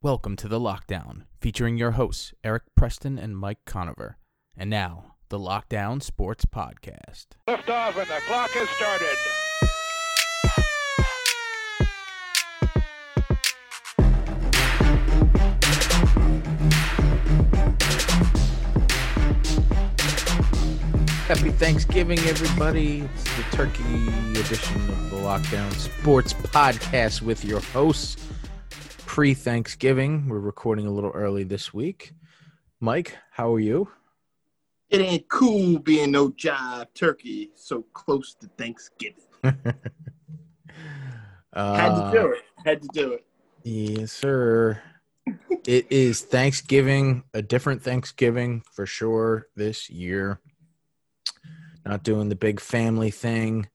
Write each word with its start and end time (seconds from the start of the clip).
Welcome 0.00 0.36
to 0.36 0.46
The 0.46 0.60
Lockdown, 0.60 1.22
featuring 1.40 1.76
your 1.76 1.90
hosts, 1.90 2.32
Eric 2.44 2.62
Preston 2.76 3.18
and 3.18 3.36
Mike 3.36 3.58
Conover. 3.66 4.16
And 4.56 4.70
now, 4.70 5.16
the 5.28 5.40
Lockdown 5.40 6.00
Sports 6.00 6.44
Podcast. 6.44 7.26
Lift 7.48 7.68
off 7.68 7.96
and 7.98 8.06
the 8.06 8.20
clock 8.28 8.48
has 8.50 8.68
started. 8.68 9.16
Happy 21.26 21.50
Thanksgiving, 21.50 22.20
everybody. 22.20 23.00
It's 23.00 23.24
the 23.24 23.42
turkey 23.56 23.82
edition 24.38 24.76
of 24.90 25.10
the 25.10 25.16
Lockdown 25.16 25.72
Sports 25.74 26.34
Podcast 26.34 27.20
with 27.20 27.44
your 27.44 27.58
hosts. 27.58 28.16
Pre 29.08 29.32
Thanksgiving, 29.32 30.28
we're 30.28 30.38
recording 30.38 30.86
a 30.86 30.90
little 30.90 31.12
early 31.12 31.42
this 31.42 31.72
week. 31.72 32.12
Mike, 32.78 33.16
how 33.30 33.54
are 33.54 33.58
you? 33.58 33.88
It 34.90 35.00
ain't 35.00 35.26
cool 35.28 35.78
being 35.78 36.10
no 36.10 36.30
job 36.32 36.88
turkey 36.92 37.50
so 37.54 37.86
close 37.94 38.34
to 38.34 38.48
Thanksgiving. 38.58 39.24
Had 39.42 39.62
to 41.54 42.10
do 42.12 42.32
it. 42.32 42.42
Had 42.66 42.82
to 42.82 42.88
do 42.92 43.12
it. 43.14 43.24
Yes, 43.64 44.12
sir. 44.12 44.82
it 45.66 45.86
is 45.90 46.20
Thanksgiving, 46.20 47.24
a 47.32 47.40
different 47.40 47.82
Thanksgiving 47.82 48.62
for 48.70 48.84
sure 48.84 49.48
this 49.56 49.88
year. 49.88 50.38
Not 51.86 52.04
doing 52.04 52.28
the 52.28 52.36
big 52.36 52.60
family 52.60 53.10
thing. 53.10 53.68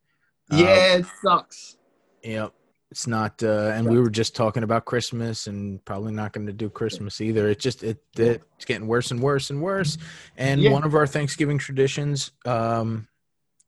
Uh, 0.51 0.57
Yeah, 0.57 0.97
it 0.97 1.05
sucks. 1.23 1.77
Yep. 2.21 2.53
It's 2.93 3.07
not 3.07 3.41
uh 3.41 3.71
and 3.73 3.89
we 3.89 3.99
were 3.99 4.11
just 4.11 4.35
talking 4.35 4.61
about 4.61 4.85
Christmas 4.85 5.47
and 5.47 5.83
probably 5.83 6.13
not 6.13 6.31
going 6.31 6.45
to 6.45 6.53
do 6.53 6.69
Christmas 6.69 7.21
either. 7.21 7.49
It's 7.49 7.63
just 7.63 7.83
it 7.83 7.97
it's 8.15 8.65
getting 8.65 8.85
worse 8.85 9.09
and 9.09 9.19
worse 9.19 9.49
and 9.49 9.63
worse. 9.63 9.97
And 10.37 10.61
Yeah. 10.61 10.69
one 10.69 10.83
of 10.83 10.93
our 10.93 11.07
Thanksgiving 11.07 11.57
traditions 11.57 12.33
um 12.45 13.07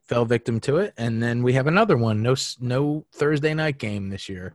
fell 0.03 0.25
victim 0.25 0.59
to 0.59 0.77
it 0.77 0.93
and 0.95 1.23
then 1.23 1.41
we 1.41 1.53
have 1.53 1.65
another 1.65 1.97
one. 1.97 2.21
No 2.21 2.35
no 2.59 3.07
Thursday 3.13 3.55
night 3.55 3.79
game 3.79 4.09
this 4.09 4.29
year. 4.29 4.53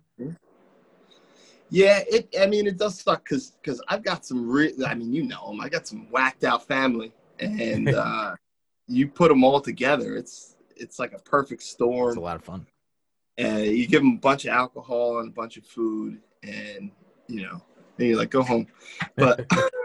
Yeah, 1.68 2.05
it. 2.08 2.32
I 2.40 2.46
mean, 2.46 2.68
it 2.68 2.78
does 2.78 3.00
suck 3.00 3.24
because 3.24 3.50
because 3.60 3.82
I've 3.88 4.05
got 4.05 4.24
some. 4.24 4.48
Re- 4.48 4.74
I 4.86 4.94
mean, 4.94 5.12
you 5.12 5.24
know 5.24 5.48
them. 5.48 5.60
I 5.60 5.68
got 5.68 5.86
some 5.86 6.08
whacked 6.10 6.42
out 6.44 6.66
family, 6.66 7.12
and 7.38 7.88
uh, 7.94 8.34
you 8.88 9.06
put 9.06 9.28
them 9.28 9.42
all 9.44 9.60
together. 9.60 10.16
It's 10.16 10.56
it's 10.77 10.98
like 10.98 11.12
a 11.12 11.20
perfect 11.20 11.62
storm. 11.62 12.08
It's 12.08 12.16
a 12.16 12.20
lot 12.20 12.34
of 12.36 12.44
fun. 12.44 12.66
And 13.41 13.64
you 13.64 13.86
give 13.86 14.02
them 14.02 14.14
a 14.14 14.20
bunch 14.20 14.44
of 14.44 14.50
alcohol 14.50 15.20
and 15.20 15.28
a 15.28 15.33
bunch 15.33 15.56
of 15.56 15.64
food, 15.64 16.20
and 16.42 16.91
you 17.27 17.42
know, 17.42 17.62
then 17.96 18.08
you're 18.08 18.19
like, 18.19 18.30
go 18.30 18.42
home. 18.42 18.66
But 19.16 19.46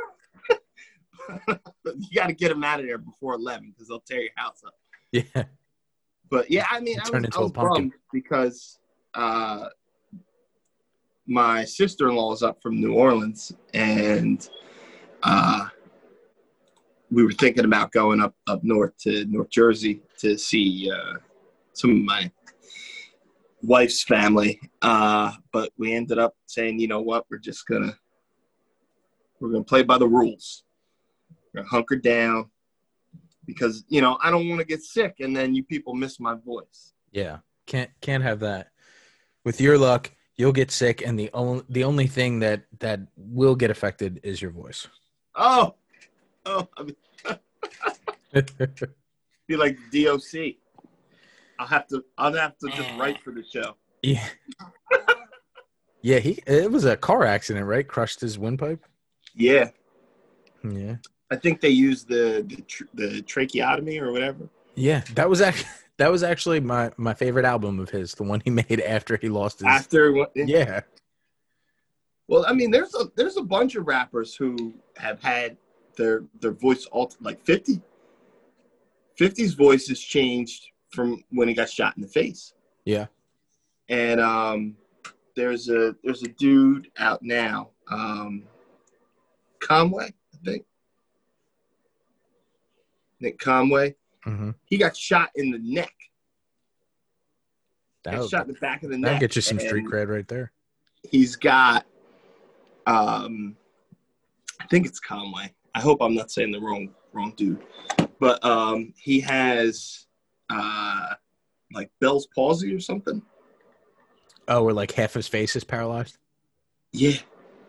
you 1.47 2.09
got 2.13 2.27
to 2.27 2.33
get 2.33 2.49
them 2.49 2.63
out 2.63 2.79
of 2.79 2.85
there 2.85 2.97
before 2.97 3.33
eleven 3.33 3.71
because 3.71 3.87
they'll 3.87 3.99
tear 4.01 4.21
your 4.21 4.31
house 4.35 4.61
up. 4.65 4.75
Yeah. 5.11 5.43
But 6.29 6.49
yeah, 6.49 6.65
I 6.69 6.79
mean, 6.79 6.99
I 6.99 7.09
was, 7.09 7.25
I 7.33 7.39
a 7.39 7.41
was 7.43 7.51
bummed 7.51 7.93
because 8.11 8.79
uh, 9.13 9.67
my 11.27 11.63
sister-in-law 11.63 12.33
is 12.33 12.43
up 12.43 12.61
from 12.61 12.81
New 12.81 12.93
Orleans, 12.93 13.51
and 13.73 14.47
uh, 15.23 15.67
we 17.11 17.23
were 17.23 17.31
thinking 17.31 17.65
about 17.65 17.91
going 17.91 18.21
up 18.21 18.35
up 18.47 18.63
north 18.63 18.97
to 18.99 19.25
North 19.25 19.49
Jersey 19.49 20.01
to 20.19 20.37
see 20.37 20.91
uh, 20.91 21.19
some 21.73 21.91
of 21.91 21.97
my 21.97 22.31
wife's 23.65 24.03
family. 24.03 24.59
Uh, 24.81 25.31
but 25.51 25.71
we 25.77 25.93
ended 25.93 26.19
up 26.19 26.35
saying, 26.45 26.79
you 26.79 26.87
know 26.87 27.01
what, 27.01 27.25
we're 27.29 27.37
just 27.37 27.65
gonna 27.67 27.97
we're 29.39 29.51
gonna 29.51 29.63
play 29.63 29.83
by 29.83 29.97
the 29.97 30.07
rules. 30.07 30.63
We're 31.53 31.61
gonna 31.61 31.69
hunker 31.69 31.95
down 31.95 32.49
because 33.45 33.83
you 33.87 34.01
know 34.01 34.17
I 34.21 34.31
don't 34.31 34.49
want 34.49 34.59
to 34.59 34.65
get 34.65 34.83
sick, 34.83 35.15
and 35.19 35.35
then 35.35 35.55
you 35.55 35.63
people 35.63 35.93
miss 35.93 36.19
my 36.19 36.35
voice. 36.35 36.93
Yeah, 37.11 37.37
can't 37.65 37.89
can't 38.01 38.23
have 38.23 38.39
that. 38.41 38.69
With 39.43 39.61
your 39.61 39.77
luck, 39.77 40.11
you'll 40.35 40.51
get 40.51 40.71
sick, 40.71 41.05
and 41.05 41.19
the 41.19 41.29
only 41.33 41.63
the 41.69 41.83
only 41.83 42.07
thing 42.07 42.39
that 42.39 42.65
that 42.79 43.01
will 43.15 43.55
get 43.55 43.71
affected 43.71 44.19
is 44.23 44.41
your 44.41 44.51
voice. 44.51 44.87
Oh, 45.35 45.75
oh, 46.45 46.67
I 46.77 46.83
mean, 46.83 46.95
be 49.47 49.55
like 49.55 49.77
DOC. 49.91 50.55
I'll 51.59 51.67
have 51.67 51.87
to. 51.87 52.03
I'll 52.17 52.33
have 52.33 52.57
to 52.59 52.69
just 52.69 52.89
write 52.97 53.21
for 53.23 53.31
the 53.31 53.43
show. 53.43 53.75
yeah, 54.01 54.27
yeah. 56.01 56.19
He 56.19 56.39
it 56.45 56.71
was 56.71 56.85
a 56.85 56.97
car 56.97 57.23
accident, 57.23 57.65
right? 57.65 57.87
Crushed 57.87 58.21
his 58.21 58.37
windpipe. 58.37 58.83
Yeah, 59.33 59.69
Yeah, 60.63 60.95
I 61.29 61.35
think 61.35 61.59
they 61.61 61.69
used 61.69 62.07
the 62.07 62.43
the, 62.47 62.61
tr- 62.61 62.83
the 62.93 63.21
tracheotomy 63.23 63.99
or 63.99 64.11
whatever. 64.11 64.47
yeah. 64.75 65.01
That 65.15 65.29
was 65.29 65.41
actually 65.41 65.69
that 65.97 66.11
was 66.11 66.23
actually 66.23 66.59
my 66.61 66.91
my 66.97 67.13
favorite 67.13 67.45
album 67.45 67.79
of 67.79 67.89
his, 67.89 68.13
the 68.13 68.23
one 68.23 68.41
he 68.43 68.49
made 68.61 68.81
after 68.81 69.17
he 69.17 69.29
lost 69.29 69.59
his. 69.59 69.67
After 69.67 70.11
what? 70.13 70.31
yeah, 70.35 70.81
Well, 72.27 72.45
I 72.47 72.53
mean, 72.53 72.71
there's 72.71 72.93
a 72.95 73.11
there's 73.15 73.37
a 73.37 73.43
bunch 73.43 73.75
of 73.75 73.87
rappers 73.87 74.35
who 74.35 74.73
have 74.97 75.21
had 75.21 75.57
their 75.97 76.23
their 76.39 76.51
voice 76.51 76.85
altered. 76.87 77.21
Like 77.21 77.43
50, 77.45 77.81
50's 79.19 79.53
voice 79.53 79.87
has 79.87 79.99
changed 79.99 80.67
from 80.95 81.23
when 81.29 81.47
he 81.47 81.53
got 81.53 81.69
shot 81.69 81.95
in 81.97 82.01
the 82.01 82.07
face. 82.07 82.53
yeah. 82.85 83.07
And 83.87 84.19
um, 84.19 84.75
there's 85.35 85.69
a 85.69 85.95
there's 86.03 86.23
a 86.23 86.29
dude 86.29 86.89
out 86.97 87.21
now, 87.21 87.69
um, 87.91 88.43
Conway, 89.59 90.11
I 90.33 90.37
think. 90.43 90.65
Nick 93.19 93.37
Conway. 93.37 93.95
hmm 94.23 94.51
He 94.65 94.77
got 94.77 94.97
shot 94.97 95.29
in 95.35 95.51
the 95.51 95.59
neck. 95.59 95.93
Got 98.03 98.11
That'll, 98.11 98.27
shot 98.27 98.47
in 98.47 98.53
the 98.53 98.59
back 98.59 98.81
of 98.83 98.89
the 98.89 98.97
neck. 98.97 99.19
get 99.19 99.35
you 99.35 99.41
some 99.41 99.59
street 99.59 99.85
cred 99.85 100.07
right 100.07 100.27
there. 100.27 100.51
He's 101.03 101.35
got, 101.35 101.85
um, 102.87 103.55
I 104.59 104.65
think 104.67 104.87
it's 104.87 104.99
Conway. 104.99 105.53
I 105.75 105.81
hope 105.81 105.99
I'm 106.01 106.15
not 106.15 106.31
saying 106.31 106.51
the 106.51 106.59
wrong 106.59 106.89
wrong 107.13 107.33
dude, 107.37 107.61
but 108.19 108.43
um, 108.43 108.93
he 108.97 109.19
has 109.19 110.04
uh, 110.49 111.13
like 111.73 111.89
Bell's 111.99 112.27
palsy 112.35 112.73
or 112.73 112.79
something. 112.79 113.21
Oh, 114.47 114.63
or 114.63 114.73
like 114.73 114.91
half 114.91 115.13
his 115.13 115.27
face 115.27 115.55
is 115.55 115.63
paralyzed. 115.63 116.17
Yeah. 116.93 117.17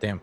Damn. 0.01 0.21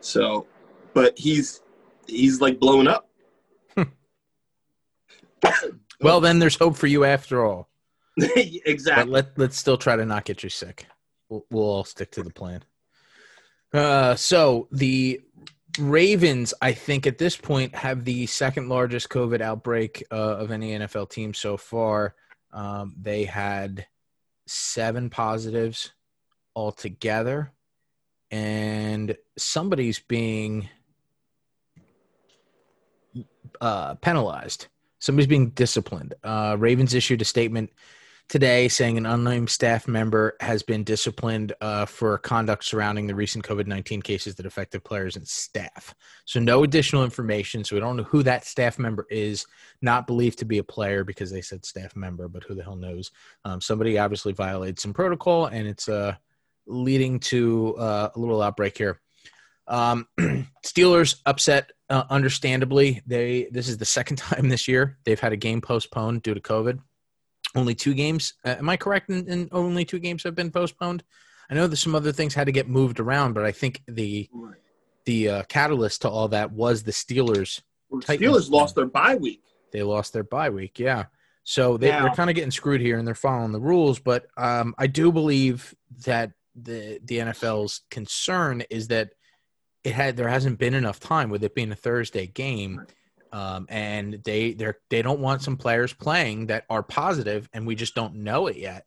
So, 0.00 0.46
but 0.94 1.18
he's 1.18 1.62
he's 2.06 2.40
like 2.40 2.60
blown 2.60 2.88
up. 2.88 3.08
Well, 6.00 6.20
then 6.20 6.38
there's 6.38 6.56
hope 6.56 6.76
for 6.76 6.86
you 6.86 7.04
after 7.04 7.44
all. 7.44 7.68
But 8.18 8.30
exactly. 8.36 9.12
let 9.12 9.38
let's 9.38 9.58
still 9.58 9.76
try 9.76 9.96
to 9.96 10.04
not 10.06 10.24
get 10.24 10.42
you 10.42 10.48
sick. 10.48 10.86
We'll, 11.28 11.44
we'll 11.50 11.64
all 11.64 11.84
stick 11.84 12.10
to 12.12 12.22
the 12.22 12.32
plan. 12.32 12.64
Uh, 13.72 14.14
so 14.14 14.68
the 14.72 15.20
Ravens, 15.78 16.54
I 16.60 16.72
think 16.72 17.06
at 17.06 17.18
this 17.18 17.36
point 17.36 17.74
have 17.74 18.04
the 18.04 18.26
second 18.26 18.68
largest 18.68 19.08
COVID 19.08 19.40
outbreak 19.40 20.04
uh, 20.10 20.14
of 20.14 20.50
any 20.50 20.72
NFL 20.72 21.10
team 21.10 21.34
so 21.34 21.56
far. 21.56 22.14
Um, 22.52 22.94
they 23.00 23.24
had 23.24 23.86
seven 24.46 25.10
positives 25.10 25.92
altogether, 26.54 27.52
and 28.30 29.16
somebody's 29.36 29.98
being 29.98 30.68
uh, 33.60 33.94
penalized. 33.96 34.68
Somebody's 34.98 35.26
being 35.26 35.50
disciplined. 35.50 36.14
Uh, 36.24 36.56
Ravens 36.58 36.94
issued 36.94 37.20
a 37.20 37.24
statement 37.26 37.70
today 38.28 38.68
saying 38.68 38.98
an 38.98 39.06
unnamed 39.06 39.50
staff 39.50 39.86
member 39.86 40.36
has 40.40 40.62
been 40.62 40.84
disciplined 40.84 41.52
uh, 41.60 41.86
for 41.86 42.18
conduct 42.18 42.64
surrounding 42.64 43.06
the 43.06 43.14
recent 43.14 43.44
COVID 43.44 43.66
19 43.66 44.02
cases 44.02 44.34
that 44.34 44.46
affected 44.46 44.84
players 44.84 45.16
and 45.16 45.26
staff. 45.26 45.94
So, 46.24 46.40
no 46.40 46.64
additional 46.64 47.04
information. 47.04 47.64
So, 47.64 47.76
we 47.76 47.80
don't 47.80 47.96
know 47.96 48.02
who 48.04 48.22
that 48.24 48.44
staff 48.44 48.78
member 48.78 49.06
is, 49.10 49.46
not 49.82 50.06
believed 50.06 50.38
to 50.40 50.44
be 50.44 50.58
a 50.58 50.64
player 50.64 51.04
because 51.04 51.30
they 51.30 51.42
said 51.42 51.64
staff 51.64 51.94
member, 51.94 52.28
but 52.28 52.44
who 52.44 52.54
the 52.54 52.64
hell 52.64 52.76
knows? 52.76 53.10
Um, 53.44 53.60
somebody 53.60 53.98
obviously 53.98 54.32
violated 54.32 54.78
some 54.78 54.92
protocol, 54.92 55.46
and 55.46 55.66
it's 55.66 55.88
uh, 55.88 56.14
leading 56.66 57.20
to 57.20 57.76
uh, 57.76 58.10
a 58.14 58.18
little 58.18 58.42
outbreak 58.42 58.76
here. 58.76 59.00
Um, 59.68 60.06
Steelers 60.64 61.16
upset, 61.26 61.72
uh, 61.88 62.04
understandably. 62.10 63.02
They 63.06 63.48
this 63.50 63.68
is 63.68 63.78
the 63.78 63.84
second 63.84 64.16
time 64.18 64.48
this 64.48 64.68
year 64.68 64.98
they've 65.04 65.20
had 65.20 65.32
a 65.32 65.36
game 65.36 65.60
postponed 65.60 66.22
due 66.22 66.34
to 66.34 66.40
COVID. 66.40 66.80
Only 67.56 67.74
two 67.74 67.94
games. 67.94 68.34
Uh, 68.44 68.56
am 68.58 68.68
I 68.68 68.76
correct? 68.76 69.10
In, 69.10 69.26
in 69.28 69.48
only 69.50 69.84
two 69.84 69.98
games 69.98 70.22
have 70.24 70.34
been 70.34 70.50
postponed. 70.50 71.02
I 71.50 71.54
know 71.54 71.66
that 71.66 71.76
some 71.76 71.94
other 71.94 72.12
things 72.12 72.34
had 72.34 72.46
to 72.46 72.52
get 72.52 72.68
moved 72.68 73.00
around, 73.00 73.32
but 73.32 73.44
I 73.44 73.52
think 73.52 73.82
the 73.88 74.28
the 75.04 75.28
uh, 75.28 75.42
catalyst 75.44 76.02
to 76.02 76.10
all 76.10 76.28
that 76.28 76.52
was 76.52 76.82
the 76.82 76.92
Steelers. 76.92 77.62
Steelers 77.92 78.50
lost 78.50 78.74
their 78.74 78.86
bye 78.86 79.14
week. 79.14 79.42
They 79.72 79.82
lost 79.82 80.12
their 80.12 80.24
bye 80.24 80.50
week. 80.50 80.78
Yeah. 80.78 81.04
So 81.44 81.76
they, 81.76 81.90
they're 81.90 82.10
kind 82.10 82.28
of 82.28 82.34
getting 82.34 82.50
screwed 82.50 82.80
here, 82.80 82.98
and 82.98 83.06
they're 83.06 83.14
following 83.14 83.52
the 83.52 83.60
rules. 83.60 84.00
But 84.00 84.26
um, 84.36 84.74
I 84.78 84.88
do 84.88 85.12
believe 85.12 85.74
that 86.04 86.32
the 86.56 86.98
the 87.04 87.18
NFL's 87.18 87.82
concern 87.90 88.64
is 88.68 88.88
that 88.88 89.10
it 89.84 89.94
had 89.94 90.16
there 90.16 90.28
hasn't 90.28 90.58
been 90.58 90.74
enough 90.74 90.98
time 90.98 91.30
with 91.30 91.44
it 91.44 91.54
being 91.54 91.70
a 91.70 91.76
Thursday 91.76 92.26
game, 92.26 92.84
um, 93.36 93.66
and 93.68 94.22
they 94.24 94.52
they 94.54 94.72
they 94.88 95.02
don't 95.02 95.20
want 95.20 95.42
some 95.42 95.56
players 95.56 95.92
playing 95.92 96.46
that 96.46 96.64
are 96.70 96.82
positive, 96.82 97.48
and 97.52 97.66
we 97.66 97.74
just 97.74 97.94
don't 97.94 98.14
know 98.14 98.46
it 98.46 98.56
yet. 98.56 98.86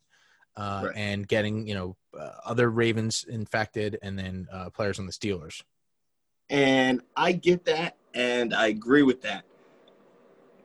Uh, 0.58 0.84
Right. 0.86 0.96
And 0.98 1.28
getting 1.28 1.68
you 1.68 1.76
know 1.76 1.98
uh, 2.20 2.32
other 2.46 2.70
Ravens 2.70 3.26
infected, 3.30 4.00
and 4.02 4.18
then 4.18 4.48
uh, 4.52 4.70
players 4.72 4.98
on 5.00 5.06
the 5.06 5.12
Steelers. 5.12 5.62
And 6.50 7.02
I 7.16 7.34
get 7.34 7.64
that 7.66 7.96
and 8.14 8.54
I 8.54 8.68
agree 8.68 9.04
with 9.04 9.22
that. 9.22 9.44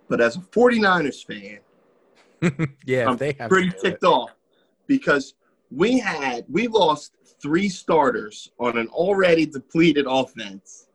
But 0.08 0.20
as 0.20 0.36
a 0.36 0.40
49ers 0.40 1.24
fan, 1.26 2.68
yeah, 2.86 3.08
I'm 3.08 3.16
they 3.16 3.34
have 3.38 3.50
pretty 3.50 3.68
it. 3.68 3.80
ticked 3.80 4.04
off 4.04 4.34
because 4.86 5.34
we 5.70 5.98
had 5.98 6.44
we 6.50 6.68
lost 6.68 7.16
three 7.40 7.68
starters 7.68 8.50
on 8.58 8.78
an 8.78 8.88
already 8.88 9.46
depleted 9.46 10.06
offense. 10.08 10.88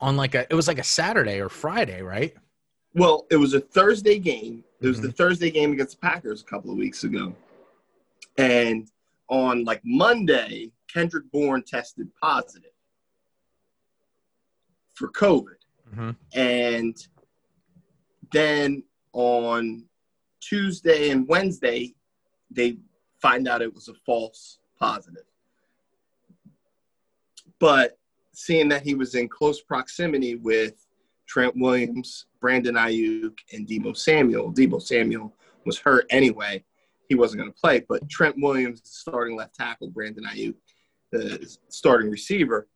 On 0.00 0.16
like 0.16 0.34
a 0.34 0.46
it 0.50 0.54
was 0.54 0.68
like 0.68 0.78
a 0.78 0.84
Saturday 0.84 1.40
or 1.40 1.48
Friday, 1.48 2.02
right? 2.02 2.34
Well, 2.94 3.26
it 3.30 3.36
was 3.36 3.54
a 3.54 3.60
Thursday 3.60 4.18
game. 4.18 4.64
It 4.80 4.86
was 4.88 4.98
Mhm. 4.98 5.02
the 5.02 5.12
Thursday 5.12 5.50
game 5.50 5.72
against 5.72 6.00
the 6.00 6.06
Packers 6.06 6.42
a 6.42 6.44
couple 6.44 6.70
of 6.70 6.76
weeks 6.78 7.04
ago. 7.04 7.34
And 8.38 8.90
on 9.28 9.64
like 9.64 9.80
Monday, 9.84 10.72
Kendrick 10.92 11.30
Bourne 11.30 11.62
tested 11.62 12.08
positive 12.22 12.72
for 14.94 15.08
COVID. 15.10 15.56
hmm 15.94 16.10
And 16.34 16.96
then 18.32 18.82
on 19.12 19.84
Tuesday 20.40 21.10
and 21.10 21.26
Wednesday, 21.28 21.94
they 22.50 22.78
find 23.20 23.48
out 23.48 23.62
it 23.62 23.74
was 23.74 23.88
a 23.88 23.94
false 23.94 24.58
positive. 24.78 25.24
But 27.58 27.98
seeing 28.36 28.68
that 28.68 28.82
he 28.82 28.94
was 28.94 29.14
in 29.14 29.26
close 29.26 29.62
proximity 29.62 30.34
with 30.34 30.86
Trent 31.26 31.54
Williams, 31.56 32.26
Brandon 32.38 32.74
Aiyuk, 32.74 33.32
and 33.54 33.66
Deebo 33.66 33.96
Samuel, 33.96 34.52
Deebo 34.52 34.80
Samuel 34.80 35.34
was 35.64 35.78
hurt 35.78 36.04
anyway. 36.10 36.62
He 37.08 37.14
wasn't 37.14 37.40
going 37.40 37.50
to 37.50 37.58
play, 37.58 37.82
but 37.88 38.06
Trent 38.10 38.36
Williams, 38.38 38.82
starting 38.84 39.36
left 39.38 39.54
tackle, 39.54 39.88
Brandon 39.88 40.24
Aiyuk, 40.24 40.54
the 41.12 41.56
starting 41.70 42.10
receiver, 42.10 42.68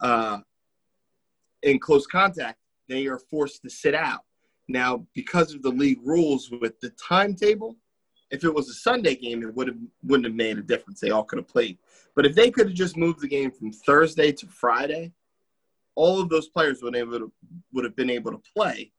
uh, 0.00 0.38
in 1.62 1.78
close 1.78 2.06
contact, 2.06 2.58
they 2.88 3.06
are 3.08 3.18
forced 3.18 3.60
to 3.62 3.70
sit 3.70 3.94
out. 3.94 4.22
Now, 4.68 5.06
because 5.14 5.52
of 5.52 5.60
the 5.60 5.70
league 5.70 6.00
rules 6.02 6.50
with 6.62 6.80
the 6.80 6.90
timetable, 6.90 7.76
if 8.32 8.44
it 8.44 8.52
was 8.52 8.68
a 8.70 8.74
Sunday 8.74 9.14
game, 9.14 9.42
it 9.42 9.54
would 9.54 9.68
have 9.68 9.76
wouldn't 10.02 10.26
have 10.26 10.34
made 10.34 10.58
a 10.58 10.62
difference. 10.62 10.98
They 10.98 11.10
all 11.10 11.22
could 11.22 11.38
have 11.38 11.46
played. 11.46 11.78
But 12.16 12.26
if 12.26 12.34
they 12.34 12.50
could 12.50 12.66
have 12.66 12.74
just 12.74 12.96
moved 12.96 13.20
the 13.20 13.28
game 13.28 13.50
from 13.50 13.72
Thursday 13.72 14.32
to 14.32 14.46
Friday, 14.46 15.12
all 15.94 16.20
of 16.20 16.30
those 16.30 16.48
players 16.48 16.82
would 16.82 16.94
to, 16.94 17.30
would 17.72 17.84
have 17.84 17.94
been 17.94 18.10
able 18.10 18.32
to 18.32 18.42
play. 18.56 18.90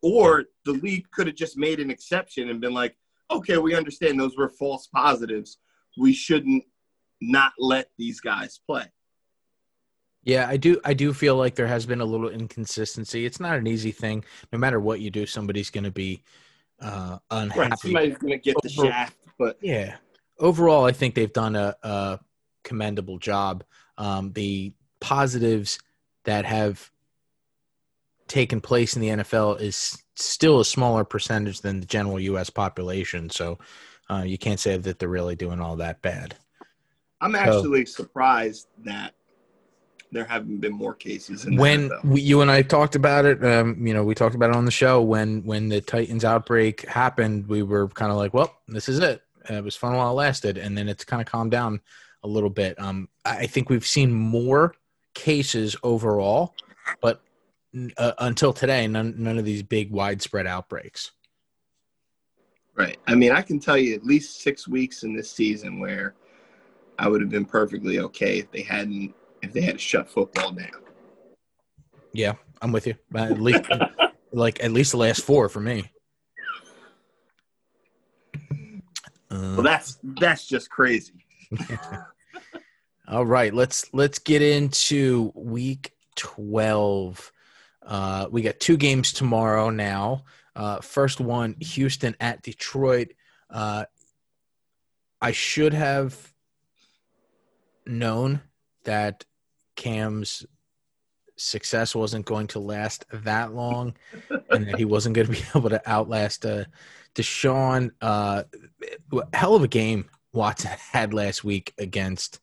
Or 0.00 0.44
the 0.64 0.72
league 0.72 1.10
could 1.10 1.26
have 1.26 1.36
just 1.36 1.58
made 1.58 1.80
an 1.80 1.90
exception 1.90 2.48
and 2.48 2.60
been 2.60 2.74
like, 2.74 2.96
okay, 3.30 3.58
we 3.58 3.74
understand 3.74 4.18
those 4.18 4.36
were 4.36 4.48
false 4.48 4.86
positives. 4.86 5.58
We 5.98 6.12
shouldn't 6.12 6.64
not 7.20 7.52
let 7.58 7.90
these 7.98 8.20
guys 8.20 8.60
play. 8.64 8.84
Yeah, 10.24 10.46
I 10.48 10.56
do. 10.56 10.80
I 10.84 10.94
do 10.94 11.12
feel 11.12 11.34
like 11.34 11.56
there 11.56 11.66
has 11.66 11.84
been 11.84 12.00
a 12.00 12.04
little 12.04 12.28
inconsistency. 12.28 13.26
It's 13.26 13.40
not 13.40 13.58
an 13.58 13.66
easy 13.66 13.90
thing. 13.90 14.24
No 14.52 14.58
matter 14.58 14.78
what 14.78 15.00
you 15.00 15.10
do, 15.10 15.26
somebody's 15.26 15.70
going 15.70 15.82
to 15.82 15.90
be 15.90 16.22
uh, 16.82 17.18
unhappy. 17.30 17.60
Right. 17.60 17.78
Somebody's 17.78 18.18
going 18.18 18.32
to 18.32 18.38
get 18.38 18.56
the 18.62 18.74
Over- 18.78 18.88
shaft, 18.88 19.16
but 19.38 19.58
Yeah. 19.62 19.96
Overall, 20.38 20.84
I 20.84 20.92
think 20.92 21.14
they've 21.14 21.32
done 21.32 21.54
a, 21.54 21.76
a 21.82 22.18
commendable 22.64 23.18
job. 23.18 23.62
Um, 23.96 24.32
the 24.32 24.72
positives 25.00 25.78
that 26.24 26.44
have 26.44 26.90
taken 28.28 28.60
place 28.60 28.96
in 28.96 29.02
the 29.02 29.08
NFL 29.08 29.60
is 29.60 30.02
still 30.16 30.60
a 30.60 30.64
smaller 30.64 31.04
percentage 31.04 31.60
than 31.60 31.80
the 31.80 31.86
general 31.86 32.18
U.S. 32.18 32.50
population. 32.50 33.30
So 33.30 33.58
uh, 34.10 34.22
you 34.26 34.38
can't 34.38 34.58
say 34.58 34.76
that 34.76 34.98
they're 34.98 35.08
really 35.08 35.36
doing 35.36 35.60
all 35.60 35.76
that 35.76 36.02
bad. 36.02 36.34
I'm 37.20 37.36
actually 37.36 37.86
surprised 37.86 38.66
that 38.84 39.14
there 40.12 40.24
haven't 40.24 40.58
been 40.58 40.72
more 40.72 40.94
cases. 40.94 41.46
In 41.46 41.56
when 41.56 41.88
NFL. 41.88 42.04
we, 42.04 42.20
you 42.20 42.42
and 42.42 42.50
I 42.50 42.62
talked 42.62 42.94
about 42.94 43.24
it, 43.24 43.44
um, 43.44 43.84
you 43.84 43.94
know, 43.94 44.04
we 44.04 44.14
talked 44.14 44.34
about 44.34 44.50
it 44.50 44.56
on 44.56 44.66
the 44.66 44.70
show 44.70 45.00
when 45.00 45.42
when 45.44 45.68
the 45.68 45.80
Titans 45.80 46.24
outbreak 46.24 46.86
happened. 46.86 47.48
We 47.48 47.62
were 47.62 47.88
kind 47.88 48.12
of 48.12 48.18
like, 48.18 48.34
well, 48.34 48.54
this 48.68 48.88
is 48.88 48.98
it. 49.00 49.22
Uh, 49.50 49.54
it 49.54 49.64
was 49.64 49.74
fun 49.74 49.96
while 49.96 50.10
it 50.10 50.14
lasted, 50.14 50.58
and 50.58 50.76
then 50.76 50.88
it's 50.88 51.04
kind 51.04 51.20
of 51.20 51.26
calmed 51.26 51.50
down 51.50 51.80
a 52.22 52.28
little 52.28 52.50
bit. 52.50 52.78
Um, 52.78 53.08
I 53.24 53.38
I 53.38 53.46
think 53.46 53.70
we've 53.70 53.86
seen 53.86 54.12
more 54.12 54.74
cases 55.14 55.74
overall, 55.82 56.54
but 57.00 57.22
uh, 57.96 58.12
until 58.18 58.52
today, 58.52 58.86
none 58.86 59.14
none 59.16 59.38
of 59.38 59.46
these 59.46 59.62
big 59.62 59.90
widespread 59.90 60.46
outbreaks. 60.46 61.10
Right. 62.74 62.98
I 63.06 63.14
mean, 63.14 63.32
I 63.32 63.42
can 63.42 63.60
tell 63.60 63.76
you 63.76 63.94
at 63.94 64.04
least 64.04 64.40
six 64.40 64.66
weeks 64.66 65.02
in 65.02 65.14
this 65.14 65.30
season 65.30 65.78
where 65.78 66.14
I 66.98 67.06
would 67.06 67.20
have 67.20 67.28
been 67.28 67.44
perfectly 67.44 67.98
okay 67.98 68.38
if 68.38 68.50
they 68.50 68.62
hadn't 68.62 69.14
if 69.42 69.52
they 69.52 69.60
had 69.60 69.74
to 69.74 69.78
shut 69.78 70.08
football 70.08 70.52
down. 70.52 70.70
Yeah, 72.12 72.34
I'm 72.60 72.72
with 72.72 72.86
you. 72.86 72.94
At 73.14 73.40
least, 73.40 73.64
like 74.32 74.62
at 74.62 74.72
least 74.72 74.92
the 74.92 74.98
last 74.98 75.22
four 75.22 75.48
for 75.48 75.60
me. 75.60 75.90
Uh, 79.30 79.54
Well, 79.56 79.62
that's 79.62 79.98
that's 80.02 80.46
just 80.46 80.70
crazy. 80.70 81.24
All 83.08 83.26
right, 83.26 83.52
let's 83.52 83.92
let's 83.92 84.18
get 84.18 84.42
into 84.42 85.32
week 85.34 85.92
12. 86.16 87.32
Uh, 87.84 88.26
we 88.30 88.42
got 88.42 88.60
two 88.60 88.76
games 88.76 89.12
tomorrow 89.12 89.70
now. 89.70 90.24
Uh, 90.54 90.80
first 90.80 91.20
one, 91.20 91.56
Houston 91.60 92.14
at 92.20 92.42
Detroit. 92.42 93.08
Uh, 93.50 93.84
I 95.20 95.32
should 95.32 95.72
have 95.74 96.32
known 97.86 98.40
that 98.84 99.24
Cam's 99.82 100.46
success 101.36 101.92
wasn't 101.92 102.24
going 102.24 102.46
to 102.46 102.60
last 102.60 103.04
that 103.12 103.52
long, 103.52 103.94
and 104.50 104.68
that 104.68 104.78
he 104.78 104.84
wasn't 104.84 105.16
going 105.16 105.26
to 105.26 105.32
be 105.32 105.42
able 105.56 105.70
to 105.70 105.90
outlast 105.90 106.46
uh, 106.46 106.64
Deshaun. 107.16 107.90
Uh, 108.00 108.44
hell 109.32 109.56
of 109.56 109.64
a 109.64 109.68
game 109.68 110.08
Watson 110.32 110.70
had 110.92 111.12
last 111.12 111.42
week 111.42 111.74
against 111.78 112.38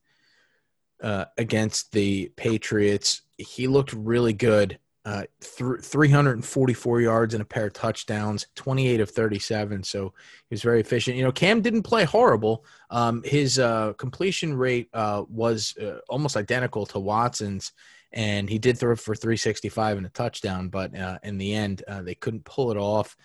uh, 1.01 1.25
against 1.37 1.93
the 1.93 2.29
Patriots. 2.35 3.21
He 3.37 3.67
looked 3.67 3.93
really 3.93 4.33
good. 4.33 4.77
Uh, 5.05 5.23
th- 5.41 5.81
344 5.81 7.01
yards 7.01 7.33
and 7.33 7.41
a 7.41 7.45
pair 7.45 7.67
of 7.67 7.73
touchdowns, 7.73 8.47
28 8.55 8.99
of 8.99 9.09
37. 9.09 9.83
So 9.83 10.13
he 10.49 10.53
was 10.53 10.61
very 10.61 10.81
efficient. 10.81 11.15
You 11.15 11.23
know, 11.23 11.31
Cam 11.31 11.61
didn't 11.61 11.83
play 11.83 12.03
horrible. 12.03 12.65
Um, 12.89 13.23
his 13.23 13.59
uh, 13.59 13.93
completion 13.93 14.53
rate 14.53 14.89
uh, 14.93 15.23
was 15.29 15.75
uh, 15.77 15.99
almost 16.09 16.35
identical 16.35 16.85
to 16.87 16.99
Watson's, 16.99 17.71
and 18.11 18.49
he 18.49 18.59
did 18.59 18.77
throw 18.77 18.95
for 18.95 19.15
365 19.15 19.97
and 19.97 20.05
a 20.05 20.09
touchdown. 20.09 20.67
But 20.67 20.95
uh, 20.97 21.19
in 21.23 21.37
the 21.37 21.53
end, 21.53 21.81
uh, 21.87 22.01
they 22.01 22.15
couldn't 22.15 22.45
pull 22.45 22.71
it 22.71 22.77
off. 22.77 23.15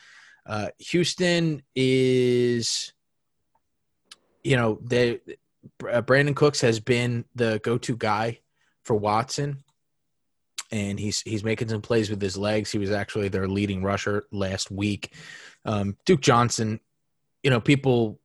Houston 0.78 1.62
is, 1.74 2.92
you 4.42 4.56
know, 4.56 4.78
they 4.82 5.20
Brandin 5.80 6.36
Cooks 6.36 6.60
has 6.60 6.80
been 6.80 7.24
the 7.34 7.60
go-to 7.62 7.96
guy 7.96 8.40
for 8.84 8.94
Watson, 8.94 9.63
and 10.74 10.98
he's 10.98 11.20
he's 11.22 11.44
making 11.44 11.68
some 11.68 11.80
plays 11.80 12.10
with 12.10 12.20
his 12.20 12.36
legs. 12.36 12.72
He 12.72 12.78
was 12.78 12.90
actually 12.90 13.28
their 13.28 13.46
leading 13.46 13.82
rusher 13.82 14.24
last 14.32 14.72
week. 14.72 15.14
Um, 15.64 15.96
Duke 16.04 16.20
Johnson, 16.20 16.80
you 17.44 17.50
know, 17.50 17.60
people 17.60 18.18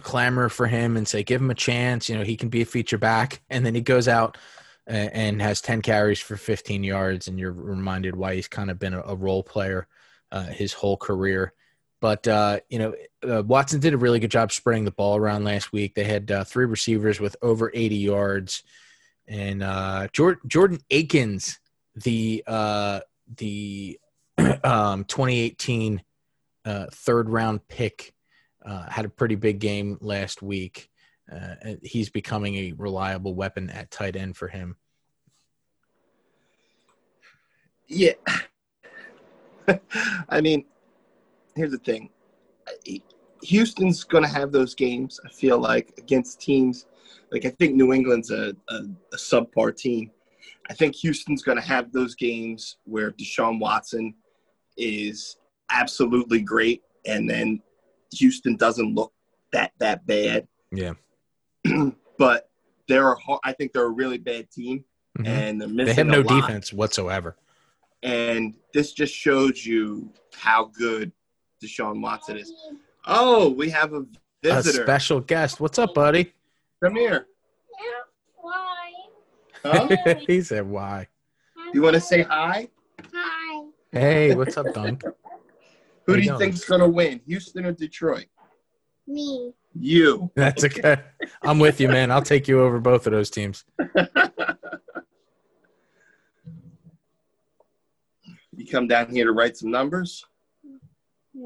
clamor 0.00 0.48
for 0.48 0.66
him 0.66 0.96
and 0.96 1.06
say, 1.06 1.22
give 1.22 1.40
him 1.40 1.50
a 1.50 1.54
chance. 1.54 2.08
You 2.08 2.16
know, 2.16 2.24
he 2.24 2.36
can 2.36 2.48
be 2.48 2.62
a 2.62 2.66
feature 2.66 2.98
back, 2.98 3.40
and 3.48 3.64
then 3.64 3.76
he 3.76 3.82
goes 3.82 4.08
out 4.08 4.36
and 4.86 5.40
has 5.40 5.60
ten 5.60 5.80
carries 5.80 6.18
for 6.18 6.36
15 6.36 6.82
yards, 6.82 7.28
and 7.28 7.38
you're 7.38 7.52
reminded 7.52 8.16
why 8.16 8.34
he's 8.34 8.48
kind 8.48 8.70
of 8.70 8.80
been 8.80 8.94
a, 8.94 9.02
a 9.02 9.14
role 9.14 9.44
player 9.44 9.86
uh, 10.32 10.46
his 10.46 10.72
whole 10.72 10.96
career. 10.96 11.52
But 12.00 12.26
uh, 12.26 12.60
you 12.68 12.80
know, 12.80 12.94
uh, 13.28 13.44
Watson 13.44 13.78
did 13.78 13.94
a 13.94 13.98
really 13.98 14.18
good 14.18 14.32
job 14.32 14.50
spreading 14.50 14.84
the 14.84 14.90
ball 14.90 15.16
around 15.16 15.44
last 15.44 15.72
week. 15.72 15.94
They 15.94 16.02
had 16.02 16.32
uh, 16.32 16.42
three 16.42 16.64
receivers 16.64 17.20
with 17.20 17.36
over 17.42 17.70
80 17.72 17.94
yards, 17.94 18.64
and 19.28 19.62
uh, 19.62 20.08
Jordan, 20.12 20.40
Jordan 20.48 20.78
Akins, 20.90 21.59
the 21.94 22.42
uh, 22.46 23.00
the 23.36 23.98
um, 24.64 25.04
2018 25.04 26.02
uh, 26.64 26.86
third 26.92 27.28
round 27.28 27.66
pick, 27.68 28.14
uh, 28.64 28.88
had 28.88 29.04
a 29.04 29.08
pretty 29.08 29.34
big 29.34 29.58
game 29.58 29.98
last 30.00 30.42
week. 30.42 30.90
Uh, 31.30 31.54
he's 31.82 32.10
becoming 32.10 32.56
a 32.56 32.72
reliable 32.72 33.34
weapon 33.34 33.70
at 33.70 33.90
tight 33.90 34.16
end 34.16 34.36
for 34.36 34.48
him. 34.48 34.76
Yeah. 37.86 38.12
I 40.28 40.40
mean, 40.40 40.64
here's 41.54 41.70
the 41.70 41.78
thing. 41.78 42.10
Houston's 43.42 44.04
going 44.04 44.24
to 44.24 44.30
have 44.30 44.52
those 44.52 44.74
games. 44.74 45.20
I 45.24 45.28
feel 45.28 45.58
like 45.58 45.94
against 45.98 46.40
teams 46.40 46.86
like 47.32 47.44
I 47.44 47.50
think 47.50 47.74
New 47.74 47.92
England's 47.92 48.30
a, 48.30 48.54
a, 48.68 48.74
a 49.12 49.16
subpar 49.16 49.76
team. 49.76 50.10
I 50.70 50.72
think 50.72 50.94
Houston's 50.96 51.42
going 51.42 51.58
to 51.58 51.64
have 51.66 51.90
those 51.92 52.14
games 52.14 52.76
where 52.84 53.10
Deshaun 53.10 53.58
Watson 53.58 54.14
is 54.76 55.36
absolutely 55.70 56.40
great, 56.40 56.82
and 57.04 57.28
then 57.28 57.60
Houston 58.16 58.56
doesn't 58.56 58.94
look 58.94 59.12
that 59.52 59.72
that 59.80 60.06
bad. 60.06 60.46
Yeah. 60.70 60.92
but 62.18 62.48
they're 62.88 63.12
a, 63.12 63.16
I 63.44 63.52
think 63.52 63.72
they're 63.72 63.84
a 63.86 63.88
really 63.90 64.18
bad 64.18 64.50
team, 64.50 64.84
Mhm. 65.18 65.26
and 65.26 65.60
they're 65.60 65.68
missing. 65.68 65.86
They 65.86 65.94
have 65.94 66.06
no 66.06 66.20
lot. 66.20 66.40
defense 66.40 66.72
whatsoever. 66.72 67.36
and 68.04 68.54
this 68.72 68.92
just 68.92 69.12
shows 69.14 69.66
you 69.66 70.10
how 70.34 70.66
good 70.66 71.10
Deshaun 71.62 72.00
Watson 72.00 72.38
is. 72.38 72.50
Oh, 73.06 73.50
we 73.50 73.68
have 73.70 73.92
a 73.92 74.06
A 74.44 74.62
special 74.62 75.20
guest. 75.20 75.60
What's 75.60 75.78
up, 75.78 75.92
buddy? 75.94 76.32
Come 76.82 76.94
here. 76.94 77.26
Why? 79.62 79.98
Huh? 80.04 80.14
he 80.26 80.40
said, 80.42 80.66
"Why?" 80.66 81.08
you 81.72 81.82
want 81.82 81.94
to 81.94 82.00
say 82.00 82.22
hi? 82.22 82.68
Hi. 83.12 83.64
Hey, 83.92 84.34
what's 84.34 84.56
up, 84.56 84.72
Dunk? 84.74 85.02
Who 86.06 86.14
do 86.16 86.18
you 86.18 86.24
you 86.24 86.24
doing? 86.30 86.38
think's 86.38 86.64
going 86.64 86.80
to 86.80 86.88
win, 86.88 87.20
Houston 87.26 87.66
or 87.66 87.72
Detroit? 87.72 88.26
Me. 89.06 89.52
You. 89.74 90.30
That's 90.34 90.64
okay. 90.64 91.00
I'm 91.42 91.58
with 91.58 91.80
you, 91.80 91.88
man. 91.88 92.10
I'll 92.10 92.22
take 92.22 92.48
you 92.48 92.60
over 92.60 92.80
both 92.80 93.06
of 93.06 93.12
those 93.12 93.30
teams. 93.30 93.64
You 98.60 98.66
come 98.66 98.88
down 98.88 99.08
here 99.10 99.24
to 99.24 99.32
write 99.32 99.56
some 99.56 99.70
numbers? 99.70 100.22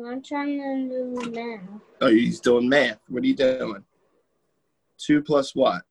I'm 0.04 0.20
trying 0.20 0.58
to 0.58 1.20
do 1.22 1.30
now. 1.30 1.60
Oh, 2.00 2.08
he's 2.08 2.40
doing 2.40 2.68
math. 2.68 2.98
What 3.08 3.22
are 3.22 3.26
you 3.26 3.36
doing? 3.36 3.84
Two 4.98 5.22
plus 5.22 5.54
what? 5.54 5.82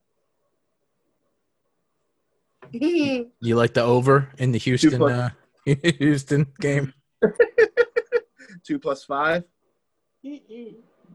You 3.40 3.56
like 3.56 3.74
the 3.76 3.84
over 3.84 4.30
in 4.40 4.52
the 4.52 4.58
Houston 4.58 4.98
plus- 4.98 5.12
uh, 5.12 5.30
Houston 6.00 6.48
game? 6.60 6.94
Two 8.66 8.80
plus 8.80 9.04
five? 9.04 9.44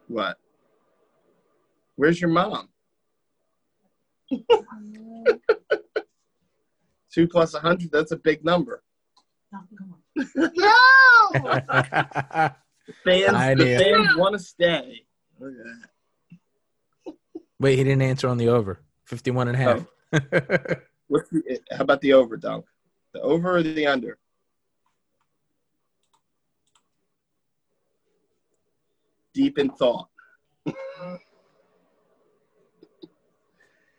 What? 0.07 0.39
Where's 1.97 2.21
your 2.21 2.31
mom? 2.31 2.69
Two 7.13 7.27
plus 7.27 7.55
a 7.55 7.61
hundred, 7.61 7.91
that's 7.91 8.13
a 8.13 8.17
big 8.17 8.45
number. 8.45 8.83
no. 10.35 10.75
Fans, 13.05 13.35
I 13.35 13.55
the 13.55 13.65
knew. 13.65 13.79
fans 13.79 14.17
want 14.17 14.35
to 14.35 14.39
stay. 14.39 15.03
Look 15.41 15.53
at 15.53 15.57
that. 17.07 17.15
Wait, 17.59 17.77
he 17.77 17.85
didn't 17.85 18.03
answer 18.03 18.29
on 18.29 18.37
the 18.39 18.49
over. 18.49 18.81
51 19.07 19.49
and 19.49 19.57
a 19.57 19.61
half. 19.61 20.79
What's 21.09 21.31
the, 21.31 21.61
how 21.71 21.83
about 21.83 22.01
the 22.03 22.13
over, 22.13 22.37
Dunk? 22.37 22.67
The 23.15 23.21
over 23.23 23.57
or 23.57 23.63
the 23.63 23.87
under? 23.87 24.19
Deep 29.33 29.59
in 29.59 29.71
thought. 29.71 30.09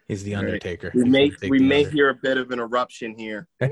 He's 0.07 0.23
the 0.23 0.35
All 0.35 0.41
right. 0.41 0.49
Undertaker. 0.49 0.91
We 0.95 1.03
may 1.03 1.31
we 1.49 1.59
may 1.59 1.83
under. 1.85 1.89
hear 1.91 2.09
a 2.09 2.15
bit 2.15 2.37
of 2.37 2.51
an 2.51 2.59
eruption 2.59 3.17
here. 3.17 3.47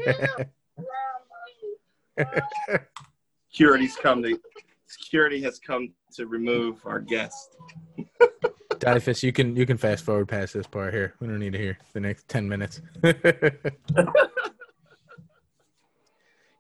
Security's 3.50 3.96
come 3.96 4.24
to 4.24 4.40
security 4.88 5.42
has 5.42 5.60
come 5.60 5.94
to 6.14 6.28
remove 6.28 6.80
our 6.86 7.00
guest. 7.00 7.58
Dyfus, 8.80 9.24
you 9.24 9.32
can 9.32 9.56
you 9.56 9.66
can 9.66 9.78
fast 9.78 10.04
forward 10.04 10.28
past 10.28 10.54
this 10.54 10.68
part 10.68 10.94
here. 10.94 11.14
We 11.20 11.28
don't 11.28 11.40
need 11.40 11.54
to 11.54 11.60
hear 11.60 11.78
the 11.94 12.00
next 12.00 12.28
ten 12.28 12.48
minutes. 12.48 12.82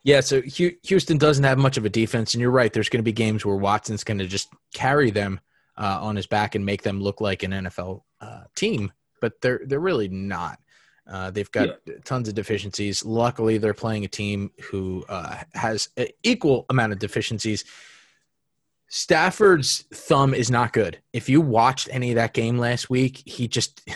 yeah, 0.03 0.21
so 0.21 0.41
Houston 0.41 1.17
doesn't 1.17 1.43
have 1.43 1.57
much 1.57 1.77
of 1.77 1.85
a 1.85 1.89
defense, 1.89 2.33
and 2.33 2.41
you're 2.41 2.51
right. 2.51 2.71
There's 2.71 2.89
going 2.89 2.99
to 2.99 3.03
be 3.03 3.11
games 3.13 3.45
where 3.45 3.55
Watson's 3.55 4.03
going 4.03 4.19
to 4.19 4.27
just 4.27 4.49
carry 4.73 5.11
them 5.11 5.39
uh, 5.77 5.99
on 6.01 6.15
his 6.15 6.27
back 6.27 6.55
and 6.55 6.65
make 6.65 6.81
them 6.81 7.01
look 7.01 7.21
like 7.21 7.43
an 7.43 7.51
NFL 7.51 8.01
uh, 8.21 8.43
team, 8.55 8.91
but 9.21 9.41
they're 9.41 9.61
they're 9.65 9.79
really 9.79 10.07
not. 10.07 10.59
Uh, 11.09 11.31
they've 11.31 11.51
got 11.51 11.79
tons 12.03 12.27
of 12.27 12.35
deficiencies. 12.35 13.05
Luckily, 13.05 13.57
they're 13.57 13.73
playing 13.73 14.03
a 14.03 14.09
team 14.09 14.51
who 14.61 15.05
uh, 15.07 15.37
has 15.53 15.89
an 15.95 16.07
equal 16.23 16.65
amount 16.69 16.91
of 16.91 16.99
deficiencies. 16.99 17.63
Stafford's 18.89 19.85
thumb 19.93 20.33
is 20.33 20.49
not 20.49 20.73
good. 20.73 21.01
If 21.13 21.29
you 21.29 21.41
watched 21.41 21.89
any 21.91 22.11
of 22.11 22.15
that 22.15 22.33
game 22.33 22.57
last 22.57 22.89
week, 22.89 23.21
he 23.25 23.47
just, 23.47 23.87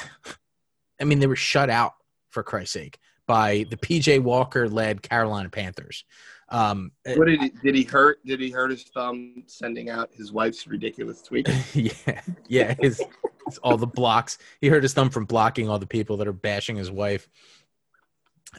I 1.02 1.06
mean, 1.06 1.20
they 1.20 1.28
were 1.28 1.36
shut 1.36 1.70
out 1.70 1.94
for 2.30 2.44
Christ's 2.44 2.74
sake 2.74 3.00
by 3.28 3.66
the 3.70 3.78
PJ 3.78 4.22
Walker 4.22 4.68
led 4.68 5.02
Carolina 5.02 5.50
Panthers. 5.50 6.04
Um, 6.50 6.92
What 7.16 7.28
did 7.28 7.40
he 7.40 7.50
did 7.64 7.76
he 7.76 7.84
hurt? 7.84 8.20
Did 8.26 8.42
he 8.42 8.50
hurt 8.50 8.72
his 8.72 8.84
thumb 8.84 9.44
sending 9.48 9.90
out 9.90 10.10
his 10.14 10.34
wife's 10.34 10.68
ridiculous 10.68 11.22
tweet? 11.22 11.48
yeah, 11.74 12.22
yeah, 12.50 12.76
his, 12.78 13.02
it's 13.48 13.58
all 13.60 13.78
the 13.78 13.88
blocks. 13.88 14.38
He 14.60 14.68
hurt 14.68 14.84
his 14.84 14.94
thumb 14.94 15.10
from 15.10 15.24
blocking 15.24 15.70
all 15.70 15.80
the 15.80 15.88
people 15.88 16.18
that 16.18 16.28
are 16.28 16.34
bashing 16.34 16.76
his 16.76 16.92
wife. 16.92 17.30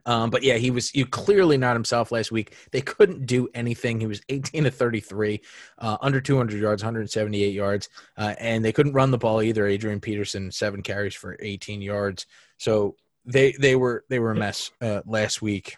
Um, 0.06 0.30
but 0.30 0.42
yeah, 0.42 0.56
he 0.56 0.70
was 0.70 0.94
you 0.94 1.06
clearly 1.06 1.56
not 1.56 1.76
himself 1.76 2.12
last 2.12 2.32
week. 2.32 2.56
They 2.70 2.80
couldn't 2.80 3.26
do 3.26 3.48
anything. 3.54 4.00
He 4.00 4.06
was 4.06 4.22
18 4.28 4.64
to 4.64 4.70
33, 4.70 5.40
uh, 5.78 5.96
under 6.00 6.20
200 6.20 6.60
yards, 6.60 6.82
178 6.82 7.52
yards, 7.52 7.88
uh, 8.16 8.34
and 8.38 8.64
they 8.64 8.72
couldn't 8.72 8.94
run 8.94 9.10
the 9.10 9.18
ball 9.18 9.42
either. 9.42 9.66
Adrian 9.66 10.00
Peterson 10.00 10.50
seven 10.50 10.82
carries 10.82 11.14
for 11.14 11.36
18 11.40 11.82
yards. 11.82 12.26
So 12.58 12.96
they 13.24 13.52
they 13.52 13.76
were 13.76 14.04
they 14.08 14.18
were 14.18 14.32
a 14.32 14.36
mess 14.36 14.70
uh, 14.80 15.02
last 15.06 15.42
week. 15.42 15.76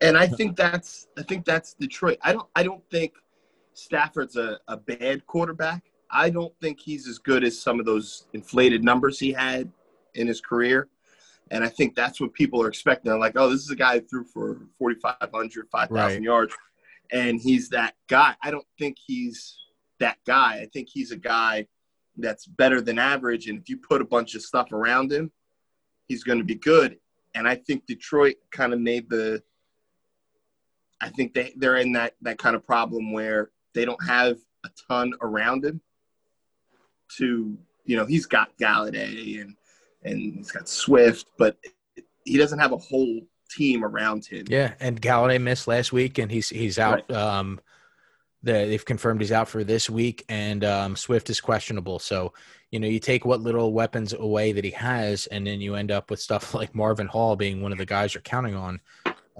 And 0.00 0.18
I 0.18 0.26
think 0.26 0.56
that's 0.56 1.06
I 1.16 1.22
think 1.22 1.44
that's 1.44 1.74
Detroit. 1.74 2.18
I 2.22 2.32
don't 2.32 2.48
I 2.56 2.62
don't 2.62 2.82
think 2.90 3.14
Stafford's 3.74 4.36
a, 4.36 4.58
a 4.68 4.76
bad 4.76 5.26
quarterback. 5.26 5.84
I 6.10 6.30
don't 6.30 6.52
think 6.60 6.78
he's 6.78 7.08
as 7.08 7.18
good 7.18 7.44
as 7.44 7.60
some 7.60 7.80
of 7.80 7.86
those 7.86 8.26
inflated 8.32 8.84
numbers 8.84 9.18
he 9.18 9.32
had 9.32 9.70
in 10.14 10.26
his 10.26 10.40
career. 10.40 10.88
And 11.50 11.62
I 11.62 11.68
think 11.68 11.94
that's 11.94 12.20
what 12.20 12.32
people 12.32 12.62
are 12.62 12.68
expecting. 12.68 13.10
They're 13.10 13.18
like, 13.18 13.36
oh, 13.36 13.50
this 13.50 13.60
is 13.60 13.70
a 13.70 13.76
guy 13.76 13.98
who 13.98 14.06
threw 14.06 14.24
for 14.24 14.60
4,500, 14.78 15.68
5,000 15.70 15.94
Right. 15.94 16.22
yards. 16.22 16.54
And 17.12 17.38
he's 17.40 17.68
that 17.70 17.94
guy. 18.08 18.34
I 18.42 18.50
don't 18.50 18.66
think 18.78 18.96
he's 19.04 19.58
that 20.00 20.18
guy. 20.26 20.60
I 20.62 20.68
think 20.72 20.88
he's 20.90 21.12
a 21.12 21.16
guy 21.16 21.66
that's 22.16 22.46
better 22.46 22.80
than 22.80 22.98
average. 22.98 23.46
And 23.48 23.58
if 23.58 23.68
you 23.68 23.76
put 23.76 24.00
a 24.00 24.04
bunch 24.04 24.34
of 24.34 24.42
stuff 24.42 24.72
around 24.72 25.12
him, 25.12 25.30
he's 26.08 26.24
going 26.24 26.38
to 26.38 26.44
be 26.44 26.54
good. 26.54 26.98
And 27.34 27.46
I 27.46 27.56
think 27.56 27.86
Detroit 27.86 28.36
kind 28.50 28.72
of 28.72 28.80
made 28.80 29.10
the 29.10 29.42
I 31.00 31.10
think 31.10 31.34
they, 31.34 31.52
they're 31.56 31.76
in 31.76 31.92
that, 31.92 32.14
that 32.22 32.38
kind 32.38 32.56
of 32.56 32.64
problem 32.64 33.12
where 33.12 33.50
they 33.74 33.84
don't 33.84 34.02
have 34.06 34.38
a 34.64 34.70
ton 34.88 35.12
around 35.20 35.64
him 35.64 35.82
to, 37.18 37.58
you 37.84 37.96
know, 37.96 38.06
he's 38.06 38.24
got 38.24 38.56
Golladay 38.58 39.40
and, 39.42 39.56
and 40.04 40.18
he's 40.36 40.50
got 40.50 40.68
Swift, 40.68 41.26
but 41.38 41.56
he 42.24 42.36
doesn't 42.36 42.58
have 42.58 42.72
a 42.72 42.76
whole 42.76 43.20
team 43.50 43.84
around 43.84 44.24
him. 44.26 44.44
Yeah, 44.48 44.74
and 44.80 45.00
Golladay 45.00 45.40
missed 45.40 45.66
last 45.68 45.92
week, 45.92 46.18
and 46.18 46.30
he's 46.30 46.48
he's 46.48 46.78
out. 46.78 47.10
Um, 47.10 47.60
the, 48.42 48.52
they've 48.52 48.84
confirmed 48.84 49.20
he's 49.22 49.32
out 49.32 49.48
for 49.48 49.64
this 49.64 49.88
week, 49.88 50.24
and 50.28 50.64
um, 50.64 50.96
Swift 50.96 51.30
is 51.30 51.40
questionable. 51.40 51.98
So, 51.98 52.34
you 52.70 52.78
know, 52.78 52.86
you 52.86 52.98
take 53.00 53.24
what 53.24 53.40
little 53.40 53.72
weapons 53.72 54.12
away 54.12 54.52
that 54.52 54.64
he 54.64 54.70
has, 54.72 55.26
and 55.28 55.46
then 55.46 55.62
you 55.62 55.76
end 55.76 55.90
up 55.90 56.10
with 56.10 56.20
stuff 56.20 56.52
like 56.58 56.74
Marvin 56.74 57.06
Hall 57.06 57.36
being 57.36 57.62
one 57.62 57.72
of 57.72 57.78
the 57.78 57.86
guys 57.86 58.12
you're 58.12 58.20
counting 58.22 58.54
on. 58.54 58.80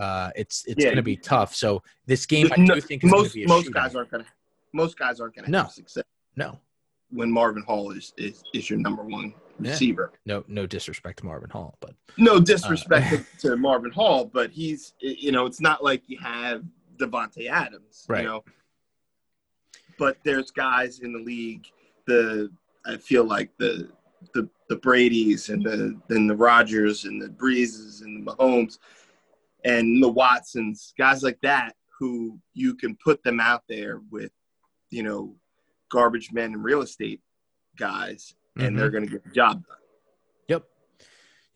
Uh, 0.01 0.31
it's 0.35 0.65
it's 0.67 0.79
Yeah. 0.83 0.87
going 0.89 0.97
to 0.97 1.03
be 1.03 1.17
tough. 1.17 1.55
So 1.55 1.83
this 2.07 2.25
game, 2.27 2.49
I 2.57 2.61
No- 2.61 2.75
do 2.77 2.81
think 2.81 3.05
is 3.05 3.11
most 3.11 3.35
be 3.35 3.45
a 3.45 3.49
most 3.49 3.69
shootout. 3.69 3.73
guys 3.75 3.95
aren't 3.95 4.11
gonna 4.11 4.25
most 4.73 4.99
guys 4.99 5.21
aren't 5.21 5.37
gonna 5.37 5.49
No. 5.49 5.63
have 5.65 5.71
success 5.73 6.03
No, 6.35 6.59
when 7.11 7.31
Marvin 7.31 7.63
Hall 7.63 7.93
is, 7.93 8.13
is, 8.17 8.43
is 8.55 8.69
your 8.69 8.79
number 8.81 9.05
one 9.05 9.33
Yeah. 9.61 9.71
receiver. 9.71 10.13
no, 10.27 10.45
no 10.49 10.67
disrespect 10.67 11.21
to 11.21 11.27
Marvin 11.27 11.51
Hall, 11.51 11.77
but 11.81 11.95
No 12.17 12.41
disrespect 12.41 13.13
Uh, 13.13 13.17
to, 13.41 13.49
to 13.51 13.57
Marvin 13.57 13.91
Hall, 13.93 14.25
but 14.25 14.51
he's 14.51 14.95
you 14.99 15.33
know 15.33 15.47
it's 15.47 15.61
not 15.61 15.83
like 15.85 16.03
you 16.09 16.19
have 16.19 16.63
Davante 16.97 17.49
Adams, 17.49 18.05
Right. 18.09 18.23
You 18.23 18.29
know, 18.29 18.45
but 19.99 20.17
there's 20.25 20.51
guys 20.51 21.01
in 21.01 21.13
the 21.13 21.21
league. 21.21 21.67
The 22.07 22.51
I 22.87 22.97
feel 22.97 23.25
like 23.25 23.51
the 23.59 23.91
the 24.35 24.49
the 24.69 24.77
Brady's 24.77 25.49
and 25.51 25.63
the 25.63 26.01
and 26.11 26.29
the 26.29 26.37
Rodgers 26.37 27.05
and 27.05 27.21
the 27.21 27.29
Breezes 27.29 28.01
and 28.01 28.27
the 28.27 28.33
Mahomes 28.33 28.79
and 29.65 30.03
the 30.03 30.09
Watsons, 30.09 30.93
guys 30.99 31.23
like 31.23 31.39
that, 31.43 31.75
who 31.99 32.39
you 32.53 32.75
can 32.75 32.97
put 33.03 33.23
them 33.23 33.41
out 33.41 33.63
there 33.69 34.01
with, 34.11 34.31
you 34.91 35.03
know, 35.03 35.35
garbage 35.91 36.33
men 36.33 36.53
and 36.53 36.63
real 36.65 36.83
estate 36.83 37.21
guys, 37.79 38.35
and 38.57 38.75
Mhm. 38.75 38.79
they're 38.79 38.91
going 38.91 39.05
to 39.05 39.11
get 39.11 39.25
the 39.25 39.31
job 39.31 39.67
done. 39.67 39.77
Yep. 40.49 40.65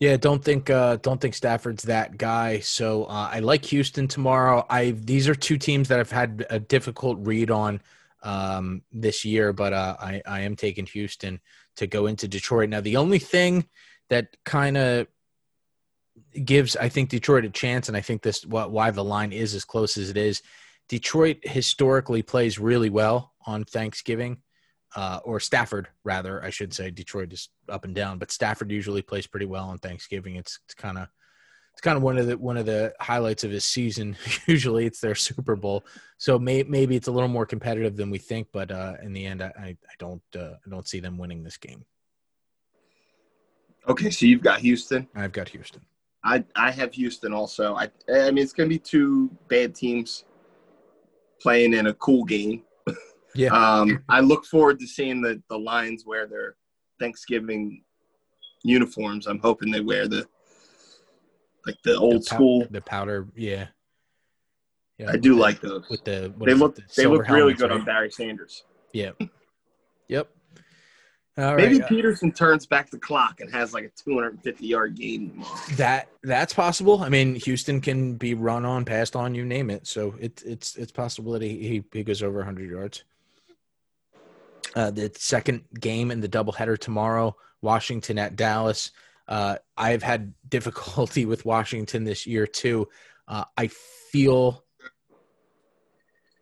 Yeah, 0.01 0.17
don't 0.17 0.45
think 0.45 0.71
uh 0.71 0.97
don't 0.97 1.21
think 1.21 1.35
Stafford's 1.35 1.85
that 1.85 2.17
guy. 2.19 2.61
So 2.61 3.05
uh, 3.05 3.29
I 3.33 3.41
like 3.41 3.65
Houston 3.67 4.09
tomorrow. 4.09 4.65
I 4.71 4.93
these 4.93 5.29
are 5.29 5.35
two 5.35 5.59
teams 5.59 5.89
that 5.89 5.99
I've 6.01 6.11
had 6.11 6.47
a 6.51 6.59
difficult 6.59 7.19
read 7.27 7.51
on 7.51 7.81
um, 8.23 8.83
this 8.93 9.25
year, 9.25 9.53
but 9.53 9.73
uh, 9.73 9.97
I, 10.01 10.23
I 10.27 10.41
am 10.41 10.57
taking 10.57 10.87
Houston 10.87 11.41
to 11.77 11.87
go 11.87 12.07
into 12.07 12.27
Detroit. 12.27 12.69
Now, 12.69 12.81
the 12.81 12.97
only 12.97 13.21
thing 13.21 13.65
that 14.09 14.37
kind 14.45 14.77
of 14.77 15.07
gives, 16.45 16.77
I 16.77 16.89
think, 16.89 17.11
Detroit 17.11 17.45
a 17.45 17.51
chance, 17.51 17.87
and 17.89 17.97
I 17.97 18.01
think 18.01 18.23
this 18.23 18.45
why 18.45 18.91
the 18.91 19.05
line 19.05 19.33
is 19.33 19.55
as 19.55 19.65
close 19.65 19.97
as 19.97 20.11
it 20.11 20.17
is. 20.17 20.43
Detroit 20.89 21.39
historically 21.43 22.23
plays 22.23 22.59
really 22.59 22.91
well 22.91 23.35
on 23.47 23.65
Thanksgiving, 23.65 24.39
uh, 24.97 25.21
or 25.25 25.41
Stafford, 25.41 25.89
rather, 26.05 26.43
I 26.43 26.51
should 26.51 26.73
say. 26.73 26.91
Detroit 26.91 27.33
is 27.33 27.49
up 27.69 27.85
and 27.85 27.95
down, 27.95 28.19
but 28.19 28.31
Stafford 28.31 28.71
usually 28.71 29.03
plays 29.03 29.27
pretty 29.27 29.47
well 29.47 29.65
on 29.65 29.79
Thanksgiving. 29.79 30.37
It's, 30.37 30.59
it's 30.67 30.75
kind 30.75 30.99
of 30.99 31.09
it's 31.79 31.85
kind 31.85 31.97
of 31.97 32.03
one 32.03 32.19
of 32.19 32.27
the 32.27 32.37
one 32.37 32.57
of 32.57 32.67
the 32.67 32.93
highlights 33.01 33.45
of 33.45 33.53
his 33.53 33.65
season. 33.65 34.17
Usually, 34.47 34.85
it's 34.85 35.01
their 35.01 35.15
Super 35.15 35.55
Bowl, 35.55 35.85
so 36.17 36.37
may, 36.37 36.65
maybe 36.65 36.97
it's 36.97 37.07
a 37.07 37.13
little 37.13 37.29
more 37.29 37.47
competitive 37.47 37.97
than 37.97 38.11
we 38.11 38.19
think. 38.19 38.49
But 38.53 38.73
uh, 38.73 38.95
in 39.01 39.13
the 39.13 39.25
end, 39.25 39.43
I, 39.43 39.53
I 39.57 39.77
don't 40.01 40.21
uh, 40.37 40.55
I 40.67 40.71
don't 40.71 40.89
see 40.89 40.99
them 40.99 41.19
winning 41.19 41.45
this 41.45 41.57
game. 41.57 41.85
Okay, 43.89 44.11
so 44.11 44.27
you've 44.27 44.43
got 44.43 44.59
Houston. 44.59 45.07
I've 45.15 45.31
got 45.31 45.49
Houston. 45.51 45.83
I 46.25 46.43
I 46.57 46.73
have 46.73 46.93
Houston 46.95 47.33
also. 47.33 47.77
I 47.77 47.89
I 48.13 48.33
mean, 48.33 48.39
it's 48.39 48.53
going 48.53 48.69
to 48.69 48.75
be 48.75 48.81
two 48.81 49.31
bad 49.49 49.73
teams 49.73 50.25
playing 51.41 51.75
in 51.75 51.87
a 51.87 51.95
cool 51.95 52.25
game. 52.25 52.65
Yeah. 53.39 53.51
um, 53.53 54.03
I 54.09 54.21
look 54.21 54.45
forward 54.45 54.81
to 54.81 54.87
seeing 54.87 55.21
the 55.21 55.41
the 55.49 55.57
Lions 55.59 56.05
wear 56.05 56.27
their 56.27 56.57
Thanksgiving 56.99 57.85
uniforms. 58.65 59.27
I'm 59.29 59.39
hoping 59.39 59.71
they 59.71 59.81
wear 59.81 60.09
the 60.09 60.27
like 61.67 61.77
the 61.85 61.97
old 61.97 62.23
the 62.25 62.27
pow- 62.31 62.37
school. 62.37 62.67
the 62.71 62.81
powder. 62.81 63.29
Yeah. 63.37 63.67
Yeah, 64.99 65.11
I 65.13 65.17
do 65.17 65.35
with 65.35 65.41
like 65.41 65.61
the, 65.61 65.69
those. 65.69 65.89
with 65.89 66.03
the 66.05 66.35
what 66.37 66.47
They 66.47 66.53
it, 66.53 66.59
look 66.59 66.75
the 66.75 66.83
they 66.97 67.07
look 67.07 67.29
really 67.29 67.39
helmets, 67.53 67.61
good 67.61 67.71
right? 67.71 67.79
on 67.79 67.85
Barry 67.85 68.11
Sanders. 68.11 68.65
Yep. 68.93 69.23
Yep. 70.09 70.29
All 71.37 71.55
Maybe 71.55 71.75
right. 71.75 71.85
uh, 71.85 71.89
Peterson 71.89 72.33
turns 72.33 72.67
back 72.67 72.91
the 72.91 72.99
clock 72.99 73.39
and 73.41 73.49
has 73.55 73.73
like 73.73 73.85
a 73.85 73.91
250 74.03 74.67
yard 74.67 74.97
game 74.97 75.31
tomorrow. 75.31 75.57
That 75.77 76.09
that's 76.25 76.53
possible. 76.53 77.01
I 77.05 77.11
mean, 77.11 77.37
Houston 77.37 77.81
can 77.81 78.17
be 78.17 78.35
run 78.35 78.65
on, 78.65 78.85
passed 78.85 79.15
on, 79.15 79.37
you 79.37 79.45
name 79.45 79.71
it. 79.71 79.87
So 79.87 80.17
it's 80.19 80.43
it's 80.43 80.75
it's 80.75 80.91
possible 80.91 81.31
that 81.35 81.43
he 81.43 81.59
he, 81.69 81.85
he 81.93 82.03
goes 82.03 82.21
over 82.25 82.39
100 82.39 82.69
yards. 82.69 83.05
Uh, 84.79 84.93
the 84.93 85.11
second 85.17 85.65
game 85.81 86.13
in 86.13 86.21
the 86.21 86.29
doubleheader 86.29 86.79
tomorrow, 86.79 87.35
Washington 87.63 88.17
at 88.17 88.37
Dallas. 88.37 88.93
Uh, 89.27 89.57
I've 89.77 90.05
had 90.05 90.35
difficulty 90.49 91.27
with 91.27 91.45
Washington 91.45 92.05
this 92.05 92.29
year 92.29 92.47
too. 92.47 92.89
Uh, 93.27 93.43
I 93.57 93.71
feel 94.13 94.63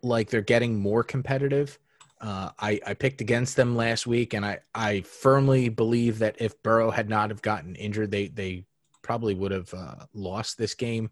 like 0.03 0.29
they're 0.29 0.43
getting 0.43 0.79
more 0.79 1.03
competitive. 1.03 1.79
Uh, 2.21 2.51
I, 2.59 2.79
I 2.87 2.93
picked 2.93 3.23
against 3.23 3.57
them 3.57 3.75
last 3.75 4.07
week, 4.07 4.35
and 4.35 4.45
I, 4.45 4.59
I 4.75 5.01
firmly 5.01 5.71
believe 5.71 6.19
that 6.19 6.37
if 6.39 6.63
Burrow 6.63 6.91
had 6.91 7.09
not 7.09 7.31
have 7.31 7.41
gotten 7.41 7.75
injured, 7.75 8.11
they 8.11 8.29
they 8.29 8.67
probably 9.01 9.33
would 9.33 9.53
have 9.53 9.73
uh, 9.73 10.05
lost 10.13 10.59
this 10.59 10.75
game. 10.75 11.09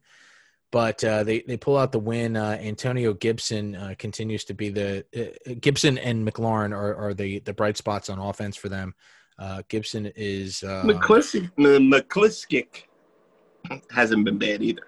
But 0.75 1.05
uh, 1.05 1.23
they 1.23 1.43
they 1.47 1.57
pull 1.57 1.77
out 1.77 1.93
the 1.93 2.01
win. 2.01 2.37
Uh, 2.37 2.59
Antonio 2.61 3.15
Gibson 3.15 3.77
uh, 3.77 3.95
continues 3.97 4.43
to 4.47 4.55
be 4.55 4.71
the 4.71 5.05
uh, 5.17 5.55
Gibson 5.61 5.99
and 5.99 6.27
McLaurin 6.29 6.73
are, 6.73 6.97
are 6.97 7.15
the 7.15 7.39
the 7.39 7.55
bright 7.55 7.77
spots 7.77 8.11
on 8.11 8.19
offense 8.19 8.57
for 8.57 8.69
them. 8.69 8.93
Uh, 9.39 9.63
Gibson 9.69 10.11
is 10.17 10.65
uh, 10.65 10.83
McCliskick, 10.85 12.83
M- 13.71 13.83
hasn't 13.89 14.25
been 14.25 14.37
bad 14.37 14.65
either. 14.65 14.83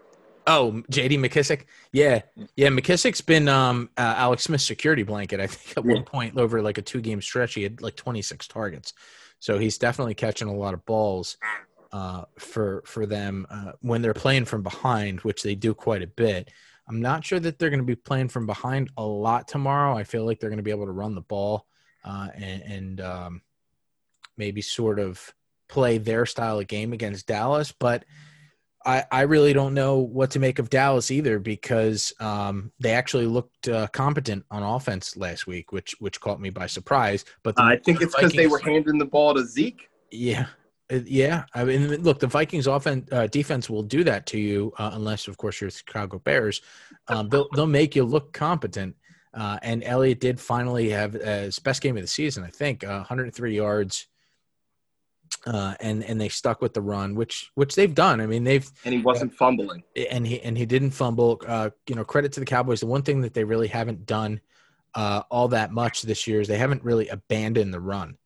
Oh, 0.48 0.82
J.D. 0.90 1.18
McKissick. 1.18 1.66
Yeah, 1.92 2.22
yeah. 2.56 2.66
McKissick's 2.68 3.20
been 3.20 3.46
um, 3.48 3.88
uh, 3.96 4.14
Alex 4.16 4.42
Smith's 4.42 4.66
security 4.66 5.04
blanket. 5.04 5.38
I 5.38 5.46
think 5.46 5.78
at 5.78 5.84
Yeah. 5.84 5.94
one 5.94 6.02
point 6.04 6.36
over 6.36 6.62
like 6.62 6.78
a 6.78 6.82
two 6.82 7.00
game 7.00 7.22
stretch, 7.22 7.54
he 7.54 7.62
had 7.62 7.80
like 7.80 7.94
26 7.94 8.48
targets. 8.48 8.92
So 9.38 9.56
he's 9.58 9.78
definitely 9.78 10.14
catching 10.14 10.48
a 10.48 10.54
lot 10.54 10.74
of 10.74 10.84
balls 10.84 11.36
uh, 11.96 12.24
for 12.38 12.82
for 12.84 13.06
them 13.06 13.46
uh, 13.48 13.72
when 13.80 14.02
they're 14.02 14.12
playing 14.12 14.44
from 14.44 14.62
behind, 14.62 15.20
which 15.20 15.42
they 15.42 15.54
do 15.54 15.72
quite 15.72 16.02
a 16.02 16.06
bit. 16.06 16.50
I'm 16.86 17.00
not 17.00 17.24
sure 17.24 17.40
that 17.40 17.58
they're 17.58 17.70
going 17.70 17.80
to 17.80 17.86
be 17.86 17.96
playing 17.96 18.28
from 18.28 18.44
behind 18.46 18.90
a 18.98 19.04
lot 19.04 19.48
tomorrow. 19.48 19.96
I 19.96 20.04
feel 20.04 20.26
like 20.26 20.38
they're 20.38 20.50
going 20.50 20.58
to 20.58 20.62
be 20.62 20.70
able 20.70 20.84
to 20.84 20.92
run 20.92 21.14
the 21.14 21.22
ball 21.22 21.66
uh, 22.04 22.28
and, 22.34 22.62
and 22.62 23.00
um, 23.00 23.42
maybe 24.36 24.60
sort 24.60 24.98
of 24.98 25.34
play 25.68 25.96
their 25.96 26.26
style 26.26 26.60
of 26.60 26.66
game 26.66 26.92
against 26.92 27.26
Dallas, 27.26 27.72
but. 27.72 28.04
I, 28.84 29.04
I 29.10 29.22
really 29.22 29.52
don't 29.52 29.74
know 29.74 29.98
what 29.98 30.30
to 30.30 30.38
make 30.38 30.60
of 30.60 30.70
Dallas 30.70 31.10
either 31.10 31.40
because 31.40 32.12
um, 32.20 32.70
they 32.78 32.92
actually 32.92 33.26
looked 33.26 33.66
uh, 33.66 33.88
competent 33.88 34.44
on 34.48 34.62
offense 34.62 35.16
last 35.16 35.44
week, 35.48 35.72
which 35.72 35.96
which 35.98 36.20
caught 36.20 36.40
me 36.40 36.50
by 36.50 36.68
surprise. 36.68 37.24
But 37.42 37.56
the, 37.56 37.62
I 37.62 37.78
think 37.78 38.00
it's 38.00 38.14
because 38.14 38.32
they 38.32 38.46
were 38.46 38.60
handing 38.60 38.98
the 38.98 39.04
ball 39.04 39.34
to 39.34 39.44
Zeke. 39.44 39.90
yeah, 40.12 40.46
yeah. 40.90 41.44
I 41.54 41.64
mean, 41.64 42.02
look, 42.02 42.20
the 42.20 42.26
Vikings' 42.26 42.66
offense 42.66 43.08
uh, 43.12 43.26
defense 43.26 43.68
will 43.68 43.82
do 43.82 44.04
that 44.04 44.26
to 44.26 44.38
you 44.38 44.72
uh, 44.78 44.90
unless, 44.94 45.28
of 45.28 45.36
course, 45.36 45.60
you're 45.60 45.70
the 45.70 45.76
Chicago 45.76 46.18
Bears. 46.18 46.62
Um, 47.08 47.28
they'll 47.28 47.48
they'll 47.54 47.66
make 47.66 47.96
you 47.96 48.04
look 48.04 48.32
competent. 48.32 48.96
Uh, 49.34 49.58
and 49.62 49.84
Elliott 49.84 50.20
did 50.20 50.40
finally 50.40 50.88
have 50.90 51.14
uh, 51.14 51.42
his 51.42 51.58
best 51.58 51.82
game 51.82 51.96
of 51.96 52.02
the 52.02 52.08
season, 52.08 52.42
I 52.42 52.48
think, 52.48 52.84
uh, 52.84 52.98
103 52.98 53.54
yards. 53.54 54.06
Uh, 55.44 55.74
and 55.80 56.04
and 56.04 56.20
they 56.20 56.28
stuck 56.28 56.62
with 56.62 56.72
the 56.72 56.80
run, 56.80 57.14
which 57.14 57.50
which 57.54 57.74
they've 57.74 57.94
done. 57.94 58.20
I 58.20 58.26
mean, 58.26 58.44
they've 58.44 58.68
and 58.84 58.94
he 58.94 59.00
wasn't 59.00 59.34
fumbling. 59.34 59.82
and 60.10 60.26
he 60.26 60.40
and 60.40 60.56
he 60.56 60.64
didn't 60.66 60.92
fumble. 60.92 61.40
Uh, 61.46 61.70
you 61.88 61.96
know, 61.96 62.04
credit 62.04 62.32
to 62.32 62.40
the 62.40 62.46
Cowboys. 62.46 62.80
The 62.80 62.86
one 62.86 63.02
thing 63.02 63.20
that 63.22 63.34
they 63.34 63.44
really 63.44 63.68
haven't 63.68 64.06
done 64.06 64.40
uh, 64.94 65.22
all 65.30 65.48
that 65.48 65.72
much 65.72 66.02
this 66.02 66.26
year 66.26 66.40
is 66.40 66.48
they 66.48 66.58
haven't 66.58 66.84
really 66.84 67.08
abandoned 67.08 67.74
the 67.74 67.80
run. 67.80 68.16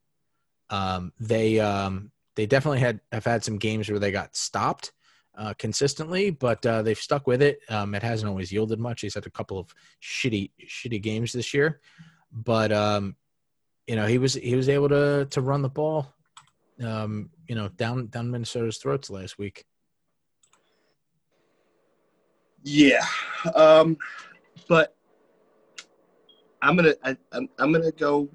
Um, 0.70 1.12
they 1.18 1.58
um, 1.58 2.12
they 2.36 2.46
definitely 2.46 2.80
had 2.80 3.00
have 3.12 3.24
had 3.24 3.44
some 3.44 3.58
games 3.58 3.88
where 3.88 3.98
they 3.98 4.12
got 4.12 4.36
stopped 4.36 4.92
uh, 5.36 5.54
consistently, 5.54 6.30
but 6.30 6.64
uh, 6.66 6.82
they've 6.82 6.98
stuck 6.98 7.26
with 7.26 7.42
it. 7.42 7.60
Um, 7.68 7.94
it 7.94 8.02
hasn't 8.02 8.28
always 8.28 8.52
yielded 8.52 8.78
much. 8.78 9.00
He's 9.00 9.14
had 9.14 9.26
a 9.26 9.30
couple 9.30 9.58
of 9.58 9.74
shitty 10.02 10.50
shitty 10.66 11.02
games 11.02 11.32
this 11.32 11.54
year, 11.54 11.80
but 12.32 12.72
um, 12.72 13.16
you 13.86 13.96
know 13.96 14.06
he 14.06 14.18
was 14.18 14.34
he 14.34 14.54
was 14.54 14.68
able 14.68 14.88
to 14.88 15.26
to 15.30 15.40
run 15.40 15.62
the 15.62 15.68
ball. 15.68 16.12
Um, 16.82 17.30
you 17.46 17.54
know, 17.54 17.68
down 17.68 18.06
down 18.06 18.30
Minnesota's 18.30 18.78
throats 18.78 19.10
last 19.10 19.38
week. 19.38 19.64
Yeah, 22.62 23.04
um, 23.54 23.96
but 24.68 24.94
I'm 26.62 26.76
gonna 26.76 26.94
I, 27.02 27.16
I'm, 27.32 27.48
I'm 27.58 27.72
gonna 27.72 27.92
go. 27.92 28.28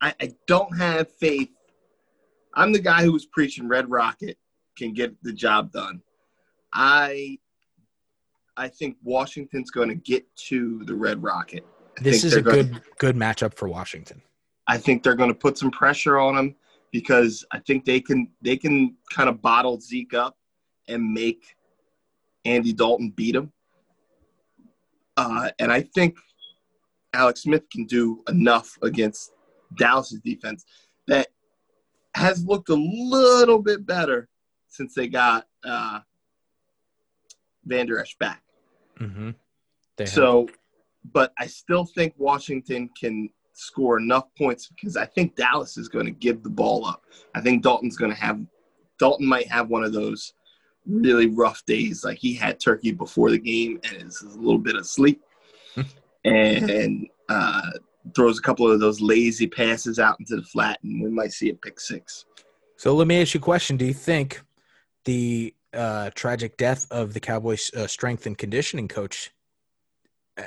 I, 0.00 0.14
I 0.20 0.32
don't 0.46 0.76
have 0.78 1.10
faith. 1.10 1.50
I'm 2.54 2.72
the 2.72 2.78
guy 2.80 3.02
who 3.04 3.12
was 3.12 3.26
preaching 3.26 3.68
Red 3.68 3.90
Rocket 3.90 4.36
can 4.76 4.92
get 4.92 5.14
the 5.22 5.32
job 5.32 5.72
done. 5.72 6.02
I 6.72 7.38
I 8.56 8.68
think 8.68 8.96
Washington's 9.02 9.70
going 9.70 9.88
to 9.88 9.94
get 9.94 10.24
to 10.48 10.82
the 10.84 10.94
Red 10.94 11.22
Rocket. 11.22 11.64
I 11.98 12.02
This 12.02 12.24
is 12.24 12.32
a 12.36 12.40
they're 12.42 12.52
gonna- 12.52 12.64
good 12.64 12.82
good 12.98 13.16
matchup 13.16 13.54
for 13.54 13.68
Washington. 13.68 14.22
I 14.66 14.76
think 14.78 15.02
they're 15.02 15.14
going 15.14 15.30
to 15.30 15.34
put 15.38 15.56
some 15.56 15.70
pressure 15.70 16.18
on 16.18 16.36
him 16.36 16.56
because 16.92 17.44
I 17.52 17.58
think 17.60 17.84
they 17.84 18.00
can 18.00 18.30
they 18.42 18.56
can 18.56 18.96
kind 19.12 19.28
of 19.28 19.40
bottle 19.40 19.80
Zeke 19.80 20.14
up 20.14 20.36
and 20.88 21.12
make 21.12 21.56
Andy 22.44 22.72
Dalton 22.72 23.10
beat 23.10 23.34
him. 23.36 23.52
Uh, 25.16 25.50
and 25.58 25.72
I 25.72 25.82
think 25.82 26.16
Alex 27.12 27.42
Smith 27.42 27.68
can 27.70 27.84
do 27.86 28.22
enough 28.28 28.78
against 28.82 29.32
Dallas's 29.76 30.20
defense 30.20 30.64
that 31.08 31.28
has 32.14 32.44
looked 32.44 32.68
a 32.68 32.74
little 32.74 33.60
bit 33.62 33.86
better 33.86 34.28
since 34.68 34.94
they 34.94 35.08
got 35.08 35.46
uh, 35.64 36.00
Vander 37.64 37.98
Esch 38.00 38.16
back. 38.18 38.42
Mm-hmm. 39.00 39.30
They 39.96 40.04
have- 40.04 40.12
So, 40.12 40.48
but 41.12 41.32
I 41.38 41.46
still 41.46 41.84
think 41.84 42.14
Washington 42.18 42.90
can 42.98 43.30
score 43.52 43.98
enough 43.98 44.26
points 44.36 44.68
because 44.68 44.96
I 44.96 45.04
think 45.06 45.34
Dallas 45.34 45.76
is 45.76 45.88
going 45.88 46.04
to 46.06 46.12
give 46.12 46.42
the 46.42 46.50
ball 46.50 46.86
up. 46.86 47.02
I 47.34 47.40
think 47.40 47.62
Dalton's 47.62 47.96
going 47.96 48.12
to 48.12 48.20
have 48.20 48.40
Dalton 48.98 49.26
might 49.26 49.48
have 49.48 49.68
one 49.68 49.84
of 49.84 49.92
those 49.92 50.32
really 50.86 51.26
rough 51.26 51.64
days 51.66 52.04
like 52.04 52.18
he 52.18 52.34
had 52.34 52.58
Turkey 52.58 52.92
before 52.92 53.30
the 53.30 53.38
game 53.38 53.80
and 53.84 54.08
is 54.08 54.22
a 54.22 54.28
little 54.38 54.58
bit 54.58 54.74
asleep 54.76 55.22
and 56.24 57.06
uh, 57.28 57.70
throws 58.14 58.38
a 58.38 58.42
couple 58.42 58.70
of 58.70 58.80
those 58.80 59.00
lazy 59.00 59.46
passes 59.46 59.98
out 59.98 60.18
into 60.20 60.36
the 60.36 60.42
flat 60.42 60.78
and 60.82 61.02
we 61.02 61.10
might 61.10 61.32
see 61.32 61.50
a 61.50 61.54
pick 61.54 61.80
six. 61.80 62.24
so 62.76 62.94
let 62.94 63.06
me 63.06 63.20
ask 63.20 63.34
you 63.34 63.38
a 63.38 63.42
question: 63.42 63.76
Do 63.76 63.84
you 63.84 63.94
think 63.94 64.42
the 65.04 65.54
uh, 65.72 66.10
tragic 66.14 66.56
death 66.56 66.86
of 66.90 67.14
the 67.14 67.20
Cowboys' 67.20 67.70
uh, 67.74 67.86
strength 67.86 68.26
and 68.26 68.36
conditioning 68.36 68.88
coach 68.88 69.30
uh, 70.36 70.42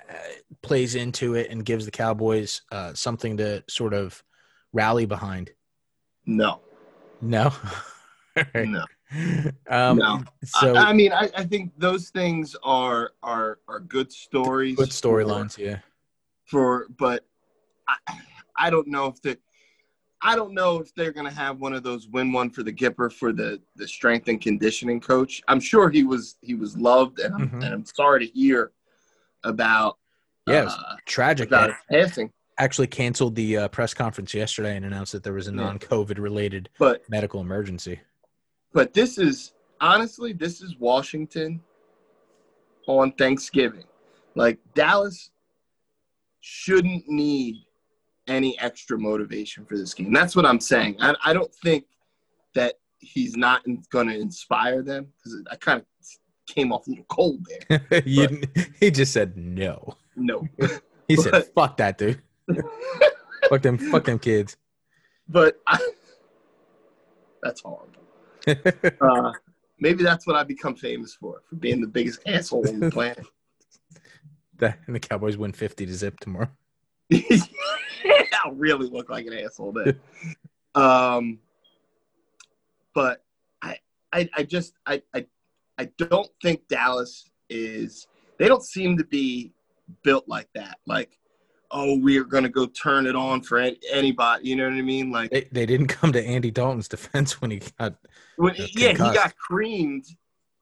plays 0.61 0.95
into 0.95 1.35
it 1.35 1.49
and 1.49 1.65
gives 1.65 1.85
the 1.85 1.91
Cowboys 1.91 2.61
uh, 2.71 2.93
something 2.93 3.37
to 3.37 3.63
sort 3.67 3.93
of 3.93 4.23
rally 4.73 5.05
behind? 5.05 5.51
No, 6.25 6.61
No. 7.21 7.53
Right. 8.55 8.65
no. 8.65 8.85
Um, 9.69 9.97
No. 9.97 10.23
So 10.45 10.73
I, 10.73 10.91
I 10.91 10.93
mean, 10.93 11.11
I, 11.11 11.29
I 11.35 11.43
think 11.43 11.73
those 11.77 12.09
things 12.09 12.55
are 12.63 13.11
are 13.21 13.59
are 13.67 13.81
good 13.81 14.09
stories. 14.09 14.77
good 14.77 14.89
storylines, 14.89 15.57
yeah. 15.57 15.79
for 16.45 16.87
but 16.97 17.25
I, 18.07 18.19
I 18.55 18.69
don't 18.69 18.87
know 18.87 19.07
if 19.07 19.21
the 19.21 19.37
I 20.21 20.35
don't 20.35 20.53
know 20.53 20.79
if 20.79 20.93
they're 20.93 21.11
gonna 21.11 21.31
have 21.31 21.59
one 21.59 21.73
of 21.73 21.83
those 21.83 22.07
win 22.07 22.31
one 22.31 22.49
for 22.51 22.63
the 22.63 22.71
Gipper 22.73 23.11
for 23.11 23.33
the 23.33 23.59
the 23.75 23.87
strength 23.87 24.27
and 24.27 24.39
conditioning 24.39 24.99
coach. 24.99 25.41
I'm 25.47 25.59
sure 25.59 25.89
he 25.89 26.03
was 26.03 26.37
he 26.41 26.53
was 26.55 26.77
loved, 26.77 27.19
and 27.19 27.33
I'm, 27.33 27.49
Mhm. 27.49 27.63
and 27.63 27.73
I'm 27.73 27.85
sorry 27.85 28.27
to 28.27 28.31
hear 28.33 28.71
about 29.43 29.97
Yeah, 30.45 30.63
it 30.63 30.67
uh, 30.69 30.95
tragic. 31.05 31.47
about 31.47 31.69
his 31.69 31.77
passing. 31.89 32.31
actually 32.57 32.85
canceled 32.87 33.33
the 33.33 33.57
uh, 33.57 33.67
press 33.69 33.93
conference 33.93 34.33
yesterday 34.35 34.75
and 34.75 34.85
announced 34.85 35.13
that 35.13 35.23
there 35.23 35.33
was 35.33 35.47
a 35.47 35.51
Yeah. 35.51 35.57
non-COVID 35.57 36.19
related 36.19 36.69
But 36.77 37.01
medical 37.09 37.41
emergency. 37.41 37.99
but 38.73 38.93
this 38.93 39.17
is 39.17 39.53
honestly 39.79 40.31
this 40.33 40.61
is 40.61 40.75
Washington 40.77 41.61
on 42.87 43.11
Thanksgiving. 43.13 43.85
Like 44.35 44.59
Dallas 44.75 45.31
shouldn't 46.41 47.07
need 47.07 47.65
any 48.31 48.57
extra 48.59 48.97
motivation 48.97 49.65
for 49.65 49.77
this 49.77 49.93
game. 49.93 50.13
That's 50.13 50.35
what 50.35 50.45
I'm 50.45 50.59
saying. 50.59 50.95
I, 50.99 51.15
I 51.25 51.33
don't 51.33 51.53
think 51.55 51.85
that 52.55 52.75
he's 52.99 53.35
not 53.35 53.63
going 53.89 54.07
to 54.07 54.15
inspire 54.17 54.81
them 54.81 55.07
because 55.17 55.43
I 55.51 55.55
kind 55.57 55.79
of 55.81 55.85
came 56.47 56.71
off 56.71 56.87
a 56.87 56.91
little 56.91 57.05
cold 57.05 57.45
there. 57.67 58.03
You 58.05 58.41
he 58.79 58.91
just 58.91 59.13
said 59.13 59.37
no. 59.37 59.95
No, 60.15 60.47
He 61.07 61.15
said, 61.17 61.45
"Fuck 61.55 61.77
that, 61.77 61.97
dude. 61.97 62.21
fuck 63.49 63.61
them. 63.61 63.77
Fuck 63.77 64.05
them 64.05 64.19
kids." 64.19 64.57
but 65.27 65.61
I, 65.67 65.79
that's 67.43 67.61
horrible. 67.61 68.03
Uh, 68.47 69.31
maybe 69.79 70.03
that's 70.03 70.25
what 70.27 70.35
I 70.35 70.43
become 70.43 70.75
famous 70.75 71.13
for 71.13 71.41
for 71.49 71.55
being 71.55 71.81
the 71.81 71.87
biggest 71.87 72.19
asshole 72.25 72.67
on 72.67 72.79
the 72.79 72.91
planet. 72.91 73.25
That- 74.57 74.79
and 74.85 74.95
the 74.95 74.99
Cowboys 74.99 75.37
win 75.37 75.53
fifty 75.53 75.85
to 75.85 75.93
zip 75.93 76.19
tomorrow. 76.19 76.49
I'll 78.43 78.53
really 78.53 78.89
look 78.89 79.09
like 79.09 79.25
an 79.25 79.33
asshole 79.33 79.73
then. 79.73 79.99
um, 80.75 81.39
but 82.93 83.23
I, 83.61 83.77
I, 84.11 84.29
I 84.35 84.43
just, 84.43 84.73
I, 84.85 85.01
I, 85.13 85.25
I 85.77 85.85
don't 85.97 86.29
think 86.41 86.67
Dallas 86.67 87.29
is. 87.49 88.07
They 88.37 88.47
don't 88.47 88.63
seem 88.63 88.97
to 88.97 89.03
be 89.03 89.53
built 90.03 90.27
like 90.27 90.49
that. 90.55 90.77
Like, 90.85 91.17
oh, 91.71 91.97
we 91.97 92.17
are 92.17 92.23
going 92.23 92.43
to 92.43 92.49
go 92.49 92.65
turn 92.65 93.05
it 93.05 93.15
on 93.15 93.41
for 93.41 93.57
any, 93.57 93.79
anybody. 93.91 94.49
You 94.49 94.55
know 94.55 94.65
what 94.65 94.73
I 94.73 94.81
mean? 94.81 95.11
Like, 95.11 95.31
They, 95.31 95.47
they 95.51 95.65
didn't 95.65 95.87
come 95.87 96.11
to 96.13 96.23
Andy 96.23 96.51
Dalton's 96.51 96.87
defense 96.87 97.41
when 97.41 97.51
he 97.51 97.61
got. 97.79 97.95
when, 98.35 98.55
Yeah, 98.55 98.65
yeah, 98.73 98.89
he 98.89 98.95
got 98.95 99.35
creamed 99.37 100.05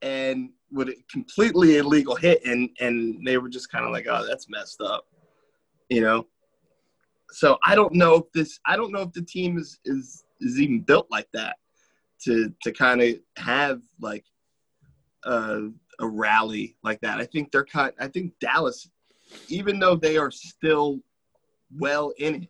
and 0.02 0.50
with 0.72 0.90
a 0.90 0.96
completely 1.12 1.78
illegal 1.78 2.16
hit, 2.16 2.46
and 2.46 2.70
and 2.80 3.26
they 3.26 3.38
were 3.38 3.50
just 3.50 3.72
kind 3.72 3.86
of 3.86 3.92
like, 3.92 4.08
oh, 4.10 4.26
that's 4.28 4.50
messed 4.50 4.82
up, 4.82 5.06
you 5.90 6.02
know. 6.02 6.28
So 7.32 7.58
I 7.66 7.76
don't 7.76 7.94
know 7.94 8.16
if 8.16 8.32
this, 8.34 8.60
I 8.66 8.76
don't 8.76 8.92
know 8.92 9.02
if 9.02 9.14
the 9.14 9.22
team 9.22 9.58
is 9.58 9.80
is 9.86 10.24
is 10.42 10.60
even 10.60 10.82
built 10.82 11.08
like 11.12 11.28
that 11.34 11.58
to 12.24 12.54
to 12.64 12.72
kind 12.72 13.02
of 13.02 13.16
have 13.38 13.82
like 14.00 14.26
a 15.24 15.70
a 16.00 16.08
rally 16.08 16.76
like 16.84 17.02
that. 17.02 17.20
I 17.20 17.26
think 17.26 17.52
they're 17.52 17.66
kind. 17.66 17.94
I 18.00 18.08
think 18.08 18.34
Dallas, 18.40 18.90
even 19.48 19.80
though 19.80 19.96
they 19.96 20.18
are 20.18 20.32
still 20.32 21.00
well 21.78 22.14
in 22.18 22.48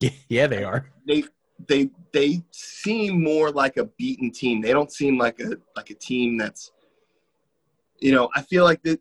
it, 0.00 0.12
Yeah, 0.28 0.46
they 0.46 0.64
are. 0.64 0.90
they 1.06 1.24
they 1.68 1.90
they 2.12 2.42
seem 2.50 3.22
more 3.22 3.50
like 3.50 3.76
a 3.76 3.84
beaten 3.98 4.30
team. 4.30 4.60
They 4.60 4.72
don't 4.72 4.92
seem 4.92 5.18
like 5.18 5.40
a 5.40 5.56
like 5.76 5.90
a 5.90 5.94
team 5.94 6.36
that's 6.38 6.72
you 8.00 8.12
know, 8.12 8.30
I 8.34 8.42
feel 8.42 8.64
like 8.64 8.82
the 8.82 8.98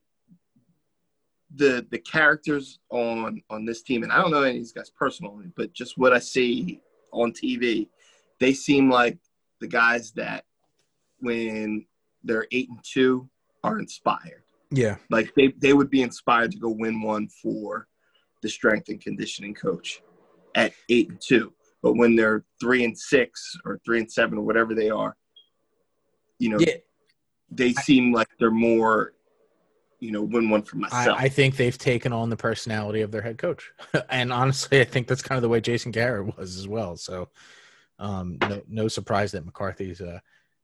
the 1.56 1.86
the 1.90 1.98
characters 1.98 2.80
on 2.90 3.42
on 3.50 3.66
this 3.66 3.82
team 3.82 4.04
and 4.04 4.12
I 4.12 4.22
don't 4.22 4.32
know 4.32 4.44
any 4.44 4.58
of 4.58 4.62
these 4.62 4.72
guys 4.72 4.90
personally, 4.90 5.52
but 5.56 5.74
just 5.74 5.98
what 5.98 6.14
I 6.14 6.20
see 6.20 6.82
on 7.12 7.32
TV, 7.32 7.90
they 8.40 8.54
seem 8.54 8.90
like 8.90 9.18
the 9.60 9.68
guys 9.68 10.12
that 10.12 10.46
when 11.20 11.86
they're 12.24 12.48
8 12.52 12.70
and 12.70 12.80
2 12.84 13.30
are 13.64 13.80
inspired. 13.80 14.44
Yeah, 14.72 14.98
Like 15.10 15.34
they 15.36 15.54
they 15.58 15.74
would 15.74 15.90
be 15.90 16.04
inspired 16.04 16.52
to 16.52 16.60
go 16.60 16.70
win 16.70 17.02
one 17.02 17.28
for 17.28 17.88
the 18.42 18.50
strength 18.50 18.90
and 18.90 19.02
conditioning 19.02 19.54
coach 19.56 20.02
at 20.56 20.74
8 20.90 21.10
and 21.10 21.22
2 21.22 21.54
but 21.82 21.94
when 21.94 22.16
they're 22.16 22.44
three 22.60 22.84
and 22.84 22.98
six 22.98 23.56
or 23.66 23.80
three 23.86 24.00
and 24.00 24.12
seven 24.12 24.38
or 24.38 24.42
whatever 24.42 24.76
they 24.76 24.90
are, 24.90 25.16
you 26.38 26.50
know, 26.50 26.58
yeah. 26.60 26.76
they 27.50 27.74
seem 27.74 28.14
like 28.14 28.28
they're 28.40 28.52
more, 28.52 29.14
you 30.00 30.12
know, 30.12 30.22
win 30.22 30.50
one 30.50 30.62
for 30.62 30.78
I, 30.78 30.80
myself. 30.80 31.18
I 31.20 31.30
think 31.30 31.56
they've 31.56 31.78
taken 31.78 32.14
on 32.14 32.30
the 32.30 32.38
personality 32.38 33.02
of 33.02 33.12
their 33.12 33.22
head 33.22 33.38
coach, 33.38 33.72
and 34.10 34.32
honestly, 34.32 34.82
I 34.82 34.86
think 34.86 35.08
that's 35.08 35.22
kind 35.22 35.38
of 35.38 35.42
the 35.42 35.50
way 35.50 35.62
Jason 35.62 35.92
Garrett 35.92 36.38
was 36.38 36.58
as 36.58 36.68
well. 36.68 36.98
So, 36.98 37.30
um, 38.00 38.38
no, 38.42 38.62
no 38.68 38.88
surprise 38.88 39.32
that 39.34 39.46
McCarthy's 39.46 40.02
uh, 40.02 40.20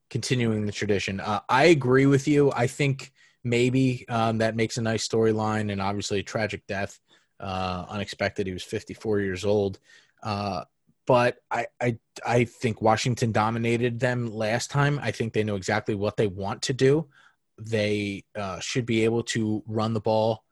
continuing 0.09 0.65
the 0.65 0.71
tradition. 0.71 1.19
Uh, 1.19 1.41
I 1.49 1.65
agree 1.65 2.05
with 2.05 2.27
you. 2.27 2.51
I 2.51 2.67
think 2.67 3.11
maybe 3.43 4.05
um, 4.09 4.39
that 4.39 4.55
makes 4.55 4.77
a 4.77 4.81
nice 4.81 5.07
storyline, 5.07 5.71
and 5.71 5.81
obviously, 5.81 6.19
a 6.19 6.23
tragic 6.23 6.65
death, 6.67 6.99
uh, 7.39 7.85
unexpected. 7.89 8.47
He 8.47 8.53
was 8.53 8.63
54 8.63 9.19
years 9.19 9.45
old. 9.45 9.79
Uh, 10.23 10.63
but 11.07 11.37
I, 11.51 11.67
I 11.79 11.97
I 12.25 12.45
think 12.45 12.81
Washington 12.81 13.31
dominated 13.31 13.99
them 13.99 14.33
last 14.33 14.71
time. 14.71 14.99
I 15.01 15.11
think 15.11 15.33
they 15.33 15.43
know 15.43 15.55
exactly 15.55 15.93
what 15.93 16.17
they 16.17 16.27
want 16.27 16.63
to 16.63 16.73
do. 16.73 17.07
They 17.57 18.23
uh, 18.35 18.59
should 18.59 18.85
be 18.85 19.03
able 19.05 19.23
to 19.23 19.63
run 19.67 19.93
the 19.93 20.01
ball 20.01 20.43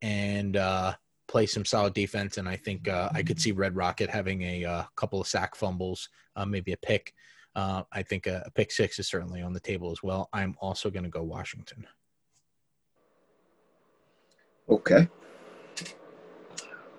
and 0.00 0.56
uh, 0.56 0.94
play 1.28 1.46
some 1.46 1.64
solid 1.64 1.94
defense. 1.94 2.38
And 2.38 2.48
I 2.48 2.56
think 2.56 2.88
uh, 2.88 3.08
I 3.12 3.22
could 3.22 3.40
see 3.40 3.52
Red 3.52 3.74
Rocket 3.74 4.10
having 4.10 4.42
a 4.42 4.64
uh, 4.64 4.84
couple 4.96 5.20
of 5.20 5.26
sack 5.26 5.54
fumbles, 5.56 6.08
uh, 6.36 6.44
maybe 6.44 6.72
a 6.72 6.76
pick. 6.76 7.12
Uh, 7.54 7.82
I 7.92 8.02
think 8.02 8.26
a, 8.26 8.42
a 8.46 8.50
pick 8.50 8.70
six 8.70 8.98
is 8.98 9.08
certainly 9.08 9.42
on 9.42 9.52
the 9.52 9.60
table 9.60 9.90
as 9.90 10.02
well. 10.02 10.28
I'm 10.32 10.56
also 10.60 10.90
going 10.90 11.04
to 11.04 11.10
go 11.10 11.22
Washington. 11.22 11.86
okay. 14.68 15.08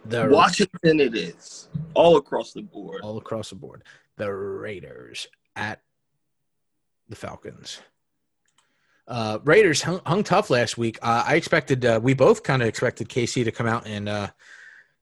The 0.05 0.27
Washington 0.29 0.99
it 0.99 1.15
is. 1.15 1.69
All 1.93 2.17
across 2.17 2.51
the 2.51 2.61
board. 2.61 3.01
all 3.03 3.17
across 3.17 3.49
the 3.49 3.55
board. 3.55 3.83
The 4.17 4.31
Raiders 4.31 5.27
at 5.55 5.81
the 7.07 7.15
Falcons. 7.15 7.79
Uh, 9.07 9.39
Raiders 9.43 9.81
hung, 9.81 10.01
hung 10.05 10.23
tough 10.23 10.49
last 10.49 10.77
week. 10.77 10.97
Uh, 11.01 11.23
I 11.27 11.35
expected, 11.35 11.85
uh, 11.85 11.99
we 12.01 12.13
both 12.13 12.43
kind 12.43 12.61
of 12.61 12.67
expected 12.67 13.09
KC 13.09 13.43
to 13.43 13.51
come 13.51 13.67
out 13.67 13.85
and 13.85 14.07
uh, 14.07 14.27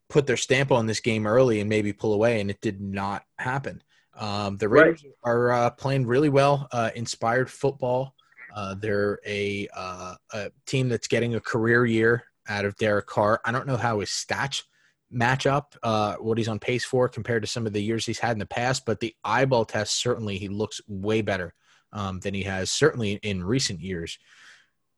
put 0.10 0.28
their 0.28 0.38
stamp 0.38 0.72
on 0.72 0.88
this 0.88 1.00
game 1.00 1.28
early 1.28 1.60
and 1.60 1.70
maybe 1.70 1.94
pull 1.94 2.14
away, 2.14 2.42
and 2.42 2.50
it 2.50 2.62
did 2.62 2.82
not 2.82 3.24
happen. 3.38 3.82
Um, 4.16 4.58
the 4.58 4.68
Right. 4.68 4.86
Raiders 4.86 5.06
are 5.24 5.52
uh, 5.52 5.70
playing 5.72 6.06
really 6.08 6.30
well, 6.30 6.68
uh, 6.72 6.90
inspired 6.96 7.50
football. 7.50 8.16
Uh, 8.56 8.76
they're 8.76 9.20
a, 9.26 9.68
uh, 9.76 10.16
a 10.34 10.52
team 10.66 10.90
that's 10.90 11.08
getting 11.08 11.36
a 11.36 11.40
career 11.40 11.86
year 11.86 12.24
out 12.50 12.66
of 12.66 12.76
Derek 12.78 13.06
Carr. 13.06 13.40
I 13.46 13.52
don't 13.52 13.68
know 13.68 13.78
how 13.78 14.00
his 14.00 14.10
stats 14.10 14.64
match 15.10 15.46
up, 15.46 15.76
uh, 15.84 16.16
what 16.16 16.38
he's 16.38 16.48
on 16.48 16.60
pace 16.60 16.84
for 16.84 17.08
compared 17.08 17.44
to 17.44 17.48
some 17.48 17.66
of 17.66 17.74
the 17.74 17.84
years 17.84 18.06
he's 18.06 18.20
had 18.20 18.32
in 18.32 18.40
the 18.40 18.46
past, 18.46 18.86
but 18.86 19.00
the 19.00 19.14
eyeball 19.24 19.66
test 19.66 20.02
certainly 20.02 20.38
he 20.38 20.48
looks 20.48 20.82
way 20.88 21.22
better 21.22 21.54
um, 21.94 22.20
than 22.20 22.34
he 22.34 22.44
has 22.44 22.72
certainly 22.72 23.14
in 23.24 23.44
recent 23.44 23.80
years. 23.80 24.18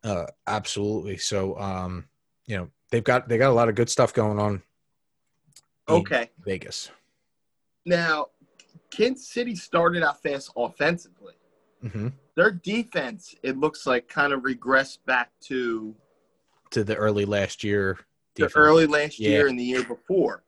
Uh, 0.03 0.25
absolutely. 0.47 1.17
So, 1.17 1.57
um, 1.59 2.05
you 2.45 2.57
know, 2.57 2.69
they've 2.91 3.03
got 3.03 3.27
they 3.29 3.37
got 3.37 3.49
a 3.51 3.53
lot 3.53 3.69
of 3.69 3.75
good 3.75 3.89
stuff 3.89 4.13
going 4.13 4.39
on. 4.39 4.61
Okay. 5.89 6.29
Vegas. 6.45 6.89
Now, 7.85 8.27
Kansas 8.91 9.27
City 9.27 9.55
started 9.55 10.03
out 10.03 10.21
fast 10.21 10.51
offensively. 10.55 11.33
hmm 11.81 12.09
Their 12.35 12.51
defense, 12.51 13.35
it 13.43 13.57
looks 13.57 13.85
like, 13.85 14.07
kind 14.07 14.31
of 14.33 14.41
regressed 14.41 14.99
back 15.05 15.31
to 15.47 15.93
To 16.71 16.83
the 16.83 16.95
early 16.95 17.25
last 17.25 17.63
year. 17.63 17.99
the 18.35 18.49
early 18.55 18.87
last 18.87 19.19
Yeah. 19.19 19.29
year 19.29 19.47
and 19.47 19.59
the 19.59 19.63
year 19.63 19.83
before. 19.83 20.43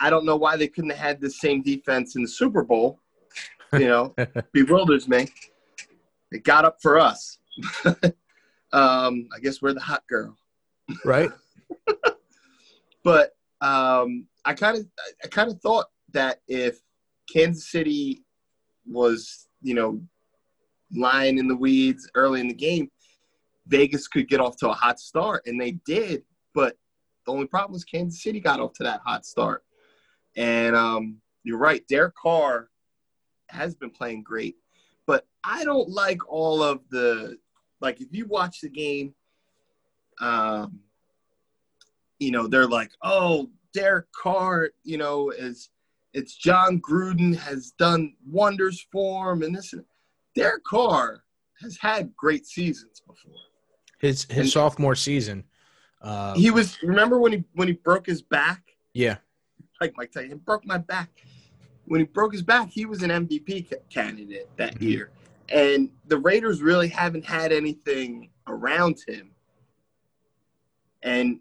I 0.00 0.08
don't 0.10 0.24
know 0.24 0.36
why 0.36 0.56
they 0.56 0.68
couldn't 0.68 0.90
have 0.90 0.98
had 0.98 1.20
the 1.20 1.30
same 1.30 1.62
defense 1.62 2.16
in 2.16 2.22
the 2.22 2.28
Super 2.28 2.62
Bowl. 2.64 3.01
You 3.72 3.88
know, 3.88 4.14
bewilders 4.52 5.08
me. 5.08 5.28
It 6.30 6.44
got 6.44 6.64
up 6.64 6.78
for 6.80 6.98
us. 6.98 7.38
um, 8.72 9.28
I 9.34 9.40
guess 9.42 9.60
we're 9.60 9.74
the 9.74 9.80
hot 9.80 10.02
girl. 10.08 10.36
right? 11.04 11.30
But 13.04 13.32
um, 13.60 14.26
I 14.44 14.54
kind 14.54 14.78
of, 14.78 14.86
I 15.24 15.28
kind 15.28 15.50
of 15.50 15.60
thought 15.60 15.86
that 16.12 16.40
if 16.48 16.78
Kansas 17.32 17.70
City 17.70 18.24
was, 18.86 19.48
you 19.60 19.74
know, 19.74 20.00
lying 20.94 21.38
in 21.38 21.48
the 21.48 21.56
weeds 21.56 22.08
early 22.14 22.40
in 22.40 22.48
the 22.48 22.54
game, 22.54 22.90
Vegas 23.66 24.08
could 24.08 24.28
get 24.28 24.40
off 24.40 24.56
to 24.58 24.70
a 24.70 24.72
hot 24.72 25.00
start, 25.00 25.42
and 25.46 25.60
they 25.60 25.72
did. 25.86 26.22
But 26.54 26.76
the 27.26 27.32
only 27.32 27.46
problem 27.46 27.72
was 27.72 27.84
Kansas 27.84 28.22
City 28.22 28.40
got 28.40 28.60
off 28.60 28.72
to 28.74 28.82
that 28.84 29.00
hot 29.04 29.24
start. 29.24 29.64
And 30.36 30.74
um, 30.74 31.18
you're 31.44 31.58
right, 31.58 31.86
Derek 31.88 32.14
Carr 32.14 32.68
has 33.52 33.74
been 33.74 33.90
playing 33.90 34.22
great, 34.22 34.56
but 35.06 35.26
I 35.44 35.64
don't 35.64 35.88
like 35.88 36.20
all 36.28 36.62
of 36.62 36.80
the 36.90 37.38
like. 37.80 38.00
If 38.00 38.08
you 38.12 38.26
watch 38.26 38.60
the 38.60 38.68
game, 38.68 39.14
um, 40.20 40.80
you 42.18 42.30
know 42.30 42.46
they're 42.46 42.66
like, 42.68 42.90
oh, 43.02 43.50
Derek 43.74 44.06
Carr, 44.12 44.70
you 44.84 44.96
know, 44.98 45.30
is 45.30 45.70
it's 46.12 46.34
Jon 46.36 46.80
Gruden 46.80 47.36
has 47.36 47.72
done 47.72 48.14
wonders 48.26 48.86
for 48.92 49.32
him, 49.32 49.42
and 49.42 49.54
this 49.54 49.72
And 49.72 49.84
Derek 50.34 50.64
Carr 50.64 51.22
has 51.60 51.76
had 51.78 52.14
great 52.16 52.46
seasons 52.46 53.00
before. 53.06 53.32
His 53.98 54.24
his 54.24 54.38
And- 54.38 54.48
sophomore 54.50 54.96
season. 54.96 55.44
Uh, 56.00 56.34
He 56.34 56.50
was 56.50 56.82
remember 56.82 57.18
when 57.18 57.30
he 57.32 57.44
when 57.52 57.68
he 57.68 57.74
broke 57.74 58.06
his 58.06 58.22
back, 58.22 58.62
yeah, 58.92 59.18
like 59.80 59.92
Mike 59.96 60.10
Tyson 60.10 60.38
broke 60.38 60.66
my 60.66 60.78
back. 60.78 61.10
When 61.86 62.00
he 62.00 62.06
broke 62.06 62.32
his 62.32 62.42
back, 62.42 62.70
he 62.70 62.86
was 62.86 63.02
an 63.02 63.10
MVP 63.10 63.68
ca- 63.68 63.76
candidate 63.90 64.48
that 64.56 64.76
Mhm. 64.78 64.82
year, 64.82 65.10
and 65.48 65.90
the 66.06 66.16
Raiders 66.18 66.62
really 66.62 66.88
haven't 66.88 67.24
had 67.24 67.52
anything 67.52 68.30
around 68.46 69.02
him. 69.06 69.34
And 71.02 71.40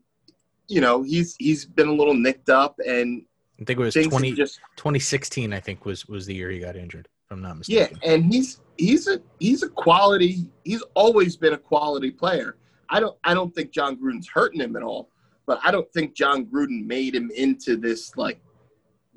you 0.67 0.82
know 0.82 1.04
he's 1.04 1.36
he's 1.38 1.65
been 1.65 1.88
a 1.88 1.93
little 1.93 2.13
nicked 2.15 2.49
up, 2.49 2.80
and 2.86 3.23
I 3.60 3.65
think 3.65 3.80
it 3.80 3.84
was 3.84 3.93
things 3.93 4.08
20, 4.08 4.34
just 4.34 4.60
2016. 4.77 5.54
I 5.54 5.60
think 5.60 5.86
was 5.86 6.08
was 6.08 6.25
the 6.25 6.34
year 6.34 6.49
he 6.49 6.60
got 6.60 6.75
injured. 6.75 7.08
If 7.25 7.32
I'm 7.32 7.41
not 7.41 7.58
mistaken. 7.58 7.97
Yeah, 8.01 8.13
and 8.13 8.25
he's 8.34 8.60
he's 8.77 9.08
a 9.08 9.21
he's 9.39 9.62
a 9.63 9.69
quality. 9.69 10.47
He's 10.63 10.82
always 10.95 11.38
been 11.38 11.54
a 11.54 11.58
quality 11.58 12.10
player. 12.12 12.58
I 12.89 12.99
don't 12.99 13.17
I 13.23 13.34
don't 13.34 13.54
think 13.54 13.71
Jon 13.71 13.95
Gruden's 13.97 14.27
hurting 14.27 14.60
him 14.62 14.75
at 14.75 14.82
all, 14.84 15.10
but 15.45 15.60
I 15.63 15.71
don't 15.71 15.91
think 15.93 16.15
Jon 16.15 16.45
Gruden 16.47 16.86
made 16.86 17.13
him 17.15 17.30
into 17.36 17.77
this 17.77 18.15
like 18.17 18.41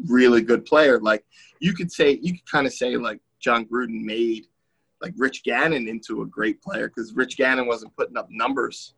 really 0.06 0.42
good 0.42 0.64
player. 0.64 1.00
Like 1.00 1.24
you 1.60 1.72
could 1.74 1.90
say 1.90 2.18
you 2.22 2.32
could 2.32 2.50
kind 2.50 2.66
of 2.66 2.72
say 2.72 2.96
like 2.96 3.20
Jon 3.40 3.66
Gruden 3.66 4.02
made 4.02 4.46
like 5.00 5.14
Rich 5.16 5.44
Gannon 5.44 5.88
into 5.88 6.22
a 6.22 6.26
great 6.26 6.62
player 6.62 6.88
because 6.88 7.14
Rich 7.14 7.36
Gannon 7.36 7.66
wasn't 7.66 7.94
putting 7.96 8.16
up 8.16 8.28
numbers 8.30 8.94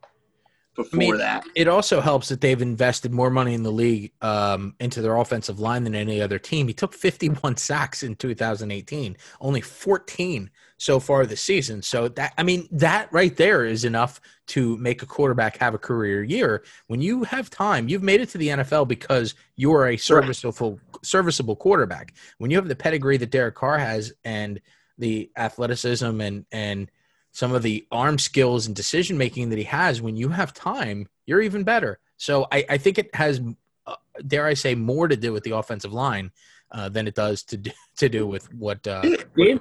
before 0.75 0.99
mean, 0.99 1.17
that. 1.17 1.43
It 1.55 1.67
also 1.67 1.99
helps 1.99 2.29
that 2.29 2.39
they've 2.39 2.61
invested 2.61 3.11
more 3.11 3.29
money 3.29 3.53
in 3.53 3.63
the 3.63 3.71
league 3.71 4.11
um, 4.21 4.75
into 4.79 5.01
their 5.01 5.17
offensive 5.17 5.59
line 5.59 5.83
than 5.83 5.95
any 5.95 6.21
other 6.21 6.39
team. 6.39 6.67
He 6.67 6.73
took 6.73 6.93
51 6.93 7.57
sacks 7.57 8.03
in 8.03 8.15
2018, 8.15 9.17
only 9.41 9.61
14 9.61 10.49
so 10.77 10.99
far 10.99 11.25
this 11.25 11.41
season. 11.41 11.81
So 11.81 12.07
that 12.09 12.33
I 12.37 12.43
mean 12.43 12.67
that 12.71 13.11
right 13.11 13.35
there 13.35 13.65
is 13.65 13.83
enough 13.83 14.21
to 14.47 14.77
make 14.77 15.01
a 15.01 15.05
quarterback 15.05 15.57
have 15.57 15.73
a 15.73 15.79
career 15.79 16.23
year. 16.23 16.63
When 16.87 17.01
you 17.01 17.23
have 17.23 17.49
time, 17.49 17.89
you've 17.89 18.03
made 18.03 18.21
it 18.21 18.29
to 18.29 18.37
the 18.37 18.49
NFL 18.49 18.87
because 18.87 19.35
you 19.55 19.73
are 19.73 19.87
a 19.87 19.97
serviceable 19.97 20.79
serviceable 21.03 21.55
quarterback. 21.55 22.13
When 22.37 22.51
you 22.51 22.57
have 22.57 22.67
the 22.67 22.75
pedigree 22.75 23.17
that 23.17 23.31
Derek 23.31 23.55
Carr 23.55 23.79
has 23.79 24.13
and 24.23 24.61
the 24.97 25.29
athleticism 25.35 26.21
and 26.21 26.45
and 26.51 26.89
some 27.31 27.53
of 27.53 27.61
the 27.61 27.85
arm 27.91 28.17
skills 28.17 28.65
and 28.65 28.75
decision 28.75 29.17
making 29.17 29.49
that 29.49 29.57
he 29.57 29.63
has 29.63 30.01
when 30.01 30.17
you 30.17 30.29
have 30.29 30.53
time 30.53 31.07
you're 31.27 31.41
even 31.41 31.63
better 31.63 31.99
so 32.17 32.47
i, 32.51 32.65
I 32.67 32.77
think 32.77 32.97
it 32.97 33.13
has 33.13 33.39
uh, 33.85 33.95
dare 34.25 34.47
i 34.47 34.55
say 34.55 34.73
more 34.73 35.07
to 35.07 35.15
do 35.15 35.31
with 35.31 35.43
the 35.43 35.55
offensive 35.55 35.93
line 35.93 36.31
uh, 36.71 36.89
than 36.89 37.07
it 37.07 37.15
does 37.15 37.43
to 37.43 37.57
do, 37.57 37.71
to 37.97 38.09
do 38.09 38.25
with 38.25 38.51
what 38.53 38.85
uh 38.87 39.01
Dave-. 39.01 39.59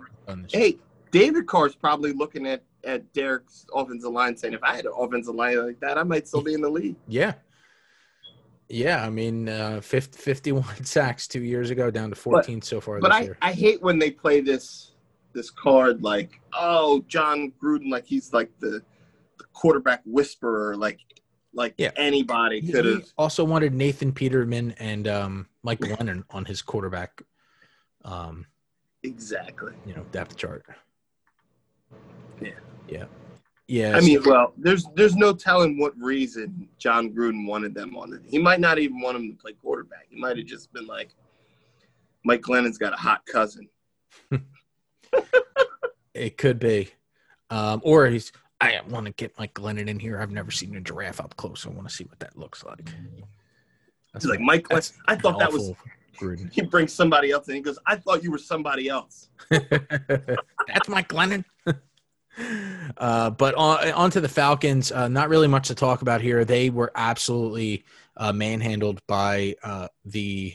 Hey, 0.50 0.79
David 1.18 1.46
Carr's 1.46 1.74
probably 1.74 2.12
looking 2.12 2.46
at 2.46 2.62
at 2.85 3.12
Derek's 3.12 3.66
offensive 3.74 4.12
line 4.12 4.37
saying, 4.37 4.55
if 4.55 4.62
I 4.62 4.76
had 4.76 4.85
an 4.87 4.92
offensive 4.96 5.35
line 5.35 5.64
like 5.64 5.81
that, 5.81 5.98
I 5.98 6.02
might 6.05 6.29
still 6.29 6.42
be 6.42 6.55
in 6.55 6.61
the 6.61 6.68
league. 6.70 6.96
yeah 7.09 7.35
yeah 8.68 9.05
i 9.07 9.09
mean 9.09 9.48
uh 9.48 9.81
50, 9.81 10.18
51 10.18 10.85
sacks 10.85 11.29
two 11.29 11.42
years 11.42 11.70
ago 11.70 11.88
down 11.88 12.11
to 12.11 12.16
14 12.16 12.61
so 12.62 12.81
far 12.81 12.98
But 13.00 13.11
this 13.11 13.16
I, 13.16 13.22
year 13.22 13.38
I 13.40 13.52
hate 13.52 13.81
when 13.81 13.98
they 14.00 14.11
play 14.11 14.40
this 14.40 14.92
this 15.33 15.50
card 15.50 16.02
like, 16.02 16.40
oh, 16.55 17.05
Jon 17.07 17.52
Gruden, 17.62 17.90
like 17.90 18.07
he's 18.07 18.33
like 18.33 18.50
the, 18.59 18.83
the 19.38 19.44
quarterback 19.52 20.02
whisperer, 20.05 20.74
like 20.76 20.98
like 21.52 21.74
Yeah. 21.79 21.90
anybody 21.96 22.61
could 22.61 22.85
have. 22.87 23.05
also 23.16 23.44
wanted 23.44 23.72
nathan 23.74 24.12
peterman 24.12 24.72
and 24.79 25.07
um 25.09 25.46
mike 25.62 25.79
glennon 25.88 26.24
on 26.31 26.44
his 26.44 26.61
quarterback 26.62 27.22
um 28.05 28.46
Exactly. 29.02 29.72
you 29.87 29.94
know 29.94 30.05
depth 30.11 30.37
chart 30.37 30.64
Yeah. 32.40 32.51
yeah 32.88 33.05
yeah 33.68 33.96
I 33.96 34.01
mean, 34.01 34.20
well, 34.25 34.53
there's 34.57 34.87
there's 34.94 35.16
no 35.16 35.33
telling 35.33 35.79
what 35.79 35.96
reason 35.99 36.68
Jon 36.79 37.11
Gruden 37.11 37.46
wanted 37.46 37.75
them 37.75 37.96
on 37.96 38.12
it. 38.12 38.22
He 38.27 38.38
might 38.38 38.61
not 38.61 38.79
even 38.79 39.01
want 39.01 39.16
him 39.16 39.31
to 39.31 39.37
play 39.37 39.53
quarterback. 39.53 40.07
He 40.09 40.20
might 40.20 40.37
have 40.37 40.46
just 40.46 40.72
been 40.72 40.87
like, 40.87 41.11
Mike 42.25 42.42
Glennon's 42.42 42.79
got 42.79 42.92
a 42.92 42.96
hot 42.96 43.25
cousin. 43.27 43.68
It 46.16 46.38
could 46.38 46.59
be. 46.59 46.88
Um, 47.51 47.81
or 47.85 48.07
he's, 48.07 48.33
I 48.61 48.81
want 48.88 49.07
to 49.07 49.12
get 49.12 49.38
Mike 49.38 49.55
Glennon 49.55 49.88
in 49.88 49.99
here. 49.99 50.18
I've 50.18 50.31
never 50.31 50.51
seen 50.51 50.75
a 50.77 50.81
giraffe 50.81 51.20
up 51.20 51.37
close. 51.37 51.66
I 51.66 51.70
want 51.70 51.88
to 51.88 51.94
see 51.94 52.05
what 52.05 52.18
that 52.20 52.37
looks 52.38 52.64
like. 52.64 52.90
That's 54.12 54.25
He's 54.25 54.31
like, 54.31 54.40
Mike 54.40 54.64
Glenn, 54.64 54.83
I 55.07 55.16
thought 55.16 55.38
that 55.38 55.53
was. 55.53 55.72
Gruden. 56.18 56.51
He 56.53 56.62
brings 56.62 56.94
somebody 56.94 57.31
else 57.31 57.46
and 57.49 57.57
he 57.57 57.62
goes, 57.62 57.79
I 57.85 57.96
thought 57.96 58.22
you 58.22 58.31
were 58.31 58.38
somebody 58.38 58.88
else. 58.88 59.29
That's 59.51 60.88
Mike 60.88 61.09
Glennon. 61.11 61.44
Uh, 62.96 63.31
but 63.31 63.55
on, 63.55 63.90
on 63.92 64.11
to 64.11 64.20
the 64.20 64.29
Falcons. 64.29 64.92
Uh, 64.92 65.09
not 65.09 65.29
really 65.29 65.49
much 65.49 65.68
to 65.68 65.75
talk 65.75 66.03
about 66.03 66.20
here. 66.20 66.44
They 66.44 66.70
were 66.70 66.92
absolutely 66.94 67.85
uh, 68.16 68.33
manhandled 68.33 69.01
by 69.07 69.55
uh, 69.62 69.88
the 70.05 70.55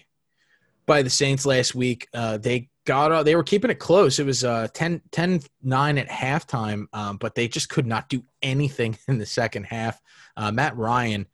by 0.86 1.02
the 1.02 1.10
Saints 1.10 1.46
last 1.46 1.76
week. 1.76 2.08
Uh, 2.14 2.38
they 2.38 2.70
got 2.86 3.24
they 3.24 3.36
were 3.36 3.44
keeping 3.44 3.72
it 3.72 3.80
close. 3.80 4.20
It 4.20 4.26
was 4.26 4.44
uh, 4.44 4.68
10, 4.74 5.02
10 5.12 5.42
9 5.62 5.98
at 5.98 6.10
halftime, 6.10 6.86
um, 6.94 7.18
but 7.18 7.36
they 7.36 7.48
just 7.48 7.70
could 7.70 7.88
not 7.88 8.10
do 8.10 8.24
anything 8.42 8.98
in 9.08 9.18
the 9.18 9.26
second 9.26 9.66
half. 9.66 10.00
Uh, 10.38 10.52
Matt 10.52 10.76
Ryan, 10.78 11.28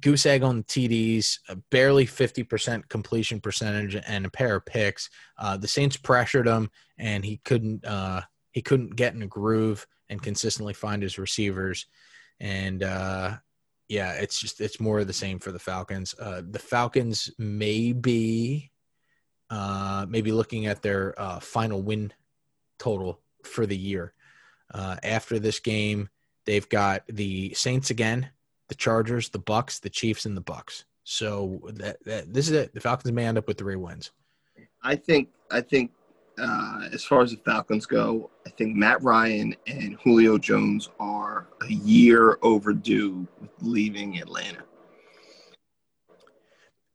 goose 0.00 0.26
egg 0.26 0.42
on 0.42 0.58
the 0.58 0.64
TDs, 0.64 1.38
barely 1.70 2.06
50% 2.06 2.88
completion 2.88 3.40
percentage, 3.40 3.96
and 4.06 4.26
a 4.26 4.30
pair 4.30 4.56
of 4.56 4.66
picks. 4.66 5.10
The 5.58 5.68
Saints 5.68 5.96
pressured 5.96 6.46
him, 6.46 6.70
and 6.98 7.24
he 7.24 7.38
couldn't 7.44 7.84
he 8.52 8.62
couldn't 8.62 8.96
get 8.96 9.14
in 9.14 9.22
a 9.22 9.26
groove 9.26 9.86
and 10.08 10.22
consistently 10.22 10.74
find 10.74 11.02
his 11.02 11.18
receivers. 11.18 11.86
And 12.40 12.82
uh, 12.82 13.36
yeah, 13.88 14.12
it's 14.12 14.40
just 14.40 14.60
it's 14.60 14.80
more 14.80 15.00
of 15.00 15.06
the 15.06 15.12
same 15.12 15.38
for 15.38 15.52
the 15.52 15.58
Falcons. 15.58 16.14
Uh, 16.18 16.42
the 16.48 16.58
Falcons 16.58 17.30
may 17.38 17.92
be 17.92 18.70
uh, 19.50 20.06
maybe 20.08 20.32
looking 20.32 20.66
at 20.66 20.82
their 20.82 21.20
uh, 21.20 21.40
final 21.40 21.82
win 21.82 22.12
total 22.78 23.20
for 23.44 23.66
the 23.66 23.76
year. 23.76 24.14
Uh, 24.72 24.96
after 25.02 25.38
this 25.38 25.58
game, 25.58 26.08
they've 26.46 26.68
got 26.68 27.02
the 27.08 27.52
Saints 27.54 27.90
again, 27.90 28.30
the 28.68 28.74
Chargers, 28.74 29.28
the 29.28 29.40
Bucs, 29.40 29.80
the 29.80 29.90
Chiefs, 29.90 30.24
and 30.24 30.36
the 30.36 30.42
Bucs. 30.42 30.84
So 31.02 31.60
that, 31.74 32.02
that 32.04 32.32
this 32.32 32.48
is 32.48 32.54
it. 32.54 32.72
The 32.72 32.80
Falcons 32.80 33.12
may 33.12 33.26
end 33.26 33.38
up 33.38 33.48
with 33.48 33.58
three 33.58 33.76
wins. 33.76 34.12
I 34.82 34.96
think 34.96 35.28
I 35.50 35.60
think 35.60 35.90
uh, 36.40 36.88
as 36.92 37.04
far 37.04 37.22
as 37.22 37.32
the 37.32 37.36
Falcons 37.38 37.86
go, 37.86 38.30
I 38.46 38.50
think 38.50 38.76
Matt 38.76 39.02
Ryan 39.02 39.54
and 39.66 39.96
Julio 40.02 40.38
Jones 40.38 40.88
are 40.98 41.48
a 41.62 41.72
year 41.72 42.38
overdue 42.42 43.26
with 43.40 43.50
leaving 43.60 44.18
Atlanta. 44.18 44.64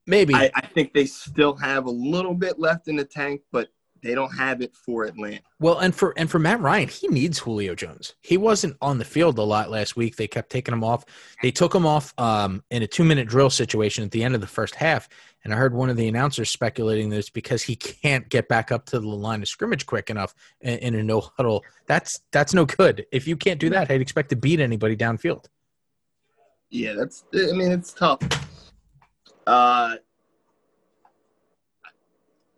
Maybe 0.07 0.35
I, 0.35 0.51
I 0.53 0.65
think 0.67 0.93
they 0.93 1.05
still 1.05 1.55
have 1.55 1.85
a 1.85 1.91
little 1.91 2.33
bit 2.33 2.59
left 2.59 2.87
in 2.87 2.95
the 2.95 3.05
tank, 3.05 3.41
but 3.51 3.69
they 4.03 4.13
don't 4.13 4.35
have 4.35 4.61
it 4.61 4.75
for 4.75 5.05
Atlanta. 5.05 5.41
Well, 5.59 5.79
and 5.79 5.95
for 5.95 6.13
and 6.15 6.29
for 6.29 6.37
Matt 6.37 6.61
Ryan, 6.61 6.89
he 6.89 7.07
needs 7.07 7.39
Julio 7.39 7.73
Jones. 7.73 8.13
He 8.21 8.37
wasn't 8.37 8.77
on 8.81 8.99
the 8.99 9.05
field 9.05 9.39
a 9.39 9.41
lot 9.41 9.71
last 9.71 9.95
week. 9.95 10.15
They 10.15 10.27
kept 10.27 10.51
taking 10.51 10.73
him 10.73 10.83
off. 10.83 11.05
They 11.41 11.49
took 11.49 11.73
him 11.73 11.87
off 11.87 12.13
um, 12.19 12.63
in 12.69 12.83
a 12.83 12.87
two 12.87 13.03
minute 13.03 13.27
drill 13.27 13.49
situation 13.49 14.03
at 14.03 14.11
the 14.11 14.23
end 14.23 14.35
of 14.35 14.41
the 14.41 14.47
first 14.47 14.75
half. 14.75 15.09
And 15.45 15.53
I 15.53 15.57
heard 15.57 15.75
one 15.75 15.91
of 15.91 15.95
the 15.95 16.07
announcers 16.07 16.49
speculating 16.49 17.11
that 17.11 17.17
it's 17.17 17.29
because 17.29 17.61
he 17.61 17.75
can't 18.01 18.27
get 18.29 18.49
back 18.49 18.71
up 18.71 18.85
to 18.87 18.99
the 18.99 19.07
line 19.07 19.41
of 19.41 19.47
scrimmage 19.47 19.85
quick 19.85 20.09
enough 20.09 20.33
in, 20.61 20.79
in 20.79 20.95
a 20.95 21.03
no 21.03 21.21
huddle. 21.21 21.63
That's 21.85 22.21
that's 22.31 22.53
no 22.53 22.65
good. 22.65 23.05
If 23.11 23.27
you 23.27 23.37
can't 23.37 23.59
do 23.59 23.69
that, 23.69 23.89
I'd 23.89 24.01
expect 24.01 24.29
to 24.31 24.35
beat 24.35 24.59
anybody 24.59 24.97
downfield. 24.97 25.45
Yeah, 26.71 26.93
that's. 26.93 27.23
I 27.33 27.53
mean, 27.53 27.71
it's 27.71 27.93
tough. 27.93 28.19
Uh, 29.45 29.97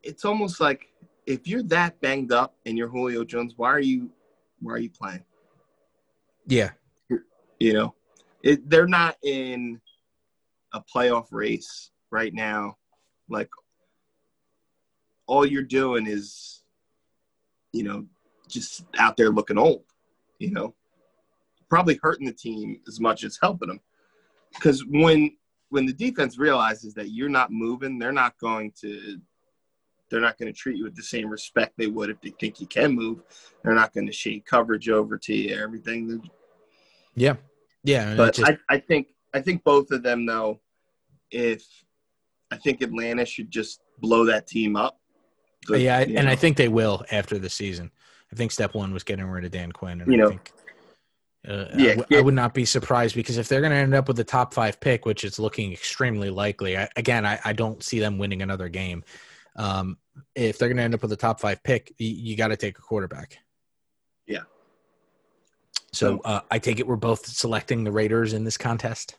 it's 0.02 0.24
almost 0.24 0.62
like 0.62 0.88
if 1.26 1.46
you're 1.46 1.64
that 1.64 2.00
banged 2.00 2.32
up 2.32 2.56
and 2.66 2.78
you're 2.78 2.88
Julio 2.88 3.26
Jones, 3.26 3.54
why 3.58 3.68
are 3.68 3.82
you, 3.82 4.10
why 4.62 4.72
are 4.72 4.80
you 4.80 4.90
playing? 4.90 5.26
Yeah, 6.48 6.72
You 7.60 7.74
know, 7.74 7.96
it, 8.42 8.70
they're 8.70 8.88
not 8.88 9.18
in 9.22 9.82
a 10.74 10.82
playoff 10.82 11.28
race 11.32 11.92
right 12.12 12.34
now. 12.34 12.78
Like 13.30 13.50
all 15.28 15.46
you're 15.46 15.64
doing 15.64 16.08
is, 16.08 16.64
you 17.74 17.84
know, 17.84 18.06
just 18.48 18.86
out 18.98 19.18
there 19.18 19.30
looking 19.30 19.58
old. 19.58 19.84
You 20.40 20.52
know, 20.52 20.76
probably 21.70 22.00
hurting 22.02 22.28
the 22.28 22.34
team 22.34 22.80
as 22.88 23.00
much 23.00 23.24
as 23.24 23.40
helping 23.42 23.70
them. 23.70 23.82
Because 24.54 24.86
when 24.86 25.36
when 25.70 25.86
the 25.86 25.94
defense 25.94 26.38
realizes 26.38 26.94
that 26.94 27.12
you're 27.12 27.30
not 27.30 27.52
moving, 27.52 28.00
they're 28.00 28.12
not 28.12 28.38
going 28.40 28.72
to 28.82 29.20
they're 30.10 30.22
not 30.22 30.38
going 30.38 30.52
to 30.52 30.58
treat 30.58 30.78
you 30.78 30.86
with 30.86 30.96
the 30.96 31.04
same 31.04 31.28
respect 31.28 31.74
they 31.78 31.88
would 31.88 32.10
if 32.10 32.22
they 32.22 32.30
think 32.30 32.62
you 32.62 32.68
can 32.68 32.94
move. 32.94 33.24
They're 33.64 33.76
not 33.76 33.94
going 33.94 34.08
to 34.08 34.14
shade 34.14 34.46
coverage 34.46 34.90
over 34.90 35.18
to 35.18 35.36
you, 35.36 35.62
everything. 35.62 36.22
Yeah, 37.16 37.36
yeah. 37.84 38.16
but 38.16 38.36
just- 38.36 38.50
I, 38.50 38.58
I 38.70 38.80
think 38.80 39.08
I 39.34 39.42
think 39.42 39.64
both 39.64 39.92
of 39.92 40.04
them 40.04 40.26
though 40.26 40.62
if 41.32 41.66
I 42.52 42.58
think 42.58 42.82
Atlanta 42.82 43.26
should 43.26 43.52
just 43.52 43.82
blow 44.00 44.26
that 44.26 44.48
team 44.48 44.76
up. 44.76 45.00
The- 45.68 45.80
yeah, 45.82 46.00
and 46.00 46.14
know, 46.14 46.28
I 46.28 46.36
think 46.36 46.58
they 46.58 46.68
will 46.70 47.04
after 47.12 47.38
the 47.38 47.50
season. 47.50 47.92
I 48.32 48.36
think 48.36 48.52
step 48.52 48.74
one 48.74 48.94
was 48.94 49.04
getting 49.04 49.26
rid 49.26 49.46
of 49.46 49.52
Dan 49.52 49.72
Quinn, 49.72 50.02
and 50.02 50.12
You 50.12 50.20
I 50.20 50.22
know, 50.24 50.30
think 50.30 50.52
uh, 51.48 51.66
yeah, 51.78 51.92
I, 51.92 51.96
w- 51.96 52.06
yeah. 52.10 52.18
I 52.18 52.22
would 52.22 52.34
not 52.34 52.54
be 52.54 52.66
surprised 52.66 53.16
because 53.16 53.38
if 53.38 53.48
they're 53.48 53.62
going 53.62 53.72
to 53.72 53.78
end 53.78 53.96
up 53.96 54.08
with 54.08 54.18
the 54.18 54.24
top 54.24 54.54
five 54.54 54.80
pick, 54.80 55.06
which 55.06 55.24
is 55.24 55.40
looking 55.40 55.72
extremely 55.72 56.30
likely, 56.30 56.78
I, 56.78 56.90
again, 56.98 57.26
I, 57.26 57.40
I 57.46 57.54
don't 57.54 57.82
see 57.82 58.00
them 58.00 58.18
winning 58.18 58.42
another 58.42 58.68
game. 58.68 59.04
Um, 59.56 59.98
if 60.36 60.58
they're 60.58 60.68
going 60.68 60.78
to 60.78 60.84
end 60.84 60.94
up 60.94 61.02
with 61.02 61.12
a 61.14 61.18
top 61.18 61.40
five 61.40 61.64
pick, 61.64 61.94
you, 61.98 62.10
you 62.10 62.36
got 62.36 62.50
to 62.50 62.58
take 62.58 62.78
a 62.78 62.82
quarterback. 62.82 63.38
Yeah. 64.26 64.42
So 65.94 66.20
uh, 66.26 66.42
I 66.52 66.60
take 66.60 66.80
it 66.80 66.88
we're 66.88 66.98
both 66.98 67.26
selecting 67.26 67.84
the 67.84 67.92
Raiders 67.92 68.34
in 68.34 68.44
this 68.44 68.58
contest. 68.58 69.18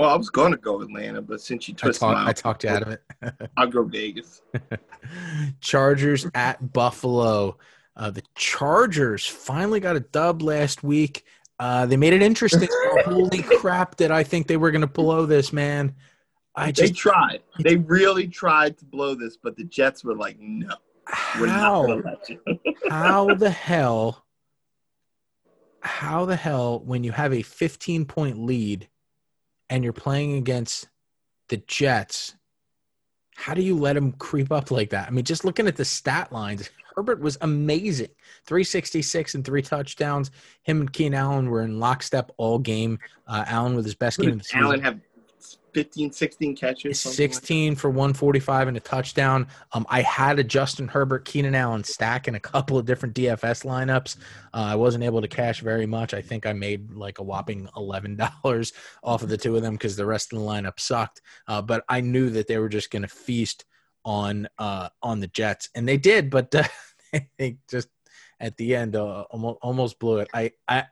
Well, 0.00 0.08
I 0.08 0.16
was 0.16 0.30
going 0.30 0.50
to 0.52 0.56
go 0.56 0.80
Atlanta, 0.80 1.20
but 1.20 1.42
since 1.42 1.68
you 1.68 1.74
I, 1.74 1.76
twisted 1.76 2.00
talk, 2.00 2.26
I 2.26 2.32
talked 2.32 2.64
you 2.64 2.70
out 2.70 2.80
of 2.80 2.88
it. 2.88 3.02
I'll 3.58 3.66
go 3.70 3.82
Vegas. 3.82 4.40
Chargers 5.60 6.26
at 6.34 6.72
Buffalo. 6.72 7.58
Uh, 7.94 8.10
the 8.10 8.22
Chargers 8.34 9.26
finally 9.26 9.78
got 9.78 9.96
a 9.96 10.00
dub 10.00 10.40
last 10.40 10.82
week. 10.82 11.26
Uh, 11.58 11.84
they 11.84 11.98
made 11.98 12.14
it 12.14 12.22
interesting. 12.22 12.66
Holy 13.04 13.42
crap! 13.42 13.96
Did 13.96 14.10
I 14.10 14.22
think 14.22 14.46
they 14.46 14.56
were 14.56 14.70
going 14.70 14.80
to 14.80 14.86
blow 14.86 15.26
this, 15.26 15.52
man? 15.52 15.94
I 16.56 16.66
They 16.66 16.72
just 16.72 16.96
tried. 16.96 17.42
They 17.58 17.76
really 17.76 18.26
tried 18.26 18.78
to 18.78 18.86
blow 18.86 19.14
this, 19.14 19.36
but 19.36 19.54
the 19.54 19.64
Jets 19.64 20.02
were 20.02 20.16
like, 20.16 20.38
"No, 20.40 20.76
we're 21.38 21.48
not 21.48 21.58
how 21.58 21.86
going 21.86 22.02
to 22.02 22.08
let 22.08 22.30
you." 22.30 22.40
how 22.88 23.34
the 23.34 23.50
hell 23.50 24.24
how 25.82 26.24
the 26.24 26.36
hell 26.36 26.80
when 26.80 27.04
you 27.04 27.12
have 27.12 27.34
a 27.34 27.42
15 27.42 28.06
point 28.06 28.38
lead 28.38 28.88
and 29.70 29.82
you're 29.84 29.92
playing 29.92 30.34
against 30.34 30.88
the 31.48 31.56
Jets, 31.56 32.34
how 33.36 33.54
do 33.54 33.62
you 33.62 33.74
let 33.74 33.94
them 33.94 34.12
creep 34.12 34.52
up 34.52 34.70
like 34.70 34.90
that? 34.90 35.08
I 35.08 35.10
mean, 35.10 35.24
just 35.24 35.44
looking 35.44 35.66
at 35.66 35.76
the 35.76 35.84
stat 35.84 36.30
lines, 36.30 36.68
Herbert 36.94 37.20
was 37.20 37.38
amazing. 37.40 38.10
366 38.46 39.34
and 39.36 39.44
three 39.44 39.62
touchdowns. 39.62 40.30
Him 40.64 40.80
and 40.80 40.92
Keenan 40.92 41.18
Allen 41.18 41.48
were 41.48 41.62
in 41.62 41.80
lockstep 41.80 42.32
all 42.36 42.58
game. 42.58 42.98
Uh, 43.26 43.44
Allen 43.46 43.74
with 43.74 43.84
his 43.84 43.94
best 43.94 44.18
game 44.18 44.32
of 44.32 44.38
the 44.38 44.44
season. 44.44 44.62
Allen 44.62 44.82
have 44.82 45.00
15, 45.72 46.12
16 46.12 46.56
catches. 46.56 47.00
something 47.00 47.24
like 47.24 47.34
16 47.34 47.76
for 47.76 47.90
145 47.90 48.68
and 48.68 48.76
a 48.76 48.80
touchdown. 48.80 49.46
Um, 49.72 49.86
I 49.88 50.02
had 50.02 50.38
a 50.38 50.44
Justin 50.44 50.88
Herbert, 50.88 51.24
Keenan 51.24 51.54
Allen 51.54 51.84
stack 51.84 52.28
in 52.28 52.34
a 52.34 52.40
couple 52.40 52.78
of 52.78 52.86
different 52.86 53.14
DFS 53.14 53.64
lineups. 53.64 54.16
Uh, 54.52 54.68
I 54.70 54.76
wasn't 54.76 55.04
able 55.04 55.20
to 55.20 55.28
cash 55.28 55.60
very 55.60 55.86
much. 55.86 56.14
I 56.14 56.22
think 56.22 56.46
I 56.46 56.52
made 56.52 56.92
like 56.92 57.18
a 57.18 57.22
whopping 57.22 57.68
$11 57.76 58.72
off 59.02 59.22
of 59.22 59.28
the 59.28 59.36
two 59.36 59.56
of 59.56 59.62
them 59.62 59.74
because 59.74 59.96
the 59.96 60.06
rest 60.06 60.32
of 60.32 60.38
the 60.38 60.44
lineup 60.44 60.78
sucked. 60.78 61.20
Uh, 61.46 61.62
but 61.62 61.84
I 61.88 62.00
knew 62.00 62.30
that 62.30 62.46
they 62.46 62.58
were 62.58 62.68
just 62.68 62.90
going 62.90 63.02
to 63.02 63.08
feast 63.08 63.64
on 64.04 64.48
uh, 64.58 64.88
on 65.02 65.20
the 65.20 65.26
Jets, 65.26 65.68
and 65.74 65.86
they 65.86 65.96
did. 65.96 66.30
But 66.30 66.54
uh, 66.54 66.64
they 67.38 67.58
just 67.70 67.88
at 68.38 68.56
the 68.56 68.74
end 68.74 68.96
uh, 68.96 69.22
almost, 69.30 69.58
almost 69.62 69.98
blew 69.98 70.18
it. 70.18 70.28
I 70.32 70.52
I 70.68 70.84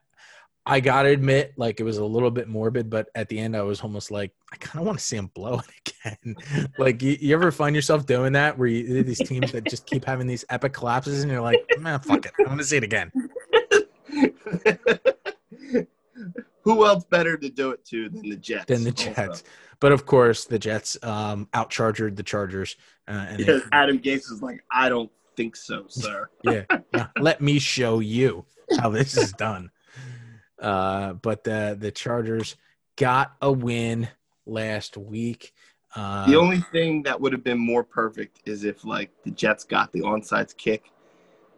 I 0.68 0.80
gotta 0.80 1.08
admit, 1.08 1.54
like 1.56 1.80
it 1.80 1.84
was 1.84 1.96
a 1.96 2.04
little 2.04 2.30
bit 2.30 2.46
morbid, 2.46 2.90
but 2.90 3.08
at 3.14 3.28
the 3.28 3.38
end, 3.38 3.56
I 3.56 3.62
was 3.62 3.80
almost 3.80 4.10
like, 4.10 4.32
I 4.52 4.56
kind 4.56 4.80
of 4.80 4.86
want 4.86 4.98
to 4.98 5.04
see 5.04 5.16
him 5.16 5.30
blow 5.34 5.60
it 5.60 5.94
again. 6.04 6.36
like, 6.78 7.02
you, 7.02 7.16
you 7.20 7.34
ever 7.34 7.50
find 7.50 7.74
yourself 7.74 8.06
doing 8.06 8.34
that, 8.34 8.58
where 8.58 8.68
you 8.68 9.02
these 9.02 9.26
teams 9.26 9.50
that 9.52 9.64
just 9.64 9.86
keep 9.86 10.04
having 10.04 10.26
these 10.26 10.44
epic 10.50 10.74
collapses, 10.74 11.22
and 11.22 11.32
you're 11.32 11.40
like, 11.40 11.58
man, 11.78 11.98
fuck 12.00 12.26
it, 12.26 12.32
I 12.38 12.48
want 12.48 12.60
to 12.60 12.66
see 12.66 12.76
it 12.76 12.84
again. 12.84 13.10
Who 16.62 16.84
else 16.84 17.04
better 17.04 17.38
to 17.38 17.48
do 17.48 17.70
it 17.70 17.84
to 17.86 18.10
than 18.10 18.28
the 18.28 18.36
Jets? 18.36 18.66
Than 18.66 18.84
the 18.84 18.90
also? 18.90 19.14
Jets, 19.14 19.44
but 19.80 19.92
of 19.92 20.04
course, 20.04 20.44
the 20.44 20.58
Jets 20.58 20.98
um, 21.02 21.48
outcharged 21.54 22.16
the 22.16 22.22
Chargers, 22.22 22.76
uh, 23.06 23.26
and 23.30 23.46
they, 23.46 23.60
Adam 23.72 23.98
Gase 23.98 24.30
is 24.30 24.42
like, 24.42 24.62
I 24.70 24.90
don't 24.90 25.10
think 25.34 25.56
so, 25.56 25.86
sir. 25.88 26.28
yeah, 26.44 26.64
yeah, 26.92 27.06
let 27.20 27.40
me 27.40 27.58
show 27.58 28.00
you 28.00 28.44
how 28.78 28.90
this 28.90 29.16
is 29.16 29.32
done. 29.32 29.70
Uh, 30.60 31.14
but 31.14 31.44
the 31.44 31.76
the 31.78 31.90
Chargers 31.90 32.56
got 32.96 33.36
a 33.40 33.50
win 33.50 34.08
last 34.46 34.96
week. 34.96 35.54
Uh, 35.94 36.26
the 36.26 36.36
only 36.36 36.60
thing 36.72 37.02
that 37.04 37.20
would 37.20 37.32
have 37.32 37.44
been 37.44 37.58
more 37.58 37.84
perfect 37.84 38.40
is 38.44 38.64
if 38.64 38.84
like 38.84 39.10
the 39.24 39.30
Jets 39.30 39.64
got 39.64 39.92
the 39.92 40.00
onside 40.00 40.54
kick, 40.56 40.90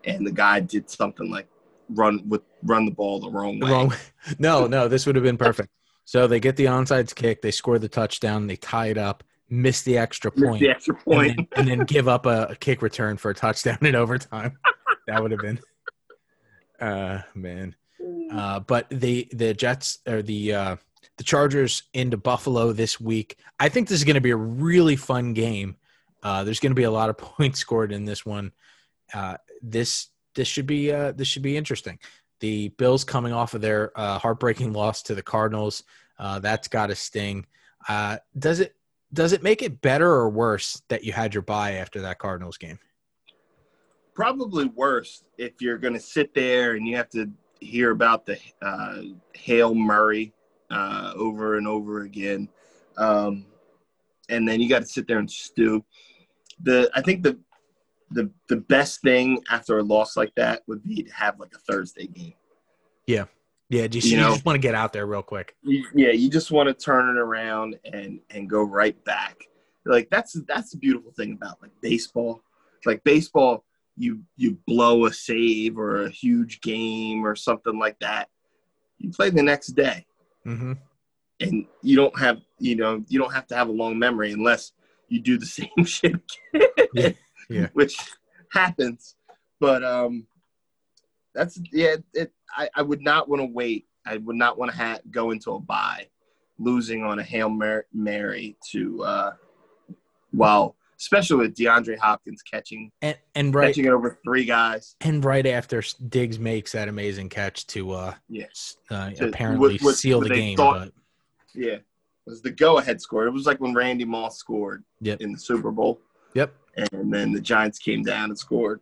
and 0.05 0.27
the 0.27 0.33
guy 0.33 0.61
did 0.61 0.89
something 0.89 1.31
like 1.31 1.49
run 1.95 2.23
with 2.29 2.43
run 2.63 2.85
the 2.85 2.91
ball 2.91 3.21
the 3.21 3.31
wrong 3.31 3.59
way. 3.59 3.71
wrong 3.71 3.93
No, 4.39 4.67
no, 4.67 4.89
this 4.89 5.07
would 5.07 5.17
have 5.17 5.25
been 5.25 5.39
perfect. 5.39 5.71
So 6.05 6.27
they 6.27 6.41
get 6.41 6.57
the 6.57 6.65
onside 6.67 7.15
kick, 7.15 7.43
they 7.43 7.51
score 7.51 7.79
the 7.79 7.89
touchdown, 7.89 8.47
they 8.47 8.57
tie 8.57 8.87
it 8.87 8.99
up, 8.99 9.23
miss 9.49 9.83
the 9.83 9.99
extra 9.99 10.31
point, 10.31 10.61
the 10.61 10.71
extra 10.71 10.97
and 11.07 11.21
then, 11.31 11.49
and 11.57 11.69
then 11.69 11.79
give 11.87 12.09
up 12.09 12.27
a, 12.27 12.49
a 12.51 12.57
kick 12.57 12.83
return 12.83 13.17
for 13.17 13.31
a 13.31 13.35
touchdown 13.35 13.79
in 13.83 13.95
overtime. 13.95 14.59
That 15.07 15.23
would 15.23 15.33
have 15.33 15.41
been, 15.41 15.59
uh, 16.79 17.23
man. 17.35 17.75
Uh, 18.33 18.61
but 18.61 18.87
the 18.91 19.29
the 19.33 19.55
Jets 19.55 19.99
or 20.07 20.23
the 20.23 20.55
uh, 20.55 20.77
the 21.17 21.25
Chargers 21.25 21.83
into 21.93 22.17
Buffalo 22.17 22.73
this 22.73 22.99
week. 23.01 23.37
I 23.59 23.69
think 23.69 23.89
this 23.89 23.99
is 23.99 24.05
going 24.05 24.15
to 24.15 24.21
be 24.21 24.31
a 24.31 24.37
really 24.37 24.97
fun 24.97 25.35
game. 25.35 25.77
Uh, 26.23 26.45
there's 26.45 26.61
going 26.61 26.71
to 26.71 26.77
be 26.77 26.85
a 26.85 26.91
lot 26.91 27.11
of 27.11 27.19
points 27.19 27.59
scored 27.59 27.93
in 27.93 28.05
this 28.05 28.25
one. 28.25 28.53
Uh, 29.13 29.37
this 29.63 30.09
this 30.35 30.49
should 30.49 30.67
be 30.67 30.93
uh, 30.93 31.13
this 31.13 31.29
should 31.29 31.43
be 31.43 31.57
interesting. 31.57 31.99
The 32.41 32.69
Bills 32.71 33.05
coming 33.05 33.33
off 33.33 33.53
of 33.55 33.61
their 33.61 33.93
uh, 33.99 34.19
heartbreaking 34.19 34.73
loss 34.73 35.03
to 35.03 35.15
the 35.15 35.23
Cardinals. 35.23 35.83
Uh, 36.19 36.39
that's 36.39 36.69
got 36.69 36.87
to 36.87 36.95
sting. 36.95 37.47
Uh, 37.89 38.19
does 38.39 38.61
it 38.61 38.75
does 39.13 39.33
it 39.33 39.43
make 39.43 39.63
it 39.63 39.81
better 39.81 40.09
or 40.09 40.31
worse 40.31 40.83
that 40.89 41.05
you 41.05 41.13
had 41.13 41.35
your 41.35 41.43
bye 41.43 41.73
after 41.73 42.01
that 42.03 42.19
Cardinals 42.19 42.57
game? 42.57 42.79
Probably 44.15 44.67
worse 44.67 45.25
if 45.39 45.61
you're 45.61 45.79
going 45.79 45.95
to 45.95 46.01
sit 46.01 46.35
there 46.35 46.73
and 46.75 46.87
you 46.87 46.97
have 46.97 47.11
to 47.11 47.31
hear 47.61 47.91
about 47.91 48.27
the 48.27 48.39
uh, 48.63 49.03
Hail 49.35 49.75
Murray 49.75 50.33
uh, 50.71 51.13
over 51.15 51.57
and 51.57 51.67
over 51.67 52.03
again, 52.03 52.49
um, 52.97 53.47
and 54.29 54.49
then 54.49 54.61
you 54.61 54.69
got 54.69 54.81
to 54.81 54.87
sit 54.87 55.07
there 55.07 55.19
and 55.19 55.31
stew. 55.31 55.85
The 56.63 56.91
I 56.95 57.01
think 57.03 57.23
the 57.23 57.39
the 58.11 58.31
the 58.49 58.57
best 58.57 59.03
thing 59.03 59.43
after 59.51 59.79
a 59.79 59.83
loss 59.83 60.17
like 60.17 60.35
that 60.37 60.63
would 60.67 60.83
be 60.85 61.03
to 61.03 61.13
have 61.13 61.39
like 61.39 61.55
a 61.55 61.59
Thursday 61.59 62.07
game. 62.07 62.35
Yeah, 63.07 63.25
yeah, 63.69 63.87
just, 63.87 64.07
You 64.07 64.13
you 64.13 64.23
know- 64.23 64.33
just 64.33 64.45
want 64.45 64.57
to 64.57 64.61
get 64.61 64.75
out 64.75 64.93
there 64.93 65.07
real 65.07 65.23
quick. 65.23 65.57
You, 65.63 65.85
yeah, 65.95 66.11
you 66.11 66.29
just 66.31 66.51
want 66.51 66.69
to 66.69 66.75
turn 66.75 67.09
it 67.17 67.19
around 67.21 67.79
and 67.85 68.21
and 68.31 68.49
go 68.49 68.63
right 68.63 69.03
back. 69.05 69.37
Like 69.85 70.11
that's 70.11 70.33
that's 70.47 70.73
the 70.73 70.79
beautiful 70.79 71.13
thing 71.13 71.33
about 71.33 71.61
like 71.63 71.73
baseball. 71.81 72.43
Like 72.87 73.03
baseball, 73.05 73.65
you 73.97 74.23
you 74.37 74.59
blow 74.67 75.07
a 75.07 75.13
save 75.13 75.79
or 75.79 76.05
a 76.05 76.11
huge 76.11 76.61
game 76.61 77.25
or 77.25 77.37
something 77.37 77.79
like 77.79 77.99
that. 78.01 78.29
You 78.99 79.11
play 79.11 79.31
the 79.31 79.43
next 79.43 79.69
day, 79.69 80.07
hmm 80.45 80.73
and 81.41 81.67
you 81.83 81.97
don't 81.97 82.19
have 82.19 82.39
you 82.59 82.77
know 82.77 83.03
you 83.09 83.19
don't 83.19 83.33
have 83.33 83.47
to 83.49 83.57
have 83.57 83.69
a 83.69 83.73
long 83.73 83.99
memory 83.99 84.33
unless 84.33 84.73
you 85.09 85.21
do 85.21 85.39
the 85.39 85.47
same 85.61 85.85
shit 85.85 86.15
again, 86.55 86.69
Yeah, 86.95 87.11
yeah. 87.49 87.69
which 87.73 87.97
happens. 88.53 89.17
But 89.59 89.83
um, 89.85 90.27
that's 91.35 91.61
yeah. 91.73 91.97
It 92.15 92.33
I, 92.57 92.69
I 92.75 92.83
would 92.83 93.03
not 93.03 93.29
want 93.29 93.41
to 93.41 93.47
wait. 93.47 93.87
I 94.07 94.17
would 94.17 94.37
not 94.37 94.59
want 94.59 94.71
to 94.73 94.77
ha- 94.77 94.99
go 95.11 95.31
into 95.31 95.53
a 95.53 95.61
bye, 95.61 96.09
losing 96.59 97.05
on 97.05 97.19
a 97.19 97.23
hail 97.23 97.49
Mar- 97.49 97.87
mary 97.93 98.57
to 98.71 99.03
uh, 99.05 99.33
well, 100.33 100.77
especially 101.01 101.37
with 101.39 101.55
DeAndre 101.57 101.99
Hopkins 101.99 102.43
catching 102.43 102.93
And 103.03 103.17
and 103.35 103.55
right 103.55 103.69
catching 103.69 103.87
it 103.87 103.91
over 103.91 104.19
three 104.23 104.45
guys. 104.45 104.95
and 105.01 105.25
right 105.25 105.47
after 105.47 105.83
Diggs 106.09 106.39
makes 106.39 106.73
that 106.73 106.89
amazing 106.89 107.29
catch 107.31 107.67
to 107.69 107.93
uh, 107.93 108.15
Yeah. 108.29 108.45
uh 108.91 109.11
To- 109.11 109.29
apparently 109.29 109.75
what- 109.75 109.83
what- 109.83 109.95
seal 109.97 110.19
what 110.19 110.29
the 110.29 110.35
game. 110.35 110.57
thought- 110.57 110.79
but 110.87 110.93
Yeah, 111.55 111.73
it 111.75 111.85
was 112.27 112.43
the 112.43 112.51
go-ahead 112.53 113.01
score. 113.01 113.27
It 113.27 113.33
was 113.33 113.47
like 113.47 113.61
when 113.61 113.75
Randy 113.75 114.05
Moss 114.05 114.39
scored 114.39 114.85
Yep. 115.01 115.21
in 115.23 115.33
the 115.33 115.39
Super 115.39 115.71
Bowl, 115.73 116.01
yep. 116.35 116.55
and 116.77 117.13
then 117.13 117.33
the 117.33 117.41
Giants 117.41 117.79
came 117.79 118.03
down 118.03 118.29
and 118.31 118.39
scored. 118.39 118.81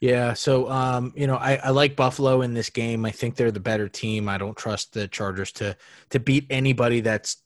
Yeah, 0.00 0.32
so 0.32 0.68
um, 0.70 1.12
you 1.14 1.26
know, 1.26 1.36
I, 1.36 1.56
I 1.56 1.70
like 1.70 1.94
Buffalo 1.94 2.40
in 2.40 2.54
this 2.54 2.70
game. 2.70 3.04
I 3.04 3.10
think 3.10 3.36
they're 3.36 3.50
the 3.50 3.60
better 3.60 3.86
team. 3.88 4.28
I 4.30 4.38
don't 4.38 4.56
trust 4.56 4.94
the 4.94 5.06
Chargers 5.08 5.52
to 5.52 5.76
to 6.08 6.18
beat 6.18 6.46
anybody 6.50 7.00
that's 7.00 7.36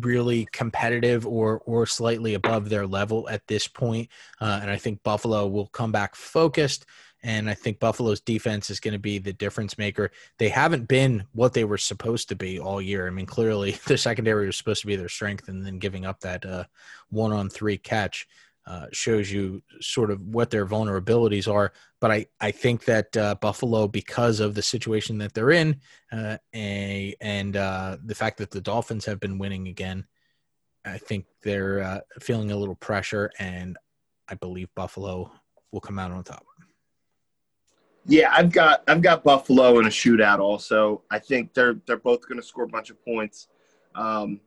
really 0.00 0.46
competitive 0.52 1.26
or 1.26 1.60
or 1.66 1.86
slightly 1.86 2.34
above 2.34 2.68
their 2.68 2.86
level 2.86 3.28
at 3.28 3.46
this 3.46 3.68
point. 3.68 4.08
Uh, 4.40 4.58
and 4.62 4.70
I 4.70 4.76
think 4.76 5.02
Buffalo 5.02 5.46
will 5.46 5.66
come 5.68 5.92
back 5.92 6.14
focused. 6.14 6.86
And 7.22 7.48
I 7.48 7.54
think 7.54 7.80
Buffalo's 7.80 8.20
defense 8.20 8.68
is 8.68 8.80
going 8.80 8.92
to 8.92 8.98
be 8.98 9.18
the 9.18 9.32
difference 9.32 9.78
maker. 9.78 10.10
They 10.38 10.50
haven't 10.50 10.88
been 10.88 11.24
what 11.32 11.54
they 11.54 11.64
were 11.64 11.78
supposed 11.78 12.28
to 12.28 12.36
be 12.36 12.60
all 12.60 12.82
year. 12.82 13.06
I 13.06 13.10
mean, 13.10 13.24
clearly 13.24 13.78
the 13.86 13.96
secondary 13.96 14.46
was 14.46 14.58
supposed 14.58 14.82
to 14.82 14.86
be 14.86 14.96
their 14.96 15.08
strength, 15.08 15.48
and 15.48 15.64
then 15.64 15.78
giving 15.78 16.04
up 16.04 16.20
that 16.20 16.44
uh, 16.44 16.64
one 17.08 17.32
on 17.32 17.48
three 17.48 17.78
catch 17.78 18.26
uh, 18.66 18.86
shows 18.92 19.30
you 19.30 19.62
sort 19.80 20.10
of 20.10 20.20
what 20.20 20.50
their 20.50 20.66
vulnerabilities 20.66 21.52
are 21.52 21.72
but 22.04 22.10
I, 22.10 22.26
I 22.38 22.50
think 22.50 22.84
that 22.84 23.16
uh, 23.16 23.34
Buffalo, 23.36 23.88
because 23.88 24.38
of 24.38 24.54
the 24.54 24.60
situation 24.60 25.16
that 25.16 25.32
they're 25.32 25.52
in, 25.52 25.80
uh, 26.12 26.36
a, 26.54 27.16
and 27.18 27.56
uh, 27.56 27.96
the 28.04 28.14
fact 28.14 28.36
that 28.36 28.50
the 28.50 28.60
Dolphins 28.60 29.06
have 29.06 29.18
been 29.20 29.38
winning 29.38 29.68
again, 29.68 30.04
I 30.84 30.98
think 30.98 31.24
they're 31.42 31.82
uh, 31.82 32.00
feeling 32.20 32.50
a 32.50 32.58
little 32.58 32.74
pressure, 32.74 33.30
and 33.38 33.78
I 34.28 34.34
believe 34.34 34.68
Buffalo 34.74 35.32
will 35.72 35.80
come 35.80 35.98
out 35.98 36.10
on 36.10 36.22
top. 36.24 36.44
Yeah, 38.04 38.30
I've 38.36 38.52
got 38.52 38.82
I've 38.86 39.00
got 39.00 39.24
Buffalo 39.24 39.78
in 39.78 39.86
a 39.86 39.88
shootout. 39.88 40.40
Also, 40.40 41.04
I 41.10 41.18
think 41.18 41.54
they're 41.54 41.76
they're 41.86 41.96
both 41.96 42.28
going 42.28 42.38
to 42.38 42.46
score 42.46 42.64
a 42.64 42.68
bunch 42.68 42.90
of 42.90 43.02
points. 43.02 43.48
Um, 43.94 44.42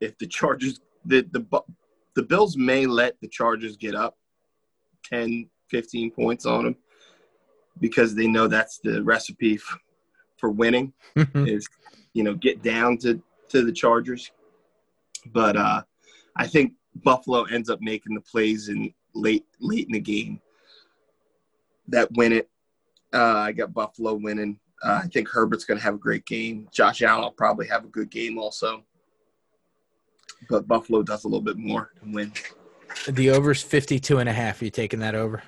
if 0.00 0.16
the 0.18 0.28
Chargers, 0.28 0.78
the 1.04 1.22
the 1.32 1.40
the 2.14 2.22
Bills 2.22 2.56
may 2.56 2.86
let 2.86 3.20
the 3.20 3.28
Chargers 3.28 3.76
get 3.76 3.94
up 3.94 4.16
10, 5.04 5.48
15 5.68 6.10
points 6.10 6.46
on 6.46 6.64
them 6.64 6.76
because 7.80 8.14
they 8.14 8.26
know 8.26 8.46
that's 8.46 8.78
the 8.78 9.02
recipe 9.02 9.56
for, 9.56 9.78
for 10.36 10.50
winning 10.50 10.92
is 11.34 11.68
you 12.12 12.22
know 12.22 12.34
get 12.34 12.62
down 12.62 12.98
to 12.98 13.22
to 13.48 13.64
the 13.64 13.72
Chargers. 13.72 14.30
But 15.26 15.56
uh, 15.56 15.82
I 16.36 16.46
think 16.46 16.72
Buffalo 16.96 17.44
ends 17.44 17.70
up 17.70 17.80
making 17.80 18.14
the 18.14 18.20
plays 18.20 18.68
in 18.68 18.92
late 19.14 19.46
late 19.60 19.86
in 19.86 19.92
the 19.92 20.00
game 20.00 20.40
that 21.88 22.08
win 22.12 22.32
it. 22.32 22.48
Uh, 23.12 23.36
I 23.38 23.52
got 23.52 23.74
Buffalo 23.74 24.14
winning. 24.14 24.58
Uh, 24.82 25.00
I 25.04 25.08
think 25.08 25.28
Herbert's 25.28 25.64
going 25.64 25.78
to 25.78 25.84
have 25.84 25.94
a 25.94 25.98
great 25.98 26.24
game. 26.24 26.68
Josh 26.72 27.02
Allen 27.02 27.22
will 27.22 27.32
probably 27.32 27.66
have 27.66 27.84
a 27.84 27.88
good 27.88 28.10
game 28.10 28.38
also. 28.38 28.84
But 30.48 30.66
Buffalo 30.66 31.02
does 31.02 31.24
a 31.24 31.28
little 31.28 31.42
bit 31.42 31.58
more 31.58 31.92
and 32.02 32.14
win 32.14 32.32
the 33.06 33.30
over's 33.30 33.62
52 33.62 34.18
and 34.18 34.28
a 34.28 34.32
half. 34.32 34.62
You 34.62 34.70
taking 34.70 35.00
that 35.00 35.14
over? 35.14 35.42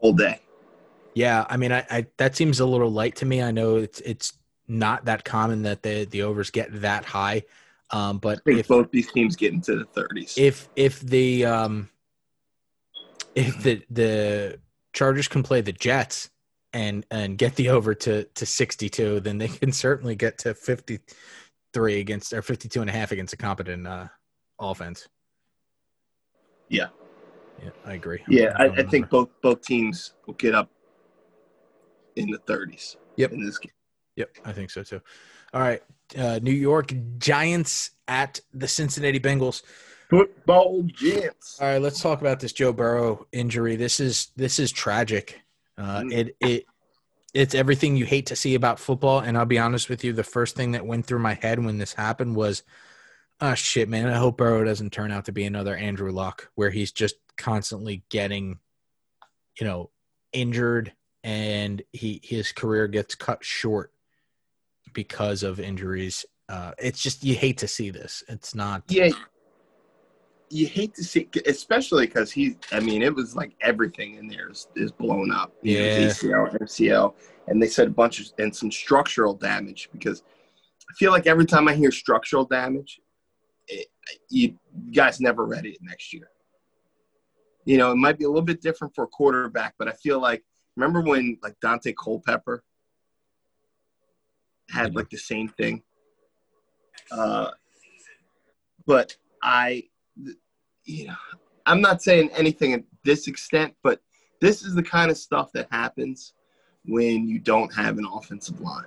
all 0.00 0.12
day. 0.12 0.40
Yeah, 1.14 1.44
I 1.48 1.56
mean, 1.56 1.72
I, 1.72 1.84
I 1.90 2.06
that 2.18 2.36
seems 2.36 2.60
a 2.60 2.66
little 2.66 2.90
light 2.90 3.16
to 3.16 3.26
me. 3.26 3.42
I 3.42 3.50
know 3.50 3.76
it's 3.76 4.00
it's 4.00 4.32
not 4.68 5.04
that 5.06 5.24
common 5.24 5.62
that 5.62 5.82
the 5.82 6.04
the 6.04 6.22
overs 6.22 6.50
get 6.50 6.80
that 6.80 7.04
high, 7.04 7.42
um, 7.90 8.18
but 8.18 8.38
I 8.38 8.40
think 8.44 8.60
if 8.60 8.68
both 8.68 8.90
these 8.90 9.10
teams 9.10 9.36
get 9.36 9.52
into 9.52 9.76
the 9.76 9.84
30s. 9.84 10.38
if 10.38 10.68
if 10.76 11.00
the 11.00 11.44
um 11.44 11.88
if 13.34 13.62
the 13.62 13.82
the 13.90 14.60
Chargers 14.92 15.28
can 15.28 15.42
play 15.42 15.60
the 15.60 15.72
Jets 15.72 16.30
and 16.72 17.04
and 17.10 17.36
get 17.36 17.56
the 17.56 17.70
over 17.70 17.92
to 17.94 18.24
to 18.24 18.46
62, 18.46 19.20
then 19.20 19.38
they 19.38 19.48
can 19.48 19.72
certainly 19.72 20.14
get 20.14 20.38
to 20.38 20.54
53 21.72 22.00
against 22.00 22.32
or 22.32 22.42
52 22.42 22.80
and 22.80 22.90
a 22.90 22.92
half 22.92 23.12
against 23.12 23.32
a 23.32 23.36
competent 23.36 23.86
uh 23.86 24.06
offense. 24.58 25.08
Yeah. 26.68 26.86
Yeah, 27.62 27.70
I 27.84 27.92
agree. 27.94 28.22
yeah, 28.28 28.54
I, 28.56 28.64
I'm 28.64 28.72
I 28.72 28.76
going 28.76 28.88
think 28.88 29.10
both 29.10 29.28
both 29.42 29.60
teams 29.62 30.14
will 30.26 30.34
get 30.34 30.54
up 30.54 30.70
in 32.16 32.30
the 32.30 32.38
30s. 32.38 32.96
Yep. 33.16 33.32
In 33.32 33.44
this 33.44 33.58
game. 33.58 33.72
Yep, 34.16 34.30
I 34.46 34.52
think 34.52 34.70
so 34.70 34.82
too. 34.82 35.00
All 35.52 35.60
right, 35.60 35.82
uh, 36.16 36.40
New 36.42 36.52
York 36.52 36.92
Giants 37.18 37.90
at 38.08 38.40
the 38.54 38.66
Cincinnati 38.68 39.20
Bengals. 39.20 39.62
Football 40.08 40.82
Giants. 40.84 41.58
All 41.60 41.68
right, 41.68 41.80
let's 41.82 42.00
talk 42.00 42.20
about 42.20 42.40
this 42.40 42.52
Joe 42.52 42.72
Burrow 42.72 43.26
injury. 43.32 43.76
This 43.76 44.00
is 44.00 44.28
this 44.36 44.58
is 44.58 44.72
tragic. 44.72 45.40
Uh, 45.78 46.00
Mm. 46.00 46.12
it 46.14 46.36
it 46.40 46.64
it's 47.34 47.54
everything 47.54 47.96
you 47.96 48.04
hate 48.04 48.26
to 48.26 48.36
see 48.36 48.54
about 48.54 48.78
football. 48.78 49.20
And 49.20 49.36
I'll 49.36 49.46
be 49.46 49.58
honest 49.58 49.88
with 49.88 50.04
you, 50.04 50.12
the 50.12 50.24
first 50.24 50.56
thing 50.56 50.72
that 50.72 50.86
went 50.86 51.06
through 51.06 51.20
my 51.20 51.34
head 51.34 51.64
when 51.64 51.78
this 51.78 51.94
happened 51.94 52.36
was, 52.36 52.62
"Oh 53.40 53.54
shit, 53.54 53.88
man! 53.88 54.08
I 54.08 54.16
hope 54.16 54.38
Burrow 54.38 54.64
doesn't 54.64 54.92
turn 54.92 55.12
out 55.12 55.26
to 55.26 55.32
be 55.32 55.44
another 55.44 55.76
Andrew 55.76 56.10
Luck, 56.10 56.50
where 56.54 56.70
he's 56.70 56.92
just 56.92 57.16
constantly 57.36 58.02
getting, 58.08 58.58
you 59.58 59.66
know, 59.66 59.90
injured, 60.32 60.92
and 61.22 61.82
he 61.92 62.20
his 62.22 62.52
career 62.52 62.88
gets 62.88 63.14
cut 63.14 63.44
short 63.44 63.92
because 64.92 65.42
of 65.42 65.60
injuries. 65.60 66.24
Uh, 66.48 66.72
it's 66.78 67.00
just 67.00 67.22
you 67.24 67.36
hate 67.36 67.58
to 67.58 67.68
see 67.68 67.90
this. 67.90 68.24
It's 68.28 68.54
not. 68.54 68.82
Yeah. 68.88 69.10
You 70.50 70.66
hate 70.66 70.94
to 70.94 71.04
see, 71.04 71.28
especially 71.46 72.06
because 72.06 72.32
he. 72.32 72.56
I 72.72 72.80
mean, 72.80 73.02
it 73.02 73.14
was 73.14 73.36
like 73.36 73.52
everything 73.60 74.16
in 74.16 74.26
there 74.26 74.50
is, 74.50 74.66
is 74.74 74.90
blown 74.90 75.30
up. 75.30 75.52
You 75.62 75.78
know, 75.78 75.84
Yeah. 75.84 76.06
ACL, 76.08 76.58
MCL, 76.60 77.14
and 77.46 77.62
they 77.62 77.68
said 77.68 77.86
a 77.86 77.90
bunch 77.90 78.20
of 78.20 78.26
and 78.38 78.54
some 78.54 78.70
structural 78.70 79.34
damage 79.34 79.88
because 79.92 80.24
I 80.90 80.94
feel 80.94 81.12
like 81.12 81.28
every 81.28 81.46
time 81.46 81.68
I 81.68 81.74
hear 81.74 81.92
structural 81.92 82.44
damage, 82.44 83.00
it, 83.68 83.86
you 84.28 84.58
guys 84.92 85.20
never 85.20 85.44
read 85.46 85.66
it 85.66 85.78
next 85.80 86.12
year. 86.12 86.30
You 87.64 87.78
know, 87.78 87.92
it 87.92 87.96
might 87.96 88.18
be 88.18 88.24
a 88.24 88.28
little 88.28 88.42
bit 88.42 88.60
different 88.60 88.94
for 88.94 89.04
a 89.04 89.08
quarterback, 89.08 89.74
but 89.78 89.86
I 89.86 89.92
feel 89.92 90.20
like 90.20 90.42
remember 90.76 91.00
when 91.00 91.38
like 91.42 91.54
Daunte 91.62 91.94
Culpepper 92.02 92.64
had 94.68 94.94
like 94.96 95.10
the 95.10 95.18
same 95.18 95.48
thing. 95.48 95.82
Uh, 97.10 97.50
but 98.86 99.16
I, 99.42 99.84
you 100.90 101.06
know, 101.06 101.14
I'm 101.66 101.80
not 101.80 102.02
saying 102.02 102.30
anything 102.36 102.72
at 102.72 102.82
this 103.04 103.28
extent, 103.28 103.74
but 103.82 104.00
this 104.40 104.62
is 104.62 104.74
the 104.74 104.82
kind 104.82 105.10
of 105.10 105.16
stuff 105.16 105.52
that 105.52 105.68
happens 105.70 106.34
when 106.86 107.28
you 107.28 107.38
don't 107.38 107.72
have 107.74 107.98
an 107.98 108.06
offensive 108.12 108.60
line. 108.60 108.84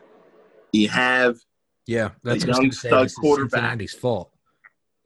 You 0.73 0.89
have, 0.89 1.37
Yeah, 1.87 2.09
that's 2.23 2.43
A 2.43 2.47
what 2.47 2.55
I 2.55 2.59
was 2.59 2.63
young 2.65 2.71
say. 2.71 2.89
stud 2.89 3.05
is 3.05 3.15
quarterback. 3.15 3.51
Cincinnati's 3.51 3.93
fault. 3.93 4.31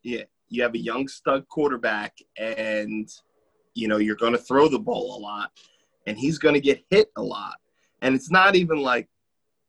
yeah, 0.04 0.24
you 0.50 0.64
have 0.64 0.74
a 0.74 0.80
young 0.80 1.08
stud 1.08 1.48
quarterback, 1.50 2.18
and 2.38 3.10
you 3.76 3.88
know 3.88 3.98
you're 3.98 4.16
going 4.16 4.32
to 4.32 4.38
throw 4.40 4.68
the 4.70 4.80
ball 4.80 5.18
a 5.18 5.20
lot, 5.20 5.52
and 6.08 6.18
he's 6.18 6.40
going 6.40 6.54
to 6.56 6.62
get 6.62 6.84
hit 6.90 7.12
a 7.18 7.22
lot. 7.22 7.56
And 8.02 8.16
it's 8.16 8.32
not 8.32 8.56
even 8.56 8.78
like, 8.82 9.10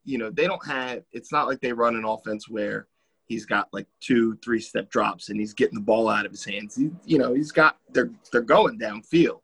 you 0.05 0.19
know, 0.19 0.31
they 0.31 0.47
don't 0.47 0.65
have. 0.67 1.03
It's 1.13 1.33
not 1.33 1.47
like 1.49 1.61
they 1.61 1.73
run 1.73 1.97
an 1.97 2.05
offense 2.05 2.49
where 2.49 2.87
he's 3.29 3.45
got 3.47 3.69
like 3.73 3.87
two, 4.01 4.37
three 4.43 4.61
step 4.61 4.91
drops 4.91 5.29
and 5.29 5.39
he's 5.39 5.55
getting 5.55 5.75
the 5.75 5.85
ball 5.85 6.09
out 6.09 6.27
of 6.27 6.33
his 6.33 6.45
hands. 6.45 6.75
He, 6.75 6.91
you 7.05 7.19
know, 7.19 7.35
he's 7.35 7.53
got 7.53 7.77
they're 7.93 8.11
they're 8.33 8.41
going 8.41 8.79
downfield. 8.79 9.41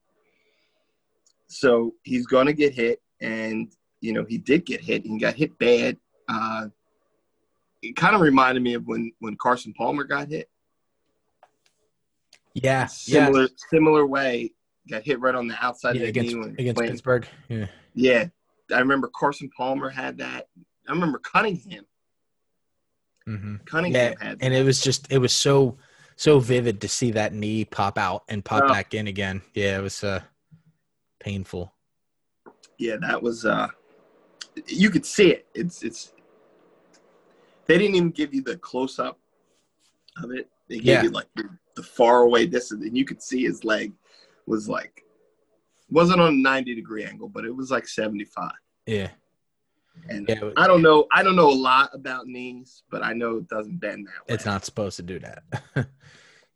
So 1.47 1.95
he's 2.03 2.26
going 2.26 2.47
to 2.47 2.53
get 2.53 2.72
hit, 2.72 3.01
and 3.20 3.70
you 4.01 4.12
know 4.12 4.24
he 4.24 4.39
did 4.39 4.66
get 4.66 4.80
hit. 4.80 5.07
He 5.07 5.18
got 5.18 5.35
hit 5.35 5.57
bad. 5.59 5.99
Uh, 6.28 6.68
it 7.82 7.95
kind 7.95 8.14
of 8.16 8.22
reminded 8.22 8.62
me 8.62 8.74
of 8.74 8.87
when 8.87 9.12
when 9.20 9.37
Carson 9.37 9.72
Palmer 9.74 10.05
got 10.05 10.28
hit. 10.28 10.49
Yeah, 12.55 12.87
Similar 13.26 13.49
similar 13.70 14.07
way, 14.07 14.53
got 14.89 15.03
hit 15.03 15.20
right 15.20 15.35
on 15.35 15.47
the 15.47 15.62
outside 15.64 15.97
yeah, 15.97 16.03
of 16.03 16.07
the 16.07 16.09
against 16.09 16.35
knee 16.35 16.41
when 16.41 16.51
against 16.59 16.76
playing. 16.76 16.91
Pittsburgh. 16.93 17.28
Yeah, 17.49 17.66
Yeah, 17.95 18.26
I 18.74 18.78
remember 18.78 19.11
Carson 19.14 19.51
Palmer 19.57 19.91
had 19.91 20.18
that. 20.18 20.49
I 20.89 20.93
remember 20.93 21.18
Cunningham. 21.18 21.85
Hmm 23.27 23.57
Cunningham 23.64 24.14
yeah, 24.20 24.27
had 24.29 24.39
and 24.43 24.53
it 24.55 24.64
was 24.64 24.81
just 24.83 25.11
it 25.11 25.18
was 25.18 25.35
so 25.35 25.79
so 26.16 26.39
vivid 26.39 26.81
to 26.83 26.89
see 26.89 27.11
that 27.12 27.33
knee 27.33 27.64
pop 27.64 27.99
out 27.99 28.22
and 28.29 28.45
pop 28.45 28.64
Oh. 28.64 28.68
back 28.68 28.95
in 28.95 29.07
again. 29.09 29.43
Yeah, 29.55 29.79
it 29.79 29.83
was 29.83 30.05
uh 30.05 30.20
painful. 31.20 31.72
yeah, 32.79 32.97
that 33.01 33.22
was. 33.22 33.45
uh 33.47 33.68
You 34.66 34.91
could 34.91 35.07
see 35.07 35.31
it. 35.33 35.47
It's 35.55 35.83
it's. 35.83 36.12
They 37.66 37.79
didn't 37.79 37.97
even 37.97 38.11
give 38.11 38.35
you 38.35 38.43
the 38.43 38.59
close 38.59 38.99
up 38.99 39.18
of 40.22 40.31
it. 40.31 40.51
They 40.68 40.77
gave 40.77 40.85
Yeah. 40.87 41.03
you 41.05 41.11
like 41.11 41.29
the, 41.35 41.49
the 41.77 41.83
far 41.83 42.22
away 42.22 42.47
distance, 42.47 42.85
and 42.85 42.97
you 42.97 43.05
could 43.05 43.22
see 43.22 43.45
his 43.45 43.64
leg 43.64 43.93
was 44.47 44.68
like 44.68 45.03
wasn't 45.91 46.20
on 46.20 46.35
a 46.35 46.37
ninety 46.37 46.75
degree 46.75 47.05
angle, 47.05 47.29
but 47.29 47.45
it 47.45 47.55
was 47.57 47.70
like 47.70 47.89
seventy 47.89 48.25
five. 48.27 48.53
Yeah, 48.87 49.09
And 50.09 50.28
yeah, 50.28 50.51
I 50.57 50.66
don't 50.66 50.82
know. 50.82 51.07
I 51.12 51.22
don't 51.22 51.36
know 51.36 51.51
a 51.51 51.55
lot 51.55 51.90
about 51.95 52.26
knees, 52.26 52.82
but 52.90 53.03
I 53.03 53.12
know 53.12 53.38
it 53.38 53.49
doesn't 53.49 53.78
bend 53.78 54.07
that 54.07 54.28
way. 54.28 54.34
it's 54.34 54.45
not 54.45 54.64
supposed 54.64 54.97
to 54.97 55.03
do 55.03 55.18
that. 55.20 55.42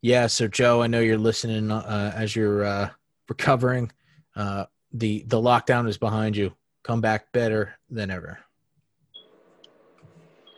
yeah, 0.03 0.26
so 0.26 0.49
Joe, 0.49 0.82
I 0.82 0.86
know 0.86 1.01
you're 1.01 1.16
listening 1.18 1.70
uh, 1.70 2.12
as 2.14 2.36
you're 2.36 2.64
uh, 2.64 2.91
recovering. 3.28 3.91
Uh, 4.36 4.66
the 4.93 5.24
the 5.28 5.41
lockdown 5.41 5.89
is 5.89 5.99
behind 5.99 6.36
you. 6.36 6.53
Come 6.82 7.01
back 7.01 7.32
better 7.32 7.74
than 7.91 8.11
ever. 8.11 8.39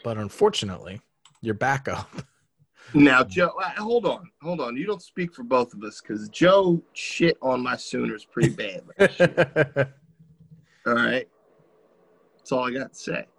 But 0.03 0.19
unfortunately, 0.19 1.01
you're 1.43 1.55
back 1.55 1.89
up. 1.89 2.11
Now, 2.93 3.23
Joe, 3.23 3.53
uh, 3.63 3.71
hold 3.81 4.05
on, 4.05 4.29
hold 4.43 4.61
on. 4.61 4.77
You 4.77 4.85
don't 4.85 5.03
speak 5.03 5.33
for 5.33 5.45
both 5.45 5.75
of 5.75 5.85
us 5.85 6.01
because 6.01 6.29
Joe 6.29 6.83
shit 6.93 7.37
on 7.41 7.63
my 7.63 7.77
Sooners 7.77 8.25
pretty 8.25 8.49
bad. 8.49 9.93
all 10.87 10.95
right, 10.95 11.29
that's 12.51 12.59
all 12.59 12.67
I 12.69 12.73
got 12.73 12.93
to 12.93 12.99
say. 12.99 13.27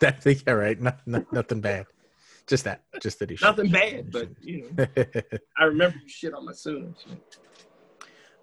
That 0.00 0.26
yeah, 0.26 0.52
right. 0.52 0.78
No, 0.78 0.92
no, 1.06 1.24
nothing 1.32 1.62
bad. 1.62 1.86
Just 2.46 2.64
that. 2.64 2.82
Just 3.00 3.18
that 3.20 3.30
he. 3.30 3.36
should- 3.36 3.46
Nothing 3.46 3.70
bad, 3.70 4.12
but 4.12 4.28
you 4.42 4.70
know, 4.76 4.86
I 5.58 5.64
remember 5.64 5.96
you 6.02 6.08
shit 6.08 6.34
on 6.34 6.44
my 6.44 6.52
Sooners. 6.52 7.06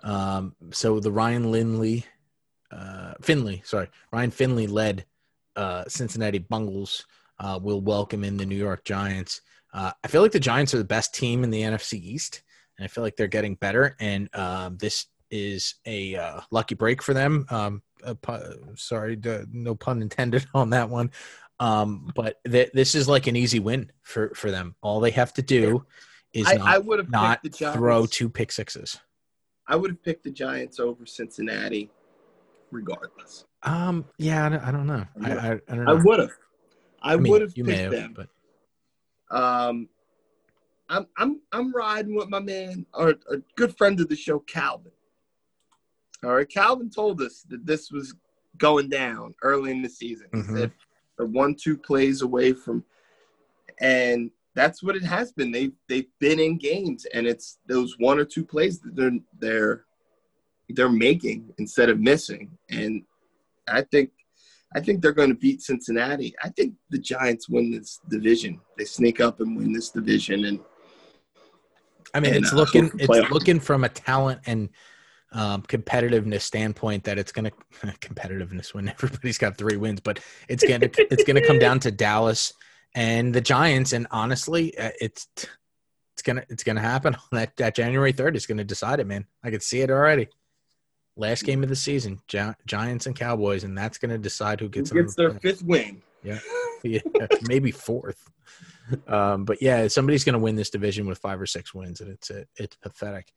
um. 0.01 0.55
So 0.71 0.99
the 0.99 1.11
Ryan 1.11 1.51
Lindley, 1.51 2.05
uh, 2.71 3.13
Finley, 3.21 3.61
sorry, 3.65 3.87
Ryan 4.11 4.31
Finley 4.31 4.65
led 4.65 5.05
uh, 5.55 5.83
Cincinnati 5.87 6.39
Bungles. 6.39 7.05
Uh, 7.39 7.59
will 7.61 7.81
welcome 7.81 8.23
in 8.23 8.37
the 8.37 8.45
New 8.47 8.55
York 8.55 8.83
Giants. 8.85 9.41
Uh, 9.73 9.91
I 10.03 10.07
feel 10.07 10.21
like 10.23 10.31
the 10.31 10.39
Giants 10.39 10.73
are 10.73 10.77
the 10.79 10.83
best 10.83 11.13
team 11.13 11.43
in 11.43 11.49
the 11.51 11.61
NFC 11.61 11.93
East, 12.01 12.41
and 12.77 12.85
I 12.85 12.87
feel 12.87 13.03
like 13.03 13.15
they're 13.15 13.27
getting 13.27 13.55
better. 13.55 13.95
And 13.99 14.27
um, 14.35 14.77
this 14.77 15.05
is 15.33 15.75
a 15.87 16.15
uh, 16.15 16.41
lucky 16.51 16.75
break 16.75 17.01
for 17.01 17.15
them. 17.15 17.45
Um, 17.49 17.81
pu- 18.21 18.75
sorry, 18.75 19.15
d- 19.15 19.39
no 19.51 19.73
pun 19.73 20.01
intended 20.03 20.45
on 20.53 20.69
that 20.69 20.89
one. 20.89 21.09
Um, 21.59 22.11
but 22.15 22.37
th- 22.49 22.71
this 22.73 22.93
is 22.93 23.09
like 23.09 23.25
an 23.25 23.35
easy 23.35 23.59
win 23.59 23.91
for 24.03 24.31
for 24.35 24.51
them. 24.51 24.75
All 24.81 24.99
they 24.99 25.11
have 25.11 25.33
to 25.33 25.41
do 25.41 25.85
is 26.33 26.47
I, 26.47 26.55
not, 26.55 26.67
I 26.67 26.77
would 26.77 26.99
have 26.99 27.09
not 27.09 27.41
the 27.43 27.49
throw 27.49 28.05
two 28.05 28.29
pick 28.29 28.51
sixes. 28.51 28.99
I 29.67 29.75
would 29.75 29.89
have 29.89 30.03
picked 30.03 30.23
the 30.23 30.31
Giants 30.31 30.79
over 30.79 31.05
Cincinnati, 31.05 31.89
regardless. 32.69 33.45
Um, 33.63 34.05
yeah, 34.17 34.45
I 34.45 34.49
don't, 34.49 34.63
I 34.63 34.71
don't 34.71 34.87
know. 34.87 35.05
I, 35.23 35.31
I, 35.31 35.51
I 35.69 35.75
don't 35.75 35.87
I 35.87 35.93
would 35.93 36.19
have. 36.19 36.31
I, 37.01 37.15
mean, 37.15 37.31
would 37.31 37.41
have 37.41 37.53
you 37.55 37.63
picked 37.63 37.77
may 37.77 37.83
have, 37.83 37.91
them. 37.91 38.13
but 38.15 39.35
Um, 39.35 39.89
I'm 40.89 41.07
I'm 41.17 41.41
I'm 41.51 41.73
riding 41.73 42.13
with 42.13 42.29
my 42.29 42.39
man, 42.39 42.85
or 42.93 43.15
a 43.31 43.37
good 43.55 43.75
friend 43.77 43.99
of 43.99 44.09
the 44.09 44.15
show, 44.15 44.39
Calvin. 44.39 44.91
All 46.23 46.35
right, 46.35 46.47
Calvin 46.47 46.89
told 46.89 47.21
us 47.21 47.45
that 47.49 47.65
this 47.65 47.91
was 47.91 48.15
going 48.57 48.89
down 48.89 49.33
early 49.41 49.71
in 49.71 49.81
the 49.81 49.89
season. 49.89 50.27
He 50.31 50.41
Mhm. 50.41 50.57
said 50.57 50.71
they're 51.17 51.25
one 51.25 51.55
two 51.55 51.77
plays 51.77 52.21
away 52.21 52.53
from, 52.53 52.85
and 53.79 54.31
that's 54.55 54.81
what 54.81 54.95
it 54.95 55.03
has 55.03 55.31
been. 55.33 55.51
They 55.51 55.71
they've 55.89 56.09
been 56.19 56.39
in 56.39 56.57
games, 56.57 57.05
and 57.13 57.27
it's 57.27 57.59
those 57.67 57.97
one 57.97 58.19
or 58.19 58.25
two 58.25 58.45
plays 58.45 58.79
that 58.81 58.95
they're 58.95 59.19
they're 59.39 59.85
they're 60.69 60.89
making 60.89 61.53
instead 61.57 61.89
of 61.89 61.99
missing. 61.99 62.57
And 62.69 63.03
I 63.67 63.81
think 63.81 64.11
I 64.75 64.79
think 64.79 65.01
they're 65.01 65.11
going 65.11 65.29
to 65.29 65.35
beat 65.35 65.61
Cincinnati. 65.61 66.33
I 66.41 66.49
think 66.49 66.75
the 66.89 66.99
Giants 66.99 67.49
win 67.49 67.71
this 67.71 67.99
division. 68.09 68.61
They 68.77 68.85
sneak 68.85 69.19
up 69.19 69.41
and 69.41 69.57
win 69.57 69.73
this 69.73 69.89
division, 69.89 70.45
and 70.45 70.59
I 72.13 72.19
mean, 72.19 72.35
and, 72.35 72.43
it's 72.43 72.53
uh, 72.53 72.57
looking 72.57 72.91
it's 72.97 73.31
looking 73.31 73.59
from 73.59 73.83
a 73.83 73.89
talent 73.89 74.41
and 74.45 74.69
um, 75.33 75.63
competitiveness 75.63 76.41
standpoint 76.41 77.03
that 77.03 77.17
it's 77.17 77.31
going 77.31 77.45
to 77.81 77.87
competitiveness 77.99 78.73
when 78.73 78.89
everybody's 79.03 79.37
got 79.37 79.57
three 79.57 79.77
wins, 79.77 79.99
but 79.99 80.19
it's 80.47 80.63
going 80.63 80.81
to 80.81 80.89
it's 81.11 81.23
going 81.23 81.35
to 81.35 81.45
come 81.45 81.59
down 81.59 81.79
to 81.81 81.91
Dallas 82.03 82.53
and 82.95 83.33
the 83.33 83.41
Giants. 83.41 83.93
And 83.93 84.07
honestly, 84.11 84.77
uh, 84.77 84.91
it's 85.01 85.27
it's 86.13 86.21
gonna 86.21 86.43
it's 86.49 86.63
gonna 86.63 86.81
happen 86.81 87.15
on 87.15 87.21
that 87.31 87.57
that 87.57 87.75
January 87.75 88.11
third. 88.11 88.35
It's 88.35 88.45
going 88.45 88.59
to 88.59 88.63
decide 88.63 88.99
it, 88.99 89.07
man. 89.07 89.25
I 89.43 89.51
could 89.51 89.63
see 89.63 89.81
it 89.81 89.89
already. 89.89 90.29
Last 91.15 91.43
game 91.43 91.61
of 91.61 91.69
the 91.69 91.75
season, 91.75 92.19
Gi- 92.27 92.55
Giants 92.65 93.05
and 93.05 93.15
Cowboys, 93.15 93.63
and 93.63 93.77
that's 93.77 93.99
going 93.99 94.09
to 94.09 94.17
decide 94.17 94.59
who 94.59 94.65
who 94.65 94.69
gets 94.69 94.91
gets 94.91 95.15
their 95.15 95.31
fifth 95.31 95.63
win? 95.63 96.01
yeah, 96.23 96.39
maybe 97.47 97.71
fourth. 97.71 98.31
Um, 99.07 99.45
but 99.45 99.61
yeah, 99.61 99.87
somebody's 99.87 100.23
going 100.23 100.33
to 100.33 100.39
win 100.39 100.55
this 100.55 100.71
division 100.71 101.05
with 101.05 101.19
five 101.19 101.39
or 101.39 101.45
six 101.45 101.73
wins, 101.73 102.01
and 102.01 102.09
it's 102.11 102.31
it's 102.57 102.75
pathetic. 102.77 103.31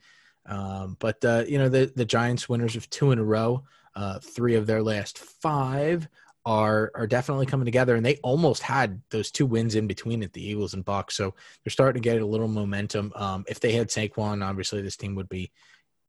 Um, 0.46 0.96
but 1.00 1.24
uh, 1.24 1.44
you 1.46 1.58
know 1.58 1.68
the 1.68 1.92
the 1.94 2.04
Giants 2.04 2.48
winners 2.48 2.76
of 2.76 2.88
two 2.90 3.12
in 3.12 3.18
a 3.18 3.24
row, 3.24 3.64
uh, 3.94 4.18
three 4.20 4.54
of 4.54 4.66
their 4.66 4.82
last 4.82 5.18
five 5.18 6.08
are 6.44 6.92
are 6.94 7.06
definitely 7.06 7.46
coming 7.46 7.64
together, 7.64 7.96
and 7.96 8.06
they 8.06 8.16
almost 8.22 8.62
had 8.62 9.02
those 9.10 9.30
two 9.30 9.46
wins 9.46 9.74
in 9.74 9.86
between 9.86 10.22
at 10.22 10.32
the 10.32 10.46
Eagles 10.46 10.74
and 10.74 10.84
Bucs. 10.84 11.12
So 11.12 11.34
they're 11.64 11.70
starting 11.70 12.00
to 12.00 12.08
get 12.08 12.22
a 12.22 12.26
little 12.26 12.48
momentum. 12.48 13.12
Um, 13.16 13.44
if 13.48 13.58
they 13.60 13.72
had 13.72 13.88
Saquon, 13.88 14.44
obviously 14.44 14.80
this 14.82 14.96
team 14.96 15.16
would 15.16 15.28
be 15.28 15.50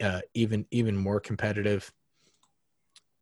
uh, 0.01 0.21
even 0.35 0.65
even 0.71 0.95
more 0.95 1.19
competitive. 1.19 1.91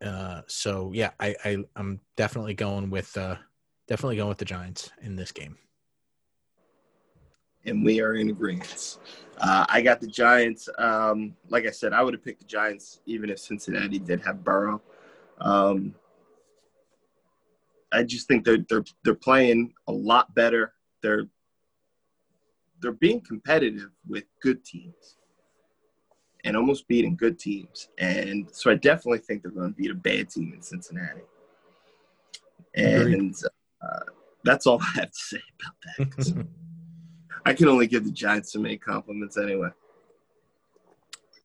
Uh, 0.04 0.42
so 0.48 0.92
yeah, 0.94 1.12
I, 1.20 1.36
I 1.46 1.58
I'm 1.78 2.02
definitely 2.18 2.54
going 2.54 2.90
with 2.90 3.16
uh, 3.18 3.38
definitely 3.88 4.18
going 4.18 4.30
with 4.30 4.38
the 4.38 4.46
Giants 4.46 4.92
in 5.02 5.16
this 5.16 5.32
game. 5.32 5.58
And 7.66 7.84
we 7.84 8.02
are 8.02 8.16
in 8.16 8.30
agreement. 8.30 8.98
Uh, 9.38 9.66
I 9.68 9.82
got 9.82 10.00
the 10.00 10.08
Giants. 10.08 10.70
Um, 10.78 11.36
like 11.50 11.66
I 11.66 11.72
said, 11.72 11.94
I 11.94 12.02
would 12.04 12.14
have 12.14 12.24
picked 12.24 12.40
the 12.40 12.46
Giants 12.46 13.02
even 13.06 13.30
if 13.30 13.40
Cincinnati 13.40 14.00
did 14.00 14.22
have 14.22 14.44
Burrow. 14.44 14.82
Um, 15.42 15.96
I 17.92 18.04
just 18.04 18.28
think 18.28 18.46
they're 18.46 18.66
they're 18.70 18.84
they're 19.04 19.16
playing 19.16 19.74
a 19.88 19.92
lot 19.92 20.34
better. 20.36 20.74
They're 21.02 21.28
they're 22.82 22.92
being 22.92 23.22
competitive 23.22 23.90
with 24.08 24.26
good 24.42 24.64
teams 24.64 25.18
and 26.44 26.56
almost 26.56 26.88
beating 26.88 27.16
good 27.16 27.40
teams. 27.40 27.90
And 27.98 28.48
so 28.52 28.70
I 28.70 28.76
definitely 28.76 29.20
think 29.20 29.42
they're 29.42 29.52
going 29.52 29.74
to 29.74 29.76
beat 29.76 29.92
a 29.92 29.96
bad 29.96 30.30
team 30.30 30.54
in 30.54 30.62
Cincinnati. 30.62 31.22
And 32.76 33.36
uh, 33.82 34.12
that's 34.44 34.68
all 34.68 34.80
I 34.82 35.00
have 35.00 35.12
to 35.12 35.18
say 35.18 35.42
about 35.60 36.16
that. 36.16 36.48
I 37.46 37.54
can 37.54 37.68
only 37.68 37.88
give 37.88 38.04
the 38.04 38.12
Giants 38.12 38.52
so 38.52 38.60
many 38.60 38.78
compliments 38.78 39.38
anyway. 39.38 39.70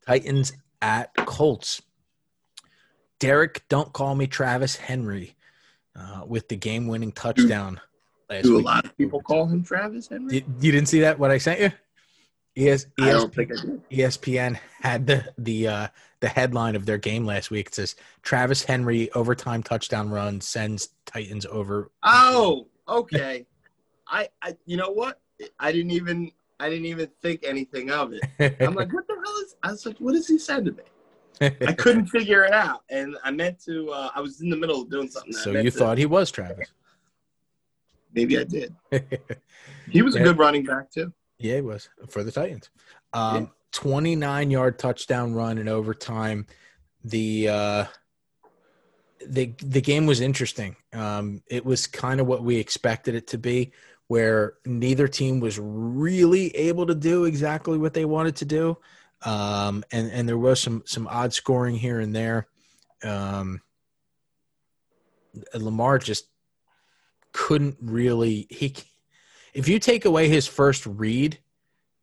Titans 0.07 0.53
at 0.81 1.15
Colts. 1.15 1.83
Derrick, 3.19 3.65
don't 3.69 3.93
call 3.93 4.15
me 4.15 4.27
Travis 4.27 4.77
Henry, 4.77 5.37
uh, 5.95 6.23
with 6.27 6.49
the 6.49 6.57
game-winning 6.57 7.13
touchdown 7.13 7.81
last 8.31 8.45
Do 8.45 8.55
a 8.55 8.57
week. 8.57 8.65
lot 8.65 8.85
of 8.87 8.97
people 8.97 9.21
call 9.21 9.47
him 9.47 9.63
Travis 9.63 10.09
Henry? 10.09 10.41
Did, 10.41 10.45
you 10.61 10.73
didn't 10.73 10.89
see 10.89 11.01
that? 11.01 11.19
What 11.19 11.31
I 11.31 11.39
sent 11.39 11.61
you? 11.61 11.71
ES, 12.57 12.87
I 13.01 13.13
don't 13.13 13.35
think 13.35 13.53
I 13.53 13.61
did. 13.61 13.89
ESPN 13.91 14.59
had 14.81 15.07
the 15.07 15.33
the 15.39 15.69
uh, 15.69 15.89
the 16.19 16.29
headline 16.29 16.75
of 16.75 16.85
their 16.85 16.99
game 16.99 17.25
last 17.25 17.51
week. 17.51 17.69
It 17.69 17.75
says 17.75 17.95
Travis 18.23 18.65
Henry 18.65 19.11
overtime 19.13 19.63
touchdown 19.63 20.11
run 20.11 20.41
sends 20.41 20.89
Titans 21.07 21.47
over. 21.47 21.91
Oh, 22.03 22.67
okay. 22.89 23.47
I, 24.09 24.29
I, 24.43 24.57
you 24.67 24.77
know 24.77 24.91
what? 24.91 25.21
I 25.59 25.73
didn't 25.73 25.93
even, 25.93 26.31
I 26.59 26.69
didn't 26.69 26.87
even 26.87 27.09
think 27.23 27.43
anything 27.45 27.91
of 27.91 28.13
it. 28.13 28.23
I'm 28.61 28.75
like, 28.75 28.93
what 28.93 29.07
the 29.07 29.15
hell 29.15 29.37
is? 29.45 29.57
I 29.63 29.71
was 29.71 29.87
like, 29.87 29.99
what 29.99 30.13
does 30.13 30.27
he 30.27 30.39
say 30.39 30.63
to 30.63 30.73
me? 30.73 30.83
I 31.67 31.73
couldn't 31.73 32.07
figure 32.17 32.45
it 32.45 32.53
out, 32.53 32.83
and 32.91 33.17
I 33.25 33.31
meant 33.31 33.59
to. 33.65 33.91
Uh, 33.91 34.11
I 34.15 34.21
was 34.21 34.43
in 34.43 34.51
the 34.51 34.57
middle 34.57 34.83
of 34.83 34.91
doing 34.91 35.09
something. 35.09 35.33
So 35.33 35.53
you 35.53 35.71
to- 35.71 35.79
thought 35.79 35.97
he 35.99 36.07
was 36.07 36.31
Travis? 36.31 36.69
maybe 38.15 38.39
I 38.39 38.45
did. 38.45 38.75
He 39.91 40.03
was 40.03 40.15
a 40.17 40.21
good 40.21 40.39
running 40.39 40.65
back 40.65 40.91
too. 40.91 41.13
Yeah, 41.39 41.57
he 41.57 41.61
was 41.63 41.89
for 42.11 42.23
the 42.23 42.31
Titans. 42.33 42.69
Um, 43.13 43.35
Yeah. 43.45 43.47
29 43.73 44.51
yard 44.51 44.79
touchdown 44.79 45.33
run 45.33 45.57
in 45.57 45.69
overtime. 45.69 46.45
The 47.05 47.49
uh, 47.49 47.85
the 49.27 49.55
the 49.63 49.81
game 49.81 50.07
was 50.07 50.21
interesting. 50.21 50.77
Um, 50.93 51.43
it 51.47 51.65
was 51.65 51.87
kind 51.87 52.21
of 52.21 52.27
what 52.27 52.43
we 52.43 52.57
expected 52.57 53.15
it 53.15 53.27
to 53.29 53.39
be, 53.39 53.73
where 54.11 54.55
neither 54.67 55.07
team 55.07 55.39
was 55.39 55.57
really 55.61 56.49
able 56.57 56.85
to 56.85 56.97
do 56.97 57.27
exactly 57.27 57.79
what 57.79 57.95
they 57.95 58.05
wanted 58.05 58.35
to 58.35 58.45
do, 58.45 58.77
um, 59.23 59.85
and 59.93 60.11
and 60.11 60.29
there 60.29 60.37
was 60.37 60.59
some 60.59 60.83
some 60.85 61.07
odd 61.07 61.33
scoring 61.33 61.77
here 61.77 62.01
and 62.01 62.13
there. 62.13 62.49
Um, 63.05 63.61
Lamar 65.55 66.01
just 66.01 66.27
couldn't 67.31 67.77
really 67.81 68.49
he 68.51 68.75
if 69.55 69.69
you 69.69 69.79
take 69.79 70.05
away 70.05 70.29
his 70.29 70.49
first 70.49 70.87
read, 70.87 71.39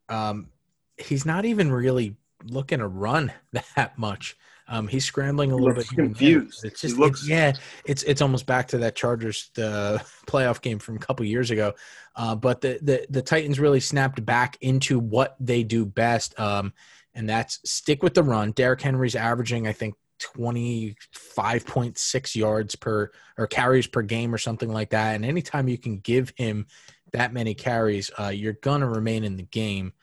um, 0.08 0.48
he's 0.96 1.26
not 1.26 1.44
even 1.44 1.74
really 1.74 2.16
looking 2.46 2.80
to 2.80 2.88
run 2.88 3.34
that 3.76 3.98
much. 3.98 4.38
Um, 4.70 4.88
he's 4.88 5.06
scrambling 5.06 5.52
a 5.52 5.56
He 5.56 5.62
little 5.62 5.76
bit. 5.76 5.88
here 5.94 6.04
and 6.04 6.16
there. 6.16 6.34
confused. 6.40 6.66
It's 6.66 6.82
He 6.82 6.88
just 6.90 7.00
looks- 7.00 7.20
it's, 7.22 7.30
yeah, 7.30 7.54
it's 7.86 8.04
it's 8.04 8.22
almost 8.22 8.46
back 8.46 8.68
to 8.70 8.78
that 8.80 8.96
Chargers 8.96 9.50
the 9.56 10.04
playoff 10.28 10.62
game 10.62 10.80
from 10.80 10.96
a 10.98 11.00
couple 11.00 11.26
years 11.26 11.52
ago. 11.52 11.74
Uh, 12.16 12.36
but 12.36 12.62
the, 12.62 12.80
the 12.82 13.06
the 13.10 13.22
Titans 13.22 13.60
really 13.60 13.80
snapped 13.80 14.26
back 14.26 14.58
into 14.62 15.00
what 15.00 15.36
they 15.40 15.64
do 15.64 15.86
best, 15.86 16.38
um, 16.40 16.74
and 17.14 17.30
that's 17.30 17.60
stick 17.70 18.04
with 18.04 18.14
the 18.14 18.24
run. 18.24 18.52
Derrick 18.52 18.82
Henry's 18.82 19.16
averaging, 19.16 19.68
I 19.68 19.72
think, 19.74 19.96
twenty 20.20 20.96
five 21.14 21.66
point 21.66 21.98
six 21.98 22.36
yards 22.36 22.76
per 22.76 23.12
or 23.38 23.48
carries 23.48 23.88
per 23.88 24.02
game 24.02 24.34
or 24.34 24.38
something 24.38 24.70
like 24.74 24.90
that. 24.90 25.16
And 25.16 25.24
anytime 25.24 25.68
you 25.68 25.78
can 25.78 26.00
give 26.00 26.34
him 26.36 26.66
that 27.14 27.32
many 27.32 27.54
carries, 27.54 28.10
uh, 28.20 28.30
you're 28.30 28.54
gonna 28.54 28.90
remain 28.90 29.24
in 29.24 29.38
the 29.38 29.44
game. 29.44 29.94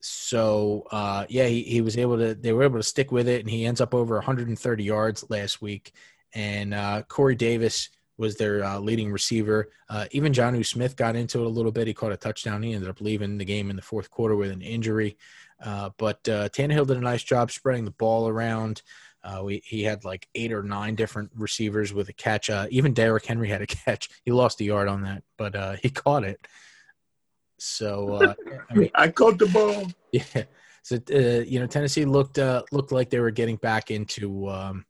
So 0.00 0.86
uh, 0.90 1.26
yeah, 1.28 1.46
he, 1.46 1.62
he 1.62 1.80
was 1.80 1.96
able 1.96 2.18
to. 2.18 2.34
They 2.34 2.52
were 2.52 2.64
able 2.64 2.78
to 2.78 2.82
stick 2.82 3.10
with 3.12 3.28
it, 3.28 3.40
and 3.40 3.50
he 3.50 3.66
ends 3.66 3.80
up 3.80 3.94
over 3.94 4.16
130 4.16 4.84
yards 4.84 5.24
last 5.28 5.60
week. 5.60 5.92
And 6.34 6.74
uh, 6.74 7.02
Corey 7.08 7.34
Davis 7.34 7.88
was 8.18 8.36
their 8.36 8.64
uh, 8.64 8.78
leading 8.78 9.12
receiver. 9.12 9.70
Uh, 9.88 10.06
even 10.10 10.32
Jonnu 10.32 10.64
Smith 10.64 10.96
got 10.96 11.16
into 11.16 11.40
it 11.40 11.46
a 11.46 11.50
little 11.50 11.72
bit. 11.72 11.86
He 11.86 11.94
caught 11.94 12.12
a 12.12 12.16
touchdown. 12.16 12.62
He 12.62 12.72
ended 12.72 12.88
up 12.88 13.00
leaving 13.00 13.38
the 13.38 13.44
game 13.44 13.70
in 13.70 13.76
the 13.76 13.82
fourth 13.82 14.10
quarter 14.10 14.36
with 14.36 14.50
an 14.50 14.62
injury. 14.62 15.16
Uh, 15.62 15.90
but 15.98 16.26
uh, 16.28 16.48
Tannehill 16.48 16.86
did 16.86 16.96
a 16.96 17.00
nice 17.00 17.22
job 17.22 17.50
spreading 17.50 17.84
the 17.84 17.90
ball 17.90 18.28
around. 18.28 18.82
Uh, 19.22 19.42
we, 19.44 19.62
he 19.64 19.82
had 19.82 20.04
like 20.04 20.28
eight 20.34 20.52
or 20.52 20.62
nine 20.62 20.94
different 20.94 21.30
receivers 21.34 21.92
with 21.92 22.08
a 22.08 22.12
catch. 22.12 22.48
Even 22.70 22.94
Derrick 22.94 23.26
Henry 23.26 23.48
had 23.48 23.62
a 23.62 23.66
catch. 23.66 24.08
He 24.24 24.30
lost 24.30 24.60
a 24.60 24.64
yard 24.64 24.88
on 24.88 25.02
that, 25.02 25.22
but 25.36 25.78
he 25.80 25.90
caught 25.90 26.24
it. 26.24 26.46
So 27.58 28.12
uh, 28.14 28.34
I 28.70 28.74
mean, 28.74 28.90
I 28.94 29.08
caught 29.08 29.38
the 29.38 29.46
ball. 29.46 29.86
yeah. 30.12 30.44
So 30.82 30.96
uh, 31.12 31.42
you 31.44 31.58
know, 31.60 31.66
Tennessee 31.66 32.04
looked 32.04 32.38
uh, 32.38 32.62
looked 32.72 32.92
like 32.92 33.10
they 33.10 33.20
were 33.20 33.30
getting 33.30 33.56
back 33.56 33.90
into 33.90 34.48
um, 34.48 34.84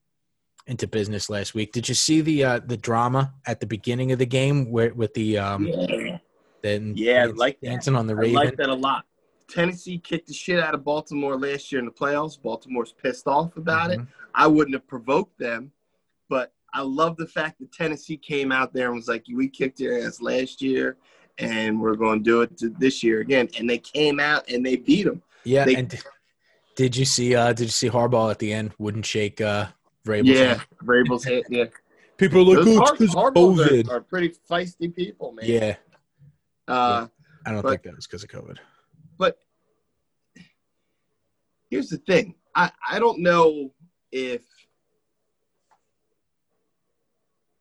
into 0.66 0.86
business 0.86 1.30
last 1.30 1.54
week. 1.54 1.72
Did 1.72 1.88
you 1.88 1.94
see 1.94 2.20
the 2.20 2.44
uh, 2.44 2.60
the 2.64 2.76
drama 2.76 3.32
at 3.46 3.60
the 3.60 3.66
beginning 3.66 4.12
of 4.12 4.18
the 4.18 4.26
game 4.26 4.70
where 4.70 4.92
with 4.92 5.14
the 5.14 5.38
um, 5.38 5.66
Yeah, 5.66 6.18
then 6.62 6.94
Yeah, 6.96 7.24
I 7.24 7.26
like 7.26 7.60
that. 7.60 7.68
dancing 7.68 7.96
on 7.96 8.06
the 8.06 8.14
I 8.14 8.20
Raven? 8.20 8.34
like 8.34 8.56
that 8.56 8.68
a 8.68 8.74
lot. 8.74 9.06
Tennessee 9.48 9.98
kicked 9.98 10.26
the 10.26 10.34
shit 10.34 10.58
out 10.58 10.74
of 10.74 10.82
Baltimore 10.82 11.38
last 11.38 11.70
year 11.70 11.78
in 11.78 11.84
the 11.84 11.92
playoffs. 11.92 12.40
Baltimore's 12.40 12.92
pissed 12.92 13.28
off 13.28 13.56
about 13.56 13.92
it. 13.92 14.00
Mhm. 14.00 14.08
I 14.34 14.48
wouldn't 14.48 14.74
have 14.74 14.86
provoked 14.88 15.38
them, 15.38 15.70
but 16.28 16.52
I 16.74 16.82
love 16.82 17.16
the 17.16 17.28
fact 17.28 17.60
that 17.60 17.72
Tennessee 17.72 18.16
came 18.16 18.50
out 18.50 18.72
there 18.74 18.88
and 18.88 18.96
was 18.96 19.06
like, 19.08 19.24
"We 19.32 19.48
kicked 19.48 19.78
your 19.80 19.96
ass 19.98 20.20
last 20.20 20.60
year, 20.60 20.96
and 21.38 21.80
we're 21.80 21.94
going 21.96 22.20
to 22.20 22.24
do 22.24 22.40
it 22.42 22.56
to 22.58 22.68
this 22.70 23.02
year 23.02 23.20
again. 23.20 23.48
And 23.58 23.68
they 23.68 23.78
came 23.78 24.20
out 24.20 24.48
and 24.50 24.64
they 24.64 24.76
beat 24.76 25.04
them. 25.04 25.22
Yeah, 25.44 25.64
They- 25.64 25.74
and 25.76 25.94
did 26.76 26.96
you 26.96 27.04
see? 27.04 27.34
uh 27.34 27.52
Did 27.52 27.64
you 27.64 27.70
see 27.70 27.88
Harbaugh 27.90 28.30
at 28.30 28.38
the 28.38 28.52
end? 28.52 28.72
Wouldn't 28.78 29.06
shake 29.06 29.40
uh 29.40 29.66
Vrabel's 30.06 30.28
Yeah, 30.28 30.44
hand? 30.54 30.66
Vrabel's 30.84 31.24
hit. 31.24 31.44
Yeah, 31.48 31.64
People 32.18 32.40
are 32.52 32.56
like, 32.64 32.66
"Oh, 32.66 32.78
Har- 32.78 32.96
it's 33.00 33.14
Harbaughs 33.14 33.56
COVID." 33.58 33.88
are, 33.90 33.96
are 33.96 34.00
pretty 34.00 34.34
feisty 34.50 34.94
people, 34.94 35.32
man. 35.32 35.44
Yeah, 35.46 35.76
Uh, 36.68 37.06
I 37.44 37.52
don't 37.52 37.62
But- 37.62 37.70
think 37.70 37.82
that 37.84 37.96
was 37.96 38.06
because 38.06 38.24
of 38.24 38.30
COVID. 38.30 38.58
but 39.18 39.38
here's 41.70 41.88
the 41.88 41.98
thing 41.98 42.34
I, 42.54 42.70
I 42.88 42.98
don't 42.98 43.20
know 43.20 43.70
if 44.12 44.42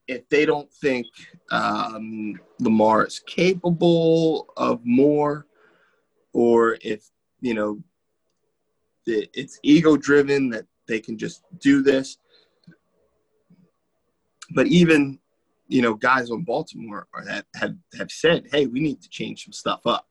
if 0.08 0.28
they 0.30 0.46
don't 0.46 0.72
think 0.72 1.08
um, 1.52 2.40
lamar 2.60 3.06
is 3.06 3.20
capable 3.20 4.48
of 4.58 4.80
more 4.84 5.48
or 6.34 6.78
if 6.82 7.10
you 7.42 7.54
know 7.54 7.82
it's 9.08 9.60
ego 9.64 9.96
driven 9.96 10.50
that 10.50 10.66
they 10.88 11.00
can 11.00 11.18
just 11.18 11.44
do 11.60 11.82
this 11.82 12.18
but 14.52 14.68
even 14.68 15.20
you 15.68 15.82
know 15.82 15.94
guys 15.94 16.32
on 16.32 16.44
baltimore 16.44 17.08
are 17.14 17.26
that 17.26 17.46
have, 17.56 17.76
have 17.98 18.12
said 18.12 18.48
hey 18.52 18.66
we 18.66 18.80
need 18.80 19.02
to 19.02 19.10
change 19.10 19.44
some 19.44 19.54
stuff 19.54 19.86
up 19.86 20.08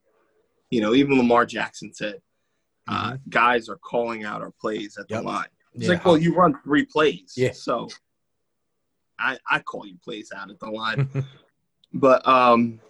you 0.70 0.80
know, 0.80 0.92
even 0.92 1.16
Lamar 1.16 1.46
Jackson 1.46 1.94
said, 1.94 2.20
uh, 2.88 3.16
guys 3.28 3.68
are 3.68 3.76
calling 3.76 4.24
out 4.24 4.42
our 4.42 4.50
plays 4.60 4.96
at 4.98 5.06
the 5.06 5.22
line. 5.22 5.46
It's 5.72 5.84
Yeah. 5.84 5.90
like, 5.90 6.04
well, 6.04 6.18
you 6.18 6.34
run 6.34 6.60
three 6.64 6.84
plays. 6.84 7.34
Yeah. 7.36 7.52
So 7.52 7.88
I, 9.24 9.38
I 9.50 9.58
call 9.60 9.86
you 9.86 9.96
plays 10.02 10.30
out 10.36 10.50
at 10.50 10.60
the 10.60 10.70
line. 10.70 11.08
but 11.94 12.26
um, 12.28 12.80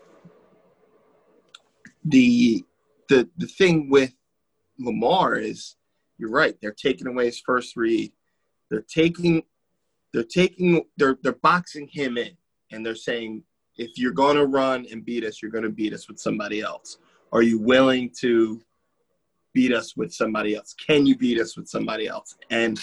the 2.04 2.64
the 3.08 3.28
the 3.36 3.46
thing 3.46 3.88
with 3.88 4.12
Lamar 4.78 5.36
is 5.36 5.76
you're 6.18 6.30
right. 6.30 6.56
They're 6.60 6.72
taking 6.72 7.06
away 7.06 7.26
his 7.26 7.40
first 7.40 7.76
read. 7.76 8.12
They're 8.70 8.82
taking 8.82 9.42
they're 10.12 10.24
taking 10.24 10.84
they're 10.96 11.18
they're 11.22 11.32
boxing 11.32 11.88
him 11.88 12.18
in 12.18 12.36
and 12.70 12.84
they're 12.84 12.94
saying 12.94 13.44
if 13.76 13.98
you're 13.98 14.12
going 14.12 14.36
to 14.36 14.46
run 14.46 14.86
and 14.90 15.04
beat 15.04 15.24
us, 15.24 15.42
you're 15.42 15.50
going 15.50 15.64
to 15.64 15.70
beat 15.70 15.92
us 15.92 16.08
with 16.08 16.18
somebody 16.18 16.60
else. 16.60 16.98
Are 17.32 17.42
you 17.42 17.58
willing 17.58 18.10
to 18.20 18.60
beat 19.52 19.72
us 19.72 19.96
with 19.96 20.12
somebody 20.12 20.54
else? 20.54 20.74
Can 20.74 21.06
you 21.06 21.16
beat 21.16 21.40
us 21.40 21.56
with 21.56 21.68
somebody 21.68 22.06
else? 22.06 22.36
And 22.50 22.78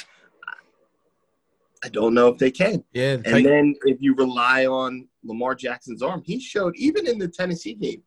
I 1.84 1.89
don't 1.89 2.13
know 2.13 2.27
if 2.27 2.38
they 2.38 2.51
can. 2.51 2.84
yeah, 2.93 3.13
And 3.13 3.25
Tit- 3.25 3.43
then 3.43 3.75
if 3.86 3.97
you 4.01 4.13
rely 4.15 4.65
on 4.65 5.07
Lamar 5.23 5.55
Jackson's 5.55 6.01
arm, 6.03 6.21
he 6.25 6.39
showed 6.39 6.75
even 6.75 7.07
in 7.07 7.17
the 7.17 7.27
Tennessee 7.27 7.73
game, 7.73 8.03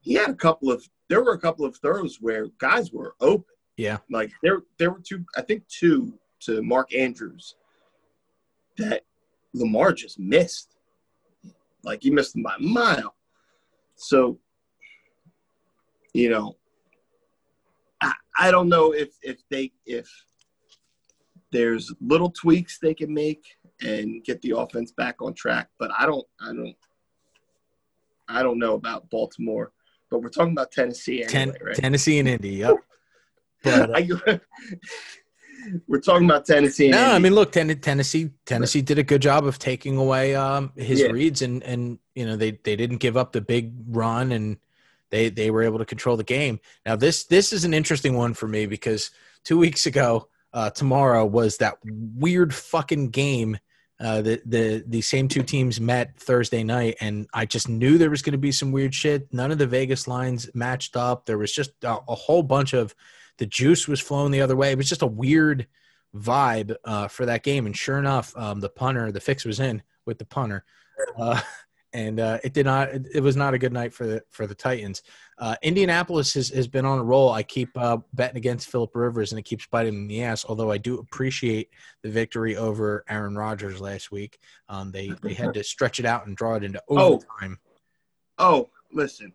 he 0.00 0.14
had 0.14 0.30
a 0.30 0.34
couple 0.34 0.70
of 0.72 0.86
there 1.08 1.22
were 1.22 1.34
a 1.34 1.38
couple 1.38 1.64
of 1.64 1.76
throws 1.76 2.18
where 2.20 2.46
guys 2.58 2.90
were 2.92 3.14
open. 3.20 3.44
yeah, 3.76 3.98
Like 4.10 4.32
there 4.42 4.60
there 4.78 4.90
were 4.90 5.00
two, 5.06 5.24
I 5.36 5.42
think 5.42 5.66
two 5.68 6.18
to 6.40 6.62
Mark 6.62 6.92
Andrews 6.94 7.54
that 8.78 9.04
Lamar 9.54 9.92
just 9.92 10.18
missed. 10.18 10.74
Like 11.84 12.02
he 12.02 12.10
missed 12.10 12.32
them 12.32 12.42
by 12.42 12.54
a 12.58 12.62
mile. 12.62 13.14
So, 13.96 14.38
you 16.14 16.30
know, 16.30 16.56
I, 18.00 18.12
I 18.38 18.50
don't 18.50 18.68
know 18.68 18.92
if 18.92 19.10
if 19.22 19.38
they 19.50 19.72
if 19.86 20.08
there's 21.52 21.92
little 22.00 22.30
tweaks 22.30 22.78
they 22.80 22.94
can 22.94 23.12
make 23.14 23.44
and 23.80 24.24
get 24.24 24.40
the 24.42 24.56
offense 24.56 24.90
back 24.92 25.20
on 25.22 25.34
track, 25.34 25.68
but 25.78 25.90
I 25.96 26.06
don't 26.06 26.26
I 26.40 26.52
don't 26.52 26.76
I 28.28 28.42
don't 28.42 28.58
know 28.58 28.74
about 28.74 29.08
Baltimore. 29.10 29.72
But 30.10 30.22
we're 30.22 30.28
talking 30.28 30.52
about 30.52 30.72
Tennessee 30.72 31.22
anyway, 31.22 31.32
Ten- 31.32 31.54
right? 31.62 31.74
Tennessee 31.76 32.18
and 32.18 32.28
Indy. 32.28 32.50
Yep. 32.56 32.76
But, 33.64 34.10
uh, 34.10 34.38
we're 35.86 36.00
talking 36.00 36.24
about 36.28 36.44
Tennessee. 36.44 36.86
and 36.86 36.96
no, 36.96 37.12
I 37.12 37.20
mean, 37.20 37.32
look, 37.34 37.52
Ten- 37.52 37.78
Tennessee, 37.78 38.30
Tennessee 38.44 38.82
did 38.82 38.98
a 38.98 39.04
good 39.04 39.22
job 39.22 39.46
of 39.46 39.58
taking 39.58 39.96
away 39.96 40.34
um, 40.34 40.72
his 40.76 41.00
Yeah. 41.00 41.08
reads, 41.08 41.42
and 41.42 41.62
and 41.62 41.98
you 42.16 42.26
know 42.26 42.36
they 42.36 42.52
they 42.64 42.74
didn't 42.74 42.98
give 42.98 43.16
up 43.16 43.30
the 43.32 43.40
big 43.40 43.72
run, 43.88 44.32
and 44.32 44.56
they 45.10 45.28
they 45.28 45.50
were 45.52 45.62
able 45.62 45.78
to 45.78 45.84
control 45.84 46.16
the 46.16 46.24
game. 46.24 46.58
Now 46.84 46.96
this 46.96 47.24
this 47.24 47.52
is 47.52 47.64
an 47.64 47.72
interesting 47.72 48.16
one 48.16 48.34
for 48.34 48.48
me 48.48 48.66
because 48.66 49.10
two 49.44 49.58
weeks 49.58 49.86
ago, 49.86 50.28
uh, 50.52 50.70
tomorrow 50.70 51.24
was 51.24 51.58
that 51.58 51.78
weird 51.84 52.54
fucking 52.54 53.10
game. 53.10 53.58
Uh, 54.00 54.20
the 54.20 54.42
the 54.44 54.84
the 54.88 55.00
same 55.00 55.28
two 55.28 55.42
teams 55.42 55.80
met 55.80 56.18
Thursday 56.18 56.64
night, 56.64 56.96
and 57.00 57.28
I 57.32 57.46
just 57.46 57.68
knew 57.68 57.98
there 57.98 58.10
was 58.10 58.22
going 58.22 58.32
to 58.32 58.38
be 58.38 58.52
some 58.52 58.72
weird 58.72 58.94
shit. 58.94 59.32
None 59.32 59.52
of 59.52 59.58
the 59.58 59.66
Vegas 59.66 60.08
lines 60.08 60.50
matched 60.54 60.96
up. 60.96 61.24
There 61.24 61.38
was 61.38 61.52
just 61.52 61.70
a, 61.84 61.98
a 62.08 62.14
whole 62.14 62.42
bunch 62.42 62.72
of 62.72 62.94
the 63.38 63.46
juice 63.46 63.86
was 63.86 64.00
flowing 64.00 64.32
the 64.32 64.40
other 64.40 64.56
way. 64.56 64.72
It 64.72 64.78
was 64.78 64.88
just 64.88 65.02
a 65.02 65.06
weird 65.06 65.66
vibe 66.16 66.74
uh, 66.84 67.08
for 67.08 67.26
that 67.26 67.42
game. 67.42 67.66
And 67.66 67.76
sure 67.76 67.98
enough, 67.98 68.36
um, 68.36 68.60
the 68.60 68.68
punter, 68.68 69.12
the 69.12 69.20
fix 69.20 69.44
was 69.44 69.60
in 69.60 69.82
with 70.06 70.18
the 70.18 70.24
punter, 70.24 70.64
uh, 71.18 71.40
and 71.94 72.20
uh, 72.20 72.38
it 72.42 72.52
did 72.54 72.66
not. 72.66 72.88
It, 72.88 73.06
it 73.14 73.20
was 73.20 73.36
not 73.36 73.54
a 73.54 73.58
good 73.58 73.72
night 73.72 73.92
for 73.92 74.06
the 74.06 74.22
for 74.30 74.46
the 74.46 74.54
Titans. 74.54 75.02
Uh, 75.38 75.56
Indianapolis 75.62 76.34
has, 76.34 76.48
has 76.50 76.68
been 76.68 76.84
on 76.86 76.98
a 76.98 77.02
roll. 77.02 77.30
I 77.30 77.42
keep 77.42 77.70
uh, 77.76 77.98
betting 78.14 78.36
against 78.36 78.68
Philip 78.70 78.94
Rivers, 78.94 79.32
and 79.32 79.38
it 79.38 79.42
keeps 79.42 79.66
biting 79.66 79.94
me 79.94 80.00
in 80.02 80.08
the 80.08 80.22
ass. 80.22 80.44
Although 80.48 80.70
I 80.70 80.78
do 80.78 80.98
appreciate 80.98 81.70
the 82.02 82.10
victory 82.10 82.56
over 82.56 83.04
Aaron 83.08 83.36
Rodgers 83.36 83.80
last 83.80 84.10
week. 84.12 84.38
Um, 84.68 84.90
they 84.90 85.08
they 85.22 85.34
had 85.34 85.54
to 85.54 85.64
stretch 85.64 85.98
it 86.00 86.06
out 86.06 86.26
and 86.26 86.36
draw 86.36 86.54
it 86.54 86.64
into 86.64 86.82
Oh. 86.88 87.14
overtime. 87.14 87.58
Oh, 88.38 88.70
listen. 88.92 89.32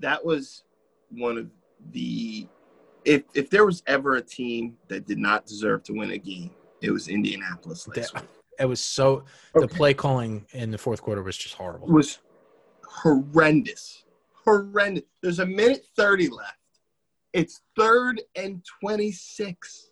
That 0.00 0.24
was 0.24 0.64
one 1.10 1.38
of 1.38 1.50
the 1.92 2.46
if 3.04 3.24
if 3.34 3.50
there 3.50 3.66
was 3.66 3.82
ever 3.86 4.14
a 4.16 4.22
team 4.22 4.76
that 4.88 5.06
did 5.06 5.18
not 5.18 5.46
deserve 5.46 5.82
to 5.84 5.92
win 5.92 6.10
a 6.12 6.18
game, 6.18 6.50
it 6.80 6.90
was 6.90 7.08
Indianapolis 7.08 7.86
last 7.88 8.12
That- 8.14 8.22
week. 8.22 8.30
It 8.58 8.66
was 8.66 8.80
so 8.80 9.24
the 9.54 9.68
play 9.68 9.94
calling 9.94 10.46
in 10.52 10.70
the 10.70 10.78
fourth 10.78 11.02
quarter 11.02 11.22
was 11.22 11.36
just 11.36 11.54
horrible. 11.54 11.88
It 11.88 11.92
was 11.92 12.18
horrendous. 12.86 14.04
Horrendous. 14.44 15.04
There's 15.22 15.38
a 15.38 15.46
minute 15.46 15.86
30 15.96 16.28
left. 16.28 16.58
It's 17.32 17.62
third 17.76 18.20
and 18.36 18.64
26. 18.80 19.90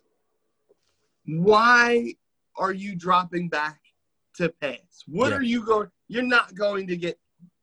Why 1.25 2.13
are 2.57 2.73
you 2.73 2.95
dropping 2.95 3.49
back 3.49 3.79
to 4.35 4.49
pass? 4.49 5.03
What 5.07 5.31
Yeah. 5.31 5.37
are 5.37 5.43
you 5.43 5.65
going? 5.65 5.89
You're 6.07 6.23
not 6.23 6.55
going 6.55 6.87
to 6.87 6.95
get. 6.97 7.19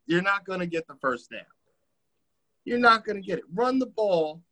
You're 0.07 0.23
not 0.23 0.45
going 0.45 0.61
to 0.61 0.67
get 0.67 0.87
the 0.87 0.97
first 0.97 1.31
down. 1.31 1.43
You're 2.65 2.79
not 2.79 3.05
going 3.05 3.17
to 3.17 3.27
get 3.27 3.39
it. 3.39 3.45
Run 3.55 3.79
the 3.79 3.87
ball. 3.87 4.43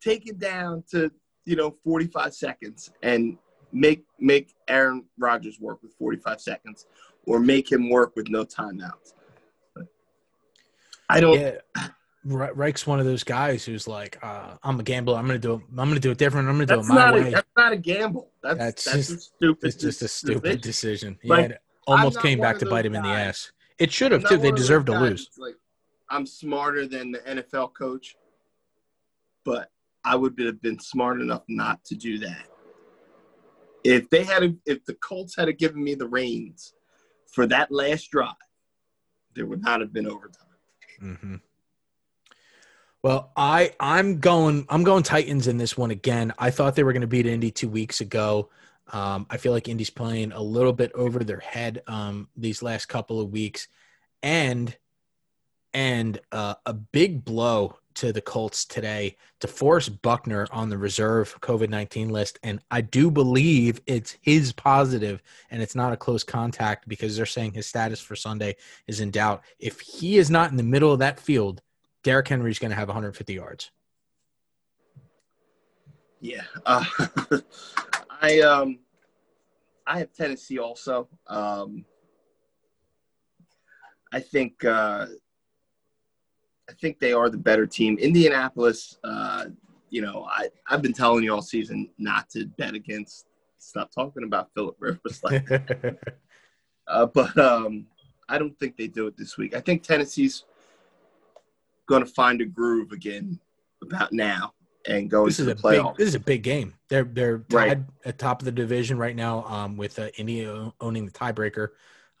Take 0.00 0.26
it 0.26 0.38
down 0.38 0.82
to 0.90 1.10
you 1.44 1.54
know 1.56 1.76
45 1.84 2.34
seconds 2.34 2.90
and 3.02 3.36
make 3.72 4.04
make 4.18 4.54
Aaron 4.68 5.04
Rodgers 5.18 5.58
work 5.60 5.82
with 5.82 5.94
45 5.94 6.40
seconds, 6.40 6.86
or 7.26 7.40
make 7.40 7.70
him 7.70 7.88
work 7.88 8.14
with 8.16 8.28
no 8.28 8.44
timeouts. 8.44 9.14
But 9.74 9.86
I 11.08 11.20
don't. 11.20 11.40
Yeah, 11.40 11.88
Reich's 12.24 12.86
one 12.86 13.00
of 13.00 13.06
those 13.06 13.24
guys 13.24 13.64
who's 13.64 13.88
like, 13.88 14.18
uh, 14.22 14.56
"I'm 14.62 14.78
a 14.78 14.82
gambler. 14.82 15.16
I'm 15.16 15.26
gonna 15.26 15.38
do 15.38 15.54
it. 15.54 15.60
I'm 15.70 15.88
gonna 15.88 15.98
do 15.98 16.10
it 16.10 16.18
different. 16.18 16.48
I'm 16.48 16.54
gonna 16.54 16.66
do 16.66 16.80
it 16.80 16.86
my 16.86 16.94
not, 16.94 17.14
way." 17.14 17.28
a, 17.28 17.30
that's 17.30 17.48
not 17.56 17.72
a 17.72 17.76
gamble. 17.76 18.30
That's 18.42 18.58
That's 18.58 18.84
that's, 18.84 18.96
just- 18.96 19.10
a 19.10 19.20
stupid. 19.20 19.66
it's 19.66 19.76
just 19.76 20.02
a 20.02 20.08
stupid 20.08 20.60
decision. 20.60 21.18
Yeah, 21.22 21.34
Like, 21.34 21.50
it 21.50 21.58
almost 21.86 22.20
came 22.20 22.38
back 22.38 22.58
to 22.58 22.66
bite 22.66 22.86
him 22.86 22.94
in 22.94 23.02
the 23.02 23.08
ass. 23.08 23.52
It 23.78 23.90
should 23.92 24.12
have 24.12 24.24
too. 24.28 24.36
They 24.36 24.52
deserve 24.52 24.84
to 24.86 24.98
lose. 24.98 25.30
Like, 25.38 25.56
I'm 26.10 26.26
smarter 26.26 26.86
than 26.86 27.10
the 27.10 27.18
NFL 27.20 27.74
coach, 27.74 28.16
but 29.44 29.70
I 30.04 30.14
would 30.14 30.38
have 30.38 30.60
been 30.60 30.78
smart 30.78 31.20
enough 31.20 31.42
not 31.48 31.84
to 31.86 31.94
do 31.96 32.18
that. 32.18 32.46
If 33.84 34.10
they 34.10 34.24
had, 34.24 34.58
if 34.66 34.84
the 34.84 34.94
Colts 34.94 35.36
had 35.36 35.56
given 35.58 35.82
me 35.82 35.94
the 35.94 36.06
reins 36.06 36.74
for 37.26 37.46
that 37.46 37.70
last 37.70 38.10
drive, 38.10 38.34
there 39.34 39.46
would 39.46 39.62
not 39.62 39.80
have 39.80 39.92
been 39.92 40.06
overtime. 40.06 40.46
hmm 41.00 41.36
Well, 43.02 43.32
I 43.36 43.74
I'm 43.80 44.20
going 44.20 44.66
I'm 44.68 44.84
going 44.84 45.02
Titans 45.02 45.48
in 45.48 45.56
this 45.56 45.76
one 45.76 45.90
again. 45.90 46.32
I 46.38 46.50
thought 46.50 46.76
they 46.76 46.84
were 46.84 46.92
going 46.92 47.00
to 47.02 47.06
beat 47.06 47.26
Indy 47.26 47.50
two 47.50 47.68
weeks 47.68 48.00
ago. 48.00 48.50
Um, 48.92 49.26
I 49.30 49.36
feel 49.36 49.52
like 49.52 49.68
Indy's 49.68 49.90
playing 49.90 50.32
a 50.32 50.42
little 50.42 50.72
bit 50.72 50.92
over 50.94 51.20
their 51.20 51.40
head 51.40 51.82
um, 51.86 52.28
these 52.36 52.62
last 52.62 52.86
couple 52.86 53.20
of 53.20 53.30
weeks, 53.30 53.68
and 54.22 54.76
and 55.72 56.20
uh, 56.30 56.54
a 56.66 56.74
big 56.74 57.24
blow 57.24 57.78
to 57.96 58.12
the 58.12 58.20
Colts 58.20 58.64
today 58.64 59.16
to 59.40 59.46
force 59.46 59.88
Buckner 59.88 60.46
on 60.50 60.68
the 60.68 60.78
reserve 60.78 61.38
COVID 61.40 61.68
nineteen 61.68 62.08
list, 62.08 62.38
and 62.42 62.60
I 62.70 62.80
do 62.80 63.10
believe 63.10 63.80
it's 63.86 64.16
his 64.20 64.52
positive, 64.52 65.22
and 65.50 65.62
it's 65.62 65.74
not 65.74 65.92
a 65.92 65.96
close 65.96 66.24
contact 66.24 66.88
because 66.88 67.16
they're 67.16 67.26
saying 67.26 67.52
his 67.52 67.66
status 67.66 68.00
for 68.00 68.16
Sunday 68.16 68.56
is 68.86 69.00
in 69.00 69.10
doubt. 69.10 69.42
If 69.58 69.80
he 69.80 70.18
is 70.18 70.30
not 70.30 70.50
in 70.50 70.56
the 70.56 70.62
middle 70.62 70.92
of 70.92 70.98
that 71.00 71.20
field, 71.20 71.62
Derrick 72.02 72.28
Henry's 72.28 72.58
going 72.58 72.70
to 72.70 72.76
have 72.76 72.88
150 72.88 73.34
yards. 73.34 73.70
Yeah. 76.20 76.42
Uh, 76.64 76.84
I 78.22 78.40
um 78.40 78.78
I 79.86 79.98
have 79.98 80.12
Tennessee 80.12 80.58
also. 80.58 81.08
Um 81.26 81.84
I 84.12 84.20
think 84.20 84.62
uh, 84.64 85.06
I 86.70 86.72
think 86.74 86.98
they 87.00 87.12
are 87.12 87.28
the 87.28 87.38
better 87.38 87.66
team. 87.66 87.98
Indianapolis, 87.98 88.98
uh, 89.04 89.46
you 89.90 90.00
know, 90.02 90.26
I 90.30 90.48
I've 90.68 90.82
been 90.82 90.92
telling 90.92 91.24
you 91.24 91.34
all 91.34 91.42
season 91.42 91.90
not 91.98 92.28
to 92.30 92.46
bet 92.46 92.74
against. 92.74 93.26
Stop 93.58 93.90
talking 93.94 94.24
about 94.24 94.50
Philip 94.54 94.76
Rivers 94.78 95.20
like 95.22 95.46
that. 95.46 95.98
Uh, 96.88 97.06
but 97.06 97.38
um, 97.38 97.86
I 98.28 98.38
don't 98.38 98.58
think 98.58 98.76
they 98.76 98.88
do 98.88 99.06
it 99.06 99.16
this 99.16 99.38
week. 99.38 99.54
I 99.54 99.60
think 99.60 99.84
Tennessee's 99.84 100.44
going 101.86 102.04
to 102.04 102.10
find 102.10 102.40
a 102.40 102.44
groove 102.44 102.90
again 102.90 103.38
about 103.82 104.12
now 104.12 104.52
and 104.88 105.08
go 105.08 105.26
this 105.26 105.38
is 105.38 105.46
into 105.46 105.52
a 105.52 105.54
the 105.54 105.62
playoffs. 105.62 105.88
big 105.90 105.96
this 105.98 106.08
is 106.08 106.14
a 106.16 106.20
big 106.20 106.42
game. 106.42 106.74
They're 106.88 107.04
they're 107.04 107.38
tied 107.38 107.54
Right. 107.54 107.78
at 108.04 108.18
top 108.18 108.40
of 108.40 108.46
the 108.46 108.52
division 108.52 108.98
right 108.98 109.14
now, 109.14 109.44
um, 109.46 109.76
with 109.76 109.96
uh, 109.98 110.08
India 110.18 110.72
owning 110.80 111.06
the 111.06 111.12
tiebreaker, 111.12 111.68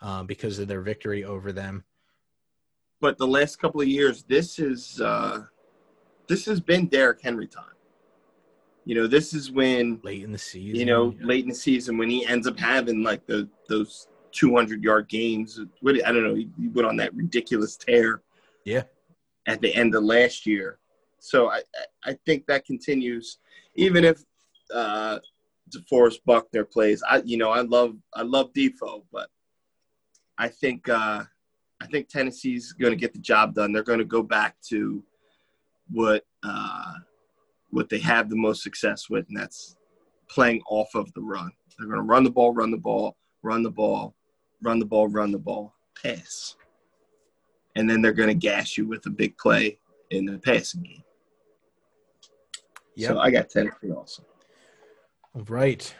um, 0.00 0.26
because 0.26 0.60
of 0.60 0.68
their 0.68 0.80
victory 0.80 1.24
over 1.24 1.50
them. 1.52 1.84
But 3.02 3.18
the 3.18 3.26
last 3.26 3.56
couple 3.56 3.80
of 3.80 3.88
years, 3.88 4.22
this 4.22 4.58
is 4.60 5.00
uh, 5.00 5.42
this 6.28 6.46
has 6.46 6.60
been 6.60 6.86
Derrick 6.86 7.20
Henry 7.20 7.48
time. 7.48 7.64
You 8.84 8.94
know, 8.94 9.06
this 9.08 9.34
is 9.34 9.50
when 9.50 10.00
late 10.04 10.22
in 10.22 10.32
the 10.32 10.38
season. 10.38 10.78
you 10.78 10.86
know 10.86 11.14
late 11.20 11.42
in 11.42 11.50
the 11.50 11.54
season 11.54 11.98
when 11.98 12.08
he 12.08 12.24
ends 12.26 12.46
up 12.46 12.58
having 12.58 13.02
like 13.02 13.26
the 13.26 13.48
those 13.68 14.06
200 14.30 14.82
yard 14.82 15.08
games. 15.08 15.60
What 15.80 15.96
I 16.06 16.12
don't 16.12 16.22
know, 16.24 16.34
he 16.34 16.48
he 16.58 16.68
went 16.68 16.86
on 16.88 16.96
that 16.96 17.12
ridiculous 17.14 17.76
tear. 17.76 18.22
Yeah. 18.64 18.84
At 19.46 19.60
the 19.60 19.74
end 19.74 19.96
of 19.96 20.04
last 20.04 20.46
year, 20.46 20.78
so 21.18 21.48
I 21.50 21.56
I- 21.56 21.86
I 22.10 22.18
think 22.26 22.46
that 22.46 22.64
continues, 22.64 23.38
even 23.76 24.04
if 24.04 24.24
uh, 24.74 25.18
DeForest 25.70 26.18
Buckner 26.24 26.64
plays. 26.64 27.02
I 27.08 27.22
you 27.24 27.36
know 27.36 27.50
I 27.50 27.62
love 27.62 27.96
I 28.14 28.22
love 28.22 28.52
Defoe, 28.52 29.04
but 29.12 29.28
I 30.38 30.48
think 30.48 30.88
uh, 30.88 31.24
I 31.82 31.86
think 31.86 32.08
Tennessee's 32.08 32.72
going 32.72 32.92
to 32.92 32.96
get 32.96 33.12
the 33.12 33.18
job 33.18 33.54
done. 33.54 33.72
They're 33.72 33.82
going 33.82 33.98
to 33.98 34.04
go 34.04 34.22
back 34.22 34.56
to 34.68 35.02
what 35.90 36.24
uh, 36.44 36.94
what 37.70 37.88
they 37.88 37.98
have 37.98 38.30
the 38.30 38.36
most 38.36 38.62
success 38.62 39.10
with, 39.10 39.26
and 39.28 39.36
that's 39.36 39.76
playing 40.30 40.62
off 40.68 40.94
of 40.94 41.12
the 41.14 41.20
run. 41.20 41.50
They're 41.78 41.88
going 41.88 41.98
to 41.98 42.04
run 42.04 42.24
the 42.24 42.30
ball, 42.30 42.52
run 42.52 42.70
the 42.70 42.76
ball, 42.76 43.16
run 43.42 43.62
the 43.62 43.70
ball, 43.70 44.14
run 44.62 44.78
the 44.78 44.86
ball, 44.86 45.08
run 45.08 45.32
the 45.32 45.38
ball, 45.38 45.74
pass, 46.00 46.56
and 47.74 47.88
then 47.90 48.00
they're 48.00 48.12
going 48.12 48.28
to 48.28 48.34
gas 48.34 48.76
you 48.76 48.86
with 48.86 49.04
a 49.06 49.10
big 49.10 49.36
play 49.38 49.78
in 50.10 50.26
the 50.26 50.38
passing 50.38 50.82
game. 50.82 51.02
Yeah, 52.94 53.08
So 53.08 53.18
I 53.18 53.30
got 53.30 53.48
Tennessee 53.48 53.90
also. 53.90 54.24
All 55.34 55.44
right. 55.48 55.94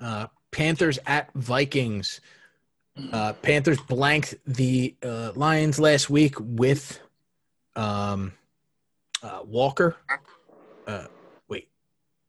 Uh, 0.00 0.28
Panthers 0.52 0.98
at 1.06 1.32
Vikings. 1.34 2.20
Uh, 3.12 3.32
Panthers 3.34 3.80
blanked 3.80 4.34
the 4.46 4.94
uh, 5.02 5.32
Lions 5.34 5.78
last 5.78 6.10
week 6.10 6.34
with 6.38 7.00
um, 7.74 8.32
uh, 9.22 9.40
Walker. 9.44 9.96
Uh, 10.86 11.06
wait, 11.48 11.68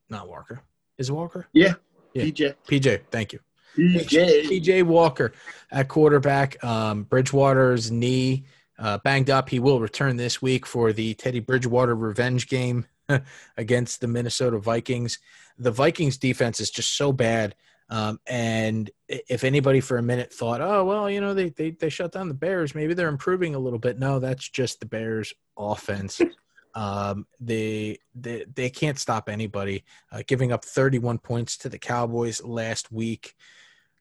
not 0.09 0.27
Walker. 0.29 0.61
Is 0.97 1.09
it 1.09 1.13
Walker? 1.13 1.47
Yeah, 1.53 1.73
Yeah. 2.13 2.23
PJ. 2.25 2.55
PJ. 2.67 3.01
Thank 3.11 3.33
you. 3.33 3.39
PJ. 3.77 4.43
PJ 4.43 4.83
Walker 4.83 5.33
at 5.71 5.87
quarterback. 5.89 6.63
Um, 6.63 7.03
Bridgewater's 7.03 7.91
knee 7.91 8.45
uh, 8.79 8.99
banged 8.99 9.29
up. 9.29 9.49
He 9.49 9.59
will 9.59 9.79
return 9.79 10.15
this 10.15 10.41
week 10.41 10.65
for 10.65 10.93
the 10.93 11.13
Teddy 11.15 11.39
Bridgewater 11.39 11.95
revenge 11.95 12.47
game 12.47 12.85
against 13.57 13.99
the 13.99 14.07
Minnesota 14.07 14.59
Vikings. 14.59 15.19
The 15.57 15.71
Vikings 15.71 16.17
defense 16.17 16.59
is 16.61 16.69
just 16.71 16.95
so 16.95 17.11
bad. 17.11 17.55
Um, 17.93 18.19
and 18.25 18.89
if 19.07 19.43
anybody 19.43 19.79
for 19.79 19.99
a 19.99 20.01
minute 20.01 20.33
thought, 20.33 20.61
oh, 20.61 20.83
well, 20.83 21.07
you 21.07 21.21
know, 21.21 21.35
they, 21.35 21.49
they, 21.49 21.69
they 21.69 21.89
shut 21.89 22.11
down 22.11 22.27
the 22.27 22.33
Bears, 22.33 22.73
maybe 22.73 22.95
they're 22.95 23.07
improving 23.07 23.53
a 23.53 23.59
little 23.59 23.77
bit. 23.77 23.99
No, 23.99 24.17
that's 24.17 24.49
just 24.49 24.79
the 24.79 24.87
Bears 24.87 25.33
offense. 25.55 26.19
Um, 26.75 27.27
they, 27.39 27.99
they, 28.15 28.45
they 28.51 28.71
can't 28.71 28.97
stop 28.97 29.29
anybody, 29.29 29.83
uh, 30.11 30.23
giving 30.25 30.51
up 30.51 30.65
31 30.65 31.19
points 31.19 31.55
to 31.57 31.69
the 31.69 31.77
Cowboys 31.77 32.43
last 32.43 32.91
week. 32.91 33.35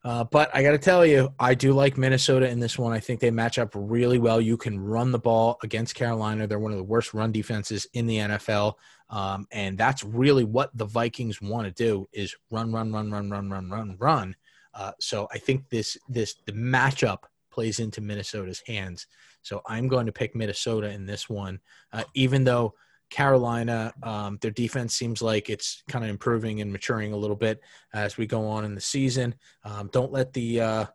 Uh, 0.03 0.23
but 0.25 0.53
I 0.53 0.61
got 0.61 0.71
to 0.71 0.77
tell 0.77 1.05
you, 1.05 1.33
I 1.39 1.55
do 1.55 1.71
like 1.71 1.97
Minnesota 1.97 2.49
in 2.49 2.59
this 2.59 2.77
one. 2.77 2.91
I 2.91 2.99
think 2.99 3.21
they 3.21 3.31
match 3.31 3.57
up 3.57 3.71
really 3.73 4.19
well. 4.19 4.41
You 4.41 4.57
can 4.57 4.77
run 4.79 5.11
the 5.11 5.19
ball 5.19 5.57
against 5.63 5.95
Carolina. 5.95 6.45
They're 6.45 6.59
one 6.59 6.73
of 6.73 6.77
the 6.77 6.83
worst 6.83 7.13
run 7.13 7.31
defenses 7.31 7.87
in 7.93 8.05
the 8.05 8.17
NFL. 8.17 8.73
Um, 9.09 9.47
and 9.51 9.77
that's 9.77 10.03
really 10.03 10.43
what 10.43 10.75
the 10.77 10.85
Vikings 10.85 11.41
want 11.41 11.67
to 11.67 11.71
do 11.71 12.09
is 12.11 12.35
run, 12.51 12.73
run, 12.73 12.91
run, 12.91 13.11
run, 13.11 13.29
run, 13.29 13.49
run, 13.49 13.69
run, 13.69 13.95
run. 13.97 14.35
Uh, 14.73 14.91
so 14.99 15.27
I 15.31 15.37
think 15.37 15.69
this 15.69 15.97
this 16.09 16.35
the 16.45 16.51
matchup 16.51 17.19
plays 17.51 17.79
into 17.79 18.01
Minnesota's 18.01 18.61
hands. 18.65 19.07
So 19.41 19.61
I'm 19.67 19.87
going 19.87 20.07
to 20.07 20.11
pick 20.11 20.35
Minnesota 20.35 20.89
in 20.89 21.05
this 21.05 21.29
one, 21.29 21.59
uh, 21.93 22.03
even 22.15 22.43
though 22.43 22.73
Carolina, 23.13 23.93
um, 24.01 24.39
their 24.41 24.49
defense 24.49 24.95
seems 24.95 25.21
like 25.21 25.47
it's 25.47 25.83
kind 25.87 26.03
of 26.03 26.09
improving 26.09 26.61
and 26.61 26.71
maturing 26.71 27.13
a 27.13 27.17
little 27.17 27.35
bit 27.35 27.61
as 27.93 28.17
we 28.17 28.25
go 28.25 28.47
on 28.47 28.65
in 28.65 28.73
the 28.73 28.81
season. 28.81 29.35
Um, 29.63 29.91
don't 29.93 30.11
let 30.11 30.33
the 30.33 30.59
uh, 30.59 30.85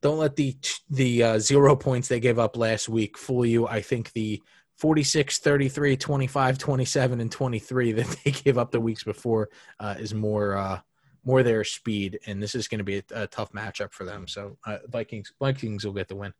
don't 0.00 0.18
let 0.18 0.36
the 0.36 0.56
the 0.88 1.22
uh, 1.24 1.38
zero 1.40 1.74
points 1.74 2.06
they 2.06 2.20
gave 2.20 2.38
up 2.38 2.56
last 2.56 2.88
week 2.88 3.18
fool 3.18 3.44
you. 3.44 3.66
I 3.66 3.82
think 3.82 4.12
the 4.12 4.40
46, 4.76 5.38
33, 5.38 5.96
25, 5.96 6.58
27, 6.58 7.20
and 7.20 7.32
23 7.32 7.92
that 7.94 8.16
they 8.24 8.30
gave 8.30 8.58
up 8.58 8.70
the 8.70 8.80
weeks 8.80 9.02
before 9.02 9.48
uh, 9.80 9.96
is 9.98 10.14
more 10.14 10.56
uh, 10.56 10.78
more 11.24 11.42
their 11.42 11.64
speed, 11.64 12.20
and 12.26 12.40
this 12.40 12.54
is 12.54 12.68
going 12.68 12.78
to 12.78 12.84
be 12.84 12.98
a, 12.98 13.02
a 13.22 13.26
tough 13.26 13.50
matchup 13.50 13.92
for 13.92 14.04
them. 14.04 14.28
So 14.28 14.56
uh, 14.64 14.78
Vikings 14.86 15.32
Vikings 15.40 15.84
will 15.84 15.94
get 15.94 16.06
the 16.06 16.14
win. 16.14 16.32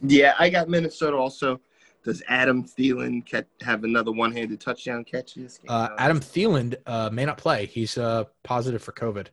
Yeah, 0.00 0.34
I 0.38 0.48
got 0.48 0.68
Minnesota 0.68 1.16
also. 1.16 1.60
Does 2.04 2.22
Adam 2.28 2.64
Thielen 2.64 3.24
catch, 3.24 3.46
have 3.60 3.84
another 3.84 4.10
one-handed 4.10 4.60
touchdown 4.60 5.04
catch 5.04 5.34
this 5.34 5.58
game? 5.58 5.66
Uh, 5.68 5.88
Adam 5.98 6.18
Thielen 6.18 6.74
uh, 6.86 7.10
may 7.12 7.24
not 7.24 7.38
play. 7.38 7.66
He's 7.66 7.96
uh, 7.96 8.24
positive 8.42 8.82
for 8.82 8.92
COVID. 8.92 9.28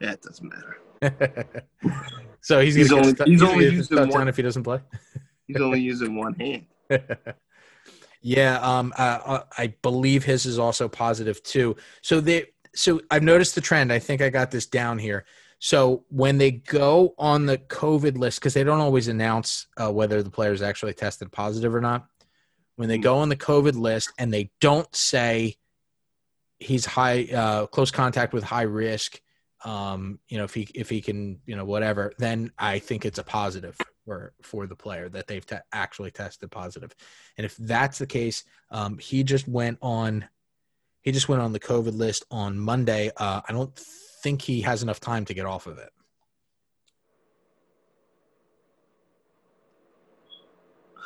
That 0.00 0.22
doesn't 0.22 0.48
matter. 0.48 0.78
so 2.40 2.60
he's, 2.60 2.74
He's 2.74 2.92
only- 2.92 3.14
he's 3.26 3.42
only 3.42 3.64
using 3.66 3.96
touchdown 3.96 4.20
one- 4.20 4.28
if 4.28 4.36
he 4.36 4.42
doesn't 4.42 4.62
play. 4.62 4.80
He's 5.46 5.62
only 5.62 5.80
using 5.80 6.14
one 6.14 6.34
hand. 6.34 6.66
yeah, 8.20 8.58
um, 8.60 8.92
uh, 8.98 9.44
I 9.56 9.72
believe 9.80 10.22
his 10.22 10.44
is 10.44 10.58
also 10.58 10.88
positive 10.88 11.42
too. 11.42 11.74
So 12.02 12.20
they, 12.20 12.48
so 12.74 13.00
I've 13.10 13.22
noticed 13.22 13.54
the 13.54 13.62
trend. 13.62 13.90
I 13.90 13.98
think 13.98 14.20
I 14.20 14.28
got 14.28 14.50
this 14.50 14.66
down 14.66 14.98
here. 14.98 15.24
So 15.58 16.04
when 16.08 16.38
they 16.38 16.52
go 16.52 17.14
on 17.18 17.46
the 17.46 17.58
COVID 17.58 18.16
list, 18.16 18.40
because 18.40 18.54
they 18.54 18.64
don't 18.64 18.80
always 18.80 19.08
announce 19.08 19.66
uh, 19.76 19.92
whether 19.92 20.22
the 20.22 20.30
players 20.30 20.62
actually 20.62 20.94
tested 20.94 21.32
positive 21.32 21.74
or 21.74 21.80
not. 21.80 22.06
When 22.76 22.88
they 22.88 22.98
go 22.98 23.18
on 23.18 23.28
the 23.28 23.36
COVID 23.36 23.74
list 23.74 24.12
and 24.18 24.32
they 24.32 24.52
don't 24.60 24.94
say 24.94 25.56
he's 26.60 26.86
high, 26.86 27.24
uh, 27.24 27.66
close 27.66 27.90
contact 27.90 28.32
with 28.32 28.44
high 28.44 28.62
risk, 28.62 29.20
um, 29.64 30.20
you 30.28 30.38
know, 30.38 30.44
if 30.44 30.54
he 30.54 30.68
if 30.76 30.88
he 30.88 31.00
can, 31.00 31.40
you 31.44 31.56
know, 31.56 31.64
whatever, 31.64 32.12
then 32.18 32.52
I 32.56 32.78
think 32.78 33.04
it's 33.04 33.18
a 33.18 33.24
positive 33.24 33.76
for 34.04 34.32
for 34.42 34.68
the 34.68 34.76
player 34.76 35.08
that 35.08 35.26
they've 35.26 35.44
te- 35.44 35.56
actually 35.72 36.12
tested 36.12 36.52
positive. 36.52 36.94
And 37.36 37.44
if 37.44 37.56
that's 37.56 37.98
the 37.98 38.06
case, 38.06 38.44
um, 38.70 38.98
he 38.98 39.24
just 39.24 39.48
went 39.48 39.78
on, 39.82 40.26
he 41.00 41.10
just 41.10 41.28
went 41.28 41.42
on 41.42 41.52
the 41.52 41.58
COVID 41.58 41.96
list 41.98 42.24
on 42.30 42.56
Monday. 42.58 43.10
Uh, 43.16 43.40
I 43.48 43.52
don't 43.52 43.76
think 44.22 44.42
he 44.42 44.60
has 44.62 44.82
enough 44.82 45.00
time 45.00 45.24
to 45.26 45.34
get 45.34 45.46
off 45.46 45.66
of 45.66 45.78
it. 45.78 45.90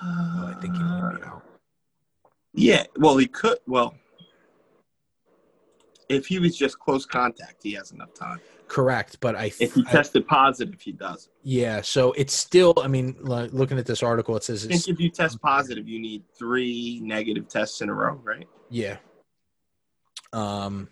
Oh, 0.03 0.53
I 0.57 0.61
think 0.61 0.75
he 0.77 0.83
might 0.83 1.17
be 1.21 1.23
out. 1.27 1.43
Yeah, 2.55 2.85
well, 2.97 3.17
he 3.17 3.27
could. 3.27 3.59
Well, 3.67 3.95
if 6.09 6.27
he 6.27 6.39
was 6.39 6.57
just 6.57 6.79
close 6.79 7.07
contact, 7.07 7.63
he 7.63 7.73
has 7.75 7.93
enough 7.93 8.13
time. 8.13 8.41
Correct, 8.69 9.19
but 9.21 9.37
I, 9.37 9.53
If 9.61 9.75
he 9.75 9.85
I- 9.87 9.91
tested 9.93 10.27
positive, 10.27 10.81
he 10.81 10.93
doesn't. 10.93 11.31
yeah. 11.43 11.81
So 11.83 12.13
it's 12.13 12.33
still. 12.35 12.75
I 12.83 12.89
mean, 12.89 13.17
like, 13.21 13.53
looking 13.53 13.79
at 13.79 13.87
this 13.87 14.03
article, 14.03 14.37
it 14.37 14.45
says 14.45 14.65
I 14.65 14.69
think 14.69 14.79
it's 14.81 14.89
if 14.89 14.99
you 15.01 15.11
test 15.11 15.41
positive, 15.41 15.89
you 15.89 16.01
need 16.01 16.25
three 16.37 17.01
negative 17.03 17.49
tests 17.49 17.81
in 17.81 17.89
a 17.89 17.95
row, 17.95 18.21
right? 18.25 18.49
Yeah. 18.71 18.97
Um. 20.33 20.89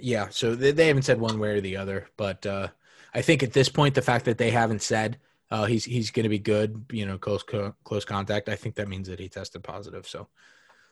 Yeah. 0.00 0.28
So 0.30 0.54
they, 0.54 0.72
they 0.72 0.88
haven't 0.88 1.02
said 1.02 1.20
one 1.20 1.38
way 1.38 1.50
or 1.50 1.60
the 1.60 1.76
other, 1.76 2.08
but 2.16 2.44
uh, 2.46 2.68
I 3.14 3.22
think 3.22 3.42
at 3.42 3.52
this 3.52 3.68
point, 3.68 3.94
the 3.94 4.02
fact 4.02 4.24
that 4.26 4.38
they 4.38 4.50
haven't 4.50 4.82
said 4.82 5.18
uh, 5.50 5.64
he's 5.64 5.84
he's 5.84 6.10
going 6.10 6.24
to 6.24 6.28
be 6.28 6.38
good, 6.38 6.84
you 6.90 7.06
know, 7.06 7.18
close 7.18 7.42
co- 7.42 7.74
close 7.84 8.04
contact, 8.04 8.48
I 8.48 8.56
think 8.56 8.74
that 8.76 8.88
means 8.88 9.08
that 9.08 9.20
he 9.20 9.28
tested 9.28 9.62
positive. 9.62 10.06
So. 10.06 10.28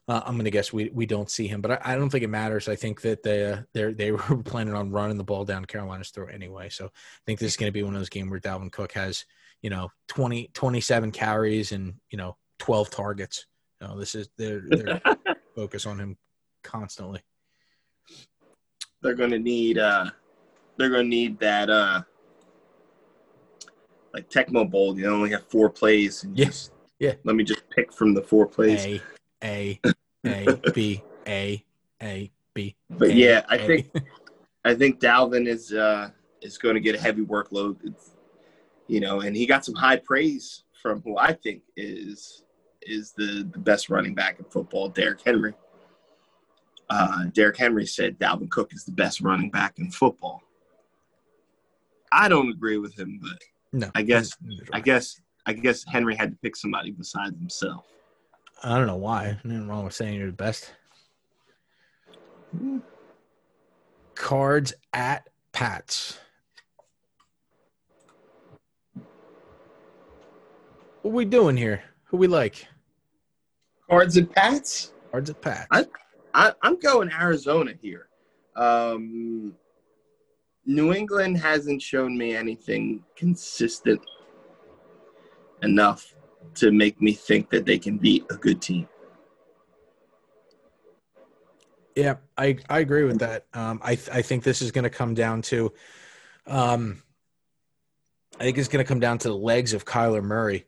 Uh, 0.08 0.22
I'm 0.24 0.34
going 0.34 0.44
to 0.44 0.52
guess 0.52 0.72
we, 0.72 0.88
we 0.94 1.04
don't 1.04 1.28
see 1.28 1.48
him, 1.48 1.60
but 1.60 1.72
I, 1.72 1.94
I 1.94 1.96
don't 1.96 2.10
think 2.10 2.22
it 2.22 2.28
matters. 2.28 2.68
I 2.68 2.76
think 2.76 3.00
that 3.00 3.24
they 3.24 3.44
uh, 3.44 3.62
they 3.72 3.92
they 3.92 4.12
were 4.12 4.40
planning 4.44 4.72
on 4.72 4.92
running 4.92 5.16
the 5.16 5.24
ball 5.24 5.44
down 5.44 5.64
Carolina's 5.64 6.10
throat 6.10 6.30
anyway. 6.32 6.68
So 6.68 6.84
I 6.86 6.90
think 7.26 7.40
this 7.40 7.50
is 7.50 7.56
going 7.56 7.66
to 7.66 7.72
be 7.72 7.82
one 7.82 7.94
of 7.94 8.00
those 8.00 8.08
games 8.08 8.30
where 8.30 8.38
Dalvin 8.38 8.70
Cook 8.70 8.92
has 8.92 9.24
you 9.62 9.70
know 9.70 9.90
20 10.06 10.50
27 10.54 11.10
carries 11.10 11.72
and 11.72 11.94
you 12.08 12.18
know 12.18 12.36
12 12.60 12.90
targets. 12.90 13.46
You 13.80 13.88
know, 13.88 13.98
this 13.98 14.14
is 14.14 14.28
their 14.38 14.60
their 14.68 15.00
focus 15.56 15.86
on 15.86 15.98
him 15.98 16.16
constantly. 16.62 17.22
They're 19.02 19.14
going 19.14 19.30
to 19.30 19.38
need 19.38 19.78
uh, 19.78 20.10
they're 20.76 20.90
gonna 20.90 21.04
need 21.04 21.38
that 21.40 21.70
uh 21.70 22.02
like 24.12 24.30
Tecmo 24.30 24.70
Bowl. 24.70 24.98
You 24.98 25.08
only 25.08 25.30
have 25.30 25.46
four 25.48 25.68
plays. 25.68 26.24
And 26.24 26.38
Yeah. 26.38 26.50
Yeah. 26.98 27.14
Let 27.24 27.36
me 27.36 27.44
just 27.44 27.68
pick 27.70 27.92
from 27.92 28.14
the 28.14 28.22
four 28.22 28.46
plays. 28.46 28.86
A 28.86 29.02
A 29.44 29.80
A 30.26 30.62
B 30.74 31.02
A 31.26 31.64
A 32.02 32.30
B. 32.54 32.76
But 32.90 33.10
A, 33.10 33.14
yeah, 33.14 33.46
I 33.48 33.56
A. 33.56 33.66
think 33.66 33.90
I 34.64 34.74
think 34.74 35.00
Dalvin 35.00 35.46
is 35.46 35.72
uh 35.72 36.10
is 36.42 36.58
going 36.58 36.74
to 36.74 36.80
get 36.80 36.94
a 36.94 37.00
heavy 37.00 37.22
workload. 37.22 37.76
It's, 37.84 38.12
you 38.86 39.00
know, 39.00 39.20
and 39.20 39.36
he 39.36 39.46
got 39.46 39.64
some 39.64 39.74
high 39.74 39.96
praise 39.96 40.64
from 40.80 41.02
who 41.02 41.18
I 41.18 41.32
think 41.32 41.62
is 41.76 42.44
is 42.82 43.12
the 43.12 43.48
the 43.52 43.58
best 43.58 43.90
running 43.90 44.14
back 44.14 44.38
in 44.38 44.44
football, 44.46 44.88
Derrick 44.88 45.20
Henry. 45.24 45.54
Uh, 46.88 47.24
Derrick 47.32 47.56
Henry 47.56 47.86
said 47.86 48.18
Dalvin 48.18 48.48
Cook 48.50 48.72
is 48.72 48.84
the 48.84 48.92
best 48.92 49.20
running 49.20 49.50
back 49.50 49.78
in 49.78 49.90
football. 49.90 50.42
I 52.12 52.28
don't 52.28 52.48
agree 52.48 52.78
with 52.78 52.96
him, 52.98 53.18
but 53.20 53.38
no. 53.72 53.90
I 53.94 54.02
guess- 54.02 54.36
I 54.72 54.80
guess 54.80 55.20
I 55.48 55.52
guess 55.52 55.84
Henry 55.84 56.16
had 56.16 56.30
to 56.32 56.36
pick 56.38 56.56
somebody 56.56 56.90
besides 56.90 57.36
himself. 57.38 57.84
I 58.64 58.76
don't 58.78 58.86
know 58.88 58.96
why. 58.96 59.38
Nothing 59.44 59.68
wrong 59.68 59.84
with 59.84 59.94
saying 59.94 60.14
you're 60.18 60.26
the 60.26 60.32
best. 60.32 60.72
Cards 64.16 64.72
at 64.92 65.28
Pats. 65.52 66.18
What 71.02 71.14
we 71.14 71.24
doing 71.24 71.56
here? 71.56 71.82
Who 72.06 72.16
we 72.16 72.26
like? 72.26 72.66
Cards 73.88 74.16
at 74.16 74.32
Pats. 74.32 74.92
Cards 75.12 75.30
at 75.30 75.40
Pats. 75.40 75.68
I- 75.70 75.86
I, 76.36 76.52
I'm 76.60 76.78
going 76.78 77.10
Arizona 77.10 77.72
here. 77.80 78.08
Um, 78.56 79.54
New 80.66 80.92
England 80.92 81.38
hasn't 81.38 81.80
shown 81.80 82.16
me 82.16 82.36
anything 82.36 83.02
consistent 83.16 84.00
enough 85.62 86.14
to 86.56 86.70
make 86.70 87.00
me 87.00 87.14
think 87.14 87.48
that 87.50 87.64
they 87.64 87.78
can 87.78 87.96
beat 87.96 88.26
a 88.30 88.34
good 88.34 88.60
team. 88.60 88.86
Yeah, 91.94 92.16
I 92.36 92.58
I 92.68 92.80
agree 92.80 93.04
with 93.04 93.20
that. 93.20 93.46
Um, 93.54 93.80
I 93.82 93.92
I 94.12 94.20
think 94.20 94.44
this 94.44 94.60
is 94.60 94.70
going 94.70 94.84
to 94.84 94.90
come 94.90 95.14
down 95.14 95.40
to, 95.42 95.72
um, 96.46 97.02
I 98.38 98.44
think 98.44 98.58
it's 98.58 98.68
going 98.68 98.84
to 98.84 98.88
come 98.88 99.00
down 99.00 99.16
to 99.18 99.28
the 99.28 99.36
legs 99.36 99.72
of 99.72 99.86
Kyler 99.86 100.22
Murray. 100.22 100.66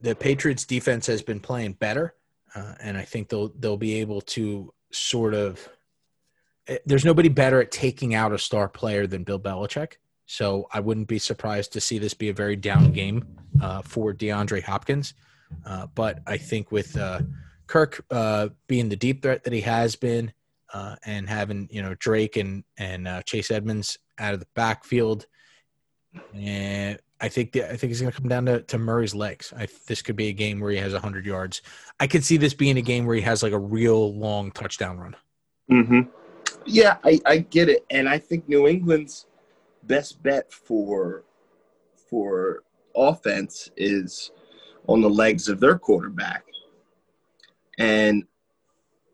The 0.00 0.16
Patriots 0.16 0.64
defense 0.64 1.06
has 1.06 1.22
been 1.22 1.38
playing 1.38 1.74
better, 1.74 2.16
uh, 2.54 2.74
and 2.80 2.96
I 2.96 3.02
think 3.02 3.28
they'll 3.28 3.48
they'll 3.58 3.76
be 3.76 3.94
able 4.00 4.20
to 4.22 4.72
sort 4.92 5.34
of. 5.34 5.68
eh, 6.68 6.78
There's 6.86 7.04
nobody 7.04 7.28
better 7.28 7.60
at 7.60 7.70
taking 7.70 8.14
out 8.14 8.32
a 8.32 8.38
star 8.38 8.68
player 8.68 9.06
than 9.06 9.24
Bill 9.24 9.38
Belichick, 9.40 9.94
so 10.26 10.66
I 10.72 10.80
wouldn't 10.80 11.08
be 11.08 11.18
surprised 11.18 11.72
to 11.74 11.80
see 11.80 11.98
this 11.98 12.14
be 12.14 12.28
a 12.28 12.34
very 12.34 12.56
down 12.56 12.92
game 12.92 13.24
uh, 13.60 13.82
for 13.82 14.12
DeAndre 14.14 14.62
Hopkins. 14.62 15.14
Uh, 15.64 15.86
but 15.94 16.20
I 16.26 16.36
think 16.36 16.72
with 16.72 16.96
uh, 16.96 17.20
Kirk 17.66 18.04
uh, 18.10 18.48
being 18.66 18.88
the 18.88 18.96
deep 18.96 19.22
threat 19.22 19.44
that 19.44 19.52
he 19.52 19.60
has 19.60 19.96
been, 19.96 20.32
and 21.04 21.28
having 21.28 21.68
you 21.70 21.82
know 21.82 21.94
Drake 21.94 22.36
and 22.36 22.64
and 22.78 23.08
Chase 23.26 23.50
Edmonds 23.50 23.98
out 24.18 24.34
of 24.34 24.40
the 24.40 24.48
backfield, 24.54 25.26
and 26.34 26.98
I 27.20 27.28
think 27.28 27.52
the, 27.52 27.64
I 27.64 27.76
think 27.76 27.90
it's 27.90 28.00
going 28.00 28.12
to 28.12 28.20
come 28.20 28.28
down 28.28 28.46
to, 28.46 28.60
to 28.62 28.78
Murray's 28.78 29.14
legs. 29.14 29.52
I, 29.56 29.68
this 29.86 30.02
could 30.02 30.16
be 30.16 30.28
a 30.28 30.32
game 30.32 30.60
where 30.60 30.70
he 30.70 30.76
has 30.78 30.92
hundred 30.92 31.24
yards. 31.24 31.62
I 31.98 32.06
could 32.06 32.24
see 32.24 32.36
this 32.36 32.52
being 32.52 32.76
a 32.76 32.82
game 32.82 33.06
where 33.06 33.16
he 33.16 33.22
has 33.22 33.42
like 33.42 33.52
a 33.52 33.58
real 33.58 34.14
long 34.14 34.50
touchdown 34.52 34.98
run. 34.98 35.16
Mm-hmm. 35.70 36.00
Yeah, 36.66 36.98
I, 37.04 37.20
I 37.24 37.38
get 37.38 37.68
it, 37.68 37.86
and 37.90 38.08
I 38.08 38.18
think 38.18 38.48
New 38.48 38.66
England's 38.66 39.26
best 39.84 40.22
bet 40.22 40.52
for 40.52 41.24
for 42.10 42.62
offense 42.94 43.70
is 43.76 44.30
on 44.86 45.00
the 45.00 45.10
legs 45.10 45.48
of 45.48 45.58
their 45.60 45.78
quarterback, 45.78 46.44
and 47.78 48.24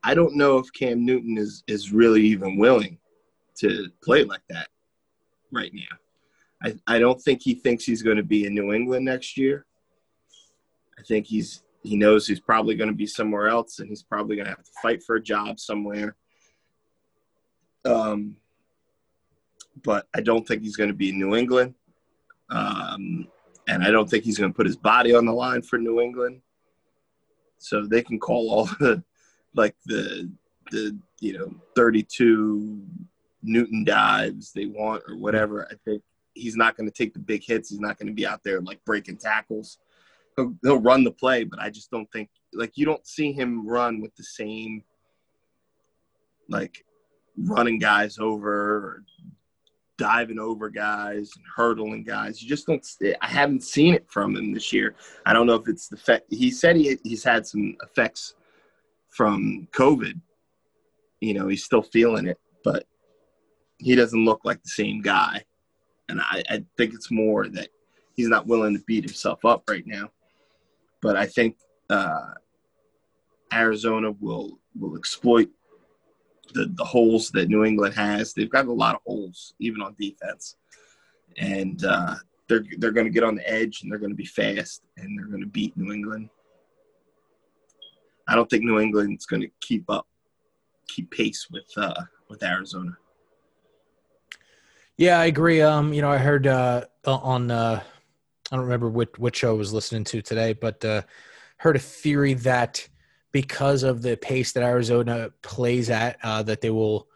I 0.03 0.15
don't 0.15 0.37
know 0.37 0.59
if 0.59 0.73
Cam 0.73 1.05
Newton 1.05 1.39
is 1.39 1.63
is 1.67 1.93
really 1.93 2.23
even 2.23 2.59
willing 2.59 2.99
to 3.59 3.89
play 4.03 4.25
like 4.25 4.43
that 4.49 4.69
right 5.53 5.73
now. 5.73 5.97
I, 6.65 6.75
I 6.87 6.99
don't 6.99 7.21
think 7.21 7.43
he 7.43 7.55
thinks 7.55 7.85
he's 7.85 8.03
going 8.03 8.17
to 8.17 8.23
be 8.23 8.47
in 8.47 8.55
New 8.55 8.73
England 8.73 9.05
next 9.05 9.37
year. 9.37 9.67
I 10.99 11.03
think 11.03 11.27
he's 11.27 11.63
he 11.83 11.97
knows 11.97 12.27
he's 12.27 12.41
probably 12.41 12.77
going 12.77 12.91
to 12.91 12.97
be 12.97 13.07
somewhere 13.07 13.49
else, 13.49 13.81
and 13.81 13.89
he's 13.89 14.05
probably 14.05 14.37
going 14.37 14.47
to 14.47 14.53
have 14.53 14.63
to 14.63 14.71
fight 14.81 15.03
for 15.03 15.17
a 15.17 15.23
job 15.23 15.59
somewhere. 15.59 16.15
Um, 17.85 18.37
but 19.83 20.07
I 20.15 20.21
don't 20.21 20.47
think 20.47 20.63
he's 20.63 20.77
going 20.77 20.91
to 20.91 20.95
be 20.95 21.09
in 21.09 21.19
New 21.19 21.35
England. 21.35 21.75
Um, 22.51 23.27
and 23.69 23.83
I 23.83 23.91
don't 23.91 24.09
think 24.09 24.25
he's 24.25 24.39
going 24.39 24.53
to 24.53 24.57
put 24.57 24.67
his 24.67 24.77
body 24.77 25.15
on 25.15 25.25
the 25.25 25.33
line 25.33 25.63
for 25.63 25.79
New 25.79 26.01
England. 26.01 26.41
So 27.59 27.87
they 27.87 28.03
can 28.03 28.19
call 28.19 28.51
all 28.51 28.65
the, 28.81 29.03
like 29.55 29.75
the, 29.87 30.31
the, 30.71 30.97
you 31.21 31.39
know, 31.39 31.53
32 31.75 32.81
Newton 33.43 33.85
dives 33.85 34.53
they 34.53 34.67
want 34.67 35.03
or 35.09 35.17
whatever. 35.17 35.67
I 35.71 35.75
think 35.85 36.03
he's 36.35 36.57
not 36.57 36.77
going 36.77 36.89
to 36.89 36.95
take 36.95 37.13
the 37.13 37.21
big 37.21 37.45
hits. 37.45 37.71
He's 37.71 37.81
not 37.81 37.99
going 37.99 38.09
to 38.09 38.15
be 38.15 38.27
out 38.27 38.43
there 38.45 38.61
like 38.61 38.85
breaking 38.85 39.19
tackles. 39.19 39.79
He'll, 40.37 40.55
he'll 40.63 40.81
run 40.81 41.05
the 41.05 41.11
play, 41.11 41.45
but 41.45 41.61
I 41.61 41.69
just 41.69 41.91
don't 41.91 42.11
think, 42.11 42.31
like, 42.55 42.73
you 42.77 42.87
don't 42.87 43.07
see 43.07 43.33
him 43.33 43.67
run 43.67 44.01
with 44.01 44.15
the 44.17 44.25
same, 44.25 44.83
like, 46.49 46.85
running 47.37 47.79
guys 47.79 48.19
over 48.19 49.05
diving 49.99 50.39
over 50.39 50.69
guys 50.69 51.31
and 51.37 51.45
hurdling 51.55 52.03
guys. 52.03 52.43
You 52.43 52.49
just 52.49 52.67
don't. 52.67 52.85
I 53.21 53.29
haven't 53.29 53.63
seen 53.63 53.95
it 53.95 54.05
from 54.11 54.37
him 54.37 54.53
this 54.53 54.73
year. 54.73 54.97
I 55.27 55.33
don't 55.33 55.47
know 55.47 55.55
if 55.55 55.69
it's 55.69 55.89
the 55.89 55.97
fact 55.97 56.25
he 56.29 56.51
said 56.51 56.77
he 56.77 56.99
he's 57.05 57.23
had 57.23 57.47
some 57.47 57.77
effects 57.83 58.35
from 59.11 59.69
COVID. 59.73 60.21
You 61.21 61.35
know, 61.35 61.47
he's 61.47 61.65
still 61.65 61.83
feeling 61.83 62.27
it, 62.27 62.41
but 62.65 62.85
he 63.79 63.95
doesn't 63.95 64.25
look 64.25 64.41
like 64.45 64.63
the 64.63 64.71
same 64.71 65.03
guy. 65.03 65.45
And 66.09 66.21
I, 66.21 66.43
I 66.49 66.65
think 66.77 66.95
it's 66.95 67.11
more 67.11 67.49
that 67.49 67.69
he's 68.15 68.29
not 68.29 68.47
willing 68.47 68.77
to 68.77 68.85
beat 68.87 69.05
himself 69.05 69.45
up 69.45 69.63
right 69.69 69.87
now. 69.87 70.11
But 71.01 71.17
I 71.17 71.27
think 71.27 71.57
uh, 71.91 72.33
Arizona 73.53 74.13
will 74.21 74.59
will 74.79 74.97
exploit 74.97 75.49
the, 76.55 76.67
the 76.75 76.85
holes 76.85 77.31
that 77.31 77.49
New 77.49 77.65
England 77.65 77.95
has. 77.95 78.33
They've 78.33 78.51
got 78.51 78.67
a 78.67 78.73
lot 78.73 78.95
of 78.95 79.03
holes, 79.07 79.55
even 79.59 79.83
on 79.83 79.97
defense, 79.99 80.57
and 81.37 81.85
uh, 81.85 82.15
they're 82.49 82.65
they're 82.79 82.93
going 82.93 83.07
to 83.07 83.13
get 83.13 83.25
on 83.25 83.37
the 83.37 83.49
edge 83.49 83.83
and 83.83 83.91
they're 83.91 83.99
going 83.99 84.13
to 84.13 84.17
be 84.17 84.25
fast 84.25 84.83
and 84.97 85.19
they're 85.19 85.27
going 85.27 85.41
to 85.41 85.47
beat 85.47 85.77
New 85.77 85.93
England. 85.93 86.29
I 88.29 88.35
don't 88.35 88.49
think 88.49 88.65
New 88.65 88.79
England's 88.79 89.27
going 89.27 89.43
to 89.43 89.51
keep 89.61 89.91
up, 89.91 90.07
keep 90.89 91.11
pace 91.11 91.49
with 91.51 91.71
uh, 91.77 92.03
with 92.29 92.43
Arizona. 92.43 92.97
Yeah, 94.99 95.19
I 95.19 95.27
agree. 95.27 95.63
Um, 95.63 95.93
you 95.93 96.03
know, 96.03 96.11
I 96.11 96.19
heard 96.19 96.47
uh, 96.47 96.85
on 97.07 97.51
uh, 97.51 97.83
I 98.51 98.57
don't 98.57 98.65
remember 98.65 98.89
which 98.89 99.19
which 99.19 99.37
show 99.37 99.51
I 99.51 99.59
was 99.59 99.73
listening 99.73 100.05
to 100.05 100.23
today, 100.23 100.53
but 100.53 100.85
uh, 100.85 101.03
heard 101.57 101.77
a 101.77 101.81
theory 101.81 102.35
that 102.35 102.87
because 103.33 103.83
of 103.83 104.03
the 104.03 104.17
pace 104.17 104.53
that 104.53 104.63
Arizona 104.63 105.31
plays 105.43 105.89
at, 105.89 106.19
uh, 106.23 106.43
that 106.43 106.61
they 106.61 106.71
will 106.71 107.09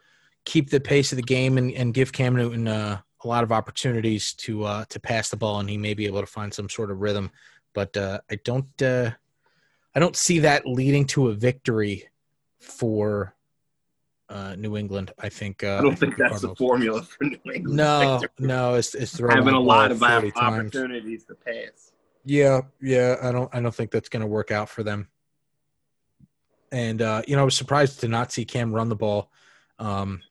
keep 0.45 0.69
the 0.69 0.79
pace 0.79 1.11
of 1.11 1.17
the 1.17 1.21
game 1.21 1.57
and, 1.57 1.71
and 1.73 1.93
give 1.93 2.11
Cam 2.11 2.35
Newton 2.35 2.67
uh, 2.67 2.99
a 3.23 3.27
lot 3.27 3.43
of 3.43 3.51
opportunities 3.51 4.33
to 4.33 4.63
uh, 4.63 4.85
to 4.89 4.99
pass 4.99 5.29
the 5.29 5.37
ball, 5.37 5.59
and 5.59 5.69
he 5.69 5.77
may 5.77 5.93
be 5.93 6.07
able 6.07 6.21
to 6.21 6.27
find 6.27 6.53
some 6.53 6.69
sort 6.69 6.89
of 6.91 6.99
rhythm. 6.99 7.31
But 7.73 7.95
uh, 7.95 8.21
I 8.31 8.39
don't 8.43 8.81
uh, 8.81 9.11
I 9.93 9.99
don't 9.99 10.15
see 10.15 10.39
that 10.39 10.65
leading 10.65 11.05
to 11.07 11.27
a 11.27 11.33
victory 11.33 12.09
for 12.59 13.35
uh, 14.29 14.55
New 14.57 14.77
England. 14.77 15.11
I 15.19 15.29
think 15.29 15.63
uh, 15.63 15.77
I 15.77 15.81
don't 15.81 15.97
think 15.97 16.17
the 16.17 16.23
that's 16.23 16.41
the 16.41 16.55
formula 16.55 17.01
for 17.03 17.23
New 17.23 17.39
England. 17.53 17.77
no, 17.77 18.21
no, 18.39 18.73
it's 18.75 18.93
it's 18.95 19.17
throwing 19.17 19.37
having 19.37 19.53
a 19.53 19.59
lot 19.59 19.91
of 19.91 19.99
40 19.99 20.31
times. 20.31 20.75
opportunities 20.75 21.23
to 21.25 21.35
pass. 21.35 21.91
Yeah, 22.25 22.61
yeah, 22.81 23.15
I 23.21 23.31
don't 23.31 23.53
I 23.53 23.61
don't 23.61 23.73
think 23.73 23.91
that's 23.91 24.09
going 24.09 24.21
to 24.21 24.27
work 24.27 24.51
out 24.51 24.69
for 24.69 24.83
them. 24.83 25.07
And 26.71 27.01
uh, 27.01 27.21
you 27.27 27.35
know, 27.35 27.41
I 27.41 27.45
was 27.45 27.55
surprised 27.55 28.01
to 28.01 28.07
not 28.07 28.31
see 28.31 28.43
Cam 28.43 28.73
run 28.73 28.89
the 28.89 28.95
ball 28.95 29.31
um, 29.79 30.21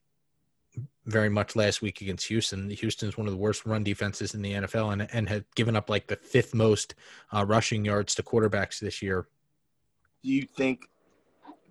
very 1.07 1.30
much 1.30 1.57
last 1.57 1.80
week 1.80 2.03
against 2.03 2.26
Houston. 2.26 2.68
Houston's 2.68 3.16
one 3.16 3.26
of 3.26 3.32
the 3.32 3.38
worst 3.38 3.64
run 3.64 3.82
defenses 3.82 4.34
in 4.34 4.42
the 4.42 4.53
NFL, 4.53 4.92
and 4.92 5.09
and 5.12 5.28
had 5.28 5.44
given 5.55 5.74
up 5.74 5.88
like 5.88 6.09
the 6.09 6.16
fifth 6.16 6.55
most 6.55 6.94
uh, 7.32 7.44
rushing 7.47 7.84
yards 7.84 8.14
to 8.16 8.22
quarterbacks 8.22 8.78
this 8.78 9.01
year. 9.01 9.26
Do 10.22 10.30
you 10.30 10.42
think? 10.42 10.86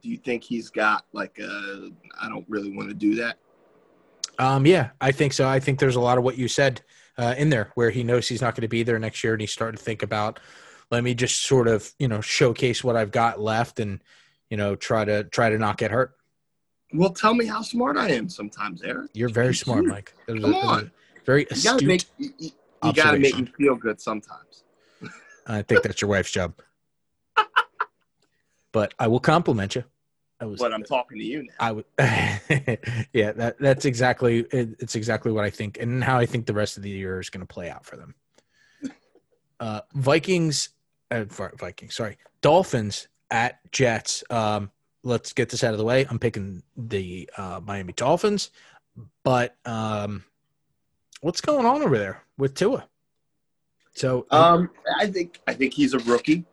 Do 0.05 0.11
you 0.11 0.17
think 0.17 0.43
he's 0.43 0.69
got 0.69 1.03
like 1.13 1.39
a? 1.39 1.89
I 2.21 2.29
don't 2.29 2.45
really 2.47 2.69
want 2.71 2.89
to 2.89 2.93
do 2.93 3.15
that. 3.15 3.39
Um, 4.37 4.67
yeah, 4.67 4.91
I 5.01 5.11
think 5.11 5.33
so. 5.33 5.47
I 5.47 5.59
think 5.59 5.79
there's 5.79 5.95
a 5.95 5.99
lot 5.99 6.19
of 6.19 6.23
what 6.23 6.37
you 6.37 6.47
said 6.47 6.83
uh, 7.17 7.33
in 7.39 7.49
there, 7.49 7.71
where 7.73 7.89
he 7.89 8.03
knows 8.03 8.27
he's 8.27 8.39
not 8.39 8.53
going 8.53 8.61
to 8.61 8.67
be 8.67 8.83
there 8.83 8.99
next 8.99 9.23
year, 9.23 9.33
and 9.33 9.41
he's 9.41 9.51
starting 9.51 9.79
to 9.79 9.83
think 9.83 10.03
about, 10.03 10.39
let 10.91 11.03
me 11.03 11.15
just 11.15 11.41
sort 11.41 11.67
of 11.67 11.91
you 11.97 12.07
know 12.07 12.21
showcase 12.21 12.83
what 12.83 12.95
I've 12.95 13.09
got 13.09 13.39
left, 13.39 13.79
and 13.79 13.99
you 14.51 14.57
know 14.57 14.75
try 14.75 15.05
to 15.05 15.23
try 15.23 15.49
to 15.49 15.57
not 15.57 15.77
get 15.79 15.89
hurt. 15.89 16.11
Well, 16.93 17.09
tell 17.09 17.33
me 17.33 17.47
how 17.47 17.63
smart 17.63 17.97
I 17.97 18.09
am 18.11 18.29
sometimes, 18.29 18.83
Eric. 18.83 19.09
You're 19.15 19.29
very 19.29 19.55
smart, 19.55 19.85
Shoot. 19.85 19.89
Mike. 19.89 20.13
That 20.27 20.33
was 20.35 20.43
a- 20.43 20.45
Come 20.45 20.53
a 20.53 20.67
on. 20.67 20.91
very 21.25 21.41
You 21.41 21.47
astute. 21.49 21.71
gotta 21.73 21.85
make 21.87 22.03
you, 22.19 22.29
you, 22.37 22.51
you 22.83 22.93
gotta 22.93 23.17
make 23.17 23.35
me 23.39 23.51
feel 23.57 23.73
good 23.75 23.99
sometimes. 23.99 24.65
I 25.47 25.63
think 25.63 25.81
that's 25.81 25.99
your 25.99 26.11
wife's 26.11 26.29
job. 26.29 26.53
but 28.71 28.93
I 28.99 29.07
will 29.07 29.19
compliment 29.19 29.73
you. 29.73 29.83
Was 30.45 30.59
But 30.59 30.73
I'm 30.73 30.83
talking 30.83 31.17
to 31.17 31.23
you 31.23 31.43
now. 31.43 31.53
I 31.59 31.71
would, 31.71 31.85
yeah, 33.13 33.31
that 33.33 33.55
that's 33.59 33.85
exactly 33.85 34.39
it, 34.51 34.75
it's 34.79 34.95
exactly 34.95 35.31
what 35.31 35.43
I 35.43 35.49
think, 35.49 35.77
and 35.79 36.03
how 36.03 36.17
I 36.17 36.25
think 36.25 36.45
the 36.45 36.53
rest 36.53 36.77
of 36.77 36.83
the 36.83 36.89
year 36.89 37.19
is 37.19 37.29
going 37.29 37.45
to 37.45 37.53
play 37.53 37.69
out 37.69 37.85
for 37.85 37.97
them. 37.97 38.15
Uh, 39.57 39.79
Vikings, 39.93 40.69
uh, 41.11 41.23
Vikings, 41.23 41.95
sorry, 41.95 42.17
Dolphins 42.41 43.07
at 43.31 43.59
Jets. 43.71 44.21
Um, 44.29 44.69
let's 45.01 45.31
get 45.31 45.47
this 45.47 45.63
out 45.63 45.71
of 45.71 45.77
the 45.77 45.85
way. 45.85 46.05
I'm 46.09 46.19
picking 46.19 46.61
the 46.75 47.29
uh, 47.37 47.61
Miami 47.63 47.93
Dolphins, 47.93 48.51
but 49.23 49.55
um, 49.63 50.25
what's 51.21 51.39
going 51.39 51.65
on 51.65 51.83
over 51.83 51.97
there 51.97 52.21
with 52.37 52.53
Tua? 52.53 52.85
So, 53.93 54.25
Um, 54.29 54.69
I 54.99 55.07
think 55.07 55.39
I 55.47 55.53
think 55.53 55.73
he's 55.73 55.93
a 55.93 55.99
rookie. 55.99 56.43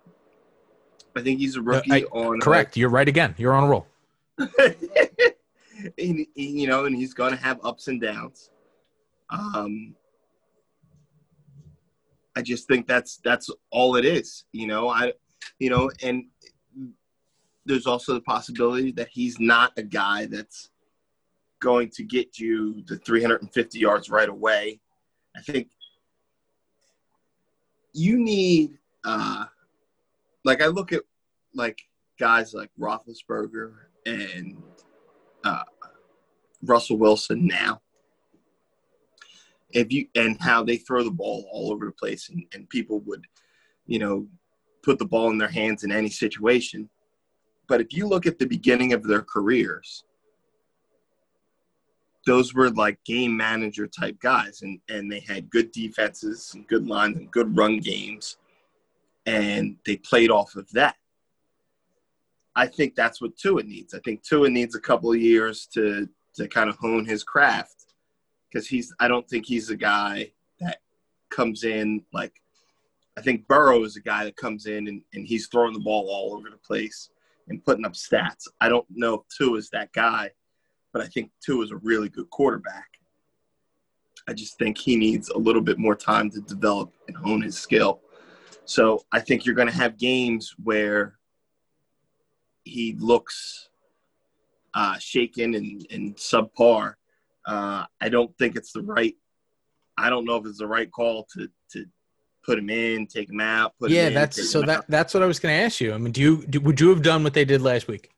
I 1.16 1.22
think 1.22 1.40
he's 1.40 1.56
a 1.56 1.62
rookie 1.62 1.92
I- 1.92 2.06
on 2.10 2.40
uh, 2.40 2.44
correct. 2.44 2.76
You're 2.76 2.88
right 2.88 3.08
again. 3.08 3.34
You're 3.38 3.54
on 3.54 3.64
a 3.64 3.68
roll. 3.68 3.86
and, 4.38 6.26
you 6.34 6.66
know, 6.66 6.84
and 6.86 6.96
he's 6.96 7.14
going 7.14 7.32
to 7.32 7.42
have 7.42 7.60
ups 7.62 7.88
and 7.88 8.00
downs. 8.00 8.50
Um, 9.30 9.94
I 12.36 12.42
just 12.42 12.66
think 12.66 12.86
that's 12.86 13.18
that's 13.18 13.50
all 13.70 13.96
it 13.96 14.04
is. 14.04 14.44
You 14.52 14.66
know, 14.66 14.88
I, 14.88 15.12
you 15.58 15.70
know, 15.70 15.90
and 16.02 16.24
there's 17.64 17.86
also 17.86 18.14
the 18.14 18.20
possibility 18.20 18.90
that 18.92 19.08
he's 19.08 19.38
not 19.38 19.72
a 19.76 19.82
guy 19.82 20.26
that's 20.26 20.70
going 21.60 21.88
to 21.90 22.02
get 22.02 22.38
you 22.38 22.82
the 22.86 22.96
350 22.96 23.78
yards 23.78 24.10
right 24.10 24.28
away. 24.28 24.80
I 25.36 25.40
think 25.40 25.68
you 27.92 28.18
need, 28.18 28.78
uh, 29.04 29.44
like, 30.44 30.62
I 30.62 30.66
look 30.66 30.92
at 30.92 31.02
like 31.54 31.82
guys 32.18 32.54
like 32.54 32.70
Roethlisberger 32.78 33.72
and 34.06 34.62
uh, 35.44 35.64
Russell 36.62 36.98
Wilson 36.98 37.46
now. 37.46 37.80
If 39.70 39.90
you 39.90 40.06
and 40.14 40.38
how 40.40 40.62
they 40.62 40.76
throw 40.76 41.02
the 41.02 41.10
ball 41.10 41.46
all 41.50 41.72
over 41.72 41.86
the 41.86 41.92
place, 41.92 42.28
and, 42.28 42.44
and 42.54 42.68
people 42.68 43.00
would, 43.00 43.24
you 43.86 43.98
know, 43.98 44.26
put 44.82 44.98
the 44.98 45.06
ball 45.06 45.30
in 45.30 45.38
their 45.38 45.48
hands 45.48 45.82
in 45.82 45.90
any 45.90 46.10
situation. 46.10 46.90
But 47.68 47.80
if 47.80 47.92
you 47.92 48.06
look 48.06 48.26
at 48.26 48.38
the 48.38 48.46
beginning 48.46 48.92
of 48.92 49.02
their 49.02 49.22
careers, 49.22 50.04
those 52.26 52.52
were 52.52 52.70
like 52.70 53.02
game 53.04 53.34
manager 53.34 53.86
type 53.86 54.18
guys, 54.20 54.60
and 54.62 54.78
and 54.90 55.10
they 55.10 55.20
had 55.20 55.50
good 55.50 55.72
defenses 55.72 56.52
and 56.54 56.68
good 56.68 56.86
lines 56.86 57.16
and 57.16 57.30
good 57.30 57.56
run 57.56 57.78
games, 57.78 58.36
and 59.26 59.76
they 59.86 59.96
played 59.96 60.30
off 60.30 60.56
of 60.56 60.70
that. 60.72 60.96
I 62.54 62.66
think 62.66 62.94
that's 62.94 63.20
what 63.20 63.36
Tua 63.36 63.62
needs. 63.62 63.94
I 63.94 64.00
think 64.00 64.22
Tua 64.22 64.48
needs 64.48 64.74
a 64.74 64.80
couple 64.80 65.12
of 65.12 65.20
years 65.20 65.66
to 65.74 66.08
to 66.34 66.48
kind 66.48 66.70
of 66.70 66.76
hone 66.76 67.04
his 67.04 67.24
craft 67.24 67.94
because 68.50 68.66
he's. 68.66 68.94
I 69.00 69.08
don't 69.08 69.28
think 69.28 69.46
he's 69.46 69.70
a 69.70 69.76
guy 69.76 70.32
that 70.60 70.78
comes 71.30 71.64
in 71.64 72.04
like. 72.12 72.34
I 73.16 73.20
think 73.20 73.46
Burrow 73.46 73.84
is 73.84 73.96
a 73.96 74.00
guy 74.00 74.24
that 74.24 74.36
comes 74.36 74.64
in 74.66 74.88
and, 74.88 75.02
and 75.12 75.26
he's 75.26 75.46
throwing 75.48 75.74
the 75.74 75.80
ball 75.80 76.08
all 76.08 76.34
over 76.34 76.48
the 76.48 76.56
place 76.56 77.10
and 77.48 77.62
putting 77.62 77.84
up 77.84 77.92
stats. 77.92 78.48
I 78.60 78.70
don't 78.70 78.86
know 78.88 79.14
if 79.14 79.20
Tua 79.36 79.58
is 79.58 79.68
that 79.70 79.92
guy, 79.92 80.30
but 80.94 81.02
I 81.02 81.06
think 81.06 81.30
Tua 81.44 81.64
is 81.64 81.72
a 81.72 81.76
really 81.76 82.08
good 82.08 82.30
quarterback. 82.30 82.88
I 84.28 84.32
just 84.32 84.58
think 84.58 84.78
he 84.78 84.96
needs 84.96 85.28
a 85.30 85.38
little 85.38 85.60
bit 85.60 85.78
more 85.78 85.96
time 85.96 86.30
to 86.30 86.40
develop 86.40 86.94
and 87.08 87.16
hone 87.16 87.42
his 87.42 87.58
skill. 87.58 88.00
So 88.64 89.04
I 89.12 89.20
think 89.20 89.44
you're 89.44 89.54
going 89.54 89.68
to 89.68 89.74
have 89.74 89.98
games 89.98 90.54
where 90.62 91.18
he 92.64 92.96
looks 92.98 93.68
uh, 94.74 94.98
shaken 94.98 95.54
and, 95.54 95.86
and 95.90 96.16
subpar. 96.16 96.94
Uh, 97.46 97.84
I 98.00 98.08
don't 98.08 98.36
think 98.38 98.56
it's 98.56 98.72
the 98.72 98.82
right. 98.82 99.14
I 99.98 100.08
don't 100.10 100.24
know 100.24 100.36
if 100.36 100.46
it's 100.46 100.58
the 100.58 100.66
right 100.66 100.90
call 100.90 101.26
to 101.36 101.48
to 101.72 101.86
put 102.44 102.58
him 102.58 102.70
in, 102.70 103.06
take 103.06 103.30
him 103.30 103.40
out. 103.40 103.74
Put 103.78 103.90
him 103.90 103.96
Yeah, 103.96 104.06
in, 104.08 104.14
that's 104.14 104.50
so 104.50 104.60
that 104.60 104.68
out. 104.78 104.84
that's 104.88 105.12
what 105.12 105.22
I 105.22 105.26
was 105.26 105.38
going 105.38 105.54
to 105.56 105.62
ask 105.62 105.80
you. 105.80 105.92
I 105.92 105.98
mean, 105.98 106.12
do 106.12 106.20
you 106.20 106.46
do, 106.46 106.60
would 106.60 106.80
you 106.80 106.88
have 106.90 107.02
done 107.02 107.24
what 107.24 107.34
they 107.34 107.44
did 107.44 107.60
last 107.62 107.88
week? 107.88 108.10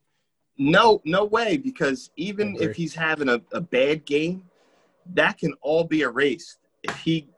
No, 0.57 1.01
no 1.05 1.25
way. 1.25 1.57
Because 1.57 2.11
even 2.17 2.57
if 2.61 2.77
he's 2.77 2.95
having 2.95 3.29
a, 3.29 3.41
a 3.53 3.61
bad 3.61 4.05
game, 4.05 4.45
that 5.15 5.39
can 5.39 5.53
all 5.63 5.85
be 5.85 6.03
erased 6.03 6.59
if 6.83 6.97
he 6.99 7.29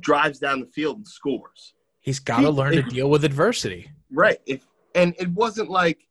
drives 0.00 0.38
down 0.38 0.60
the 0.60 0.66
field 0.66 0.98
and 0.98 1.08
scores. 1.08 1.73
He's 2.04 2.18
got 2.20 2.42
to 2.42 2.50
learn 2.50 2.74
to 2.74 2.82
deal 2.82 3.08
with 3.08 3.24
adversity. 3.24 3.90
Right. 4.12 4.38
If 4.46 4.64
and 4.94 5.14
it 5.18 5.28
wasn't 5.30 5.70
like 5.70 6.06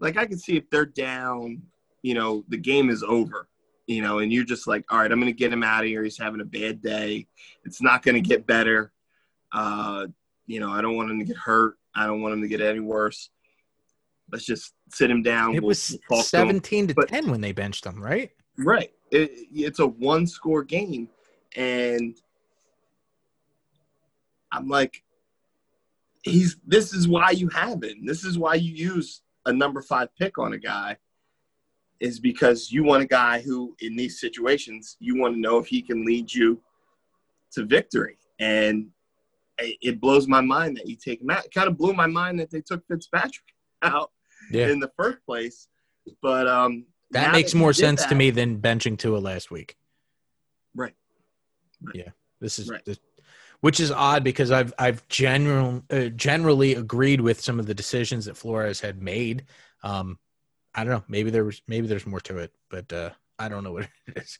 like 0.00 0.16
I 0.16 0.26
can 0.26 0.38
see 0.38 0.56
if 0.56 0.68
they're 0.70 0.84
down, 0.84 1.62
you 2.02 2.14
know, 2.14 2.44
the 2.48 2.56
game 2.58 2.90
is 2.90 3.02
over, 3.04 3.48
you 3.86 4.02
know, 4.02 4.18
and 4.18 4.32
you're 4.32 4.44
just 4.44 4.66
like, 4.66 4.84
all 4.90 4.98
right, 4.98 5.10
I'm 5.10 5.20
gonna 5.20 5.30
get 5.32 5.52
him 5.52 5.62
out 5.62 5.84
of 5.84 5.88
here. 5.88 6.02
He's 6.02 6.18
having 6.18 6.40
a 6.40 6.44
bad 6.44 6.82
day. 6.82 7.28
It's 7.64 7.80
not 7.80 8.02
gonna 8.02 8.20
get 8.20 8.44
better. 8.46 8.92
Uh, 9.52 10.08
you 10.46 10.58
know, 10.58 10.70
I 10.72 10.82
don't 10.82 10.96
want 10.96 11.10
him 11.12 11.20
to 11.20 11.24
get 11.24 11.36
hurt. 11.36 11.76
I 11.94 12.06
don't 12.06 12.20
want 12.20 12.34
him 12.34 12.42
to 12.42 12.48
get 12.48 12.60
any 12.60 12.80
worse. 12.80 13.30
Let's 14.32 14.44
just 14.44 14.74
sit 14.92 15.08
him 15.08 15.22
down. 15.22 15.54
It 15.54 15.60
We'll- 15.62 15.68
was 15.68 15.96
we'll 16.10 16.18
talk 16.18 16.24
to 16.24 16.28
17 16.30 16.88
to 16.88 16.94
But- 16.94 17.08
10 17.08 17.30
when 17.30 17.40
they 17.40 17.52
benched 17.52 17.86
him, 17.86 18.02
right? 18.02 18.30
Right. 18.58 18.90
It, 19.12 19.30
it's 19.54 19.78
a 19.78 19.86
one 19.86 20.26
score 20.26 20.64
game. 20.64 21.08
And 21.54 22.16
I'm 24.52 24.68
like, 24.68 25.02
he's 26.30 26.56
this 26.66 26.92
is 26.92 27.08
why 27.08 27.30
you 27.30 27.48
have 27.48 27.82
him. 27.82 28.04
This 28.04 28.24
is 28.24 28.38
why 28.38 28.54
you 28.54 28.72
use 28.72 29.22
a 29.46 29.52
number 29.52 29.80
five 29.80 30.08
pick 30.18 30.38
on 30.38 30.52
a 30.52 30.58
guy, 30.58 30.96
is 32.00 32.20
because 32.20 32.70
you 32.70 32.84
want 32.84 33.02
a 33.02 33.06
guy 33.06 33.40
who, 33.40 33.74
in 33.80 33.96
these 33.96 34.20
situations, 34.20 34.96
you 35.00 35.16
want 35.16 35.34
to 35.34 35.40
know 35.40 35.58
if 35.58 35.66
he 35.66 35.80
can 35.82 36.04
lead 36.04 36.32
you 36.32 36.60
to 37.52 37.64
victory. 37.64 38.18
And 38.38 38.88
it 39.58 40.00
blows 40.00 40.28
my 40.28 40.42
mind 40.42 40.76
that 40.76 40.86
you 40.86 40.96
take 40.96 41.22
him 41.22 41.30
out. 41.30 41.46
It 41.46 41.54
kind 41.54 41.68
of 41.68 41.78
blew 41.78 41.94
my 41.94 42.06
mind 42.06 42.38
that 42.40 42.50
they 42.50 42.60
took 42.60 42.86
Fitzpatrick 42.86 43.54
out 43.82 44.10
Yeah. 44.50 44.68
in 44.68 44.80
the 44.80 44.90
first 44.98 45.18
place. 45.24 45.68
But 46.20 46.46
um, 46.46 46.86
That 47.12 47.32
makes 47.32 47.52
he 47.52 47.58
more 47.58 47.72
sense 47.72 48.04
to 48.06 48.14
me 48.14 48.30
than 48.30 48.60
benching 48.60 48.98
Tua 48.98 49.18
last 49.18 49.50
week. 49.50 49.76
Right. 50.74 50.94
Right. 51.82 51.96
Yeah. 51.96 52.10
This 52.40 52.58
is 52.58 52.68
Right. 52.68 52.84
this, 52.84 52.98
which 53.66 53.80
is 53.80 53.90
odd 53.90 54.22
because 54.22 54.52
I've 54.52 54.72
I've 54.78 55.06
general 55.08 55.82
uh, 55.90 56.04
generally 56.10 56.76
agreed 56.76 57.20
with 57.20 57.40
some 57.40 57.58
of 57.58 57.66
the 57.66 57.74
decisions 57.74 58.26
that 58.26 58.36
Flores 58.36 58.80
had 58.80 59.02
made. 59.02 59.46
Um, 59.82 60.20
I 60.72 60.84
don't 60.84 60.92
know. 60.92 61.04
Maybe 61.08 61.30
there 61.30 61.42
was 61.44 61.60
maybe 61.66 61.88
there's 61.88 62.06
more 62.06 62.20
to 62.20 62.38
it, 62.38 62.52
but 62.70 62.92
uh, 62.92 63.10
I 63.40 63.48
don't 63.48 63.64
know 63.64 63.72
what 63.72 63.88
it 64.06 64.18
is. 64.18 64.38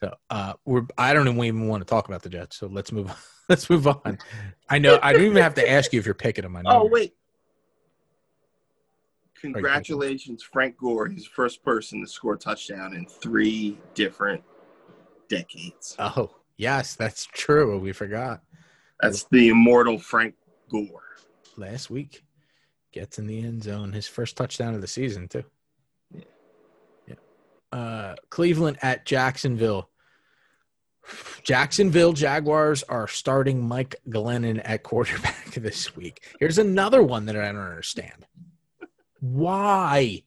So 0.00 0.14
uh, 0.28 0.52
we're 0.66 0.82
I 0.98 1.14
don't 1.14 1.26
even 1.26 1.68
want 1.68 1.80
to 1.80 1.86
talk 1.86 2.08
about 2.08 2.20
the 2.20 2.28
Jets. 2.28 2.58
So 2.58 2.66
let's 2.66 2.92
move 2.92 3.08
on. 3.08 3.16
Let's 3.48 3.68
move 3.68 3.88
on. 3.88 4.18
I 4.68 4.78
know 4.78 5.00
I 5.02 5.12
don't 5.12 5.22
even 5.22 5.42
have 5.42 5.54
to 5.54 5.68
ask 5.68 5.92
you 5.92 5.98
if 5.98 6.06
you're 6.06 6.14
picking 6.14 6.42
them. 6.42 6.54
I 6.54 6.62
know. 6.62 6.82
Oh 6.82 6.86
wait! 6.86 7.14
Congratulations, 9.40 10.44
Frank 10.44 10.76
Gore. 10.76 11.08
He's 11.08 11.24
the 11.24 11.30
first 11.30 11.64
person 11.64 12.00
to 12.02 12.06
score 12.06 12.34
a 12.34 12.38
touchdown 12.38 12.94
in 12.94 13.06
three 13.06 13.78
different 13.94 14.44
decades. 15.28 15.96
Oh 15.98 16.30
yes, 16.58 16.94
that's 16.94 17.26
true. 17.26 17.76
We 17.80 17.90
forgot 17.90 18.42
That's 19.02 19.24
the 19.30 19.48
immortal 19.48 19.98
Frank 19.98 20.34
Gore. 20.70 21.02
last 21.56 21.90
week. 21.90 22.22
Gets 22.92 23.18
in 23.18 23.26
the 23.26 23.40
end 23.42 23.62
zone. 23.62 23.92
His 23.92 24.08
first 24.08 24.36
touchdown 24.36 24.74
of 24.74 24.80
the 24.80 24.86
season 24.86 25.28
too. 25.28 25.44
Yeah. 26.12 26.22
Yeah. 27.06 27.14
Uh, 27.78 28.16
Cleveland 28.30 28.78
at 28.82 29.06
Jacksonville. 29.06 29.88
Jacksonville 31.42 32.12
Jaguars 32.12 32.82
are 32.84 33.08
starting 33.08 33.66
Mike 33.66 33.96
Glennon 34.08 34.60
at 34.64 34.82
quarterback 34.82 35.54
this 35.54 35.96
week. 35.96 36.22
Here's 36.38 36.58
another 36.58 37.02
one 37.02 37.26
that 37.26 37.36
I 37.36 37.46
don't 37.46 37.56
understand. 37.58 38.26
Why? 39.20 40.22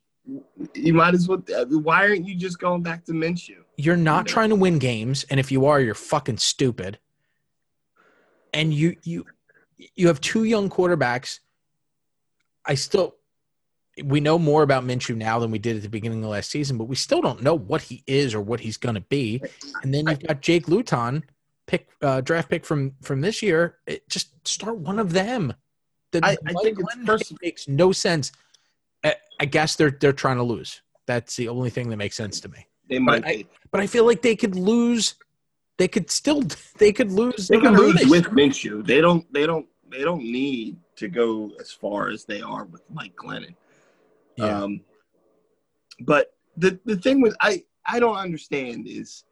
You 0.74 0.94
might 0.94 1.14
as 1.14 1.28
well. 1.28 1.44
Why 1.70 2.08
aren't 2.08 2.26
you 2.28 2.36
just 2.36 2.60
going 2.60 2.82
back 2.82 3.06
to 3.06 3.12
Minshew? 3.12 3.58
You're 3.78 3.98
not 3.98 4.28
Yeah. 4.28 4.34
trying 4.34 4.50
to 4.50 4.56
win 4.56 4.80
games, 4.80 5.26
and 5.30 5.40
if 5.40 5.52
you 5.52 5.66
are, 5.66 5.80
you're 5.82 5.96
fucking 5.96 6.38
stupid. 6.38 6.98
And 8.54 8.74
you 8.74 8.96
you 9.04 9.26
you 9.96 10.08
have 10.08 10.22
two 10.22 10.44
young 10.44 10.70
quarterbacks. 10.70 11.40
I 12.66 12.76
still 12.76 13.16
we 14.04 14.20
know 14.20 14.40
more 14.40 14.64
about 14.64 14.84
Minshew 14.84 15.16
now 15.16 15.40
than 15.40 15.52
we 15.52 15.60
did 15.60 15.76
at 15.76 15.82
the 15.84 15.90
beginning 15.90 16.24
of 16.24 16.30
last 16.32 16.50
season, 16.50 16.78
but 16.78 16.86
we 16.86 16.96
still 16.96 17.22
don't 17.22 17.44
know 17.44 17.54
what 17.56 17.82
he 17.82 18.04
is 18.08 18.34
or 18.34 18.42
what 18.42 18.60
he's 18.60 18.78
going 18.78 18.96
to 18.96 19.02
be. 19.02 19.42
And 19.84 19.94
then 19.94 20.08
you've 20.08 20.24
got 20.24 20.42
Jake 20.42 20.68
Luton, 20.68 21.24
pick 21.68 21.88
uh, 22.02 22.22
draft 22.22 22.50
pick 22.50 22.66
from 22.66 22.94
from 23.02 23.22
this 23.22 23.42
year. 23.42 23.78
It, 23.88 24.08
just 24.10 24.48
start 24.48 24.78
one 24.78 25.00
of 25.00 25.14
them. 25.14 25.54
The, 26.12 26.22
I- 26.24 26.38
I 26.46 26.54
think 26.62 26.78
first- 27.06 27.34
makes 27.42 27.68
no 27.68 27.92
sense. 27.92 28.32
I, 29.04 29.16
I 29.40 29.46
guess 29.46 29.76
they're 29.76 29.92
they're 29.92 30.14
trying 30.14 30.38
to 30.38 30.44
lose. 30.44 30.82
That's 31.06 31.36
the 31.36 31.50
only 31.50 31.70
thing 31.70 31.90
that 31.90 31.98
makes 31.98 32.16
sense 32.16 32.40
to 32.42 32.50
me. 32.50 32.66
They 32.90 33.00
might 33.00 33.26
I- 33.26 33.46
But 33.72 33.82
I 33.82 33.88
feel 33.88 34.06
like 34.06 34.22
they 34.22 34.36
could 34.36 34.56
lose. 34.56 35.16
They 35.78 35.88
could 35.88 36.10
still. 36.10 36.44
They 36.78 36.92
could 36.92 37.12
lose. 37.12 37.48
They 37.48 37.58
no 37.58 37.62
can 37.64 37.76
lose 37.76 37.96
they 37.96 38.06
with. 38.06 38.26
Minshew. 38.26 38.86
They 38.86 39.00
don't. 39.00 39.32
They 39.32 39.46
don't. 39.46 39.68
They 39.90 40.04
don't 40.04 40.24
need 40.24 40.78
to 40.98 41.08
go 41.08 41.52
as 41.60 41.72
far 41.72 42.10
as 42.10 42.26
they 42.26 42.42
are 42.42 42.66
with 42.66 42.82
Mike 42.92 43.16
Glennon. 43.16 43.56
Yeah. 44.38 44.64
Um, 44.64 44.82
but 46.02 46.34
the 46.58 46.80
the 46.86 46.98
thing 46.98 47.22
with 47.22 47.36
I 47.42 47.64
I 47.86 48.00
don't 48.00 48.18
understand 48.18 48.88
is 48.88 49.24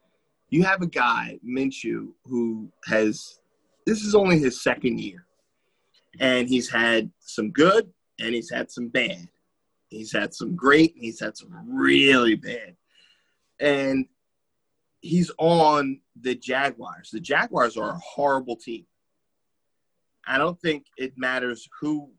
you 0.50 0.62
have 0.64 0.82
a 0.82 0.86
guy 0.86 1.38
Minshew 1.46 2.08
who 2.24 2.70
has 2.86 3.38
this 3.86 4.02
is 4.02 4.14
only 4.14 4.38
his 4.38 4.62
second 4.62 5.00
year, 5.00 5.26
and 6.20 6.48
he's 6.48 6.70
had 6.70 7.10
some 7.18 7.50
good 7.50 7.92
and 8.20 8.34
he's 8.34 8.50
had 8.50 8.70
some 8.70 8.88
bad. 8.88 9.28
He's 9.88 10.12
had 10.12 10.32
some 10.32 10.54
great 10.54 10.94
and 10.94 11.04
he's 11.04 11.20
had 11.20 11.36
some 11.36 11.50
really 11.66 12.34
bad, 12.34 12.76
and 13.60 14.06
he's 15.00 15.30
on 15.38 16.00
the 16.20 16.34
Jaguars. 16.34 17.10
The 17.10 17.20
Jaguars 17.20 17.76
are 17.76 17.90
a 17.90 17.98
horrible 17.98 18.56
team. 18.56 18.86
I 20.26 20.38
don't 20.38 20.60
think 20.60 20.86
it 20.96 21.16
matters 21.16 21.68
who 21.80 22.10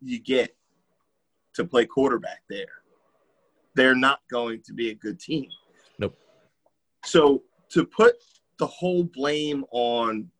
you 0.00 0.20
get 0.20 0.56
to 1.54 1.64
play 1.64 1.86
quarterback 1.86 2.42
there. 2.48 2.66
They're 3.74 3.96
not 3.96 4.20
going 4.30 4.62
to 4.66 4.72
be 4.72 4.90
a 4.90 4.94
good 4.94 5.18
team. 5.20 5.48
Nope. 5.98 6.16
So 7.04 7.42
to 7.70 7.84
put 7.84 8.16
the 8.58 8.66
whole 8.66 9.04
blame 9.04 9.64
on 9.72 10.30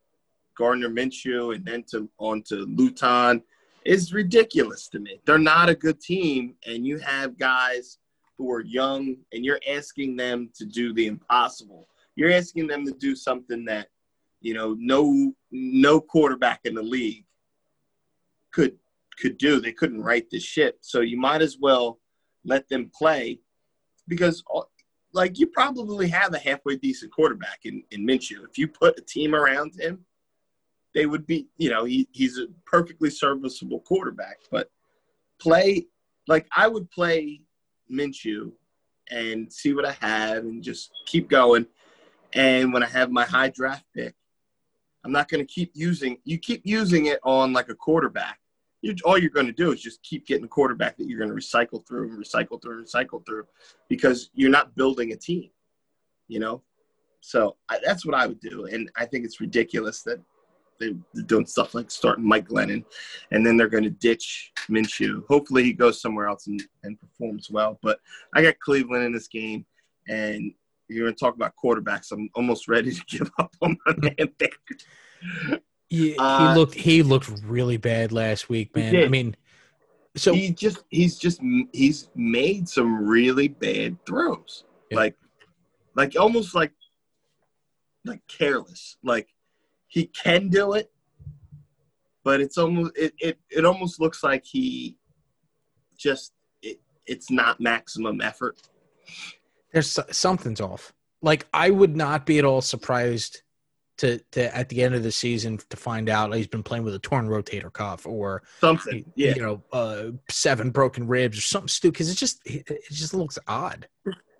Gardner 0.56 0.88
Minshew 0.88 1.54
and 1.54 1.64
then 1.64 1.84
to 1.90 2.08
onto 2.18 2.64
Luton 2.68 3.42
is 3.84 4.12
ridiculous 4.12 4.88
to 4.88 4.98
me. 4.98 5.20
They're 5.26 5.38
not 5.38 5.68
a 5.68 5.74
good 5.74 6.00
team, 6.00 6.54
and 6.66 6.86
you 6.86 6.98
have 6.98 7.38
guys 7.38 7.98
who 8.38 8.50
are 8.50 8.62
young, 8.62 9.16
and 9.32 9.44
you're 9.44 9.60
asking 9.68 10.16
them 10.16 10.50
to 10.54 10.64
do 10.64 10.92
the 10.94 11.06
impossible. 11.06 11.86
You're 12.16 12.32
asking 12.32 12.66
them 12.66 12.84
to 12.86 12.92
do 12.92 13.16
something 13.16 13.64
that 13.66 13.88
you 14.40 14.54
know 14.54 14.76
no 14.78 15.32
no 15.50 16.00
quarterback 16.00 16.60
in 16.64 16.74
the 16.74 16.82
league 16.82 17.24
could 18.52 18.76
could 19.20 19.38
do. 19.38 19.60
They 19.60 19.72
couldn't 19.72 20.02
write 20.02 20.30
the 20.30 20.40
ship. 20.40 20.78
So 20.80 21.00
you 21.00 21.18
might 21.18 21.42
as 21.42 21.58
well 21.60 22.00
let 22.44 22.68
them 22.68 22.90
play 22.96 23.40
because 24.08 24.42
like 25.12 25.38
you 25.38 25.46
probably 25.46 26.08
have 26.08 26.34
a 26.34 26.38
halfway 26.38 26.76
decent 26.76 27.12
quarterback 27.12 27.60
in, 27.64 27.82
in 27.90 28.06
Minshew. 28.06 28.44
If 28.48 28.58
you 28.58 28.68
put 28.68 28.98
a 28.98 29.02
team 29.02 29.34
around 29.34 29.78
him, 29.78 30.04
they 30.94 31.06
would 31.06 31.26
be, 31.26 31.46
you 31.56 31.70
know, 31.70 31.84
he, 31.84 32.08
he's 32.12 32.38
a 32.38 32.46
perfectly 32.66 33.10
serviceable 33.10 33.80
quarterback. 33.80 34.38
But 34.50 34.70
play 35.40 35.86
like 36.26 36.46
I 36.56 36.68
would 36.68 36.90
play 36.90 37.42
Minshew 37.90 38.52
and 39.10 39.52
see 39.52 39.74
what 39.74 39.84
I 39.84 39.92
have 40.00 40.44
and 40.44 40.62
just 40.62 40.90
keep 41.06 41.28
going. 41.28 41.66
And 42.34 42.72
when 42.72 42.82
I 42.82 42.88
have 42.88 43.10
my 43.10 43.24
high 43.24 43.48
draft 43.48 43.84
pick, 43.94 44.14
I'm 45.04 45.12
not 45.12 45.28
going 45.28 45.46
to 45.46 45.52
keep 45.52 45.70
using. 45.74 46.18
You 46.24 46.38
keep 46.38 46.62
using 46.64 47.06
it 47.06 47.20
on 47.22 47.52
like 47.52 47.68
a 47.68 47.74
quarterback. 47.74 48.40
You, 48.82 48.94
all 49.04 49.16
you're 49.16 49.30
going 49.30 49.46
to 49.46 49.52
do 49.52 49.72
is 49.72 49.80
just 49.80 50.02
keep 50.02 50.26
getting 50.26 50.44
a 50.44 50.48
quarterback 50.48 50.96
that 50.96 51.08
you're 51.08 51.18
going 51.18 51.30
to 51.30 51.36
recycle 51.36 51.86
through 51.86 52.10
and 52.10 52.18
recycle 52.18 52.60
through 52.60 52.78
and 52.78 52.86
recycle 52.86 53.24
through, 53.24 53.46
because 53.88 54.30
you're 54.34 54.50
not 54.50 54.74
building 54.74 55.12
a 55.12 55.16
team. 55.16 55.50
You 56.26 56.40
know, 56.40 56.62
so 57.20 57.56
I, 57.68 57.78
that's 57.84 58.06
what 58.06 58.14
I 58.14 58.26
would 58.26 58.40
do, 58.40 58.64
and 58.64 58.90
I 58.96 59.04
think 59.04 59.26
it's 59.26 59.42
ridiculous 59.42 60.02
that 60.04 60.20
they, 60.80 60.96
they're 61.12 61.22
doing 61.24 61.44
stuff 61.44 61.74
like 61.74 61.90
starting 61.90 62.26
Mike 62.26 62.48
Glennon, 62.48 62.82
and 63.30 63.46
then 63.46 63.58
they're 63.58 63.68
going 63.68 63.84
to 63.84 63.90
ditch 63.90 64.50
Minshew. 64.70 65.22
Hopefully, 65.28 65.64
he 65.64 65.74
goes 65.74 66.00
somewhere 66.00 66.26
else 66.26 66.46
and, 66.46 66.62
and 66.82 66.98
performs 66.98 67.50
well. 67.50 67.78
But 67.82 68.00
I 68.34 68.40
got 68.40 68.58
Cleveland 68.58 69.04
in 69.04 69.12
this 69.12 69.28
game, 69.28 69.66
and 70.08 70.54
you're 70.88 71.04
going 71.06 71.14
to 71.14 71.18
talk 71.18 71.34
about 71.34 71.52
quarterbacks. 71.62 72.12
I'm 72.12 72.28
almost 72.34 72.68
ready 72.68 72.92
to 72.92 73.04
give 73.08 73.30
up 73.38 73.54
on 73.62 73.76
my 73.86 73.94
man. 74.00 74.28
He, 75.88 76.16
Uh, 76.18 76.38
he 76.38 76.58
looked. 76.58 76.74
He 76.74 77.02
looked 77.02 77.30
really 77.44 77.76
bad 77.76 78.12
last 78.12 78.48
week, 78.48 78.74
man. 78.74 78.96
I 78.96 79.08
mean, 79.08 79.36
so 80.16 80.34
he 80.34 80.50
just 80.50 80.84
he's 80.90 81.18
just 81.18 81.40
he's 81.72 82.08
made 82.14 82.68
some 82.68 83.06
really 83.06 83.48
bad 83.48 83.96
throws 84.06 84.64
Yeah. 84.90 84.96
like 84.96 85.16
like 85.94 86.14
almost 86.18 86.54
like 86.54 86.72
like 88.04 88.20
careless 88.28 88.96
like 89.02 89.28
he 89.88 90.06
can 90.06 90.48
do 90.48 90.74
it 90.74 90.92
but 92.22 92.40
it's 92.40 92.58
almost 92.58 92.92
it 92.96 93.14
it, 93.18 93.38
it 93.50 93.64
almost 93.64 94.00
looks 94.00 94.22
like 94.22 94.44
he 94.44 94.96
just 95.96 96.32
it, 96.62 96.80
it's 97.06 97.30
not 97.30 97.60
maximum 97.60 98.20
effort 98.20 98.60
there's 99.74 99.98
something's 100.10 100.60
off. 100.60 100.92
Like 101.20 101.46
I 101.52 101.70
would 101.70 101.96
not 101.96 102.24
be 102.24 102.38
at 102.38 102.44
all 102.44 102.62
surprised 102.62 103.42
to 103.98 104.18
to 104.32 104.56
at 104.56 104.68
the 104.70 104.82
end 104.82 104.94
of 104.94 105.02
the 105.02 105.12
season 105.12 105.58
to 105.68 105.76
find 105.76 106.08
out 106.08 106.34
he's 106.34 106.46
been 106.46 106.62
playing 106.62 106.84
with 106.84 106.94
a 106.94 106.98
torn 106.98 107.28
rotator 107.28 107.72
cuff 107.72 108.04
or 108.06 108.42
something 108.60 109.04
yeah 109.14 109.32
you 109.36 109.40
know 109.40 109.62
uh, 109.72 110.06
seven 110.28 110.72
broken 110.72 111.06
ribs 111.06 111.38
or 111.38 111.42
something 111.42 111.68
stupid 111.68 111.92
because 111.92 112.10
it 112.10 112.16
just 112.16 112.40
it 112.44 112.66
just 112.90 113.14
looks 113.14 113.38
odd. 113.46 113.86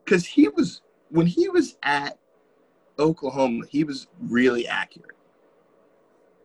because 0.05 0.27
he 0.27 0.49
was 0.49 0.83
when 1.11 1.27
he 1.27 1.49
was 1.49 1.77
at 1.85 2.19
Oklahoma, 2.99 3.65
he 3.71 3.85
was 3.85 4.09
really 4.21 4.67
accurate, 4.67 5.17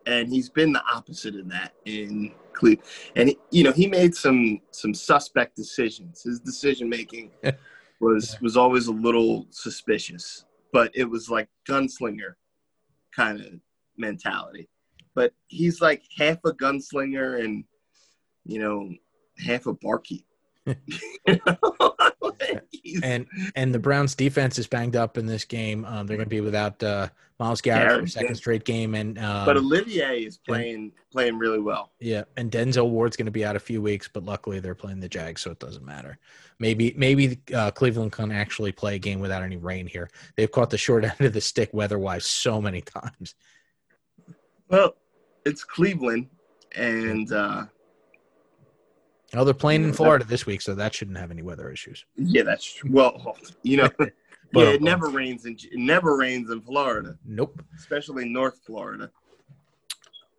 and 0.06 0.28
he's 0.28 0.48
been 0.48 0.72
the 0.72 0.82
opposite 0.92 1.36
of 1.36 1.48
that 1.50 1.72
in 1.84 2.32
Cleveland. 2.52 2.88
And 3.16 3.28
he, 3.30 3.38
you 3.50 3.64
know, 3.64 3.72
he 3.72 3.86
made 3.86 4.14
some 4.14 4.60
some 4.70 4.94
suspect 4.94 5.56
decisions. 5.56 6.22
His 6.22 6.40
decision 6.40 6.88
making 6.88 7.30
was 8.00 8.40
was 8.40 8.56
always 8.56 8.86
a 8.86 8.92
little 8.92 9.46
suspicious, 9.50 10.44
but 10.72 10.90
it 10.94 11.04
was 11.04 11.30
like 11.30 11.48
gunslinger 11.68 12.34
kind 13.14 13.40
of 13.40 13.52
mentality. 13.96 14.68
But 15.14 15.32
he's 15.46 15.80
like 15.80 16.02
half 16.16 16.38
a 16.44 16.52
gunslinger 16.52 17.44
and 17.44 17.64
you 18.44 18.58
know 18.58 18.90
half 19.38 19.66
a 19.66 19.74
barkeep. 19.74 20.24
And 23.02 23.26
and 23.54 23.74
the 23.74 23.78
Browns 23.78 24.14
defense 24.14 24.58
is 24.58 24.66
banged 24.66 24.96
up 24.96 25.18
in 25.18 25.26
this 25.26 25.44
game. 25.44 25.84
Um, 25.84 26.06
they're 26.06 26.16
going 26.16 26.26
to 26.26 26.30
be 26.30 26.40
without 26.40 26.82
uh, 26.82 27.08
Myles 27.40 27.62
Garrett 27.62 27.88
Garrett, 27.88 28.04
a 28.04 28.08
second 28.08 28.34
straight 28.34 28.64
game, 28.64 28.94
and 28.94 29.18
um, 29.18 29.46
but 29.46 29.56
Olivier 29.56 30.24
is 30.24 30.36
playing 30.36 30.92
playing 31.10 31.38
really 31.38 31.58
well. 31.58 31.90
Yeah, 31.98 32.24
and 32.36 32.52
Denzel 32.52 32.90
Ward's 32.90 33.16
going 33.16 33.26
to 33.26 33.32
be 33.32 33.46
out 33.46 33.56
a 33.56 33.60
few 33.60 33.80
weeks, 33.80 34.08
but 34.12 34.24
luckily 34.24 34.60
they're 34.60 34.74
playing 34.74 35.00
the 35.00 35.08
Jags, 35.08 35.40
so 35.40 35.50
it 35.50 35.58
doesn't 35.58 35.84
matter. 35.84 36.18
Maybe 36.58 36.92
maybe 36.98 37.40
uh, 37.54 37.70
Cleveland 37.70 38.12
can 38.12 38.30
actually 38.30 38.72
play 38.72 38.96
a 38.96 38.98
game 38.98 39.20
without 39.20 39.42
any 39.42 39.56
rain 39.56 39.86
here. 39.86 40.10
They've 40.36 40.52
caught 40.52 40.68
the 40.68 40.76
short 40.76 41.02
end 41.18 41.20
of 41.20 41.32
the 41.32 41.40
stick 41.40 41.70
weather-wise 41.72 42.26
so 42.26 42.60
many 42.60 42.82
times. 42.82 43.34
Well, 44.68 44.94
it's 45.46 45.64
Cleveland, 45.64 46.28
and 46.76 47.32
uh, 47.32 47.64
Oh, 49.34 49.44
they're 49.44 49.54
playing 49.54 49.84
in 49.84 49.92
Florida 49.94 50.24
this 50.26 50.44
week, 50.44 50.60
so 50.60 50.74
that 50.74 50.92
shouldn't 50.92 51.16
have 51.16 51.30
any 51.30 51.42
weather 51.42 51.70
issues. 51.70 52.04
yeah, 52.16 52.42
that's 52.42 52.64
true. 52.64 52.90
Well, 52.92 53.36
you 53.62 53.78
know, 53.78 53.88
yeah, 54.52 54.70
it 54.70 54.82
never 54.82 55.08
rains 55.08 55.44
in 55.46 55.56
it 55.60 55.78
never 55.78 56.16
rains 56.16 56.50
in 56.50 56.60
Florida, 56.60 57.16
Nope. 57.24 57.62
especially 57.76 58.28
North 58.28 58.60
Florida. 58.64 59.10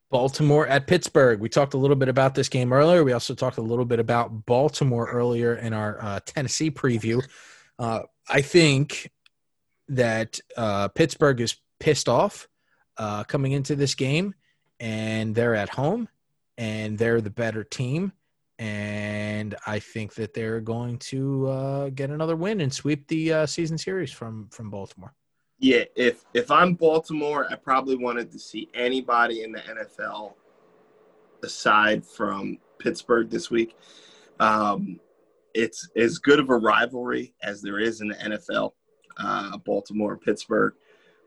Baltimore 0.10 0.68
at 0.68 0.88
Pittsburgh. 0.88 1.40
We 1.40 1.48
talked 1.48 1.74
a 1.74 1.78
little 1.78 1.96
bit 1.96 2.10
about 2.10 2.36
this 2.36 2.50
game 2.50 2.74
earlier. 2.74 3.04
We 3.06 3.14
also 3.14 3.34
talked 3.34 3.58
a 3.58 3.62
little 3.62 3.86
bit 3.86 4.00
about 4.00 4.46
Baltimore 4.46 5.10
earlier 5.10 5.56
in 5.56 5.72
our 5.72 6.04
uh, 6.04 6.20
Tennessee 6.26 6.70
preview. 6.70 7.26
Uh, 7.80 8.02
I 8.28 8.42
think 8.42 9.10
that 9.88 10.40
uh, 10.58 10.90
Pittsburgh 10.90 11.40
is 11.40 11.56
pissed 11.80 12.10
off 12.10 12.50
uh, 12.98 13.24
coming 13.24 13.54
into 13.54 13.76
this 13.76 13.96
game, 13.96 14.36
and 14.82 15.34
they're 15.34 15.56
at 15.56 15.70
home, 15.70 16.10
and 16.58 16.98
they're 16.98 17.22
the 17.22 17.30
better 17.30 17.64
team. 17.64 18.12
And 18.62 19.56
I 19.66 19.80
think 19.80 20.14
that 20.14 20.36
they're 20.36 20.62
going 20.62 21.00
to 21.00 21.48
uh, 21.48 21.90
get 21.90 22.12
another 22.12 22.36
win 22.36 22.62
and 22.62 22.72
sweep 22.72 23.08
the 23.08 23.34
uh, 23.34 23.46
season 23.48 23.76
series 23.76 24.12
from 24.12 24.50
from 24.50 24.70
Baltimore. 24.70 25.16
Yeah, 25.58 25.86
if 25.96 26.24
if 26.36 26.52
I'm 26.52 26.76
Baltimore, 26.76 27.48
I 27.50 27.56
probably 27.56 27.96
wanted 27.96 28.32
to 28.32 28.38
see 28.38 28.70
anybody 28.76 29.42
in 29.42 29.52
the 29.52 29.62
NFL 29.62 30.34
aside 31.44 32.06
from 32.06 32.60
Pittsburgh 32.78 33.32
this 33.32 33.50
week. 33.50 33.76
Um, 34.40 35.00
it's 35.56 35.90
as 35.96 36.20
good 36.20 36.40
of 36.40 36.52
a 36.52 36.56
rivalry 36.56 37.34
as 37.42 37.64
there 37.64 37.80
is 37.80 38.02
in 38.02 38.10
the 38.10 38.16
NFL, 38.16 38.74
uh, 39.18 39.58
Baltimore 39.58 40.18
Pittsburgh. 40.18 40.76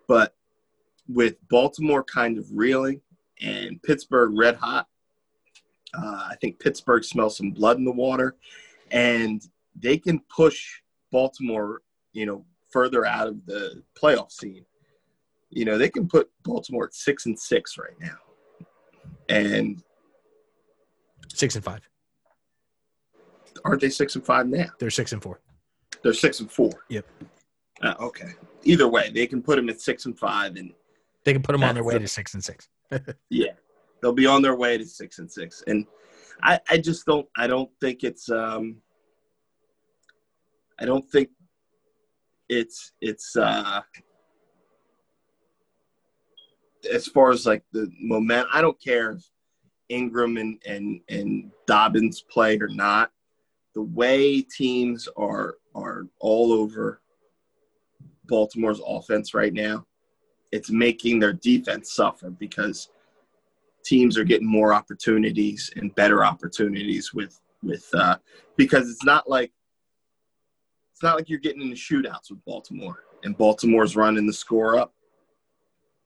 But 0.06 0.36
with 1.08 1.34
Baltimore 1.48 2.04
kind 2.04 2.38
of 2.38 2.46
reeling 2.52 3.00
and 3.40 3.82
Pittsburgh 3.82 4.30
red 4.36 4.54
hot, 4.54 4.86
uh, 5.96 6.28
I 6.30 6.36
think 6.40 6.58
Pittsburgh 6.58 7.04
smells 7.04 7.36
some 7.36 7.50
blood 7.50 7.76
in 7.78 7.84
the 7.84 7.92
water, 7.92 8.36
and 8.90 9.42
they 9.74 9.98
can 9.98 10.20
push 10.34 10.80
Baltimore, 11.12 11.82
you 12.12 12.26
know, 12.26 12.44
further 12.70 13.04
out 13.06 13.28
of 13.28 13.44
the 13.46 13.82
playoff 14.00 14.30
scene. 14.32 14.64
You 15.50 15.64
know, 15.64 15.78
they 15.78 15.88
can 15.88 16.08
put 16.08 16.30
Baltimore 16.42 16.86
at 16.86 16.94
six 16.94 17.26
and 17.26 17.38
six 17.38 17.78
right 17.78 17.98
now, 18.00 18.66
and 19.28 19.82
Six 21.32 21.56
and 21.56 21.64
five. 21.64 21.80
aren't 23.64 23.80
they 23.80 23.88
six 23.90 24.14
and 24.14 24.24
five 24.24 24.46
now? 24.46 24.66
They're 24.78 24.90
six 24.90 25.12
and 25.12 25.22
four. 25.22 25.40
They're 26.02 26.12
six 26.12 26.40
and 26.40 26.50
four. 26.50 26.70
Yep. 26.90 27.06
Uh, 27.82 27.94
okay. 28.00 28.32
Either 28.62 28.86
way, 28.88 29.10
they 29.10 29.26
can 29.26 29.42
put 29.42 29.56
them 29.56 29.68
at 29.68 29.80
six 29.80 30.06
and 30.06 30.16
five, 30.18 30.56
and 30.56 30.72
They 31.24 31.32
can 31.32 31.42
put 31.42 31.52
them 31.52 31.64
on 31.64 31.74
their 31.74 31.82
way 31.84 31.98
to 31.98 32.06
six 32.06 32.34
and 32.34 32.44
six. 32.44 32.68
yeah, 33.30 33.52
they'll 34.04 34.12
be 34.12 34.26
on 34.26 34.42
their 34.42 34.54
way 34.54 34.76
to 34.76 34.84
six 34.84 35.18
and 35.18 35.32
six. 35.32 35.64
And 35.66 35.86
I, 36.42 36.60
I 36.68 36.76
just 36.76 37.06
don't, 37.06 37.26
I 37.38 37.46
don't 37.46 37.70
think 37.80 38.04
it's, 38.04 38.28
um, 38.28 38.82
I 40.78 40.84
don't 40.84 41.10
think 41.10 41.30
it's, 42.50 42.92
it's, 43.00 43.34
uh, 43.34 43.80
as 46.92 47.06
far 47.06 47.30
as 47.30 47.46
like 47.46 47.64
the 47.72 47.90
moment, 47.98 48.46
I 48.52 48.60
don't 48.60 48.78
care 48.78 49.12
if 49.12 49.24
Ingram 49.88 50.36
and, 50.36 50.60
and, 50.66 51.00
and 51.08 51.50
Dobbins 51.66 52.20
play 52.30 52.58
or 52.58 52.68
not. 52.68 53.10
The 53.74 53.80
way 53.80 54.42
teams 54.42 55.08
are, 55.16 55.54
are 55.74 56.02
all 56.20 56.52
over 56.52 57.00
Baltimore's 58.26 58.82
offense 58.86 59.32
right 59.32 59.54
now, 59.54 59.86
it's 60.52 60.70
making 60.70 61.20
their 61.20 61.32
defense 61.32 61.94
suffer 61.94 62.28
because 62.28 62.90
teams 63.84 64.16
are 64.18 64.24
getting 64.24 64.46
more 64.46 64.72
opportunities 64.72 65.70
and 65.76 65.94
better 65.94 66.24
opportunities 66.24 67.12
with 67.12 67.40
with 67.62 67.88
uh, 67.94 68.16
because 68.56 68.90
it's 68.90 69.04
not 69.04 69.28
like 69.28 69.52
it's 70.92 71.02
not 71.02 71.16
like 71.16 71.28
you're 71.28 71.38
getting 71.38 71.62
into 71.62 71.76
shootouts 71.76 72.30
with 72.30 72.44
Baltimore 72.44 73.04
and 73.24 73.36
Baltimore's 73.36 73.96
running 73.96 74.26
the 74.26 74.32
score 74.32 74.78
up. 74.78 74.94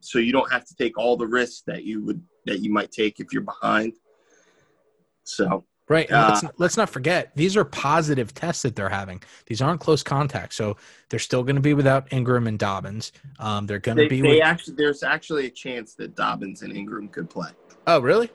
So 0.01 0.19
you 0.19 0.33
don't 0.33 0.51
have 0.53 0.65
to 0.67 0.77
take 0.77 0.97
all 0.97 1.17
the 1.17 1.27
risks 1.27 1.63
that 1.67 1.85
you 1.85 2.05
would 2.05 2.23
that 2.47 2.61
you 2.61 2.73
might 2.73 2.91
take 2.91 3.21
if 3.21 3.33
you're 3.33 3.43
behind. 3.43 3.95
So 5.25 5.65
Right. 5.89 6.11
Uh, 6.13 6.29
let's, 6.29 6.59
let's 6.59 6.77
not 6.77 6.91
forget, 6.91 7.33
these 7.35 7.57
are 7.57 7.65
positive 7.65 8.35
tests 8.35 8.63
that 8.63 8.77
they're 8.77 8.91
having. 8.91 9.23
These 9.47 9.63
aren't 9.63 9.81
close 9.81 10.03
contacts. 10.03 10.57
So 10.57 10.77
they're 11.09 11.19
still 11.19 11.43
going 11.43 11.57
to 11.57 11.63
be 11.63 11.73
without 11.73 12.13
Ingram 12.13 12.47
and 12.47 12.59
Dobbins. 12.59 13.13
Um, 13.39 13.67
they're 13.67 13.79
going 13.79 13.97
to 13.97 14.09
be 14.09 14.21
they 14.21 14.35
with. 14.35 14.43
actually 14.43 14.75
there's 14.75 15.03
actually 15.03 15.47
a 15.47 15.51
chance 15.51 15.95
that 15.95 16.15
Dobbins 16.15 16.63
and 16.63 16.77
Ingram 16.77 17.09
could 17.09 17.31
play. 17.31 17.51
Oh, 17.89 18.01
really? 18.01 18.31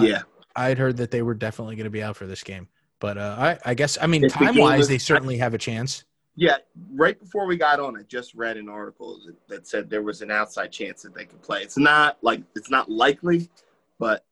Yeah. 0.00 0.22
I 0.54 0.68
had 0.68 0.78
heard 0.78 0.98
that 0.98 1.10
they 1.10 1.22
were 1.22 1.34
definitely 1.34 1.76
going 1.76 1.84
to 1.84 1.90
be 1.90 2.02
out 2.02 2.16
for 2.16 2.26
this 2.26 2.42
game. 2.42 2.68
But 2.98 3.16
uh, 3.16 3.36
I, 3.38 3.58
I 3.64 3.74
guess, 3.74 3.96
I 4.00 4.06
mean, 4.06 4.24
If 4.24 4.34
the 4.34 4.40
game 4.40 4.48
time 4.48 4.58
wise, 4.58 4.88
they 4.88 4.98
certainly 4.98 5.38
have 5.38 5.54
a 5.54 5.58
chance. 5.58 6.04
Yeah, 6.36 6.56
right 6.94 7.18
before 7.18 7.46
we 7.46 7.56
got 7.56 7.80
on, 7.80 7.98
I 7.98 8.02
just 8.02 8.34
read 8.34 8.56
an 8.56 8.68
article 8.68 9.20
that, 9.26 9.36
that 9.48 9.66
said 9.66 9.90
there 9.90 10.02
was 10.02 10.22
an 10.22 10.30
outside 10.30 10.70
chance 10.70 11.02
that 11.02 11.14
they 11.14 11.24
could 11.24 11.42
play. 11.42 11.62
It's 11.62 11.76
not 11.76 12.18
like 12.22 12.42
it's 12.54 12.70
not 12.70 12.90
likely, 12.90 13.50
but 13.98 14.24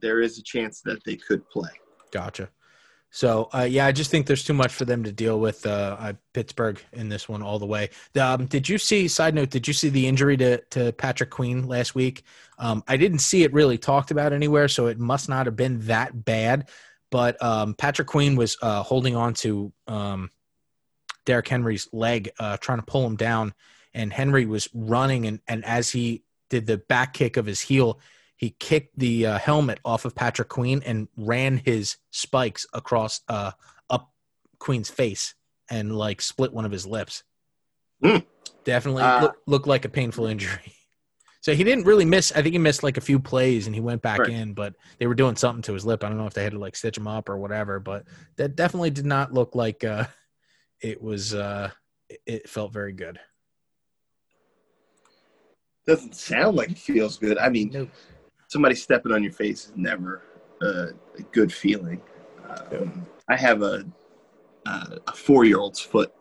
there 0.00 0.20
is 0.20 0.38
a 0.38 0.42
chance 0.42 0.80
that 0.82 1.04
they 1.04 1.16
could 1.16 1.48
play. 1.48 1.70
Gotcha. 2.10 2.50
So 3.10 3.48
uh, 3.54 3.66
yeah, 3.68 3.86
I 3.86 3.92
just 3.92 4.10
think 4.10 4.26
there's 4.26 4.44
too 4.44 4.52
much 4.52 4.72
for 4.72 4.84
them 4.84 5.04
to 5.04 5.12
deal 5.12 5.40
with 5.40 5.64
uh, 5.64 5.96
uh, 5.98 6.12
Pittsburgh 6.34 6.80
in 6.92 7.08
this 7.08 7.28
one 7.28 7.42
all 7.42 7.58
the 7.58 7.66
way. 7.66 7.90
Um, 8.20 8.46
did 8.46 8.68
you 8.68 8.78
see? 8.78 9.08
Side 9.08 9.34
note: 9.34 9.50
Did 9.50 9.66
you 9.66 9.74
see 9.74 9.88
the 9.88 10.06
injury 10.06 10.36
to 10.36 10.58
to 10.70 10.92
Patrick 10.92 11.30
Queen 11.30 11.66
last 11.66 11.94
week? 11.94 12.24
Um, 12.58 12.82
I 12.88 12.96
didn't 12.96 13.20
see 13.20 13.42
it 13.42 13.52
really 13.52 13.78
talked 13.78 14.10
about 14.10 14.32
anywhere, 14.32 14.68
so 14.68 14.86
it 14.86 14.98
must 14.98 15.28
not 15.28 15.46
have 15.46 15.56
been 15.56 15.80
that 15.86 16.24
bad. 16.24 16.68
But 17.10 17.40
um, 17.42 17.74
Patrick 17.74 18.08
Queen 18.08 18.36
was 18.36 18.56
uh, 18.60 18.82
holding 18.82 19.16
on 19.16 19.34
to 19.34 19.72
um, 19.86 20.30
Derrick 21.24 21.48
Henry's 21.48 21.88
leg, 21.92 22.30
uh, 22.38 22.56
trying 22.56 22.78
to 22.78 22.84
pull 22.84 23.06
him 23.06 23.16
down, 23.16 23.54
and 23.94 24.12
Henry 24.12 24.46
was 24.46 24.68
running, 24.74 25.26
and 25.26 25.40
and 25.46 25.64
as 25.64 25.90
he 25.90 26.22
did 26.50 26.66
the 26.66 26.78
back 26.78 27.14
kick 27.14 27.36
of 27.36 27.46
his 27.46 27.60
heel, 27.60 27.98
he 28.36 28.50
kicked 28.50 28.98
the 28.98 29.26
uh, 29.26 29.38
helmet 29.38 29.80
off 29.84 30.04
of 30.04 30.14
Patrick 30.14 30.48
Queen 30.48 30.82
and 30.84 31.08
ran 31.16 31.56
his 31.64 31.96
spikes 32.10 32.66
across 32.72 33.20
uh, 33.28 33.52
up 33.90 34.12
Queen's 34.58 34.90
face 34.90 35.34
and 35.70 35.96
like 35.96 36.20
split 36.20 36.52
one 36.52 36.64
of 36.64 36.70
his 36.72 36.86
lips. 36.86 37.22
Hmm. 38.02 38.18
Definitely 38.64 39.02
Uh, 39.04 39.22
look, 39.22 39.36
looked 39.46 39.66
like 39.66 39.84
a 39.84 39.88
painful 39.88 40.26
injury. 40.26 40.72
So 41.42 41.54
he 41.54 41.62
didn't 41.62 41.84
really 41.84 42.04
miss. 42.04 42.32
I 42.32 42.42
think 42.42 42.54
he 42.54 42.58
missed 42.58 42.82
like 42.82 42.96
a 42.96 43.00
few 43.00 43.20
plays 43.20 43.66
and 43.66 43.74
he 43.74 43.80
went 43.80 44.02
back 44.02 44.18
Right. 44.18 44.30
in, 44.30 44.52
but 44.52 44.74
they 44.98 45.06
were 45.06 45.14
doing 45.14 45.36
something 45.36 45.62
to 45.62 45.74
his 45.74 45.86
lip. 45.86 46.02
I 46.02 46.08
don't 46.08 46.18
know 46.18 46.26
if 46.26 46.34
they 46.34 46.42
had 46.42 46.54
to 46.54 46.58
like 46.58 46.74
stitch 46.74 46.96
him 46.98 47.06
up 47.06 47.28
or 47.28 47.38
whatever, 47.38 47.78
but 47.78 48.02
that 48.34 48.56
definitely 48.56 48.90
did 48.90 49.06
not 49.06 49.32
look 49.32 49.54
like 49.54 49.84
uh, 49.84 50.06
it 50.80 51.00
was. 51.00 51.34
Uh, 51.34 51.70
it- 52.08 52.20
it 52.26 52.48
felt 52.48 52.72
very 52.72 52.92
good. 52.92 53.20
Doesn't 55.86 56.16
sound 56.16 56.56
like 56.56 56.70
it 56.72 56.78
feels 56.78 57.16
good. 57.16 57.38
I 57.38 57.48
mean, 57.48 57.70
Nope. 57.72 57.90
Somebody 58.48 58.74
stepping 58.74 59.12
on 59.12 59.22
your 59.22 59.32
face 59.32 59.66
is 59.66 59.72
never 59.76 60.22
uh, 60.62 60.86
a 61.18 61.22
good 61.32 61.52
feeling. 61.52 62.00
Um, 62.72 63.06
I 63.28 63.36
have 63.36 63.62
a 63.62 63.84
uh, 64.66 64.96
a 65.06 65.12
four 65.12 65.44
year 65.44 65.58
old's 65.58 65.80
foot 65.80 66.12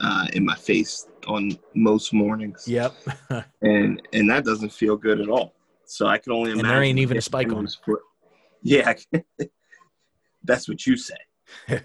uh, 0.00 0.26
in 0.34 0.44
my 0.44 0.54
face 0.56 1.08
on 1.26 1.58
most 1.74 2.12
mornings. 2.12 2.66
Yep. 2.68 2.94
and 3.62 4.00
and 4.12 4.30
that 4.30 4.44
doesn't 4.44 4.72
feel 4.72 4.96
good 4.96 5.20
at 5.20 5.28
all. 5.28 5.54
So 5.84 6.06
I 6.06 6.18
can 6.18 6.32
only 6.32 6.52
And 6.52 6.60
imagine. 6.60 6.74
there 6.74 6.82
ain't 6.84 6.98
even 6.98 7.16
a 7.16 7.20
spike 7.20 7.48
on 7.48 7.54
Henry's 7.54 7.74
foot- 7.74 8.00
Yeah, 8.62 8.94
that's 10.44 10.68
what 10.68 10.86
you 10.86 10.96
say. 10.96 11.16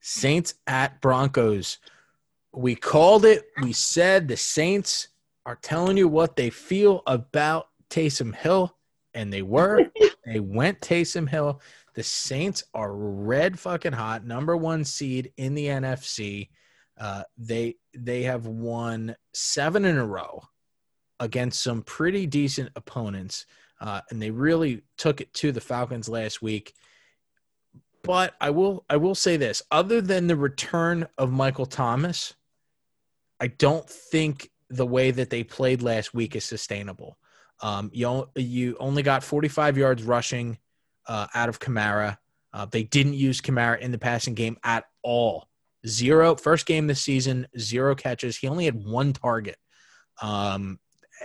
Saints 0.00 0.54
at 0.66 1.00
Broncos. 1.00 1.78
We 2.52 2.74
called 2.74 3.24
it. 3.24 3.44
We 3.62 3.72
said 3.72 4.26
the 4.28 4.36
Saints 4.36 5.08
are 5.46 5.56
telling 5.56 5.96
you 5.96 6.08
what 6.08 6.36
they 6.36 6.50
feel 6.50 7.02
about 7.06 7.68
Taysom 7.90 8.34
Hill, 8.34 8.76
and 9.14 9.32
they 9.32 9.42
were. 9.42 9.84
they 10.26 10.40
went 10.40 10.80
Taysom 10.80 11.28
Hill. 11.28 11.60
The 11.94 12.02
Saints 12.02 12.64
are 12.72 12.94
red 12.94 13.58
fucking 13.58 13.92
hot, 13.92 14.24
number 14.24 14.56
one 14.56 14.84
seed 14.84 15.32
in 15.36 15.54
the 15.54 15.66
NFC. 15.66 16.48
Uh, 16.98 17.24
they 17.36 17.76
they 17.94 18.22
have 18.22 18.46
won 18.46 19.16
seven 19.32 19.84
in 19.84 19.96
a 19.96 20.06
row 20.06 20.42
against 21.18 21.62
some 21.62 21.82
pretty 21.82 22.26
decent 22.26 22.70
opponents, 22.76 23.46
uh, 23.80 24.00
and 24.10 24.20
they 24.22 24.30
really 24.30 24.82
took 24.96 25.20
it 25.20 25.32
to 25.34 25.52
the 25.52 25.60
Falcons 25.60 26.08
last 26.08 26.40
week 26.40 26.74
but 28.02 28.34
I 28.40 28.50
will 28.50 28.84
I 28.88 28.96
will 28.96 29.14
say 29.14 29.36
this: 29.36 29.62
other 29.70 30.00
than 30.00 30.26
the 30.26 30.36
return 30.36 31.06
of 31.18 31.30
Michael 31.30 31.66
Thomas, 31.66 32.34
I 33.40 33.48
don't 33.48 33.88
think 33.88 34.50
the 34.68 34.86
way 34.86 35.10
that 35.10 35.30
they 35.30 35.44
played 35.44 35.82
last 35.82 36.14
week 36.14 36.36
is 36.36 36.44
sustainable. 36.44 37.18
Um, 37.62 37.90
you 37.92 38.28
you 38.36 38.76
only 38.80 39.02
got 39.02 39.22
45 39.22 39.76
yards 39.76 40.02
rushing 40.02 40.58
uh, 41.06 41.26
out 41.34 41.48
of 41.48 41.58
Kamara. 41.58 42.18
Uh, 42.52 42.66
they 42.66 42.82
didn't 42.82 43.14
use 43.14 43.40
Kamara 43.40 43.78
in 43.78 43.92
the 43.92 43.98
passing 43.98 44.34
game 44.34 44.56
at 44.64 44.84
all. 45.02 45.48
Zero 45.86 46.34
first 46.34 46.66
game 46.66 46.86
this 46.86 47.02
season, 47.02 47.46
zero 47.58 47.94
catches. 47.94 48.36
He 48.36 48.48
only 48.48 48.64
had 48.64 48.74
one 48.74 49.12
target. 49.12 49.56
Um, 50.20 50.78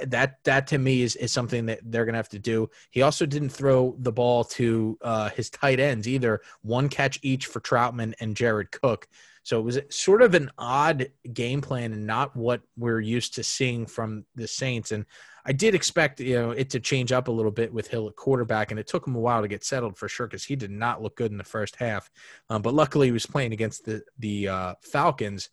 that 0.07 0.43
that 0.43 0.67
to 0.67 0.77
me 0.77 1.01
is, 1.01 1.15
is 1.15 1.31
something 1.31 1.67
that 1.67 1.79
they're 1.83 2.05
gonna 2.05 2.17
have 2.17 2.29
to 2.29 2.39
do. 2.39 2.69
He 2.91 3.01
also 3.01 3.25
didn't 3.25 3.49
throw 3.49 3.95
the 3.99 4.11
ball 4.11 4.43
to 4.43 4.97
uh, 5.01 5.29
his 5.29 5.49
tight 5.49 5.79
ends 5.79 6.07
either. 6.07 6.41
One 6.61 6.89
catch 6.89 7.19
each 7.21 7.47
for 7.47 7.59
Trautman 7.59 8.13
and 8.19 8.35
Jared 8.35 8.71
Cook. 8.71 9.07
So 9.45 9.59
it 9.59 9.63
was 9.63 9.79
sort 9.89 10.23
of 10.23 10.33
an 10.33 10.49
odd 10.57 11.11
game 11.31 11.61
plan 11.61 11.93
and 11.93 12.07
not 12.07 12.35
what 12.35 12.61
we're 12.75 12.99
used 12.99 13.35
to 13.35 13.43
seeing 13.43 13.85
from 13.85 14.25
the 14.33 14.47
Saints. 14.47 14.91
And 14.91 15.05
I 15.45 15.51
did 15.51 15.75
expect 15.75 16.19
you 16.19 16.33
know 16.33 16.49
it 16.49 16.71
to 16.71 16.79
change 16.79 17.11
up 17.11 17.27
a 17.27 17.31
little 17.31 17.51
bit 17.51 17.71
with 17.71 17.87
Hill 17.87 18.09
at 18.09 18.15
quarterback, 18.15 18.71
and 18.71 18.79
it 18.79 18.87
took 18.87 19.05
him 19.05 19.13
a 19.15 19.19
while 19.19 19.43
to 19.43 19.47
get 19.47 19.63
settled 19.63 19.97
for 19.97 20.09
sure 20.09 20.25
because 20.25 20.43
he 20.43 20.55
did 20.55 20.71
not 20.71 21.03
look 21.03 21.15
good 21.15 21.31
in 21.31 21.37
the 21.37 21.43
first 21.43 21.75
half. 21.75 22.09
Um, 22.49 22.63
but 22.63 22.73
luckily, 22.73 23.07
he 23.07 23.11
was 23.11 23.27
playing 23.27 23.53
against 23.53 23.85
the 23.85 24.01
the 24.17 24.47
uh, 24.47 24.73
Falcons. 24.81 25.49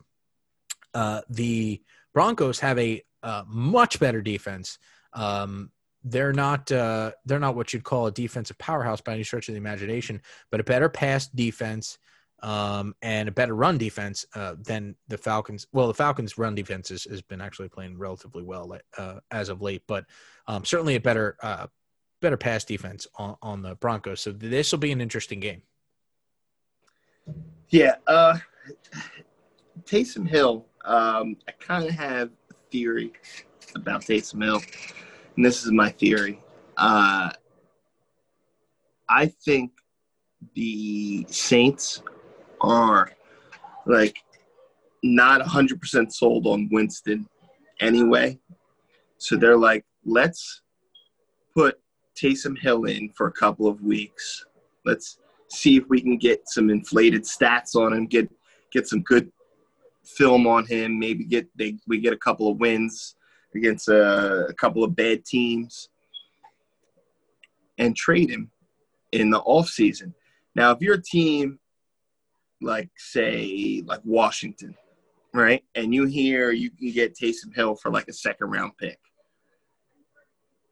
Uh, 0.95 1.21
the 1.29 1.83
Broncos 2.15 2.61
have 2.61 2.79
a 2.79 3.03
uh, 3.23 3.45
much 3.47 4.01
better 4.01 4.23
defense. 4.23 4.79
Um, 5.13 5.71
they're 6.03 6.33
not 6.33 6.73
uh, 6.73 7.13
they're 7.27 7.39
not 7.39 7.57
what 7.57 7.75
you'd 7.75 7.85
call 7.85 8.07
a 8.07 8.11
defensive 8.11 8.57
powerhouse 8.57 9.03
by 9.03 9.13
any 9.13 9.23
stretch 9.23 9.49
of 9.49 9.55
the 9.55 9.61
imagination, 9.61 10.23
but 10.51 10.61
a 10.61 10.65
better 10.65 10.89
pass 10.89 11.27
defense 11.27 11.99
um, 12.43 12.95
and 13.03 13.29
a 13.29 13.33
better 13.33 13.55
run 13.55 13.79
defense 13.79 14.27
uh, 14.35 14.57
than 14.61 14.97
the 15.09 15.17
Falcons. 15.17 15.67
Well, 15.73 15.87
the 15.87 15.95
Falcons' 15.95 16.37
run 16.39 16.55
defense 16.55 16.89
has, 16.89 17.05
has 17.05 17.23
been 17.23 17.41
actually 17.41 17.69
playing 17.69 17.99
relatively 17.99 18.43
well 18.43 18.77
uh, 18.99 19.21
as 19.31 19.49
of 19.49 19.63
late, 19.63 19.83
but 19.87 20.05
um, 20.47 20.65
certainly 20.65 20.97
a 20.97 21.01
better 21.01 21.37
uh, 21.43 21.67
better 22.21 22.37
pass 22.37 22.65
defense 22.65 23.07
on, 23.17 23.37
on 23.43 23.63
the 23.63 23.75
Broncos. 23.77 24.21
So 24.21 24.33
this 24.33 24.73
will 24.73 24.79
be 24.79 24.93
an 24.93 25.01
interesting 25.01 25.41
game. 25.41 25.63
Yeah, 27.69 27.97
uh, 28.07 28.39
Taysom 29.85 30.29
Hill. 30.29 30.67
Um, 30.85 31.37
I 31.49 31.53
kind 31.53 31.85
of 31.85 31.93
have 31.93 32.31
a 32.51 32.55
theory 32.71 33.13
about 33.75 34.03
Taysom 34.03 34.43
Hill, 34.43 34.61
and 35.37 35.45
this 35.45 35.65
is 35.65 35.71
my 35.71 35.91
theory. 35.91 36.43
Uh, 36.77 37.31
I 39.09 39.27
think 39.27 39.73
the 40.55 41.27
Saints 41.29 42.03
are 42.63 43.11
like 43.87 44.19
not 45.03 45.41
100% 45.41 46.13
sold 46.13 46.47
on 46.47 46.69
Winston 46.71 47.29
anyway. 47.81 48.39
So 49.19 49.37
they're 49.37 49.59
like, 49.59 49.85
let's 50.05 50.63
put 51.55 51.79
Taysom 52.17 52.59
Hill 52.59 52.85
in 52.85 53.11
for 53.17 53.27
a 53.27 53.33
couple 53.33 53.67
of 53.67 53.83
weeks. 53.83 54.45
Let's 54.85 55.19
see 55.49 55.77
if 55.77 55.85
we 55.89 56.01
can 56.01 56.17
get 56.17 56.49
some 56.49 56.71
inflated 56.71 57.25
stats 57.25 57.75
on 57.77 57.93
him, 57.93 58.07
get 58.07 58.29
get 58.73 58.89
some 58.89 59.03
good 59.03 59.31
film 60.05 60.47
on 60.47 60.67
him. 60.67 60.99
Maybe 60.99 61.25
get 61.25 61.47
they 61.57 61.77
we 61.87 62.01
get 62.01 62.13
a 62.13 62.19
couple 62.19 62.51
of 62.51 62.59
wins 62.59 63.17
against 63.55 63.89
a, 63.89 64.47
a 64.47 64.55
couple 64.55 64.83
of 64.83 64.97
bad 64.97 65.25
teams, 65.25 65.89
and 67.79 67.95
trade 67.95 68.31
him 68.31 68.51
in 69.13 69.31
the 69.31 69.41
off 69.41 69.69
season. 69.69 70.15
Now, 70.55 70.71
if 70.73 70.81
you're 70.81 70.97
a 70.97 71.03
team 71.03 71.59
like 72.63 72.91
say 72.97 73.83
like 73.87 74.01
Washington, 74.05 74.75
right, 75.35 75.63
and 75.75 75.95
you 75.95 76.07
hear 76.07 76.53
you 76.53 76.71
can 76.71 76.91
get 76.93 77.17
Taysom 77.17 77.55
Hill 77.55 77.75
for 77.75 77.91
like 77.91 78.09
a 78.09 78.13
second 78.13 78.51
round 78.51 78.73
pick, 78.79 78.99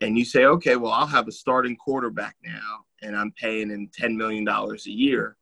and 0.01 0.19
you 0.19 0.25
say, 0.25 0.45
okay, 0.45 0.77
well, 0.77 0.93
I'll 0.93 1.07
have 1.07 1.29
a 1.29 1.33
starting 1.33 1.77
quarterback 1.77 2.37
now, 2.45 2.85
and 3.03 3.17
I'm 3.17 3.33
paying 3.33 3.71
him 3.71 3.91
ten 3.93 4.17
million 4.17 4.45
dollars 4.45 4.87
a 4.87 4.93
year 4.93 5.37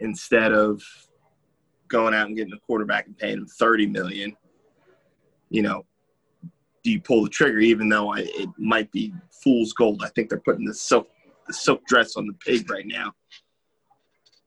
instead 0.00 0.52
of 0.52 0.82
going 1.88 2.14
out 2.14 2.26
and 2.26 2.36
getting 2.36 2.52
a 2.52 2.66
quarterback 2.66 3.06
and 3.06 3.16
paying 3.16 3.38
him 3.38 3.46
30 3.46 3.86
million. 3.86 4.36
You 5.50 5.62
know 5.62 5.86
do 6.84 6.90
you 6.90 7.00
pull 7.00 7.24
the 7.24 7.30
trigger? 7.30 7.58
Even 7.58 7.88
though 7.88 8.12
I, 8.12 8.20
it 8.20 8.50
might 8.58 8.92
be 8.92 9.12
fool's 9.42 9.72
gold. 9.72 10.02
I 10.04 10.08
think 10.10 10.28
they're 10.28 10.38
putting 10.38 10.66
the 10.66 10.74
silk 10.74 11.08
the 11.46 11.52
silk 11.52 11.84
dress 11.86 12.16
on 12.16 12.26
the 12.26 12.34
pig 12.34 12.70
right 12.70 12.86
now. 12.86 13.12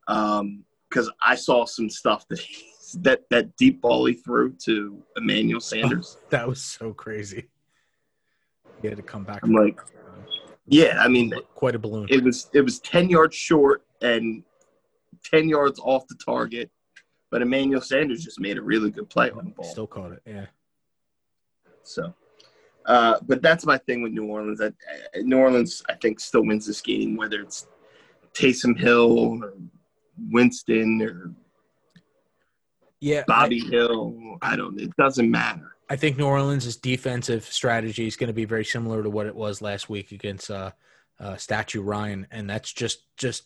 Um 0.07 0.63
because 0.89 1.09
i 1.23 1.35
saw 1.35 1.65
some 1.65 1.89
stuff 1.89 2.27
that 2.29 2.39
he, 2.39 2.65
that 3.01 3.21
that 3.29 3.55
deep 3.57 3.81
ball 3.81 4.05
he 4.05 4.13
threw 4.13 4.53
to 4.53 5.01
emmanuel 5.17 5.59
sanders 5.59 6.17
Oh, 6.19 6.25
that 6.29 6.47
was 6.47 6.61
so 6.63 6.93
crazy. 6.93 7.49
He 8.81 8.87
had 8.87 8.97
to 8.97 9.03
come 9.03 9.23
back. 9.23 9.39
i'm 9.43 9.53
like 9.53 9.79
yeah 10.65 10.97
i 11.01 11.07
mean 11.07 11.33
quite 11.55 11.75
a 11.75 11.79
balloon. 11.79 12.07
it 12.09 12.23
was 12.23 12.49
it 12.53 12.61
was 12.61 12.79
10 12.79 13.09
yards 13.09 13.35
short 13.35 13.83
and 14.01 14.43
10 15.25 15.49
yards 15.49 15.79
off 15.83 16.07
the 16.07 16.15
target 16.15 16.69
but 17.31 17.41
emmanuel 17.41 17.81
sanders 17.81 18.23
just 18.23 18.39
made 18.39 18.57
a 18.57 18.61
really 18.61 18.89
good 18.89 19.09
play 19.09 19.29
on 19.31 19.45
the 19.45 19.51
ball 19.51 19.65
Still 19.65 19.87
caught 19.87 20.13
it. 20.13 20.21
Yeah. 20.25 20.45
So, 21.83 22.13
uh, 22.85 23.19
but 23.25 23.41
that's 23.41 23.65
my 23.65 23.77
thing 23.79 24.01
with 24.01 24.11
New 24.13 24.25
Orleans. 24.25 24.61
I, 24.61 24.67
I, 24.67 25.21
New 25.21 25.37
Orleans, 25.37 25.83
I 25.89 25.93
think, 25.95 26.19
still 26.19 26.45
wins 26.45 26.65
this 26.65 26.81
game, 26.81 27.15
whether 27.17 27.41
it's 27.41 27.67
Taysom 28.33 28.77
Hill 28.77 29.19
or 29.19 29.53
Winston 30.31 31.01
or 31.01 31.33
Yeah. 32.99 33.23
Bobby 33.27 33.59
Hill. 33.59 34.37
I 34.41 34.55
don't. 34.55 34.79
It 34.79 34.95
doesn't 34.97 35.29
matter. 35.29 35.75
I 35.89 35.95
think 35.95 36.17
New 36.17 36.25
Orleans' 36.25 36.75
defensive 36.75 37.45
strategy 37.45 38.07
is 38.07 38.17
going 38.17 38.27
to 38.27 38.33
be 38.33 38.45
very 38.45 38.65
similar 38.65 39.03
to 39.03 39.09
what 39.09 39.25
it 39.25 39.35
was 39.35 39.61
last 39.61 39.89
week 39.89 40.11
against 40.11 40.51
uh, 40.51 40.71
uh, 41.19 41.37
Statue 41.37 41.81
Ryan, 41.81 42.27
and 42.31 42.49
that's 42.49 42.71
just 42.73 43.03
just 43.15 43.43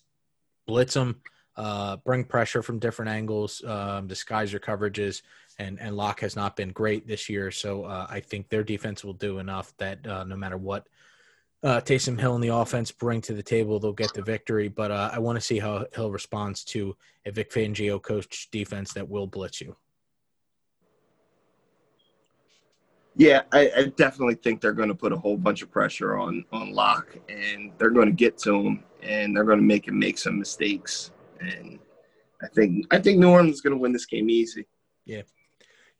blitz 0.65 0.95
them, 0.95 1.22
uh, 1.56 1.98
bring 1.98 2.23
pressure 2.23 2.64
from 2.64 2.80
different 2.80 3.11
angles, 3.11 3.64
um, 3.65 4.07
disguise 4.07 4.52
your 4.52 4.60
coverages, 4.60 5.22
and 5.60 5.80
and 5.80 5.95
Lock 5.95 6.22
has 6.22 6.35
not 6.35 6.56
been 6.56 6.69
great 6.69 7.07
this 7.07 7.30
year, 7.30 7.52
so 7.52 7.84
uh, 7.85 8.07
I 8.10 8.19
think 8.22 8.49
their 8.49 8.64
defense 8.64 9.03
will 9.03 9.14
do 9.14 9.38
enough 9.38 9.72
that 9.77 10.06
uh, 10.07 10.23
no 10.23 10.35
matter 10.35 10.57
what 10.57 10.88
uh, 11.63 11.79
Taysom 11.81 12.19
Hill 12.19 12.35
and 12.35 12.43
the 12.43 12.55
offense 12.55 12.91
bring 12.91 13.21
to 13.21 13.33
the 13.33 13.43
table, 13.43 13.79
they'll 13.79 13.93
get 13.93 14.13
the 14.13 14.23
victory. 14.23 14.67
But 14.67 14.91
uh, 14.91 15.11
I 15.13 15.19
want 15.19 15.38
to 15.38 15.41
see 15.41 15.59
how 15.59 15.85
Hill 15.93 16.11
responds 16.11 16.63
to 16.65 16.95
a 17.25 17.31
Vic 17.31 17.51
Fangio 17.51 18.01
coach 18.01 18.49
defense 18.51 18.93
that 18.93 19.07
will 19.07 19.27
blitz 19.27 19.61
you. 19.61 19.75
Yeah, 23.15 23.41
I, 23.51 23.71
I 23.75 23.83
definitely 23.97 24.35
think 24.35 24.61
they're 24.61 24.71
going 24.71 24.89
to 24.89 24.95
put 24.95 25.11
a 25.11 25.17
whole 25.17 25.38
bunch 25.38 25.61
of 25.61 25.69
pressure 25.69 26.17
on 26.17 26.45
on 26.51 26.71
Lock, 26.71 27.17
and 27.27 27.71
they're 27.77 27.89
going 27.89 28.07
to 28.07 28.13
get 28.13 28.38
to 28.39 28.55
him, 28.55 28.83
and 29.03 29.35
they're 29.35 29.43
going 29.43 29.59
to 29.59 29.65
make 29.65 29.88
him 29.88 29.99
make 29.99 30.17
some 30.17 30.39
mistakes. 30.39 31.11
And 31.41 31.77
I 32.41 32.47
think 32.47 32.85
I 32.89 32.99
think 32.99 33.19
New 33.19 33.29
Orleans 33.29 33.55
is 33.55 33.61
going 33.61 33.75
to 33.75 33.81
win 33.81 33.91
this 33.91 34.05
game 34.05 34.29
easy. 34.29 34.65
Yeah, 35.05 35.23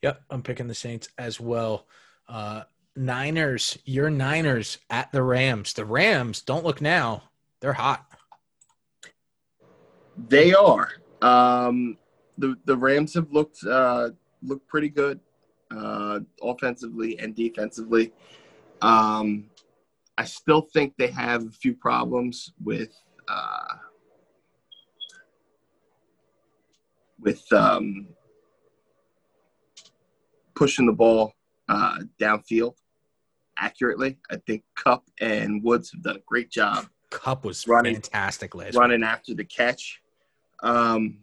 yep, 0.02 0.22
I'm 0.30 0.42
picking 0.42 0.68
the 0.68 0.74
Saints 0.74 1.10
as 1.18 1.40
well. 1.40 1.86
Uh, 2.30 2.64
Niners, 3.02 3.80
your 3.84 4.12
Niners 4.12 4.78
at 4.90 5.12
the 5.12 5.24
Rams. 5.24 5.74
The 5.74 5.86
Rams, 5.86 6.42
don't 6.42 6.64
look 6.64 6.82
now. 6.82 7.24
They're 7.60 7.74
hot. 7.74 8.06
They 10.28 10.54
are. 10.54 10.92
Um, 11.22 11.98
the 12.38 12.56
the 12.66 12.78
Rams 12.78 13.16
have 13.16 13.32
looked 13.32 13.64
uh, 13.66 14.10
looked 14.44 14.68
pretty 14.68 14.90
good, 14.90 15.20
uh, 15.76 16.20
offensively 16.44 17.18
and 17.20 17.36
defensively. 17.36 18.14
Um, 18.82 19.50
I 20.18 20.26
still 20.26 20.62
think 20.62 20.94
they 20.98 21.08
have 21.08 21.46
a 21.46 21.52
few 21.52 21.74
problems 21.74 22.54
with 22.64 22.94
uh, 23.28 23.76
with 27.20 27.52
um, 27.52 28.10
pushing 30.56 30.86
the 30.86 30.94
ball 30.94 31.34
uh, 31.68 31.98
downfield 32.20 32.76
accurately. 33.72 34.18
I 34.30 34.38
think 34.48 34.64
Kupp 34.76 35.06
and 35.22 35.64
Woods 35.64 35.92
have 35.92 36.02
done 36.02 36.16
a 36.18 36.22
great 36.26 36.50
job 36.50 36.88
Kupp 37.12 37.46
was 37.46 37.68
Running- 37.68 37.94
fantastic 37.96 38.56
last 38.56 38.74
week. 38.74 38.82
running 38.82 39.04
after 39.04 39.34
the 39.34 39.44
catch. 39.46 40.02
Um, 40.64 41.20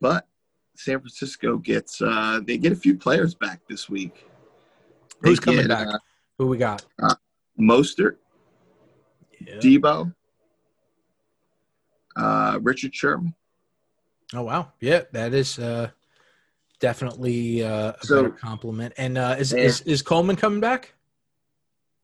but 0.00 0.26
San 0.76 0.98
Francisco 1.00 1.56
gets 1.58 2.00
uh, 2.02 2.40
they 2.46 2.58
get 2.58 2.72
a 2.72 2.76
few 2.76 2.96
players 2.96 3.34
back 3.34 3.60
this 3.68 3.88
week. 3.88 4.26
They 5.22 5.30
Who's 5.30 5.40
coming 5.40 5.60
get, 5.62 5.68
back? 5.68 5.88
Uh, 5.88 5.98
Who 6.38 6.46
we 6.48 6.58
got? 6.58 6.84
Mostert, 7.60 8.16
Yeah. 9.40 9.56
Deebo, 9.56 10.14
uh, 12.16 12.58
Richard 12.62 12.94
Sherman. 12.94 13.34
Oh 14.34 14.42
wow, 14.42 14.72
yeah, 14.80 15.02
that 15.12 15.34
is 15.34 15.58
uh, 15.58 15.90
definitely 16.86 17.62
uh, 17.64 17.92
a 17.92 18.06
So- 18.06 18.16
better 18.24 18.34
compliment. 18.34 18.92
And 18.98 19.16
uh, 19.16 19.36
is, 19.38 19.52
Yeah. 19.52 19.60
is 19.60 19.80
is 19.82 20.02
Coleman 20.02 20.36
coming 20.36 20.60
back? 20.60 20.92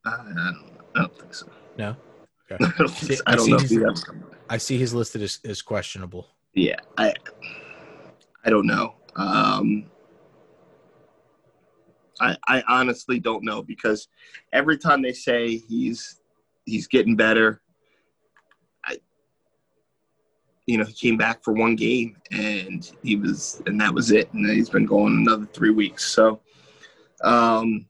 Uh, 0.06 0.10
I 0.10 0.24
don't, 0.32 0.70
I 0.94 1.00
don't 1.00 1.18
think 1.18 1.34
so. 1.34 1.50
No. 1.76 1.96
I 2.50 2.56
don't, 2.78 2.88
so. 2.88 3.14
I 3.26 3.34
don't 3.36 3.44
see 3.44 3.50
know 3.50 3.56
if 3.58 3.68
he's- 3.68 4.04
come 4.04 4.20
back. 4.20 4.38
I 4.48 4.56
see 4.56 4.78
he's 4.78 4.94
listed 4.94 5.20
as, 5.20 5.40
as 5.44 5.60
questionable. 5.60 6.28
Yeah, 6.54 6.76
I 6.96 7.12
I 8.44 8.48
don't 8.50 8.66
know. 8.66 8.94
Um, 9.16 9.90
I 12.20 12.34
I 12.46 12.62
honestly 12.66 13.18
don't 13.20 13.44
know 13.44 13.62
because 13.62 14.08
every 14.54 14.78
time 14.78 15.02
they 15.02 15.12
say 15.12 15.56
he's 15.58 16.22
he's 16.64 16.86
getting 16.86 17.14
better, 17.16 17.60
I 18.86 18.96
you 20.68 20.76
know 20.76 20.84
he 20.84 20.92
came 20.92 21.16
back 21.16 21.42
for 21.42 21.54
one 21.54 21.74
game 21.74 22.14
and 22.30 22.92
he 23.02 23.16
was 23.16 23.62
and 23.64 23.80
that 23.80 23.92
was 23.92 24.10
it, 24.10 24.30
and 24.34 24.48
he's 24.50 24.68
been 24.68 24.84
going 24.84 25.14
another 25.14 25.46
three 25.46 25.70
weeks. 25.70 26.04
So, 26.04 26.40
um, 27.24 27.86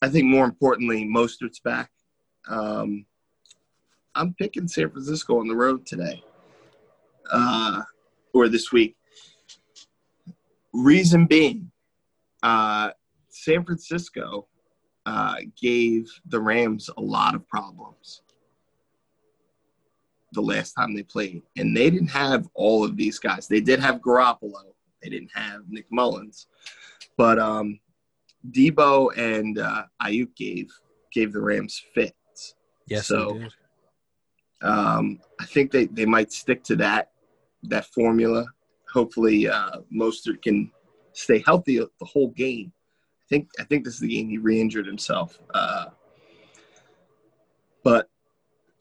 I 0.00 0.08
think 0.08 0.26
more 0.26 0.44
importantly, 0.44 1.04
Mostert's 1.04 1.58
back. 1.58 1.90
Um, 2.48 3.04
I'm 4.14 4.34
picking 4.34 4.68
San 4.68 4.88
Francisco 4.90 5.40
on 5.40 5.48
the 5.48 5.56
road 5.56 5.84
today 5.84 6.22
uh, 7.32 7.82
or 8.32 8.48
this 8.48 8.70
week. 8.70 8.96
Reason 10.72 11.26
being, 11.26 11.72
uh, 12.44 12.90
San 13.30 13.64
Francisco 13.64 14.46
uh, 15.06 15.36
gave 15.60 16.08
the 16.26 16.40
Rams 16.40 16.88
a 16.96 17.00
lot 17.00 17.34
of 17.34 17.48
problems 17.48 18.22
the 20.32 20.40
last 20.40 20.72
time 20.72 20.94
they 20.94 21.02
played, 21.02 21.42
and 21.56 21.76
they 21.76 21.90
didn't 21.90 22.08
have 22.08 22.48
all 22.54 22.84
of 22.84 22.96
these 22.96 23.18
guys. 23.18 23.48
They 23.48 23.60
did 23.60 23.80
have 23.80 24.00
Garoppolo. 24.00 24.74
They 25.02 25.08
didn't 25.08 25.30
have 25.34 25.62
Nick 25.68 25.86
Mullens, 25.90 26.46
but 27.16 27.38
um, 27.38 27.78
Deebo 28.50 29.16
and 29.16 29.58
uh, 29.58 29.84
Aiyuk 30.02 30.34
gave 30.36 30.70
gave 31.12 31.32
the 31.32 31.40
Rams 31.40 31.82
fits. 31.94 32.54
Yes, 32.86 33.06
So-. 33.06 33.40
Um, 34.60 35.20
I 35.40 35.44
think 35.44 35.70
they, 35.70 35.86
they 35.86 36.04
might 36.04 36.32
stick 36.32 36.64
to 36.64 36.76
that 36.76 37.12
that 37.64 37.86
formula. 37.86 38.44
Hopefully, 38.92 39.48
uh, 39.48 39.78
Mostert 39.94 40.42
can 40.42 40.70
stay 41.12 41.42
healthy 41.46 41.78
the 41.78 42.04
whole 42.04 42.30
game. 42.30 42.72
I 43.20 43.26
think 43.28 43.48
I 43.60 43.64
think 43.64 43.84
this 43.84 43.94
is 43.94 44.00
the 44.00 44.08
game 44.08 44.28
he 44.28 44.38
re-injured 44.38 44.86
himself. 44.86 45.38
Uh, 45.54 45.86
but 47.84 48.08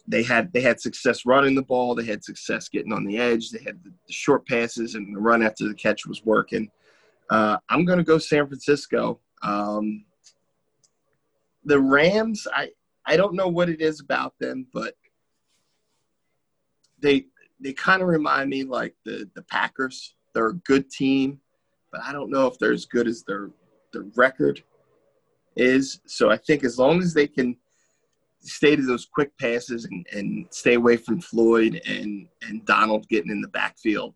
they 0.07 0.23
had 0.23 0.51
they 0.53 0.61
had 0.61 0.79
success 0.79 1.25
running 1.25 1.53
the 1.53 1.61
ball. 1.61 1.93
They 1.93 2.05
had 2.05 2.23
success 2.23 2.69
getting 2.69 2.93
on 2.93 3.05
the 3.05 3.17
edge. 3.17 3.51
They 3.51 3.61
had 3.63 3.83
the, 3.83 3.91
short 4.09 4.47
passes 4.47 4.95
and 4.95 5.13
the 5.13 5.19
run 5.19 5.43
after 5.43 5.67
the 5.67 5.73
catch 5.73 6.05
was 6.05 6.23
working. 6.23 6.71
Uh, 7.29 7.57
I'm 7.69 7.83
going 7.83 7.97
to 7.97 8.05
go 8.05 8.17
San 8.17 8.47
Francisco. 8.47 9.19
Um, 9.43 10.05
the 11.65 11.79
Rams, 11.79 12.47
I 12.53 12.69
I 13.05 13.17
don't 13.17 13.35
know 13.35 13.49
what 13.49 13.69
it 13.69 13.81
is 13.81 13.99
about 13.99 14.33
them, 14.39 14.67
but 14.73 14.95
they 16.99 17.25
they 17.59 17.73
kind 17.73 18.01
of 18.01 18.07
remind 18.07 18.49
me 18.49 18.63
like 18.63 18.95
the 19.03 19.29
the 19.35 19.43
Packers. 19.43 20.15
They're 20.33 20.47
a 20.47 20.55
good 20.55 20.89
team, 20.89 21.41
but 21.91 22.01
I 22.01 22.13
don't 22.13 22.31
know 22.31 22.47
if 22.47 22.57
they're 22.59 22.71
as 22.71 22.85
good 22.85 23.07
as 23.07 23.23
their 23.23 23.49
their 23.91 24.05
record 24.15 24.63
is. 25.57 25.99
So 26.05 26.29
I 26.29 26.37
think 26.37 26.63
as 26.63 26.79
long 26.79 27.01
as 27.01 27.13
they 27.13 27.27
can 27.27 27.57
stay 28.47 28.75
to 28.75 28.85
those 28.85 29.05
quick 29.05 29.31
passes 29.37 29.85
and, 29.85 30.05
and 30.13 30.45
stay 30.51 30.75
away 30.75 30.97
from 30.97 31.21
Floyd 31.21 31.81
and 31.85 32.27
and 32.41 32.65
Donald 32.65 33.07
getting 33.09 33.31
in 33.31 33.41
the 33.41 33.47
backfield, 33.49 34.13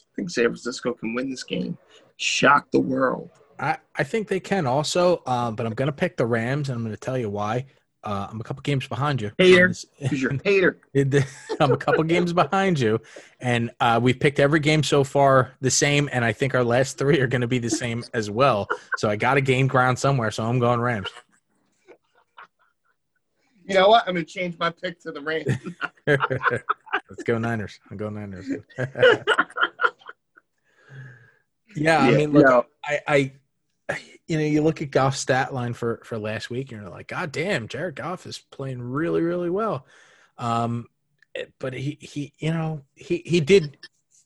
I 0.00 0.14
think 0.16 0.30
San 0.30 0.44
Francisco 0.46 0.92
can 0.94 1.14
win 1.14 1.30
this 1.30 1.44
game. 1.44 1.76
Shock 2.16 2.70
the 2.70 2.80
world. 2.80 3.30
I, 3.58 3.76
I 3.96 4.04
think 4.04 4.28
they 4.28 4.40
can 4.40 4.66
also, 4.66 5.22
um, 5.26 5.54
but 5.54 5.66
I'm 5.66 5.74
going 5.74 5.86
to 5.86 5.92
pick 5.92 6.16
the 6.16 6.24
Rams, 6.24 6.68
and 6.70 6.76
I'm 6.76 6.82
going 6.82 6.94
to 6.94 7.00
tell 7.00 7.18
you 7.18 7.28
why. 7.28 7.66
Uh, 8.02 8.26
I'm 8.30 8.40
a 8.40 8.42
couple 8.42 8.62
games 8.62 8.88
behind 8.88 9.20
you. 9.20 9.30
Hater. 9.36 9.64
on 9.64 9.68
this- 9.72 9.84
Because 10.00 10.22
you're 10.22 10.32
a 10.32 10.40
hater. 10.44 10.80
I'm 11.60 11.70
a 11.72 11.76
couple 11.76 12.02
games 12.04 12.32
behind 12.32 12.80
you, 12.80 12.98
and 13.40 13.70
uh, 13.80 14.00
we've 14.02 14.18
picked 14.18 14.40
every 14.40 14.60
game 14.60 14.82
so 14.82 15.04
far 15.04 15.52
the 15.60 15.70
same, 15.70 16.08
and 16.10 16.24
I 16.24 16.32
think 16.32 16.54
our 16.54 16.64
last 16.64 16.96
three 16.96 17.20
are 17.20 17.26
going 17.26 17.42
to 17.42 17.46
be 17.46 17.58
the 17.58 17.68
same 17.68 18.02
as 18.14 18.30
well. 18.30 18.66
So 18.96 19.10
I 19.10 19.16
got 19.16 19.34
to 19.34 19.42
gain 19.42 19.66
ground 19.66 19.98
somewhere. 19.98 20.30
So 20.30 20.44
I'm 20.44 20.58
going 20.58 20.80
Rams. 20.80 21.08
You 23.70 23.76
know 23.76 23.88
what? 23.88 24.02
I'm 24.08 24.14
gonna 24.14 24.24
change 24.24 24.58
my 24.58 24.70
pick 24.70 25.00
to 25.02 25.12
the 25.12 25.20
Rams. 25.20 25.46
Let's 26.06 27.22
go 27.24 27.38
Niners. 27.38 27.78
I'm 27.88 27.96
going 27.96 28.14
Niners. 28.14 28.48
yeah, 31.76 32.00
I 32.00 32.10
mean, 32.10 32.32
look, 32.32 32.46
no, 32.46 32.66
I, 32.84 33.00
I, 33.06 33.32
you 34.26 34.38
know, 34.38 34.44
you 34.44 34.62
look 34.62 34.82
at 34.82 34.90
Goff's 34.90 35.20
stat 35.20 35.54
line 35.54 35.72
for 35.72 36.00
for 36.04 36.18
last 36.18 36.50
week, 36.50 36.72
and 36.72 36.82
you're 36.82 36.90
like, 36.90 37.06
God 37.06 37.30
damn, 37.30 37.68
Jared 37.68 37.94
Goff 37.94 38.26
is 38.26 38.38
playing 38.50 38.82
really, 38.82 39.22
really 39.22 39.50
well. 39.50 39.86
Um, 40.36 40.88
but 41.60 41.72
he 41.72 41.96
he, 42.00 42.32
you 42.38 42.52
know, 42.52 42.82
he 42.96 43.22
he 43.24 43.40
did 43.40 43.76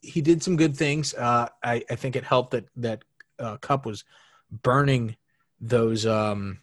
he 0.01 0.23
did 0.23 0.43
some 0.43 0.57
good 0.57 0.75
things. 0.75 1.12
Uh, 1.12 1.49
I 1.62 1.85
I 1.91 1.97
think 1.97 2.16
it 2.16 2.25
helped 2.25 2.53
that 2.53 2.65
that 2.77 3.05
uh, 3.39 3.59
Kupp 3.59 3.85
was 3.85 4.05
burning 4.51 5.16
those 5.61 6.07
um 6.07 6.61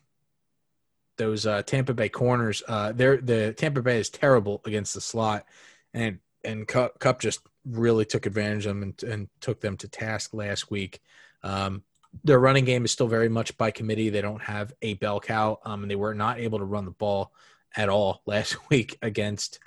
those 1.21 1.45
uh, 1.45 1.61
Tampa 1.61 1.93
Bay 1.93 2.09
corners. 2.09 2.63
Uh, 2.67 2.91
they're 2.91 3.17
the 3.17 3.53
Tampa 3.53 3.83
Bay 3.83 3.99
is 3.99 4.09
terrible 4.09 4.59
against 4.65 4.95
the 4.95 5.01
slot, 5.01 5.45
and 5.93 6.17
and 6.43 6.67
Kupp, 6.67 6.97
Kupp 6.97 7.21
just 7.21 7.41
really 7.63 8.05
took 8.05 8.25
advantage 8.25 8.65
of 8.65 8.75
them 8.75 8.81
and, 8.83 9.03
and 9.03 9.27
took 9.39 9.61
them 9.61 9.77
to 9.77 9.87
task 9.87 10.33
last 10.33 10.71
week. 10.71 10.99
Um, 11.43 11.83
their 12.23 12.39
running 12.39 12.65
game 12.65 12.83
is 12.83 12.91
still 12.91 13.07
very 13.07 13.29
much 13.29 13.55
by 13.55 13.69
committee. 13.69 14.09
They 14.09 14.21
don't 14.21 14.41
have 14.41 14.73
a 14.81 14.95
bell 14.95 15.19
cow, 15.19 15.59
um, 15.63 15.83
and 15.83 15.91
they 15.91 15.95
were 15.95 16.15
not 16.15 16.39
able 16.39 16.57
to 16.57 16.65
run 16.65 16.85
the 16.85 16.91
ball 16.91 17.31
at 17.77 17.87
all 17.87 18.23
last 18.25 18.57
week 18.71 18.97
against 19.03 19.59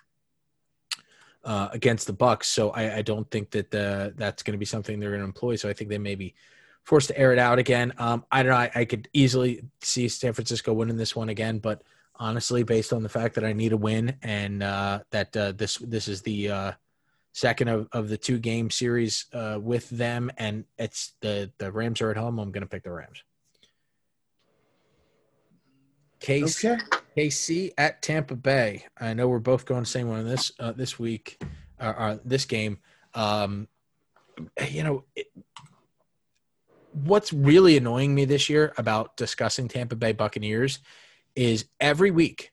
uh, 1.44 1.68
against 1.72 2.09
the 2.09 2.14
Bucs. 2.14 2.47
So 2.47 2.70
I, 2.70 2.97
I 2.97 3.02
don't 3.02 3.31
think 3.31 3.52
that 3.52 3.70
the, 3.70 4.12
that's 4.16 4.43
going 4.43 4.55
to 4.55 4.59
be 4.59 4.64
something 4.64 4.98
they're 4.98 5.10
going 5.10 5.20
to 5.20 5.26
employ. 5.26 5.55
So 5.55 5.68
I 5.68 5.72
think 5.72 5.89
they 5.89 5.98
may 5.98 6.16
be 6.16 6.35
forced 6.85 7.09
to 7.09 7.19
air 7.19 7.32
it 7.32 7.39
out 7.39 7.59
again. 7.59 7.93
Um, 7.98 8.24
I 8.31 8.43
don't 8.43 8.52
know. 8.52 8.59
I, 8.59 8.70
I 8.74 8.85
could 8.85 9.09
easily 9.12 9.62
see 9.81 10.09
San 10.09 10.32
Francisco 10.32 10.73
winning 10.73 10.97
this 10.97 11.16
one 11.16 11.31
again, 11.31 11.59
but 11.59 11.82
honestly, 12.16 12.62
based 12.62 12.93
on 12.93 13.02
the 13.02 13.09
fact 13.09 13.35
that 13.35 13.44
I 13.44 13.52
need 13.52 13.73
a 13.73 13.77
win 13.77 14.16
and 14.23 14.62
uh, 14.62 15.01
that 15.11 15.36
uh, 15.36 15.52
this 15.52 15.78
this 15.78 16.09
is 16.09 16.23
the 16.23 16.51
uh, 16.51 16.73
second 17.32 17.69
of, 17.69 17.89
of 17.93 18.09
the 18.09 18.19
two 18.19 18.39
game 18.39 18.70
series 18.70 19.27
uh, 19.32 19.59
with 19.61 19.89
them, 19.90 20.31
and 20.36 20.65
it's 20.78 21.15
the 21.20 21.51
the 21.59 21.73
Rams 21.73 22.01
are 22.01 22.11
at 22.11 22.16
home. 22.16 22.39
I'm 22.39 22.52
going 22.52 22.62
to 22.62 22.69
pick 22.69 22.85
the 22.85 22.93
Rams. 22.93 23.23
Case 26.20 26.65
okay. 26.65 26.81
KC 27.16 27.73
at 27.77 28.01
Tampa 28.02 28.35
Bay. 28.35 28.86
I 28.98 29.12
know 29.15 29.28
we're 29.28 29.39
both 29.40 29.66
going 29.66 29.81
the 29.81 29.86
same 29.86 30.09
one 30.09 30.27
this 30.27 30.52
uh, 30.59 30.73
this 30.73 30.98
week, 30.98 31.43
or, 31.81 32.01
uh, 32.01 32.19
this 32.24 32.44
game. 32.44 32.78
Um, 33.15 33.69
you 34.69 34.82
know, 34.82 35.05
it, 35.15 35.27
what's 36.95 37.33
really 37.33 37.77
annoying 37.77 38.15
me 38.15 38.25
this 38.25 38.49
year 38.49 38.73
about 38.79 39.16
discussing 39.16 39.69
Tampa 39.69 39.97
Bay 39.97 40.12
Buccaneers 40.12 40.79
is 41.35 41.66
every 41.81 42.11
week, 42.11 42.53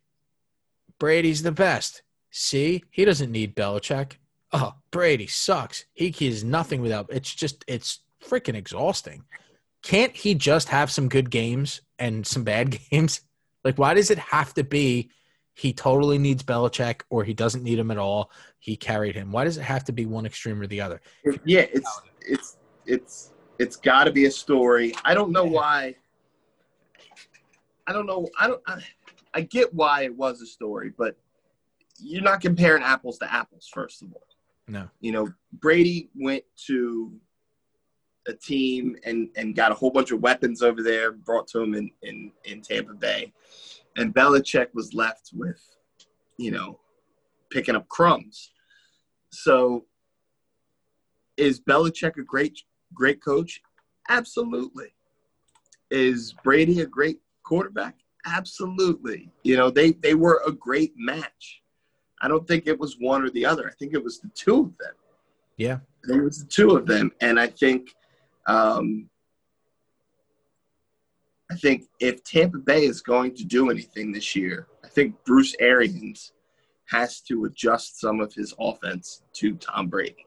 Brady's 1.00 1.44
the 1.44 1.52
best. 1.52 2.02
See, 2.32 2.84
he 2.90 3.06
doesn't 3.06 3.32
need 3.32 3.56
Belichick. 3.56 4.14
Oh, 4.52 4.74
Brady 4.90 5.28
sucks. 5.28 5.86
He 5.94 6.14
is 6.20 6.44
nothing 6.44 6.82
without. 6.82 7.08
It's 7.10 7.34
just 7.34 7.64
it's 7.68 8.00
freaking 8.24 8.56
exhausting. 8.56 9.24
Can't 9.84 10.16
he 10.16 10.34
just 10.36 10.70
have 10.70 10.92
some 10.92 11.08
good 11.08 11.30
games 11.30 11.82
and 12.00 12.26
some 12.26 12.44
bad 12.44 12.80
games? 12.92 13.22
Like, 13.64 13.78
why 13.78 13.94
does 13.94 14.10
it 14.10 14.18
have 14.18 14.54
to 14.56 14.64
be 14.64 15.12
he 15.54 15.74
totally 15.74 16.18
needs 16.18 16.44
Belichick 16.44 17.02
or 17.10 17.24
he 17.24 17.34
doesn't 17.34 17.64
need 17.64 17.78
him 17.78 17.92
at 17.92 17.98
all? 17.98 18.32
He 18.60 18.76
carried 18.76 19.16
him. 19.16 19.32
Why 19.32 19.44
does 19.44 19.58
it 19.58 19.64
have 19.64 19.84
to 19.86 19.92
be 19.92 20.06
one 20.06 20.26
extreme 20.26 20.62
or 20.62 20.68
the 20.68 20.82
other? 20.82 21.02
Yeah, 21.46 21.66
it's 21.72 22.02
it's 22.22 22.58
it's 22.86 23.32
it's 23.62 23.76
got 23.76 24.06
to 24.06 24.12
be 24.12 24.26
a 24.26 24.32
story. 24.32 24.92
I 25.06 25.14
don't 25.14 25.32
know 25.32 25.46
why. 25.46 25.96
I 27.86 27.94
don't 27.94 28.08
know. 28.08 28.28
I 28.40 28.48
don't. 28.48 28.62
I, 28.66 28.82
I 29.36 29.42
get 29.42 29.72
why 29.74 30.02
it 30.04 30.16
was 30.16 30.42
a 30.42 30.48
story, 30.48 30.92
but 30.98 31.16
you're 32.00 32.24
not 32.24 32.42
comparing 32.42 32.82
apples 32.82 33.20
to 33.20 33.32
apples. 33.32 33.70
First 33.72 34.02
of 34.02 34.12
all, 34.14 34.26
No. 34.68 34.90
you 35.00 35.12
know 35.12 35.32
Brady 35.54 36.10
went 36.16 36.44
to 36.68 37.14
a 38.28 38.34
team 38.34 38.96
and 39.06 39.30
and 39.36 39.56
got 39.56 39.72
a 39.72 39.76
whole 39.76 39.92
bunch 39.92 40.12
of 40.12 40.22
weapons 40.22 40.64
over 40.64 40.82
there 40.82 41.12
brought 41.12 41.48
to 41.50 41.60
him 41.62 41.76
in 41.76 41.92
in 42.02 42.32
in 42.46 42.62
Tampa 42.62 42.94
Bay, 42.96 43.32
and 43.96 44.12
Belichick 44.14 44.74
was 44.74 44.96
left 44.96 45.30
with, 45.34 45.62
you 46.38 46.50
know, 46.50 46.80
picking 47.52 47.76
up 47.76 47.88
crumbs. 47.90 48.52
So, 49.32 49.86
is 51.38 51.62
Belichick 51.62 52.18
a 52.18 52.24
great 52.24 52.64
great 52.94 53.24
coach? 53.24 53.62
Absolutely. 54.10 54.94
Is 55.90 56.34
Brady 56.44 56.82
a 56.82 56.86
great 56.86 57.20
quarterback? 57.44 57.96
Absolutely. 58.26 59.32
You 59.44 59.58
know, 59.58 59.70
they 59.70 59.92
they 59.94 60.14
were 60.14 60.42
a 60.46 60.52
great 60.52 60.94
match. 60.96 61.62
I 62.22 62.28
don't 62.28 62.48
think 62.48 62.68
it 62.68 62.80
was 62.80 62.98
one 63.00 63.24
or 63.24 63.30
the 63.32 63.46
other. 63.46 63.68
I 63.68 63.74
think 63.74 63.94
it 63.94 64.04
was 64.04 64.20
the 64.20 64.30
two 64.36 64.60
of 64.60 64.78
them. 64.78 64.94
Yeah. 65.58 65.80
It 66.08 66.24
was 66.24 66.44
the 66.44 66.50
two 66.50 66.76
of 66.76 66.88
them, 66.88 67.12
and 67.22 67.40
I 67.40 67.46
think, 67.46 67.94
um, 68.48 69.08
I 71.52 71.56
think 71.56 71.84
if 72.00 72.24
Tampa 72.24 72.58
Bay 72.58 72.86
is 72.86 73.02
going 73.02 73.36
to 73.36 73.44
do 73.44 73.70
anything 73.70 74.12
this 74.12 74.36
year, 74.36 74.68
I 74.84 74.88
think 74.88 75.16
Bruce 75.26 75.56
Arians 75.60 76.34
has 76.90 77.22
to 77.22 77.46
adjust 77.46 78.00
some 78.00 78.20
of 78.20 78.34
his 78.34 78.52
offense 78.60 79.22
to 79.34 79.56
Tom 79.58 79.90
Brady, 79.90 80.26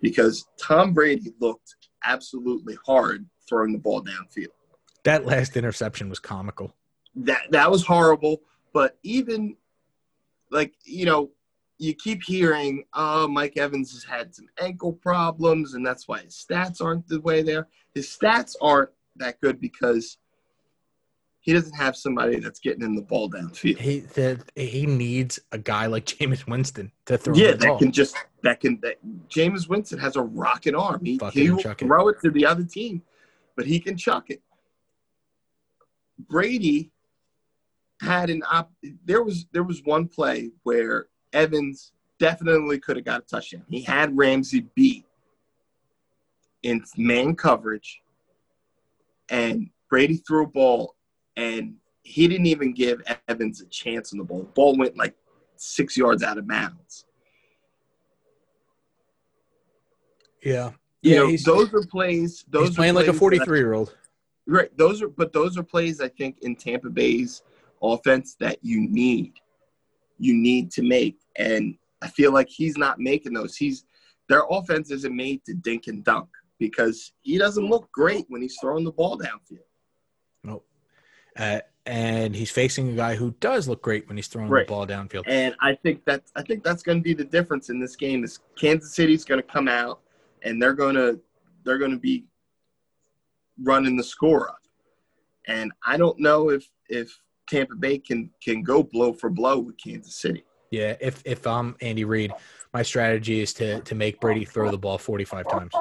because 0.00 0.48
Tom 0.60 0.92
Brady 0.92 1.32
looked 1.40 1.76
absolutely 2.06 2.76
hard 2.86 3.26
throwing 3.48 3.72
the 3.72 3.78
ball 3.78 4.02
downfield. 4.02 4.48
That 5.04 5.24
last 5.24 5.56
interception 5.56 6.08
was 6.08 6.18
comical. 6.18 6.74
That 7.14 7.42
that 7.50 7.70
was 7.70 7.84
horrible. 7.84 8.42
But 8.72 8.98
even 9.02 9.56
like 10.50 10.74
you 10.84 11.06
know, 11.06 11.30
you 11.78 11.94
keep 11.94 12.22
hearing, 12.22 12.84
oh, 12.94 13.28
Mike 13.28 13.56
Evans 13.56 13.92
has 13.92 14.04
had 14.04 14.34
some 14.34 14.46
ankle 14.60 14.92
problems, 14.92 15.74
and 15.74 15.86
that's 15.86 16.08
why 16.08 16.20
his 16.20 16.34
stats 16.34 16.82
aren't 16.82 17.06
the 17.08 17.20
way 17.20 17.42
they 17.42 17.56
are. 17.56 17.68
His 17.94 18.06
stats 18.08 18.54
aren't 18.60 18.90
that 19.16 19.40
good 19.40 19.60
because 19.60 20.18
he 21.46 21.52
doesn't 21.52 21.76
have 21.76 21.96
somebody 21.96 22.40
that's 22.40 22.58
getting 22.58 22.82
in 22.82 22.96
the 22.96 23.02
ball 23.02 23.30
downfield. 23.30 23.78
He 23.78 24.00
the, 24.00 24.42
he 24.56 24.84
needs 24.84 25.38
a 25.52 25.58
guy 25.58 25.86
like 25.86 26.04
Jameis 26.04 26.44
Winston 26.48 26.90
to 27.06 27.16
throw 27.16 27.36
Yeah, 27.36 27.52
that 27.52 27.60
ball. 27.68 27.78
can 27.78 27.92
just 27.92 28.16
that 28.42 28.58
can 28.58 28.80
that 28.82 28.96
James 29.28 29.68
Winston 29.68 30.00
has 30.00 30.16
a 30.16 30.22
rocket 30.22 30.74
arm. 30.74 31.04
He 31.04 31.18
Fucking 31.18 31.40
he 31.40 31.50
will 31.50 31.60
it. 31.60 31.78
throw 31.78 32.08
it 32.08 32.16
to 32.24 32.32
the 32.32 32.44
other 32.44 32.64
team, 32.64 33.00
but 33.56 33.64
he 33.64 33.78
can 33.78 33.96
chuck 33.96 34.28
it. 34.28 34.42
Brady 36.18 36.90
had 38.02 38.28
an 38.28 38.42
op 38.50 38.72
there 39.04 39.22
was 39.22 39.46
there 39.52 39.62
was 39.62 39.84
one 39.84 40.08
play 40.08 40.50
where 40.64 41.06
Evans 41.32 41.92
definitely 42.18 42.80
could 42.80 42.96
have 42.96 43.04
got 43.04 43.20
a 43.20 43.24
touchdown. 43.24 43.62
He 43.68 43.82
had 43.82 44.16
Ramsey 44.18 44.66
beat 44.74 45.04
in 46.64 46.82
man 46.96 47.36
coverage 47.36 48.02
and 49.28 49.70
Brady 49.88 50.16
threw 50.16 50.42
a 50.42 50.48
ball 50.48 50.95
and 51.36 51.74
he 52.02 52.28
didn't 52.28 52.46
even 52.46 52.72
give 52.72 53.02
Evans 53.28 53.60
a 53.60 53.66
chance 53.66 54.12
on 54.12 54.18
the 54.18 54.24
ball. 54.24 54.40
The 54.40 54.44
ball 54.46 54.76
went 54.76 54.96
like 54.96 55.14
six 55.56 55.96
yards 55.96 56.22
out 56.22 56.38
of 56.38 56.46
bounds. 56.46 57.04
yeah. 60.42 60.70
You 61.02 61.12
Yeah, 61.12 61.18
know, 61.20 61.26
he's- 61.28 61.44
those 61.44 61.72
are 61.74 61.82
plays. 61.86 62.44
Those 62.48 62.68
He's 62.68 62.76
are 62.76 62.80
playing 62.80 62.94
like 62.94 63.08
a 63.08 63.12
43 63.12 63.58
year 63.58 63.74
old. 63.74 63.96
right. 64.46 64.74
Those 64.76 65.02
are, 65.02 65.08
but 65.08 65.32
those 65.32 65.56
are 65.58 65.62
plays 65.62 66.00
I 66.00 66.08
think 66.08 66.38
in 66.42 66.56
Tampa 66.56 66.88
Bay's 66.90 67.42
offense 67.82 68.36
that 68.40 68.58
you 68.62 68.80
need, 68.88 69.34
you 70.18 70.34
need 70.34 70.70
to 70.72 70.82
make, 70.82 71.18
and 71.36 71.76
I 72.02 72.08
feel 72.08 72.32
like 72.32 72.48
he's 72.48 72.76
not 72.76 72.98
making 72.98 73.32
those. 73.34 73.56
He's 73.56 73.84
their 74.28 74.42
offense 74.50 74.90
isn't 74.90 75.14
made 75.14 75.44
to 75.44 75.54
dink 75.54 75.86
and 75.86 76.02
dunk 76.02 76.28
because 76.58 77.12
he 77.22 77.38
doesn't 77.38 77.68
look 77.68 77.90
great 77.92 78.24
when 78.28 78.42
he's 78.42 78.56
throwing 78.60 78.84
the 78.84 78.90
ball 78.92 79.18
downfield. 79.18 79.65
Uh, 81.36 81.60
and 81.86 82.34
he's 82.34 82.50
facing 82.50 82.90
a 82.90 82.92
guy 82.94 83.14
who 83.14 83.34
does 83.40 83.68
look 83.68 83.80
great 83.80 84.08
when 84.08 84.16
he's 84.16 84.26
throwing 84.26 84.48
Right. 84.48 84.66
the 84.66 84.72
ball 84.72 84.86
downfield. 84.86 85.22
And 85.26 85.54
I 85.60 85.74
think 85.74 86.04
that's 86.04 86.32
I 86.34 86.42
think 86.42 86.64
that's 86.64 86.82
going 86.82 86.98
to 86.98 87.02
be 87.02 87.14
the 87.14 87.24
difference 87.24 87.70
in 87.70 87.78
this 87.78 87.94
game. 87.94 88.24
Is 88.24 88.40
Kansas 88.56 88.94
City's 88.94 89.24
going 89.24 89.40
to 89.40 89.46
come 89.46 89.68
out 89.68 90.00
and 90.42 90.60
they're 90.60 90.74
going 90.74 90.96
to 90.96 91.20
they're 91.64 91.78
going 91.78 91.92
to 91.92 91.98
be 91.98 92.24
running 93.62 93.96
the 93.96 94.02
score 94.04 94.48
up. 94.48 94.58
And 95.46 95.72
I 95.86 95.96
don't 95.96 96.18
know 96.18 96.50
if 96.50 96.68
if 96.88 97.16
Tampa 97.48 97.76
Bay 97.76 97.98
can 97.98 98.30
can 98.42 98.62
go 98.62 98.82
blow 98.82 99.12
for 99.12 99.30
blow 99.30 99.58
with 99.60 99.76
Kansas 99.78 100.16
City. 100.16 100.44
Yeah, 100.72 100.96
if 101.00 101.22
if 101.24 101.46
I'm 101.46 101.76
Andy 101.80 102.04
Reid, 102.04 102.32
my 102.74 102.82
strategy 102.82 103.40
is 103.40 103.54
to 103.54 103.80
to 103.82 103.94
make 103.94 104.20
Brady 104.20 104.44
throw 104.44 104.70
the 104.72 104.78
ball 104.78 104.98
45 104.98 105.48
times. 105.48 105.72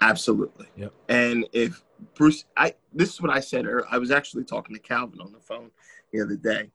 Absolutely. 0.00 0.66
Yep. 0.76 0.92
And 1.10 1.46
if 1.52 1.84
Bruce, 2.14 2.46
I 2.56 2.74
this 2.92 3.14
is 3.14 3.20
what 3.20 3.30
I 3.30 3.40
said. 3.40 3.66
Or 3.66 3.86
I 3.90 3.98
was 3.98 4.10
actually 4.10 4.44
talking 4.44 4.74
to 4.74 4.80
Calvin 4.80 5.20
on 5.20 5.32
the 5.32 5.40
phone 5.40 5.70
the 6.12 6.20
other 6.20 6.36
day, 6.36 6.70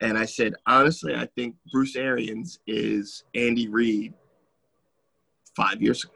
and 0.00 0.16
I 0.18 0.24
said 0.24 0.54
honestly, 0.66 1.14
I 1.14 1.26
think 1.26 1.56
Bruce 1.72 1.96
Arians 1.96 2.58
is 2.66 3.24
Andy 3.34 3.68
Reid 3.68 4.14
five 5.56 5.80
years 5.82 6.04
ago. 6.04 6.12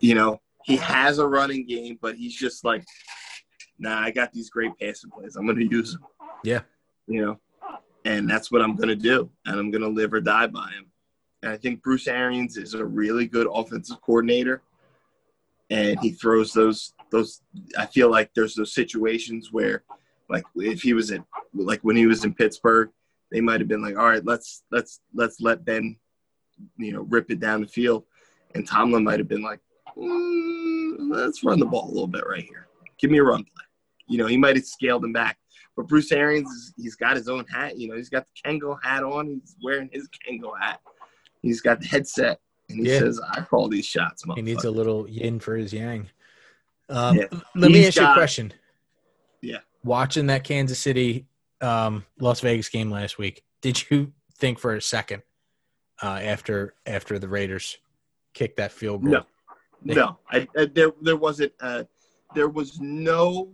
You 0.00 0.14
know, 0.14 0.40
he 0.64 0.76
has 0.76 1.18
a 1.18 1.26
running 1.26 1.66
game, 1.66 1.98
but 2.00 2.16
he's 2.16 2.34
just 2.34 2.64
like, 2.64 2.84
nah, 3.78 4.00
I 4.00 4.10
got 4.10 4.32
these 4.32 4.50
great 4.50 4.72
passing 4.80 5.10
plays. 5.10 5.36
I'm 5.36 5.46
going 5.46 5.58
to 5.58 5.68
use 5.68 5.92
them. 5.92 6.04
Yeah. 6.44 6.60
You 7.06 7.24
know, 7.24 7.40
and 8.04 8.28
that's 8.28 8.50
what 8.50 8.62
I'm 8.62 8.76
going 8.76 8.88
to 8.88 8.96
do, 8.96 9.30
and 9.46 9.58
I'm 9.58 9.70
going 9.70 9.82
to 9.82 9.88
live 9.88 10.12
or 10.12 10.20
die 10.20 10.46
by 10.46 10.70
him. 10.70 10.86
And 11.42 11.52
I 11.52 11.56
think 11.56 11.82
Bruce 11.82 12.06
Arians 12.08 12.56
is 12.56 12.74
a 12.74 12.84
really 12.84 13.26
good 13.26 13.46
offensive 13.52 14.00
coordinator, 14.02 14.62
and 15.70 15.98
he 16.00 16.10
throws 16.10 16.52
those 16.52 16.94
those. 17.10 17.42
I 17.78 17.86
feel 17.86 18.10
like 18.10 18.30
there's 18.34 18.54
those 18.54 18.74
situations 18.74 19.52
where, 19.52 19.82
like, 20.28 20.44
if 20.56 20.82
he 20.82 20.94
was 20.94 21.10
in, 21.10 21.24
like 21.54 21.80
when 21.82 21.96
he 21.96 22.06
was 22.06 22.24
in 22.24 22.34
Pittsburgh, 22.34 22.90
they 23.30 23.40
might 23.40 23.60
have 23.60 23.68
been 23.68 23.82
like, 23.82 23.96
all 23.96 24.08
right, 24.08 24.24
let's 24.24 24.62
let's 24.70 25.00
let's 25.14 25.40
let 25.40 25.64
Ben, 25.64 25.96
you 26.76 26.92
know, 26.92 27.02
rip 27.02 27.30
it 27.30 27.40
down 27.40 27.60
the 27.60 27.68
field, 27.68 28.04
and 28.54 28.66
Tomlin 28.66 29.04
might 29.04 29.18
have 29.18 29.28
been 29.28 29.42
like, 29.42 29.60
mm, 29.96 30.94
let's 31.10 31.44
run 31.44 31.58
the 31.58 31.66
ball 31.66 31.86
a 31.86 31.92
little 31.92 32.06
bit 32.06 32.26
right 32.26 32.44
here. 32.44 32.68
Give 32.98 33.10
me 33.10 33.18
a 33.18 33.22
run 33.22 33.44
play. 33.44 33.64
You 34.08 34.18
know, 34.18 34.26
he 34.26 34.36
might 34.36 34.56
have 34.56 34.64
scaled 34.64 35.04
him 35.04 35.12
back. 35.12 35.38
But 35.76 35.86
Bruce 35.86 36.10
Arians, 36.10 36.74
he's 36.76 36.96
got 36.96 37.14
his 37.14 37.28
own 37.28 37.44
hat. 37.46 37.78
You 37.78 37.88
know, 37.88 37.96
he's 37.96 38.08
got 38.08 38.26
the 38.26 38.50
Kangol 38.50 38.78
hat 38.82 39.04
on. 39.04 39.28
He's 39.28 39.54
wearing 39.62 39.88
his 39.92 40.08
Kangol 40.08 40.58
hat. 40.58 40.80
He's 41.40 41.60
got 41.60 41.80
the 41.80 41.86
headset, 41.86 42.40
and 42.68 42.80
he 42.80 42.90
Yeah. 42.90 42.98
says, 42.98 43.20
"I 43.20 43.42
call 43.42 43.68
these 43.68 43.86
shots." 43.86 44.24
He 44.34 44.42
needs 44.42 44.64
a 44.64 44.72
little 44.72 45.08
yin 45.08 45.38
for 45.38 45.54
his 45.54 45.72
yang. 45.72 46.08
Um, 46.88 47.16
Yeah. 47.16 47.24
Let 47.54 47.70
me 47.70 47.78
He's 47.78 47.88
ask 47.88 47.96
you 47.98 48.06
a 48.06 48.14
question. 48.14 48.52
Yeah. 49.40 49.58
Watching 49.84 50.26
that 50.26 50.44
Kansas 50.44 50.78
City, 50.78 51.26
um, 51.60 52.04
Las 52.20 52.40
Vegas 52.40 52.68
game 52.68 52.90
last 52.90 53.18
week, 53.18 53.42
did 53.60 53.90
you 53.90 54.12
think 54.36 54.58
for 54.58 54.74
a 54.74 54.82
second 54.82 55.22
uh, 56.02 56.20
after 56.22 56.74
after 56.86 57.18
the 57.18 57.28
Raiders 57.28 57.78
kicked 58.34 58.56
that 58.56 58.72
field 58.72 59.02
goal? 59.02 59.12
No, 59.12 59.94
no. 59.94 60.18
I, 60.30 60.46
I, 60.56 60.66
there, 60.66 60.92
there 61.02 61.16
wasn't. 61.16 61.52
Uh, 61.60 61.84
there 62.34 62.48
was 62.48 62.80
no 62.80 63.50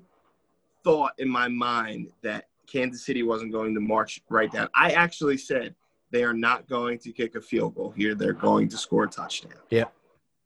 thought 0.82 1.12
in 1.18 1.28
my 1.28 1.48
mind 1.48 2.10
that 2.22 2.48
Kansas 2.66 3.04
City 3.04 3.22
wasn't 3.22 3.52
going 3.52 3.74
to 3.74 3.80
march 3.80 4.20
right 4.28 4.50
down. 4.50 4.68
I 4.74 4.92
actually 4.92 5.36
said 5.36 5.74
they 6.10 6.24
are 6.24 6.34
not 6.34 6.68
going 6.68 6.98
to 7.00 7.12
kick 7.12 7.34
a 7.34 7.40
field 7.40 7.74
goal 7.74 7.90
here. 7.90 8.14
They're 8.14 8.32
going 8.32 8.68
to 8.68 8.76
score 8.76 9.04
a 9.04 9.08
touchdown. 9.08 9.52
Yeah. 9.70 9.84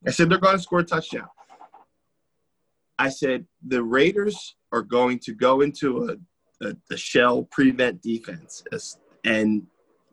I 0.06 0.10
said 0.10 0.28
they're 0.30 0.38
going 0.38 0.56
to 0.56 0.62
score 0.62 0.80
a 0.80 0.84
touchdown. 0.84 1.28
I 2.98 3.08
said 3.08 3.46
the 3.66 3.82
Raiders 3.82 4.56
are 4.72 4.82
going 4.82 5.18
to 5.20 5.34
go 5.34 5.60
into 5.60 6.08
a, 6.62 6.66
a, 6.66 6.74
a 6.90 6.96
shell 6.96 7.44
prevent 7.50 8.02
defense, 8.02 8.64
and 9.24 9.62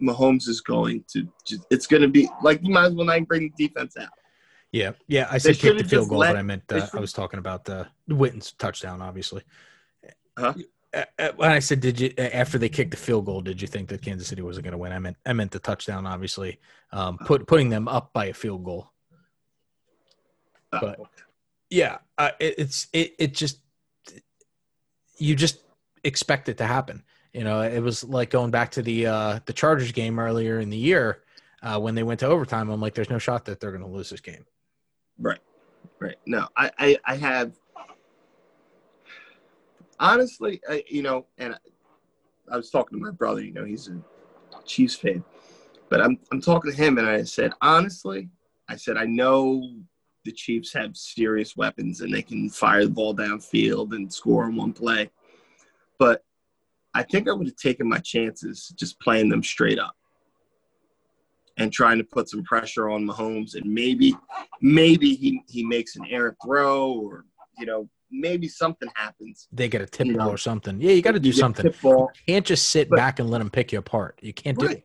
Mahomes 0.02 0.48
is 0.48 0.62
going 0.62 1.04
to. 1.14 1.28
Just, 1.46 1.66
it's 1.72 1.88
going 1.88 2.02
to 2.04 2.08
be 2.08 2.30
like 2.44 2.62
you 2.64 2.72
might 2.74 2.86
as 2.88 2.94
well 2.94 3.06
not 3.06 3.28
bring 3.28 3.52
the 3.58 3.68
defense 3.68 3.98
out. 3.98 4.10
Yeah, 4.72 4.92
yeah. 5.08 5.28
I 5.32 5.38
said 5.38 5.58
kick 5.58 5.78
the 5.78 5.84
field 5.86 6.10
goal, 6.10 6.20
let- 6.20 6.34
but 6.34 6.40
I 6.40 6.42
meant 6.42 6.64
uh, 6.72 6.88
I 6.94 7.00
was 7.00 7.14
talking 7.14 7.40
about 7.40 7.66
the 7.66 7.88
Witten's 8.08 8.52
touchdown, 8.54 9.02
obviously. 9.02 9.42
Huh? 10.38 10.54
Uh, 10.94 11.04
uh, 11.18 11.30
When 11.38 11.52
I 11.52 11.60
said, 11.60 11.80
did 11.80 12.00
you 12.00 12.14
uh, 12.18 12.22
after 12.34 12.58
they 12.58 12.68
kicked 12.70 12.92
the 12.92 12.98
field 12.98 13.26
goal, 13.26 13.42
did 13.42 13.62
you 13.62 13.68
think 13.68 13.88
that 13.90 14.02
Kansas 14.02 14.28
City 14.28 14.42
wasn't 14.42 14.66
going 14.66 14.74
to 14.74 14.78
win? 14.78 14.92
I 14.92 15.00
meant 15.00 15.18
I 15.26 15.34
meant 15.34 15.52
the 15.52 15.60
touchdown, 15.60 16.06
obviously, 16.06 16.60
um, 16.92 17.18
put 17.20 17.48
putting 17.48 17.70
them 17.70 17.88
up 17.88 18.12
by 18.14 18.26
a 18.26 18.34
field 18.34 18.64
goal. 18.66 18.92
Uh, 20.72 20.80
But- 20.82 21.00
Yeah, 21.70 21.98
uh, 22.18 22.32
it, 22.40 22.56
it's 22.58 22.88
it 22.94 23.16
it 23.20 23.34
just 23.34 23.60
you 25.18 25.36
just 25.36 25.60
expect 26.04 26.50
it 26.50 26.58
to 26.58 26.66
happen. 26.66 27.04
You 27.34 27.44
know, 27.44 27.62
it 27.62 27.80
was 27.80 28.04
like 28.04 28.30
going 28.30 28.52
back 28.52 28.72
to 28.72 28.82
the 28.82 29.08
uh, 29.08 29.40
the 29.46 29.54
Chargers 29.54 29.92
game 29.92 30.20
earlier 30.20 30.60
in 30.60 30.70
the 30.70 30.78
year 30.78 31.24
uh, 31.62 31.80
when 31.80 31.96
they 31.96 32.04
went 32.04 32.20
to 32.22 32.28
overtime. 32.28 32.70
I'm 32.70 32.80
like, 32.80 32.94
there's 32.94 33.10
no 33.10 33.18
shot 33.18 33.46
that 33.46 33.60
they're 33.60 33.72
going 33.72 33.84
to 33.84 33.90
lose 33.90 34.10
this 34.10 34.22
game. 34.22 34.46
Right. 35.20 35.40
Right. 36.00 36.16
No, 36.26 36.48
I, 36.56 36.72
I, 36.78 36.98
I 37.06 37.16
have 37.16 37.54
honestly, 40.00 40.62
I, 40.70 40.84
you 40.88 41.02
know, 41.02 41.26
and 41.38 41.58
I 42.52 42.58
was 42.58 42.70
talking 42.70 42.98
to 42.98 43.04
my 43.04 43.12
brother, 43.12 43.42
you 43.42 43.54
know, 43.54 43.66
he's 43.66 43.88
a 43.88 44.00
Chiefs 44.66 44.96
fan, 44.96 45.24
but 45.90 46.02
I'm, 46.02 46.20
I'm 46.32 46.42
talking 46.42 46.72
to 46.72 46.78
him 46.78 46.98
and 46.98 47.08
I 47.08 47.24
said, 47.24 47.52
honestly, 47.62 48.30
I 48.68 48.76
said, 48.76 48.98
I 48.98 49.06
know 49.06 49.80
the 50.26 50.32
Chiefs 50.32 50.74
have 50.74 50.98
serious 50.98 51.56
weapons 51.56 52.02
and 52.02 52.14
they 52.14 52.22
can 52.24 52.50
fire 52.50 52.84
the 52.84 52.90
ball 52.92 53.16
downfield 53.16 53.96
and 53.96 54.12
score 54.12 54.50
in 54.50 54.56
one 54.56 54.74
play, 54.74 55.10
but 56.00 56.24
I 56.94 57.04
think 57.04 57.30
I 57.30 57.34
would 57.34 57.48
have 57.48 57.56
taken 57.56 57.88
my 57.88 58.00
chances 58.00 58.74
just 58.78 59.00
playing 59.00 59.30
them 59.30 59.44
straight 59.44 59.80
up 59.80 59.96
and 61.58 61.72
trying 61.72 62.00
to 62.00 62.04
put 62.04 62.30
some 62.30 62.44
pressure 62.44 62.90
on 62.90 63.06
Mahomes 63.06 63.56
and 63.56 63.66
maybe 63.72 64.14
maybe 64.62 65.14
he, 65.16 65.42
he 65.48 65.64
makes 65.64 65.96
an 65.96 66.06
errant 66.10 66.38
throw 66.44 66.92
or 66.92 67.26
you 67.58 67.66
know 67.66 67.88
maybe 68.12 68.48
something 68.48 68.90
happens 68.96 69.48
They 69.52 69.68
get 69.68 69.82
a 69.82 69.86
tip 69.86 70.08
You 70.08 70.16
ball 70.18 70.28
know, 70.28 70.34
or 70.34 70.38
something. 70.38 70.80
Yeah, 70.82 70.92
you 70.92 71.02
got 71.02 71.14
to 71.14 71.20
do 71.20 71.32
something. 71.34 71.72
You 71.84 72.08
can't 72.28 72.46
just 72.46 72.70
sit 72.70 72.90
But- 72.90 72.98
back 72.98 73.20
and 73.20 73.30
let 73.30 73.40
them 73.40 73.50
pick 73.50 73.72
you 73.72 73.80
apart. 73.80 74.20
You 74.22 74.34
can't 74.34 74.58
do 74.58 74.68
right 74.68 74.78
it. 74.78 74.84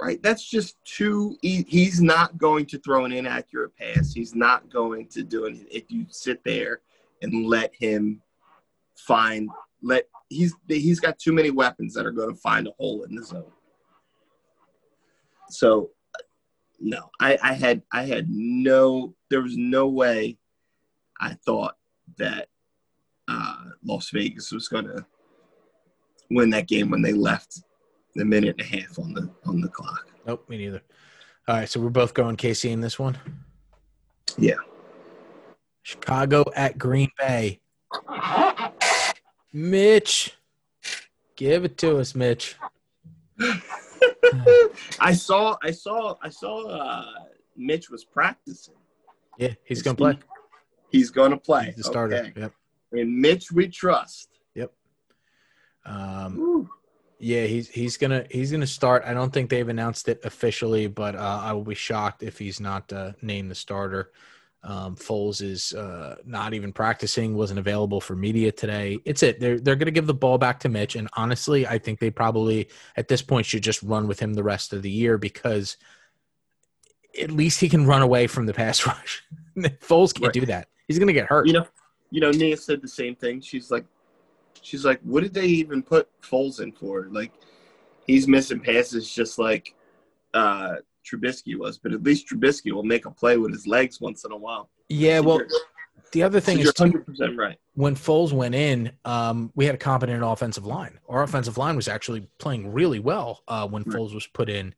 Right? 0.00 0.22
That's 0.22 0.48
just 0.48 0.76
too 0.84 1.36
e- 1.42 1.64
he's 1.66 2.00
not 2.00 2.38
going 2.38 2.66
to 2.66 2.78
throw 2.78 3.04
an 3.04 3.12
inaccurate 3.12 3.76
pass. 3.76 4.12
He's 4.12 4.34
not 4.34 4.70
going 4.70 5.08
to 5.08 5.22
do 5.22 5.44
it 5.46 5.56
if 5.70 5.90
you 5.90 6.06
sit 6.08 6.42
there 6.44 6.80
and 7.22 7.46
let 7.46 7.74
him 7.74 8.22
find 8.96 9.48
let 9.82 10.08
he's 10.28 10.54
he's 10.68 11.00
got 11.00 11.18
too 11.18 11.32
many 11.32 11.50
weapons 11.50 11.94
that 11.94 12.06
are 12.06 12.10
going 12.12 12.34
to 12.34 12.40
find 12.40 12.66
a 12.66 12.72
hole 12.78 13.04
in 13.04 13.14
the 13.14 13.24
zone. 13.24 13.44
So 15.48 15.90
no 16.80 17.10
i 17.20 17.38
i 17.42 17.52
had 17.52 17.82
i 17.92 18.02
had 18.02 18.26
no 18.30 19.14
there 19.28 19.42
was 19.42 19.56
no 19.56 19.86
way 19.86 20.36
i 21.20 21.34
thought 21.44 21.76
that 22.16 22.48
uh 23.28 23.64
las 23.84 24.10
vegas 24.10 24.50
was 24.50 24.66
going 24.66 24.86
to 24.86 25.04
win 26.30 26.50
that 26.50 26.66
game 26.66 26.90
when 26.90 27.02
they 27.02 27.12
left 27.12 27.62
a 28.18 28.24
minute 28.24 28.56
and 28.58 28.60
a 28.60 28.80
half 28.80 28.98
on 28.98 29.12
the 29.14 29.30
on 29.46 29.60
the 29.60 29.68
clock 29.68 30.06
Nope, 30.26 30.48
me 30.48 30.58
neither. 30.58 30.82
All 31.48 31.56
right, 31.56 31.68
so 31.68 31.80
we're 31.80 31.88
both 31.88 32.14
going 32.14 32.36
KC 32.36 32.70
in 32.70 32.80
this 32.80 32.98
one. 32.98 33.18
Yeah. 34.38 34.56
Chicago 35.82 36.44
at 36.54 36.78
Green 36.78 37.10
Bay. 37.18 37.60
Mitch, 39.52 40.36
give 41.36 41.64
it 41.64 41.78
to 41.78 41.98
us, 41.98 42.14
Mitch. 42.14 42.56
I 45.00 45.12
saw 45.12 45.56
I 45.62 45.70
saw 45.70 46.16
I 46.22 46.28
saw 46.28 46.68
uh 46.68 47.12
Mitch 47.56 47.90
was 47.90 48.04
practicing. 48.04 48.74
Yeah, 49.38 49.54
he's 49.64 49.82
gonna 49.82 49.96
play. 49.96 50.18
He's 50.90 51.10
going 51.10 51.30
to 51.30 51.36
play. 51.36 51.66
He's 51.66 51.76
the 51.76 51.84
starter. 51.84 52.16
Okay. 52.16 52.32
Yep. 52.36 52.52
And 52.92 53.16
Mitch 53.16 53.52
we 53.52 53.68
trust. 53.68 54.28
Yep. 54.54 54.72
Um, 55.86 56.36
Woo. 56.36 56.70
Yeah, 57.20 57.44
he's 57.44 57.68
he's 57.68 57.96
gonna 57.98 58.24
he's 58.30 58.50
gonna 58.50 58.66
start. 58.66 59.02
I 59.06 59.12
don't 59.12 59.32
think 59.32 59.50
they've 59.50 59.68
announced 59.68 60.08
it 60.08 60.20
officially, 60.24 60.86
but 60.86 61.14
uh, 61.14 61.40
I 61.42 61.52
will 61.52 61.64
be 61.64 61.74
shocked 61.74 62.22
if 62.22 62.38
he's 62.38 62.60
not 62.60 62.90
uh, 62.92 63.12
named 63.22 63.50
the 63.50 63.54
starter. 63.54 64.10
Um, 64.62 64.94
Foles 64.96 65.40
is 65.42 65.72
uh, 65.74 66.16
not 66.24 66.52
even 66.54 66.72
practicing, 66.72 67.34
wasn't 67.34 67.58
available 67.58 68.00
for 68.00 68.14
media 68.16 68.50
today. 68.52 68.98
It's 69.04 69.22
it. 69.22 69.38
They're 69.38 69.60
they're 69.60 69.76
gonna 69.76 69.90
give 69.90 70.06
the 70.06 70.14
ball 70.14 70.38
back 70.38 70.60
to 70.60 70.68
Mitch, 70.70 70.96
and 70.96 71.08
honestly, 71.14 71.66
I 71.66 71.78
think 71.78 71.98
they 72.00 72.10
probably 72.10 72.68
at 72.96 73.08
this 73.08 73.20
point 73.22 73.44
should 73.46 73.62
just 73.62 73.82
run 73.82 74.08
with 74.08 74.18
him 74.20 74.32
the 74.34 74.42
rest 74.42 74.72
of 74.72 74.80
the 74.82 74.90
year 74.90 75.18
because 75.18 75.76
at 77.20 77.30
least 77.30 77.60
he 77.60 77.68
can 77.68 77.86
run 77.86 78.02
away 78.02 78.26
from 78.26 78.46
the 78.46 78.54
pass 78.54 78.86
rush. 78.86 79.22
Foles 79.58 80.14
can't 80.14 80.26
Right. 80.26 80.32
do 80.32 80.46
that. 80.46 80.68
He's 80.88 80.98
gonna 80.98 81.12
get 81.12 81.26
hurt. 81.26 81.46
You 81.46 81.52
know, 81.54 81.66
you 82.10 82.20
know, 82.20 82.30
Nia 82.30 82.56
said 82.56 82.80
the 82.82 82.88
same 82.88 83.14
thing. 83.14 83.40
She's 83.40 83.70
like 83.70 83.84
she's 84.62 84.84
like, 84.84 85.00
what 85.02 85.22
did 85.22 85.34
they 85.34 85.46
even 85.46 85.82
put 85.82 86.08
Foles 86.22 86.60
in 86.60 86.72
for? 86.72 87.08
Like 87.10 87.32
he's 88.06 88.28
missing 88.28 88.60
passes 88.60 89.12
just 89.12 89.38
like 89.38 89.74
uh 90.34 90.76
Trubisky 91.04 91.58
was, 91.58 91.78
but 91.78 91.92
at 91.92 92.02
least 92.02 92.28
Trubisky 92.28 92.72
will 92.72 92.84
make 92.84 93.06
a 93.06 93.10
play 93.10 93.36
with 93.36 93.52
his 93.52 93.66
legs 93.66 94.00
once 94.00 94.24
in 94.24 94.32
a 94.32 94.36
while. 94.36 94.70
yeah, 94.88 95.20
well, 95.20 95.40
the 96.12 96.22
other 96.22 96.40
so 96.40 96.46
thing 96.46 96.58
you're 96.58 96.68
is 96.68 96.74
100% 96.74 97.36
right. 97.36 97.56
when 97.74 97.94
Foles 97.94 98.32
went 98.32 98.54
in, 98.54 98.92
um, 99.04 99.50
we 99.54 99.64
had 99.64 99.74
a 99.74 99.78
competent 99.78 100.22
offensive 100.24 100.66
line. 100.66 100.98
Our 101.08 101.22
offensive 101.22 101.58
line 101.58 101.76
was 101.76 101.88
actually 101.88 102.28
playing 102.38 102.72
really 102.72 102.98
well 102.98 103.42
uh, 103.48 103.66
when 103.66 103.82
Right. 103.84 103.96
Foles 103.96 104.14
was 104.14 104.26
put 104.26 104.48
in 104.48 104.74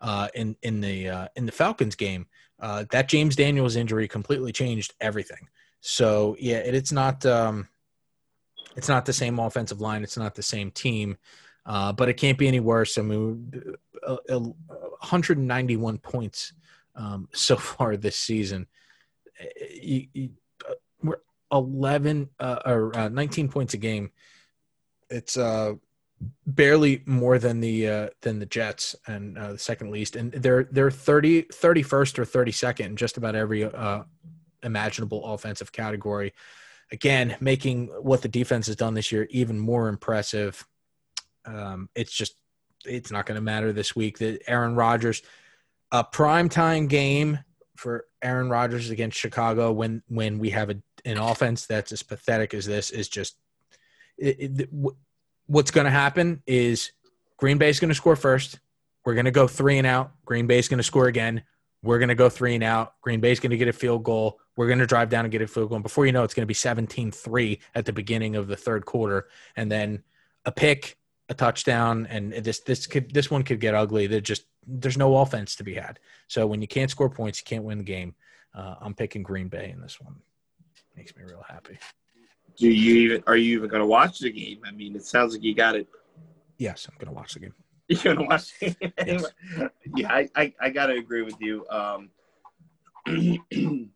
uh, 0.00 0.28
in 0.34 0.56
in 0.62 0.80
the 0.80 1.08
uh, 1.08 1.28
in 1.36 1.46
the 1.46 1.52
Falcons 1.52 1.94
game. 1.94 2.26
Uh, 2.60 2.84
that 2.90 3.08
James 3.08 3.34
Daniels 3.34 3.76
injury 3.76 4.06
completely 4.06 4.52
changed 4.52 4.94
everything. 5.00 5.48
So 5.80 6.36
yeah, 6.38 6.58
it, 6.58 6.74
it's 6.74 6.92
not 6.92 7.24
um, 7.26 7.68
It's 8.76 8.88
not 8.88 9.04
the 9.04 9.12
same 9.12 9.38
offensive 9.38 9.80
line. 9.80 10.02
It's 10.02 10.16
not 10.16 10.34
the 10.34 10.42
same 10.42 10.70
team, 10.70 11.16
uh, 11.66 11.92
but 11.92 12.08
it 12.08 12.14
can't 12.14 12.38
be 12.38 12.48
any 12.48 12.60
worse. 12.60 12.98
I 12.98 13.02
mean, 13.02 13.76
uh, 14.06 14.16
uh, 14.28 14.38
191 14.38 15.98
points 15.98 16.52
um, 16.94 17.28
so 17.32 17.56
far 17.56 17.96
this 17.96 18.16
season. 18.16 18.66
You, 19.80 20.06
you, 20.12 20.30
uh, 20.68 20.74
we're 21.02 21.16
11 21.50 22.30
uh, 22.38 22.58
or 22.64 22.96
uh, 22.96 23.08
19 23.08 23.48
points 23.48 23.74
a 23.74 23.78
game. 23.78 24.10
It's 25.10 25.36
uh, 25.36 25.74
barely 26.46 27.02
more 27.04 27.38
than 27.38 27.60
the 27.60 27.88
uh, 27.88 28.08
than 28.22 28.38
the 28.38 28.46
Jets 28.46 28.96
and 29.06 29.36
the 29.36 29.58
second 29.58 29.90
least, 29.90 30.16
and 30.16 30.32
they're 30.32 30.64
they're 30.64 30.90
30 30.90 31.42
31st 31.42 32.18
or 32.18 32.24
32nd 32.24 32.80
in 32.86 32.96
just 32.96 33.18
about 33.18 33.34
every 33.34 33.68
imaginable 34.62 35.24
offensive 35.26 35.72
category. 35.72 36.32
Again, 36.92 37.36
making 37.40 37.88
what 37.88 38.22
the 38.22 38.28
defense 38.28 38.66
has 38.68 38.76
done 38.76 38.94
this 38.94 39.10
year 39.10 39.26
even 39.30 39.58
more 39.58 39.88
impressive. 39.88 40.64
Um, 41.44 41.88
it's 41.94 42.12
just 42.12 42.36
it's 42.84 43.10
not 43.10 43.26
going 43.26 43.36
to 43.36 43.42
matter 43.42 43.72
this 43.72 43.96
week. 43.96 44.18
That 44.18 44.42
Aaron 44.46 44.76
Rodgers, 44.76 45.22
a 45.90 46.04
prime 46.04 46.48
time 46.48 46.86
game 46.86 47.38
for 47.76 48.04
Aaron 48.22 48.48
Rodgers 48.48 48.90
against 48.90 49.18
Chicago 49.18 49.72
when 49.72 50.02
when 50.08 50.38
we 50.38 50.50
have 50.50 50.70
a, 50.70 50.76
an 51.04 51.16
offense 51.16 51.66
that's 51.66 51.92
as 51.92 52.02
pathetic 52.02 52.54
as 52.54 52.66
this 52.66 52.90
is 52.90 53.08
just 53.08 53.36
it, 54.18 54.60
it, 54.60 54.68
what's 55.46 55.70
going 55.70 55.86
to 55.86 55.90
happen 55.90 56.42
is 56.46 56.92
Green 57.38 57.58
Bay 57.58 57.70
is 57.70 57.80
going 57.80 57.88
to 57.88 57.94
score 57.94 58.16
first. 58.16 58.60
We're 59.04 59.14
going 59.14 59.24
to 59.24 59.32
go 59.32 59.48
three 59.48 59.78
and 59.78 59.86
out. 59.86 60.12
Green 60.24 60.46
Bay 60.46 60.58
is 60.58 60.68
going 60.68 60.78
to 60.78 60.84
score 60.84 61.08
again. 61.08 61.42
We're 61.82 61.98
going 61.98 62.10
to 62.10 62.14
go 62.14 62.28
three 62.28 62.54
and 62.54 62.62
out. 62.62 62.94
Green 63.00 63.20
Bay 63.20 63.32
is 63.32 63.40
going 63.40 63.50
to 63.50 63.56
get 63.56 63.68
a 63.68 63.72
field 63.72 64.04
goal. 64.04 64.38
We're 64.56 64.68
going 64.68 64.78
to 64.78 64.86
drive 64.86 65.08
down 65.08 65.24
and 65.24 65.32
get 65.32 65.42
a 65.42 65.46
field 65.46 65.70
goal. 65.70 65.76
And 65.76 65.82
before 65.82 66.06
you 66.06 66.12
know, 66.12 66.22
it's 66.22 66.34
going 66.34 66.42
to 66.42 66.46
be 66.46 66.54
17 66.54 67.10
3 67.10 67.60
at 67.74 67.84
the 67.84 67.92
beginning 67.92 68.36
of 68.36 68.46
the 68.46 68.56
third 68.56 68.86
quarter. 68.86 69.28
And 69.56 69.70
then 69.70 70.04
a 70.44 70.52
pick, 70.52 70.96
a 71.28 71.34
touchdown. 71.34 72.06
And 72.08 72.32
this, 72.32 72.60
this 72.60 72.86
could, 72.86 73.12
this 73.12 73.30
one 73.30 73.42
could 73.42 73.60
get 73.60 73.74
ugly. 73.74 74.06
There 74.06 74.20
just, 74.20 74.44
there's 74.66 74.98
no 74.98 75.16
offense 75.16 75.56
to 75.56 75.64
be 75.64 75.74
had. 75.74 75.98
So 76.28 76.46
when 76.46 76.60
you 76.60 76.68
can't 76.68 76.90
score 76.90 77.10
points, 77.10 77.40
you 77.40 77.44
can't 77.44 77.64
win 77.64 77.78
the 77.78 77.84
game. 77.84 78.14
Uh, 78.54 78.76
I'm 78.80 78.94
picking 78.94 79.22
Green 79.22 79.48
Bay 79.48 79.70
in 79.70 79.80
this 79.80 80.00
one. 80.00 80.16
Makes 80.96 81.16
me 81.16 81.24
real 81.24 81.44
happy. 81.48 81.78
Do 82.58 82.68
you 82.68 82.94
even 82.96 83.24
are 83.26 83.36
you 83.36 83.56
even 83.56 83.70
going 83.70 83.80
to 83.80 83.86
watch 83.86 84.18
the 84.18 84.30
game? 84.30 84.60
I 84.66 84.72
mean, 84.72 84.94
it 84.94 85.04
sounds 85.04 85.32
like 85.32 85.42
you 85.42 85.54
got 85.54 85.74
it. 85.74 85.88
Yes, 86.58 86.86
I'm 86.88 86.96
going 86.98 87.08
to 87.08 87.18
watch 87.18 87.32
the 87.32 87.40
game. 87.40 87.54
You're 87.88 88.14
going 88.14 88.18
to 88.18 88.24
watch 88.24 88.52
yeah, 89.96 90.12
I, 90.12 90.28
I, 90.34 90.54
I 90.60 90.70
got 90.70 90.86
to 90.86 90.94
agree 90.94 91.22
with 91.22 91.40
you. 91.40 91.66
Um, 91.68 92.10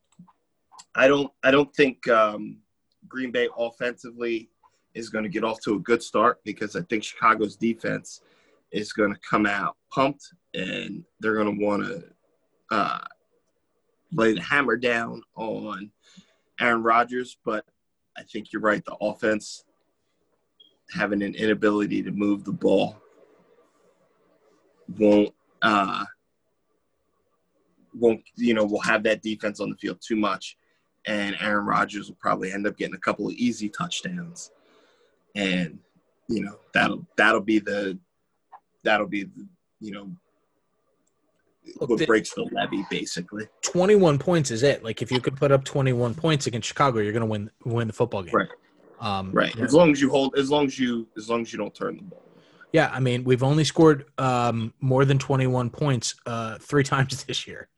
I 0.94 1.08
don't 1.08 1.32
I 1.44 1.50
don't 1.50 1.74
think 1.74 2.08
um, 2.08 2.58
Green 3.08 3.30
Bay 3.30 3.48
offensively 3.56 4.50
is 4.94 5.10
going 5.10 5.24
to 5.24 5.30
get 5.30 5.44
off 5.44 5.60
to 5.60 5.74
a 5.74 5.78
good 5.78 6.02
start 6.02 6.40
because 6.44 6.74
I 6.74 6.82
think 6.82 7.04
Chicago's 7.04 7.56
defense 7.56 8.22
is 8.72 8.92
going 8.92 9.12
to 9.12 9.20
come 9.28 9.46
out 9.46 9.76
pumped 9.92 10.24
and 10.54 11.04
they're 11.20 11.34
going 11.34 11.58
to 11.58 11.64
want 11.64 11.84
to 11.84 12.04
uh, 12.70 12.98
lay 14.12 14.32
the 14.32 14.40
hammer 14.40 14.76
down 14.76 15.22
on 15.36 15.90
Aaron 16.60 16.82
Rodgers. 16.82 17.36
But 17.44 17.64
I 18.16 18.22
think 18.22 18.52
you're 18.52 18.62
right. 18.62 18.84
The 18.84 18.96
offense 19.00 19.64
having 20.90 21.22
an 21.22 21.34
inability 21.34 22.02
to 22.02 22.10
move 22.10 22.44
the 22.44 22.52
ball 22.52 22.96
won't 24.98 25.34
uh, 25.62 26.04
won't 27.94 28.22
you 28.36 28.54
know 28.54 28.64
will 28.64 28.80
have 28.80 29.02
that 29.04 29.22
defense 29.22 29.60
on 29.60 29.70
the 29.70 29.76
field 29.76 29.98
too 30.06 30.16
much, 30.16 30.56
and 31.06 31.36
Aaron 31.40 31.66
Rodgers 31.66 32.08
will 32.08 32.16
probably 32.20 32.52
end 32.52 32.66
up 32.66 32.76
getting 32.76 32.94
a 32.94 32.98
couple 32.98 33.26
of 33.26 33.32
easy 33.34 33.68
touchdowns, 33.68 34.50
and 35.34 35.78
you 36.28 36.42
know 36.44 36.58
that'll 36.74 37.06
that'll 37.16 37.40
be 37.40 37.58
the 37.58 37.98
that'll 38.84 39.06
be 39.06 39.24
the, 39.24 39.46
you 39.80 39.92
know 39.92 40.10
Look, 41.80 41.90
what 41.90 41.98
the- 41.98 42.06
breaks 42.06 42.32
the 42.34 42.42
levee 42.52 42.84
basically. 42.90 43.48
21 43.62 44.18
points 44.18 44.50
is 44.52 44.62
it. 44.62 44.84
Like 44.84 45.02
if 45.02 45.10
you 45.10 45.20
could 45.20 45.36
put 45.36 45.50
up 45.50 45.64
21 45.64 46.14
points 46.14 46.46
against 46.46 46.68
Chicago, 46.68 47.00
you're 47.00 47.12
going 47.12 47.22
to 47.22 47.26
win 47.26 47.50
win 47.64 47.88
the 47.88 47.92
football 47.92 48.22
game. 48.22 48.34
Right. 48.34 48.48
Um, 49.00 49.32
Right. 49.32 49.58
As 49.58 49.74
long 49.74 49.90
as 49.90 50.00
you 50.00 50.08
hold, 50.08 50.38
as 50.38 50.48
long 50.50 50.66
as 50.66 50.78
you, 50.78 51.08
as 51.16 51.28
long 51.28 51.42
as 51.42 51.52
you 51.52 51.58
don't 51.58 51.74
turn 51.74 51.96
the 51.96 52.02
ball. 52.04 52.22
Yeah, 52.76 52.90
I 52.92 53.00
mean, 53.00 53.24
we've 53.24 53.42
only 53.42 53.64
scored 53.64 54.04
um, 54.18 54.74
more 54.82 55.06
than 55.06 55.18
21 55.18 55.70
points 55.70 56.14
uh, 56.26 56.58
three 56.58 56.84
times 56.92 57.24
this 57.24 57.46
year. 57.46 57.70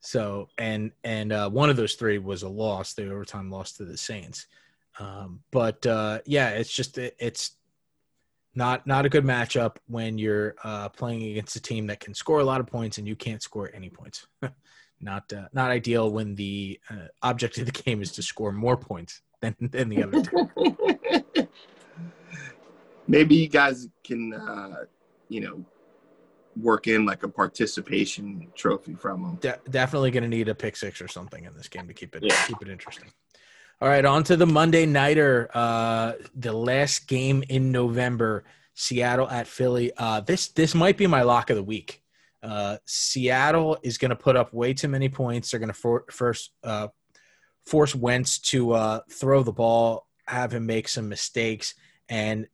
So, 0.00 0.50
and 0.58 0.92
and 1.02 1.32
uh, 1.32 1.48
one 1.48 1.70
of 1.70 1.76
those 1.76 1.94
three 1.94 2.18
was 2.18 2.42
a 2.42 2.48
loss, 2.48 2.92
the 2.92 3.10
overtime 3.10 3.50
loss 3.50 3.72
to 3.78 3.86
the 3.86 3.96
Saints. 3.96 4.48
Um, 4.98 5.40
but 5.50 5.86
uh, 5.86 6.18
yeah, 6.26 6.50
it's 6.50 6.70
just 6.70 6.98
it, 6.98 7.16
it's 7.18 7.56
not 8.54 8.86
not 8.86 9.06
a 9.06 9.08
good 9.08 9.24
matchup 9.24 9.76
when 9.86 10.18
you're 10.18 10.56
uh, 10.62 10.90
playing 10.90 11.22
against 11.22 11.56
a 11.56 11.62
team 11.62 11.86
that 11.86 12.00
can 12.00 12.12
score 12.12 12.40
a 12.40 12.44
lot 12.44 12.60
of 12.60 12.66
points 12.66 12.98
and 12.98 13.08
you 13.08 13.16
can't 13.16 13.42
score 13.42 13.70
any 13.72 13.88
points. 13.88 14.26
not 15.00 15.32
uh, 15.32 15.48
not 15.54 15.70
ideal 15.70 16.10
when 16.10 16.34
the 16.34 16.78
uh, 16.90 17.08
object 17.22 17.56
of 17.56 17.64
the 17.64 17.72
game 17.84 18.02
is 18.02 18.12
to 18.12 18.22
score 18.22 18.52
more 18.52 18.76
points 18.76 19.22
than 19.40 19.56
than 19.58 19.88
the 19.88 20.02
other 20.02 20.20
team. 20.20 21.48
Maybe 23.08 23.36
you 23.36 23.48
guys 23.48 23.88
can, 24.04 24.34
uh, 24.34 24.84
you 25.28 25.40
know, 25.40 25.64
work 26.60 26.86
in 26.86 27.04
like 27.04 27.22
a 27.22 27.28
participation 27.28 28.48
trophy 28.54 28.94
from 28.94 29.22
them. 29.22 29.34
De- 29.36 29.60
definitely 29.70 30.10
going 30.10 30.22
to 30.22 30.28
need 30.28 30.48
a 30.48 30.54
pick 30.54 30.76
six 30.76 31.00
or 31.02 31.08
something 31.08 31.44
in 31.44 31.54
this 31.54 31.68
game 31.68 31.86
to 31.86 31.94
keep 31.94 32.16
it 32.16 32.22
Yeah. 32.24 32.44
keep 32.46 32.60
it 32.62 32.68
interesting. 32.68 33.12
All 33.80 33.88
right, 33.88 34.04
on 34.04 34.24
to 34.24 34.36
the 34.38 34.46
Monday 34.46 34.86
nighter, 34.86 35.50
uh, 35.52 36.12
the 36.34 36.52
last 36.52 37.06
game 37.08 37.44
in 37.50 37.72
November, 37.72 38.44
Seattle 38.72 39.28
at 39.28 39.46
Philly. 39.46 39.92
Uh, 39.96 40.20
this 40.20 40.48
this 40.48 40.74
might 40.74 40.96
be 40.96 41.06
my 41.06 41.22
lock 41.22 41.50
of 41.50 41.56
the 41.56 41.62
week. 41.62 42.02
Uh, 42.42 42.78
Seattle 42.86 43.76
is 43.82 43.98
going 43.98 44.10
to 44.10 44.16
put 44.16 44.34
up 44.36 44.54
way 44.54 44.72
too 44.72 44.88
many 44.88 45.10
points. 45.10 45.50
They're 45.50 45.60
going 45.60 45.68
to 45.72 45.74
for, 45.74 46.04
first 46.10 46.52
uh, 46.64 46.88
force 47.66 47.94
Wentz 47.94 48.38
to 48.38 48.72
uh, 48.72 49.00
throw 49.10 49.42
the 49.42 49.52
ball, 49.52 50.06
have 50.26 50.54
him 50.54 50.64
make 50.64 50.88
some 50.88 51.08
mistakes, 51.10 51.74
and 52.08 52.46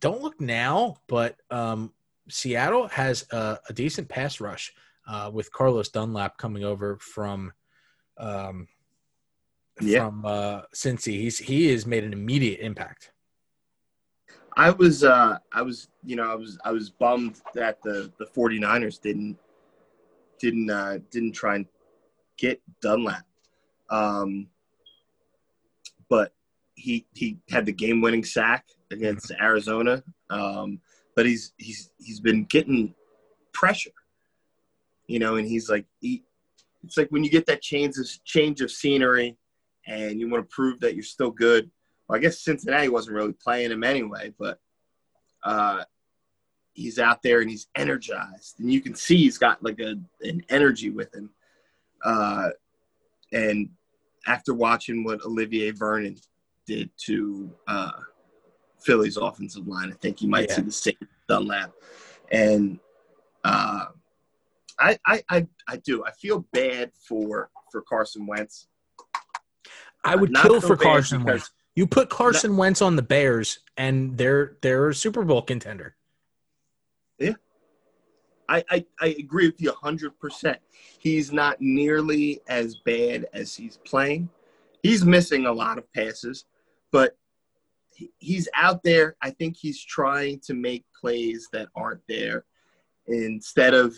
don't 0.00 0.22
look 0.22 0.40
now, 0.40 0.96
but 1.08 1.36
um, 1.50 1.92
Seattle 2.28 2.88
has 2.88 3.26
a, 3.32 3.58
a 3.68 3.72
decent 3.72 4.08
pass 4.08 4.40
rush 4.40 4.72
uh, 5.06 5.30
with 5.32 5.52
Carlos 5.52 5.88
Dunlap 5.90 6.38
coming 6.38 6.64
over 6.64 6.98
from 6.98 7.52
um, 8.16 8.68
Yeah. 9.80 10.00
from 10.00 10.24
uh, 10.24 10.62
Cincy. 10.74 11.20
He's 11.20 11.38
he 11.38 11.70
has 11.72 11.86
made 11.86 12.04
an 12.04 12.12
immediate 12.12 12.60
impact. 12.60 13.10
I 14.56 14.70
was, 14.70 15.02
uh, 15.02 15.38
I 15.52 15.62
was, 15.62 15.88
you 16.04 16.14
know, 16.14 16.30
I 16.30 16.36
was, 16.36 16.58
I 16.64 16.70
was 16.70 16.88
bummed 16.88 17.40
that 17.54 17.82
the 17.82 18.12
the 18.18 18.26
49ers 18.26 19.00
didn't, 19.00 19.36
didn't, 20.38 20.70
uh, 20.70 20.98
didn't 21.10 21.32
try 21.32 21.56
and 21.56 21.66
get 22.38 22.62
Dunlap. 22.80 23.26
Um, 23.90 24.46
but 26.08 26.32
he 26.76 27.06
he 27.14 27.38
had 27.50 27.66
the 27.66 27.72
game 27.72 28.00
winning 28.00 28.24
sack 28.24 28.66
against 28.94 29.30
Arizona. 29.40 30.02
Um, 30.30 30.80
but 31.14 31.26
he's 31.26 31.52
he's 31.58 31.90
he's 31.98 32.20
been 32.20 32.44
getting 32.44 32.94
pressure, 33.52 33.90
you 35.06 35.18
know, 35.18 35.36
and 35.36 35.46
he's 35.46 35.68
like 35.68 35.86
he, 36.00 36.24
it's 36.82 36.96
like 36.96 37.08
when 37.10 37.24
you 37.24 37.30
get 37.30 37.46
that 37.46 37.62
change 37.62 37.96
of 37.98 38.06
change 38.24 38.60
of 38.60 38.70
scenery, 38.70 39.36
and 39.86 40.18
you 40.18 40.28
want 40.28 40.48
to 40.48 40.54
prove 40.54 40.80
that 40.80 40.94
you're 40.94 41.04
still 41.04 41.30
good. 41.30 41.70
Well, 42.08 42.18
I 42.18 42.20
guess 42.20 42.40
Cincinnati 42.40 42.88
wasn't 42.88 43.16
really 43.16 43.32
playing 43.32 43.70
him 43.70 43.84
anyway, 43.84 44.34
but 44.38 44.58
uh, 45.42 45.84
he's 46.72 46.98
out 46.98 47.22
there 47.22 47.40
and 47.40 47.50
he's 47.50 47.68
energized, 47.76 48.58
and 48.58 48.72
you 48.72 48.80
can 48.80 48.94
see 48.94 49.16
he's 49.16 49.38
got 49.38 49.62
like 49.62 49.80
a 49.80 49.96
an 50.22 50.42
energy 50.48 50.90
with 50.90 51.14
him. 51.14 51.30
Uh, 52.04 52.50
and 53.32 53.70
after 54.26 54.52
watching 54.52 55.04
what 55.04 55.24
Olivier 55.24 55.70
Vernon 55.70 56.16
did 56.66 56.90
to 57.06 57.50
uh, 57.66 57.92
Philly's 58.84 59.16
offensive 59.16 59.66
line, 59.66 59.90
I 59.90 59.96
think 59.96 60.22
you 60.22 60.28
might 60.28 60.48
Yeah. 60.48 60.56
see 60.56 60.62
the 60.62 60.72
same 60.72 61.08
Dunlap. 61.28 61.72
And 62.30 62.78
uh, 63.44 63.86
I, 64.78 64.98
I, 65.06 65.22
I, 65.30 65.46
I 65.68 65.76
do. 65.78 66.04
I 66.04 66.10
feel 66.12 66.46
bad 66.52 66.92
for 66.94 67.50
for 67.70 67.82
Carson 67.82 68.26
Wentz. 68.26 68.68
I 70.04 70.16
would 70.16 70.30
Not 70.30 70.42
kill 70.42 70.60
for 70.60 70.76
Carson 70.76 71.24
Wentz. 71.24 71.50
You 71.76 71.86
put 71.86 72.08
Carson 72.10 72.56
Wentz 72.56 72.82
on 72.82 72.96
the 72.96 73.02
Bears, 73.02 73.60
and 73.76 74.16
they're 74.16 74.56
they're 74.62 74.88
a 74.88 74.94
Super 74.94 75.24
Bowl 75.24 75.42
contender. 75.42 75.96
I, 78.46 78.62
I, 78.70 78.84
I 79.00 79.06
agree 79.18 79.46
with 79.46 79.58
you 79.60 79.72
100%. 79.72 80.56
He's 80.98 81.32
not 81.32 81.62
nearly 81.62 82.40
as 82.46 82.76
bad 82.76 83.26
as 83.32 83.54
he's 83.54 83.78
playing. 83.86 84.28
He's 84.82 85.02
missing 85.02 85.46
a 85.46 85.52
lot 85.52 85.78
of 85.78 85.90
passes, 85.94 86.44
but 86.92 87.16
he's 88.18 88.48
out 88.54 88.82
there. 88.82 89.16
I 89.22 89.30
think 89.30 89.56
he's 89.56 89.82
trying 89.82 90.40
to 90.46 90.54
make 90.54 90.84
plays 90.98 91.48
that 91.52 91.68
aren't 91.74 92.02
there 92.08 92.44
instead 93.06 93.74
of 93.74 93.94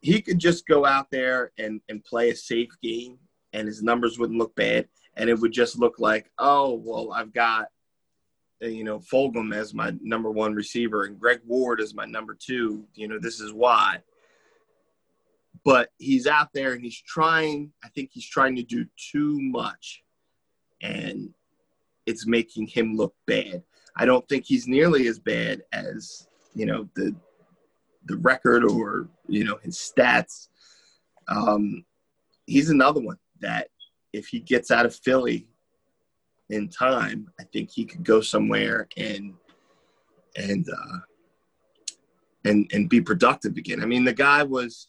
he 0.00 0.20
could 0.20 0.38
just 0.38 0.66
go 0.66 0.84
out 0.84 1.10
there 1.10 1.52
and, 1.58 1.80
and 1.88 2.04
play 2.04 2.30
a 2.30 2.36
safe 2.36 2.70
game 2.82 3.18
and 3.52 3.66
his 3.66 3.82
numbers 3.82 4.18
wouldn't 4.18 4.38
look 4.38 4.54
bad. 4.54 4.88
And 5.16 5.30
it 5.30 5.38
would 5.38 5.52
just 5.52 5.78
look 5.78 5.98
like, 5.98 6.30
oh, 6.38 6.74
well, 6.74 7.12
I've 7.12 7.32
got 7.32 7.68
you 8.60 8.84
know, 8.84 8.98
Fulgham 8.98 9.54
as 9.54 9.74
my 9.74 9.92
number 10.00 10.30
one 10.30 10.54
receiver 10.54 11.04
and 11.04 11.18
Greg 11.18 11.40
Ward 11.46 11.80
as 11.80 11.94
my 11.94 12.06
number 12.06 12.34
two. 12.34 12.84
You 12.94 13.08
know, 13.08 13.18
this 13.18 13.40
is 13.40 13.52
why. 13.52 13.98
But 15.64 15.90
he's 15.98 16.26
out 16.26 16.52
there 16.54 16.72
and 16.72 16.82
he's 16.82 17.00
trying, 17.00 17.72
I 17.84 17.88
think 17.88 18.10
he's 18.12 18.28
trying 18.28 18.56
to 18.56 18.62
do 18.62 18.86
too 18.96 19.40
much. 19.40 20.02
And 20.80 21.34
it's 22.06 22.26
making 22.26 22.68
him 22.68 22.96
look 22.96 23.14
bad. 23.26 23.62
I 23.96 24.04
don't 24.04 24.26
think 24.28 24.44
he's 24.44 24.68
nearly 24.68 25.08
as 25.08 25.18
bad 25.18 25.62
as, 25.72 26.28
you 26.54 26.66
know, 26.66 26.88
the 26.94 27.14
the 28.06 28.16
record 28.18 28.64
or, 28.64 29.08
you 29.26 29.42
know, 29.44 29.58
his 29.62 29.76
stats. 29.76 30.48
Um, 31.28 31.84
he's 32.46 32.70
another 32.70 33.00
one 33.00 33.18
that 33.40 33.68
if 34.12 34.28
he 34.28 34.38
gets 34.38 34.70
out 34.70 34.86
of 34.86 34.94
Philly 34.94 35.48
in 36.48 36.68
time, 36.68 37.28
I 37.40 37.44
think 37.52 37.70
he 37.70 37.84
could 37.84 38.04
go 38.04 38.20
somewhere 38.20 38.88
and 38.96 39.34
and 40.36 40.68
uh, 40.68 40.98
and 42.44 42.70
and 42.72 42.88
be 42.88 43.00
productive 43.00 43.56
again. 43.56 43.82
I 43.82 43.86
mean, 43.86 44.04
the 44.04 44.12
guy 44.12 44.42
was 44.42 44.88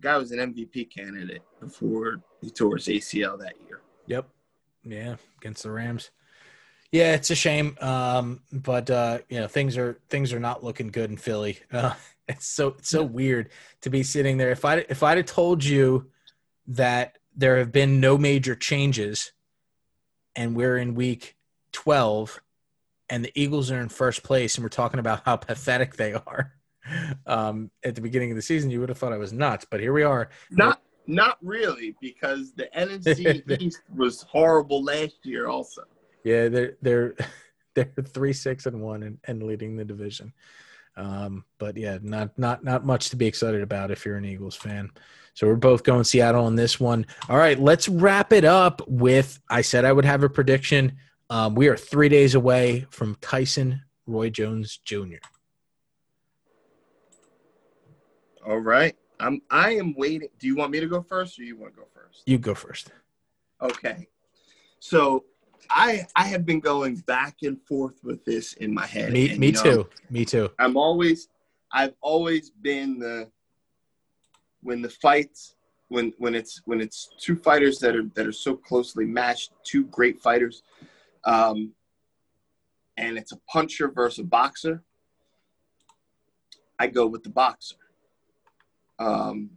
guy 0.00 0.16
was 0.16 0.30
an 0.30 0.38
MVP 0.38 0.94
candidate 0.94 1.42
before 1.60 2.22
he 2.40 2.50
tore 2.50 2.76
his 2.76 2.86
ACL 2.86 3.38
that 3.40 3.54
year. 3.66 3.80
Yep. 4.06 4.28
Yeah, 4.86 5.16
against 5.38 5.62
the 5.62 5.70
Rams. 5.70 6.10
Yeah, 6.92 7.14
it's 7.14 7.30
a 7.30 7.34
shame, 7.34 7.76
um, 7.80 8.40
but 8.52 8.88
uh, 8.90 9.18
you 9.28 9.40
know 9.40 9.48
things 9.48 9.76
are 9.76 9.98
things 10.08 10.32
are 10.32 10.40
not 10.40 10.62
looking 10.62 10.88
good 10.88 11.10
in 11.10 11.16
Philly. 11.16 11.58
Uh, 11.72 11.94
it's 12.28 12.48
so 12.48 12.68
it's 12.78 12.88
so 12.88 13.04
weird 13.04 13.50
to 13.82 13.90
be 13.90 14.02
sitting 14.02 14.36
there. 14.36 14.50
If 14.50 14.64
I 14.64 14.84
if 14.88 15.02
I'd 15.02 15.18
have 15.18 15.26
told 15.26 15.64
you 15.64 16.10
that 16.68 17.18
there 17.36 17.58
have 17.58 17.70
been 17.70 18.00
no 18.00 18.18
major 18.18 18.56
changes 18.56 19.32
and 20.34 20.56
we're 20.56 20.76
in 20.76 20.94
week 20.94 21.36
12 21.72 22.40
and 23.08 23.24
the 23.24 23.32
Eagles 23.40 23.70
are 23.70 23.80
in 23.80 23.88
first 23.88 24.24
place 24.24 24.56
and 24.56 24.64
we're 24.64 24.70
talking 24.70 24.98
about 24.98 25.22
how 25.24 25.36
pathetic 25.36 25.96
they 25.96 26.14
are 26.14 26.52
um, 27.26 27.70
at 27.84 27.94
the 27.94 28.00
beginning 28.00 28.30
of 28.30 28.36
the 28.36 28.42
season, 28.42 28.70
you 28.70 28.80
would 28.80 28.88
have 28.88 28.98
thought 28.98 29.12
I 29.12 29.18
was 29.18 29.32
nuts. 29.32 29.66
But 29.70 29.80
here 29.80 29.92
we 29.92 30.02
are. 30.02 30.30
Not 30.50 30.80
not 31.06 31.38
really, 31.42 31.94
because 32.00 32.52
the 32.52 32.68
NFC 32.76 33.60
East 33.60 33.82
was 33.94 34.22
horrible 34.22 34.82
last 34.82 35.18
year 35.24 35.48
also. 35.48 35.82
Yeah, 36.24 36.48
they're 36.48 36.76
they're 36.82 37.14
they're 37.74 37.92
three, 38.04 38.32
six, 38.32 38.66
and 38.66 38.80
one 38.80 39.02
and, 39.02 39.18
and 39.24 39.42
leading 39.42 39.76
the 39.76 39.84
division. 39.84 40.32
Um, 40.96 41.44
but 41.58 41.76
yeah, 41.76 41.98
not 42.02 42.36
not 42.38 42.64
not 42.64 42.84
much 42.84 43.10
to 43.10 43.16
be 43.16 43.26
excited 43.26 43.62
about 43.62 43.90
if 43.90 44.04
you're 44.04 44.16
an 44.16 44.24
Eagles 44.24 44.56
fan. 44.56 44.90
So 45.34 45.46
we're 45.46 45.56
both 45.56 45.82
going 45.82 46.04
Seattle 46.04 46.46
on 46.46 46.56
this 46.56 46.80
one. 46.80 47.04
All 47.28 47.36
right, 47.36 47.58
let's 47.58 47.88
wrap 47.88 48.32
it 48.32 48.44
up 48.44 48.80
with 48.88 49.38
I 49.50 49.60
said 49.60 49.84
I 49.84 49.92
would 49.92 50.06
have 50.06 50.22
a 50.22 50.30
prediction. 50.30 50.96
Um, 51.28 51.54
we 51.54 51.68
are 51.68 51.76
three 51.76 52.08
days 52.08 52.34
away 52.34 52.86
from 52.90 53.16
Tyson 53.20 53.82
Roy 54.06 54.30
Jones 54.30 54.80
Jr. 54.84 55.16
All 58.46 58.58
right. 58.58 58.96
I'm 59.20 59.40
I 59.50 59.72
am 59.72 59.94
waiting. 59.94 60.28
Do 60.38 60.46
you 60.46 60.56
want 60.56 60.70
me 60.70 60.80
to 60.80 60.86
go 60.86 61.02
first 61.02 61.38
or 61.38 61.42
you 61.42 61.56
want 61.56 61.74
to 61.74 61.80
go 61.80 61.86
first? 61.94 62.22
You 62.26 62.38
go 62.38 62.54
first. 62.54 62.90
Okay. 63.60 64.08
So 64.78 65.24
I 65.70 66.06
I 66.14 66.24
have 66.24 66.44
been 66.44 66.60
going 66.60 66.96
back 66.96 67.36
and 67.42 67.60
forth 67.62 68.02
with 68.04 68.24
this 68.24 68.52
in 68.54 68.72
my 68.74 68.86
head. 68.86 69.12
Me, 69.12 69.30
and, 69.30 69.38
me 69.38 69.52
know, 69.52 69.62
too. 69.62 69.88
Me 70.10 70.24
too. 70.24 70.50
I'm 70.58 70.76
always 70.76 71.28
I've 71.72 71.94
always 72.00 72.50
been 72.50 72.98
the 72.98 73.30
when 74.62 74.82
the 74.82 74.90
fights 74.90 75.56
when 75.88 76.12
when 76.18 76.34
it's 76.34 76.60
when 76.64 76.80
it's 76.80 77.08
two 77.18 77.36
fighters 77.36 77.78
that 77.80 77.96
are 77.96 78.08
that 78.14 78.26
are 78.26 78.32
so 78.32 78.56
closely 78.56 79.04
matched, 79.04 79.52
two 79.64 79.84
great 79.86 80.20
fighters, 80.20 80.62
um, 81.24 81.72
and 82.96 83.16
it's 83.16 83.32
a 83.32 83.40
puncher 83.48 83.88
versus 83.88 84.20
a 84.20 84.24
boxer. 84.24 84.82
I 86.78 86.88
go 86.88 87.06
with 87.06 87.22
the 87.22 87.30
boxer. 87.30 87.76
Um, 88.98 89.50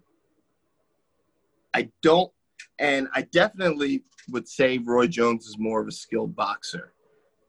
I 1.73 1.89
don't, 2.01 2.31
and 2.79 3.07
I 3.13 3.23
definitely 3.23 4.03
would 4.29 4.47
say 4.47 4.77
Roy 4.77 5.07
Jones 5.07 5.45
is 5.45 5.57
more 5.57 5.81
of 5.81 5.87
a 5.87 5.91
skilled 5.91 6.35
boxer 6.35 6.93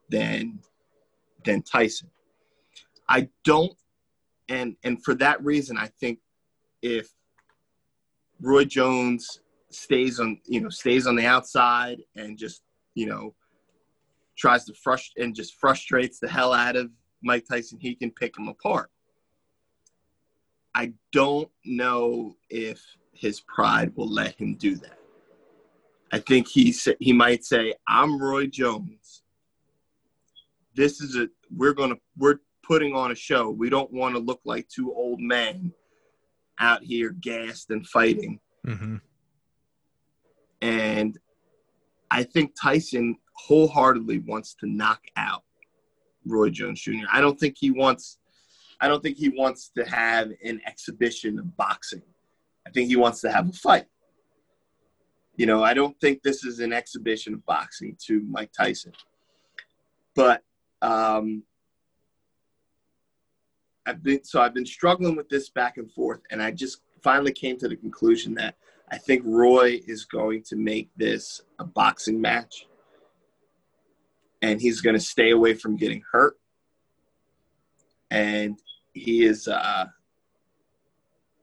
than 0.08 0.60
than 1.44 1.62
Tyson. 1.62 2.10
I 3.08 3.28
don't, 3.44 3.72
and 4.48 4.76
and 4.84 5.02
for 5.02 5.14
that 5.16 5.42
reason, 5.44 5.76
I 5.78 5.88
think 6.00 6.18
if 6.82 7.08
Roy 8.40 8.64
Jones 8.64 9.40
stays 9.70 10.20
on, 10.20 10.38
you 10.46 10.60
know, 10.60 10.68
stays 10.68 11.06
on 11.06 11.16
the 11.16 11.26
outside 11.26 12.02
and 12.16 12.38
just, 12.38 12.62
you 12.94 13.06
know, 13.06 13.34
tries 14.36 14.64
to 14.64 14.74
frustrate 14.74 15.24
and 15.24 15.34
just 15.34 15.54
frustrates 15.60 16.18
the 16.18 16.28
hell 16.28 16.52
out 16.52 16.76
of 16.76 16.90
Mike 17.22 17.44
Tyson, 17.48 17.78
he 17.80 17.94
can 17.94 18.10
pick 18.10 18.36
him 18.38 18.48
apart. 18.48 18.90
I 20.74 20.92
don't 21.12 21.51
know 21.64 22.36
if 22.48 22.80
his 23.12 23.40
pride 23.40 23.92
will 23.97 24.09
let 24.09 24.34
him 24.34 24.55
do 24.55 24.76
that. 24.76 24.98
I 26.12 26.18
think 26.18 26.48
he 26.48 26.74
he 26.98 27.12
might 27.12 27.44
say, 27.44 27.74
"I'm 27.86 28.20
Roy 28.20 28.47
Jones. 28.47 29.22
This 30.74 31.01
is 31.01 31.16
a 31.16 31.28
we're 31.55 31.74
gonna 31.74 31.97
we're 32.16 32.40
putting 32.62 32.94
on 32.94 33.10
a 33.10 33.14
show. 33.14 33.51
We 33.51 33.70
don't 33.70 33.92
want 33.92 34.14
to 34.14 34.20
look 34.20 34.40
like 34.44 34.68
two 34.68 34.92
old 34.92 35.20
men 35.20 35.72
out 36.59 36.82
here 36.82 37.10
gassed 37.10 37.70
and 37.70 37.86
fighting." 37.86 38.40
Mm-hmm. 38.66 38.97
And 40.62 41.18
I 42.10 42.24
think 42.24 42.55
Tyson 42.60 43.16
wholeheartedly 43.34 44.18
wants 44.18 44.55
to 44.60 44.66
knock 44.66 45.02
out 45.16 45.44
Roy 46.26 46.51
Jones 46.51 46.80
Jr. 46.80 47.06
I 47.10 47.20
don't 47.20 47.38
think 47.38 47.56
he 47.59 47.70
wants 47.70 48.18
I 48.81 48.89
don't 48.89 49.02
think 49.02 49.19
he 49.19 49.28
wants 49.28 49.70
to 49.77 49.85
have 49.85 50.32
an 50.43 50.61
exhibition 50.66 51.39
of 51.39 51.57
boxing. 51.57 52.02
I 52.66 52.70
think 52.70 52.89
he 52.89 52.97
wants 52.97 53.20
to 53.23 53.31
have 53.31 53.48
a 53.48 53.52
fight. 53.52 53.86
You 55.36 55.47
know, 55.47 55.62
I 55.62 55.74
don't 55.74 55.98
think 56.01 56.23
this 56.23 56.44
is 56.44 56.61
an 56.61 56.73
exhibition 56.73 57.35
of 57.35 57.44
boxing 57.47 57.97
to 58.07 58.20
Mike 58.28 58.52
Tyson. 58.52 58.93
But 60.15 60.43
um, 60.82 61.44
I've 63.86 64.02
been 64.02 64.24
so 64.24 64.40
I've 64.40 64.55
been 64.55 64.66
struggling 64.66 65.16
with 65.16 65.28
this 65.28 65.51
back 65.51 65.77
and 65.77 65.90
forth, 65.93 66.20
and 66.31 66.43
I 66.43 66.51
just 66.51 66.81
finally 67.02 67.32
came 67.32 67.57
to 67.59 67.69
the 67.69 67.77
conclusion 67.77 68.35
that 68.35 68.57
I 68.90 68.98
think 68.98 69.23
Roy 69.24 69.81
is 69.86 70.05
going 70.05 70.43
to 70.44 70.57
make 70.57 70.90
this 70.97 71.40
a 71.59 71.65
boxing 71.65 72.20
match, 72.20 72.66
and 74.43 74.61
he's 74.61 74.81
going 74.81 74.97
to 74.97 75.01
stay 75.01 75.31
away 75.31 75.55
from 75.55 75.77
getting 75.77 76.02
hurt. 76.11 76.39
And 78.11 78.59
he 78.92 79.24
is, 79.24 79.48
uh, 79.48 79.86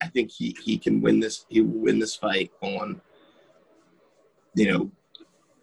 I 0.02 0.07
think 0.07 0.32
he 0.32 0.56
he 0.64 0.78
can 0.78 1.02
win 1.02 1.19
this. 1.19 1.45
He 1.49 1.61
will 1.61 1.82
win 1.82 1.99
this 1.99 2.15
fight 2.15 2.52
on, 2.61 3.02
you 4.56 4.72
know, 4.72 4.91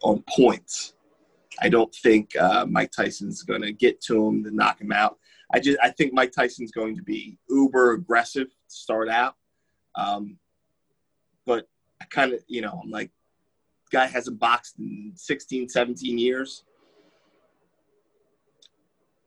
on 0.01 0.23
points. 0.29 0.93
I 1.61 1.69
don't 1.69 1.93
think 1.95 2.35
uh, 2.35 2.65
Mike 2.67 2.91
Tyson's 2.91 3.43
going 3.43 3.61
to 3.61 3.71
get 3.71 4.01
to 4.01 4.27
him 4.27 4.43
to 4.43 4.51
knock 4.51 4.81
him 4.81 4.91
out. 4.91 5.17
I 5.53 5.59
just 5.59 5.77
I 5.81 5.89
think 5.89 6.13
Mike 6.13 6.31
Tyson's 6.31 6.71
going 6.71 6.95
to 6.97 7.03
be 7.03 7.37
uber 7.49 7.93
aggressive 7.93 8.47
to 8.47 8.75
start 8.75 9.09
out. 9.09 9.35
Um, 9.95 10.37
but 11.45 11.67
I 12.01 12.05
kind 12.05 12.33
of, 12.33 12.41
you 12.47 12.61
know, 12.61 12.79
I'm 12.83 12.89
like, 12.89 13.11
guy 13.91 14.07
hasn't 14.07 14.39
boxed 14.39 14.79
in 14.79 15.13
16, 15.15 15.69
17 15.69 16.17
years. 16.17 16.63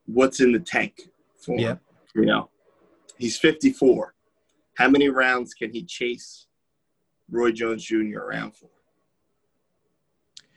What's 0.06 0.40
in 0.40 0.52
the 0.52 0.58
tank 0.58 1.08
for 1.38 1.54
him? 1.72 1.80
Yeah. 2.14 2.20
You 2.20 2.26
know, 2.26 2.50
he's 3.18 3.38
54. 3.38 4.14
How 4.76 4.88
many 4.88 5.08
rounds 5.08 5.54
can 5.54 5.72
he 5.72 5.84
chase 5.84 6.46
Roy 7.30 7.52
Jones 7.52 7.84
Jr. 7.84 8.18
around 8.20 8.56
for 8.56 8.68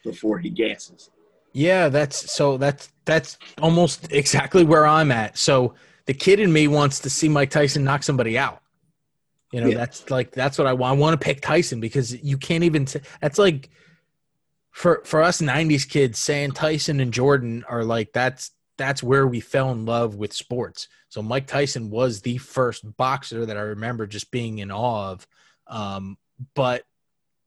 before 0.03 0.39
he 0.39 0.49
gasses? 0.49 1.09
Yeah, 1.53 1.89
that's 1.89 2.31
so 2.31 2.57
that's 2.57 2.91
that's 3.05 3.37
almost 3.61 4.07
exactly 4.11 4.63
where 4.63 4.85
I'm 4.85 5.11
at. 5.11 5.37
So 5.37 5.73
the 6.05 6.13
kid 6.13 6.39
in 6.39 6.51
me 6.53 6.67
wants 6.67 6.99
to 7.01 7.09
see 7.09 7.27
Mike 7.29 7.49
Tyson 7.49 7.83
knock 7.83 8.03
somebody 8.03 8.37
out. 8.37 8.61
You 9.51 9.61
know, 9.61 9.67
Yeah. 9.67 9.77
that's 9.77 10.09
like 10.09 10.31
that's 10.31 10.57
what 10.57 10.67
I 10.67 10.73
want. 10.73 10.97
I 10.97 11.01
want 11.01 11.19
to 11.19 11.23
pick 11.25 11.41
Tyson 11.41 11.79
because 11.81 12.13
you 12.23 12.37
can't 12.37 12.63
even. 12.63 12.85
T- 12.85 13.01
that's 13.19 13.37
like 13.37 13.69
for 14.71 15.01
for 15.03 15.21
us 15.21 15.41
'90s 15.41 15.87
kids 15.89 16.19
saying 16.19 16.51
Tyson 16.53 17.01
and 17.01 17.11
Jordan 17.13 17.65
are 17.67 17.83
like 17.83 18.13
that's 18.13 18.51
that's 18.77 19.03
where 19.03 19.27
we 19.27 19.39
fell 19.39 19.71
in 19.71 19.85
love 19.85 20.15
with 20.15 20.33
sports. 20.33 20.87
So 21.09 21.21
Mike 21.21 21.47
Tyson 21.47 21.89
was 21.89 22.21
the 22.21 22.37
first 22.37 22.97
boxer 22.97 23.45
that 23.45 23.57
I 23.57 23.61
remember 23.61 24.07
just 24.07 24.31
being 24.31 24.59
in 24.59 24.71
awe 24.71 25.11
of. 25.11 25.27
Um, 25.67 26.17
but 26.55 26.83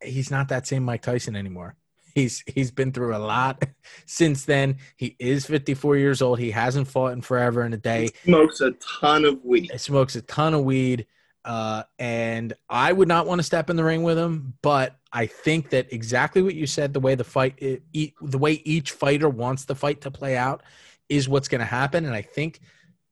he's 0.03 0.31
not 0.31 0.49
that 0.49 0.67
same 0.67 0.85
Mike 0.85 1.03
Tyson 1.03 1.35
anymore. 1.37 1.77
He's 2.15 2.45
he's 2.47 2.71
been 2.71 2.93
through 2.93 3.17
a 3.17 3.19
lot 3.19 3.65
since 4.07 4.45
then. 4.45 4.77
He 4.97 5.17
is 5.19 5.47
54 5.47 5.97
years 5.97 6.23
old. 6.23 6.39
He 6.39 6.53
hasn't 6.53 6.87
fought 6.87 7.13
in 7.13 7.23
forever 7.23 7.63
and 7.63 7.75
a 7.75 7.77
day. 7.77 8.11
He 8.23 8.31
Smokes 8.31 8.61
a 8.61 8.71
ton 8.73 9.25
of 9.25 9.45
weed. 9.45 9.71
He 9.73 9.79
smokes 9.79 10.15
a 10.15 10.23
ton 10.23 10.55
of 10.55 10.63
weed. 10.63 11.07
uh, 11.45 11.83
and 11.99 12.53
I 12.71 12.93
would 12.93 13.09
not 13.09 13.27
want 13.27 13.41
to 13.41 13.43
step 13.43 13.69
in 13.69 13.77
the 13.77 13.83
ring 13.85 14.03
with 14.05 14.17
him. 14.17 14.55
But 14.63 14.97
I 15.13 15.27
think 15.27 15.71
that 15.71 15.93
exactly 15.93 16.41
what 16.41 16.55
you 16.55 16.67
said, 16.67 16.93
the 16.95 17.01
way 17.01 17.17
the 17.17 17.25
fight, 17.25 17.55
it, 17.59 17.83
the 17.93 18.39
way 18.39 18.63
each 18.65 18.93
fighter 18.93 19.29
wants 19.29 19.65
the 19.65 19.75
fight 19.75 20.01
to 20.03 20.11
play 20.11 20.37
out, 20.37 20.63
is 21.09 21.29
what's 21.29 21.49
going 21.49 21.61
to 21.61 21.67
happen. 21.67 22.05
And 22.05 22.15
I 22.15 22.23
think 22.23 22.61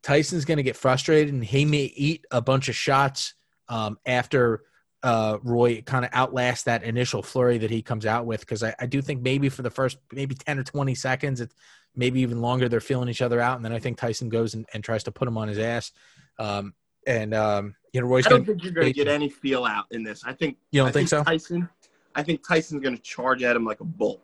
Tyson's 0.03 0.45
going 0.45 0.57
to 0.57 0.63
get 0.63 0.77
frustrated, 0.77 1.33
and 1.33 1.45
he 1.45 1.65
may 1.65 1.85
eat 1.97 2.25
a 2.31 2.41
bunch 2.41 2.69
of 2.69 2.75
shots 2.75 3.35
um, 3.69 3.99
after 4.07 4.63
uh, 5.03 5.39
Roy 5.43 5.83
kind 5.83 6.05
of 6.05 6.11
outlasts 6.13 6.65
that 6.65 6.83
initial 6.83 7.23
flurry 7.23 7.59
that 7.59 7.71
he 7.71 7.83
comes 7.83 8.07
out 8.07 8.27
with. 8.27 8.41
Because 8.41 8.63
I, 8.63 8.75
I 8.81 8.87
do 8.87 9.01
think 9.03 9.23
maybe 9.23 9.49
for 9.49 9.63
the 9.63 9.71
first 9.71 9.99
maybe 10.13 10.35
ten 10.35 10.59
or 10.59 10.65
twenty 10.65 10.95
seconds, 10.95 11.41
it's 11.41 11.55
maybe 11.95 12.21
even 12.21 12.41
longer. 12.41 12.69
They're 12.69 12.81
feeling 12.81 13.09
each 13.09 13.23
other 13.23 13.41
out, 13.41 13.57
and 13.57 13.65
then 13.65 13.73
I 13.73 13.79
think 13.79 13.99
Tyson 13.99 14.29
goes 14.29 14.55
and, 14.55 14.67
and 14.75 14.83
tries 14.83 15.05
to 15.05 15.13
put 15.13 15.29
him 15.29 15.39
on 15.39 15.49
his 15.49 15.59
ass. 15.59 15.93
Um, 16.39 16.75
and 17.07 17.35
um, 17.35 17.75
you 17.93 18.01
know, 18.01 18.07
Roy's 18.07 18.27
I 18.27 18.31
don't 18.31 18.41
gonna, 18.41 18.53
think 18.53 18.65
you're 18.65 18.73
going 18.73 18.87
to 18.87 18.93
get 18.93 19.09
any 19.09 19.29
feel 19.29 19.65
out 19.65 19.87
in 19.91 20.03
this. 20.03 20.23
I 20.25 20.33
think 20.33 20.57
You 20.71 20.81
don't 20.81 20.89
I 20.89 20.93
think 20.93 21.09
so? 21.09 21.23
Tyson, 21.25 21.69
I 22.15 22.23
think 22.23 22.47
Tyson's 22.47 22.83
going 22.83 22.97
to 22.97 23.03
charge 23.03 23.43
at 23.43 23.55
him 23.55 23.65
like 23.65 23.81
a 23.81 23.85
bull. 23.85 24.21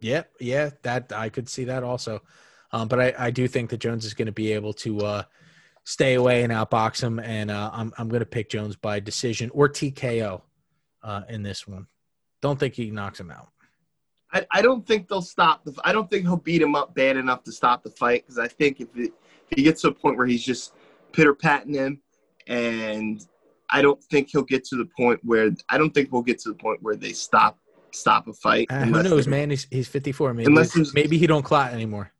Yeah, 0.00 0.22
yeah, 0.40 0.70
that 0.82 1.12
I 1.12 1.28
could 1.28 1.48
see 1.48 1.64
that 1.64 1.82
also. 1.82 2.22
Um, 2.72 2.88
but 2.88 3.00
I, 3.00 3.14
I 3.18 3.30
do 3.30 3.48
think 3.48 3.70
that 3.70 3.78
Jones 3.78 4.04
is 4.04 4.14
going 4.14 4.26
to 4.26 4.32
be 4.32 4.52
able 4.52 4.72
to 4.74 5.00
uh, 5.00 5.22
stay 5.84 6.14
away 6.14 6.42
and 6.42 6.52
outbox 6.52 7.02
him, 7.02 7.18
and 7.18 7.50
uh, 7.50 7.70
I'm 7.72 7.92
I'm 7.98 8.08
going 8.08 8.20
to 8.20 8.26
pick 8.26 8.48
Jones 8.48 8.76
by 8.76 9.00
decision 9.00 9.50
or 9.52 9.68
TKO 9.68 10.40
uh, 11.02 11.22
in 11.28 11.42
this 11.42 11.66
one. 11.66 11.86
Don't 12.40 12.58
think 12.58 12.74
he 12.74 12.90
knocks 12.90 13.20
him 13.20 13.30
out. 13.30 13.48
I, 14.32 14.46
I 14.50 14.62
don't 14.62 14.86
think 14.86 15.08
they'll 15.08 15.22
stop 15.22 15.64
the. 15.64 15.74
I 15.84 15.92
don't 15.92 16.08
think 16.08 16.24
he'll 16.24 16.36
beat 16.36 16.62
him 16.62 16.74
up 16.74 16.94
bad 16.94 17.16
enough 17.16 17.42
to 17.44 17.52
stop 17.52 17.82
the 17.82 17.90
fight 17.90 18.24
because 18.24 18.38
I 18.38 18.48
think 18.48 18.80
if, 18.80 18.88
it, 18.96 19.12
if 19.50 19.56
he 19.56 19.62
gets 19.62 19.82
to 19.82 19.88
a 19.88 19.92
point 19.92 20.16
where 20.16 20.26
he's 20.26 20.44
just 20.44 20.74
pitter 21.12 21.34
patting 21.34 21.74
him, 21.74 22.00
and 22.46 23.26
I 23.68 23.82
don't 23.82 24.02
think 24.04 24.28
he'll 24.30 24.42
get 24.42 24.64
to 24.66 24.76
the 24.76 24.88
point 24.96 25.20
where 25.24 25.50
I 25.68 25.78
don't 25.78 25.92
think 25.92 26.12
we'll 26.12 26.22
get 26.22 26.38
to 26.40 26.50
the 26.50 26.54
point 26.54 26.82
where 26.82 26.96
they 26.96 27.12
stop 27.12 27.58
stop 27.92 28.28
a 28.28 28.32
fight. 28.32 28.68
Uh, 28.70 28.84
who 28.84 29.02
knows, 29.02 29.26
man? 29.26 29.50
He's 29.50 29.66
he's 29.70 29.88
54. 29.88 30.34
Maybe 30.34 30.46
Unless 30.46 30.94
maybe 30.94 31.18
he 31.18 31.26
don't 31.26 31.42
clot 31.42 31.72
anymore. 31.72 32.12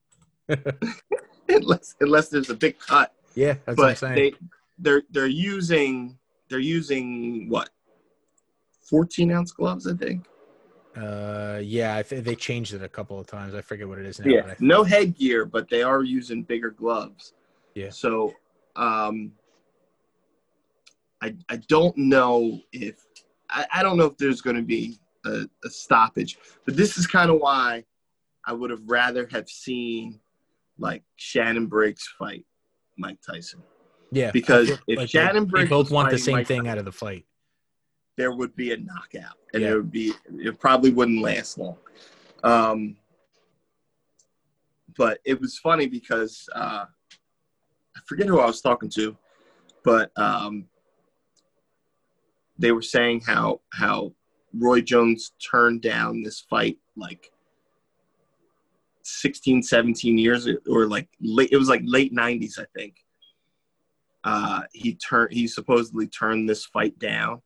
Unless 1.49 1.97
unless 2.01 2.29
there's 2.29 2.51
a 2.51 2.55
big 2.55 2.79
cut, 2.79 3.13
Yeah, 3.35 3.55
that's 3.67 3.77
what 3.79 3.89
I'm 3.89 3.91
but 3.91 3.99
saying. 3.99 4.15
they 4.17 4.33
they're 4.79 5.03
they're 5.11 5.27
using 5.27 6.19
they're 6.49 6.59
using 6.59 7.49
what 7.49 7.71
14 8.83 9.31
ounce 9.33 9.53
gloves, 9.53 9.87
I 9.87 9.95
think. 9.95 10.27
uh, 10.97 11.61
yeah, 11.63 11.97
I 11.97 12.03
think 12.03 12.25
they 12.25 12.35
changed 12.35 12.75
it 12.75 12.83
a 12.83 12.89
couple 12.89 13.19
of 13.19 13.27
times. 13.27 13.55
I 13.55 13.61
forget 13.61 13.89
what 13.89 13.99
it 13.99 14.07
is 14.07 14.19
now. 14.21 14.43
but 14.43 14.51
I 14.51 14.57
no 14.61 14.83
headgear, 14.85 15.45
but 15.45 15.69
they 15.69 15.83
are 15.83 16.03
using 16.03 16.43
bigger 16.43 16.71
gloves. 16.71 17.33
Yeah. 17.75 17.91
So, 17.91 18.35
um, 18.77 19.33
I 21.21 21.35
I 21.49 21.57
don't 21.69 21.97
know 21.97 22.61
if 22.73 22.97
I, 23.49 23.67
I 23.75 23.83
don't 23.83 23.97
know 23.97 24.07
if 24.07 24.17
there's 24.19 24.41
going 24.41 24.57
to 24.57 24.63
be 24.63 24.99
a, 25.25 25.47
a 25.65 25.71
stoppage, 25.71 26.39
but 26.65 26.77
this 26.77 26.97
is 26.97 27.07
kind 27.07 27.31
of 27.31 27.39
why 27.39 27.85
I 28.47 28.53
would 28.53 28.71
have 28.71 28.83
rather 28.87 29.29
have 29.33 29.49
seen 29.49 30.21
like 30.79 31.03
Shannon 31.17 31.67
Briggs 31.67 32.09
fight 32.19 32.45
Mike 32.97 33.19
Tyson 33.27 33.63
yeah, 34.11 34.31
because 34.33 34.71
if 34.89 34.99
like 34.99 35.09
Shannon 35.09 35.45
they 35.45 35.51
Briggs 35.51 35.71
both 35.71 35.91
want 35.91 36.11
the 36.11 36.19
same 36.19 36.37
Mike 36.37 36.47
thing 36.47 36.63
Tyson, 36.63 36.71
out 36.71 36.79
of 36.79 36.85
the 36.85 36.93
fight. 36.93 37.27
there 38.17 38.33
would 38.33 38.55
be 38.57 38.73
a 38.73 38.77
knockout, 38.77 39.37
and 39.55 39.63
Yeah. 39.63 39.71
it 39.71 39.75
would 39.77 39.91
be 39.93 40.13
it 40.39 40.59
probably 40.59 40.91
wouldn't 40.91 41.23
last 41.23 41.59
long. 41.59 41.77
Um, 42.43 42.97
but 44.97 45.21
it 45.25 45.41
was 45.41 45.59
funny 45.59 45.87
because 45.87 46.49
uh, 46.55 46.87
I 47.97 48.01
forget 48.07 48.27
who 48.27 48.41
I 48.41 48.47
was 48.47 48.61
talking 48.61 48.91
to, 48.91 49.17
but 49.85 50.11
um, 50.17 50.67
they 52.59 52.73
were 52.73 52.83
saying 52.83 53.21
how 53.21 53.61
how 53.73 54.13
Roy 54.53 54.81
Jones 54.81 55.33
turned 55.51 55.83
down 55.83 56.23
this 56.23 56.41
fight 56.41 56.79
like 56.97 57.31
16, 59.03 59.63
17 59.63 60.19
years 60.19 60.49
or 60.69 60.87
like 60.87 61.09
late, 61.21 61.51
it 61.53 61.57
was 61.57 61.69
like 61.69 61.83
late 61.85 62.15
90s, 62.15 62.59
I 62.59 62.65
think. 62.77 62.97
Uh, 64.23 64.63
he 64.73 64.95
turned 64.97 65.33
he 65.33 65.47
supposedly 65.49 66.07
turned 66.07 66.49
this 66.49 66.67
fight 66.67 66.99
down. 66.99 67.41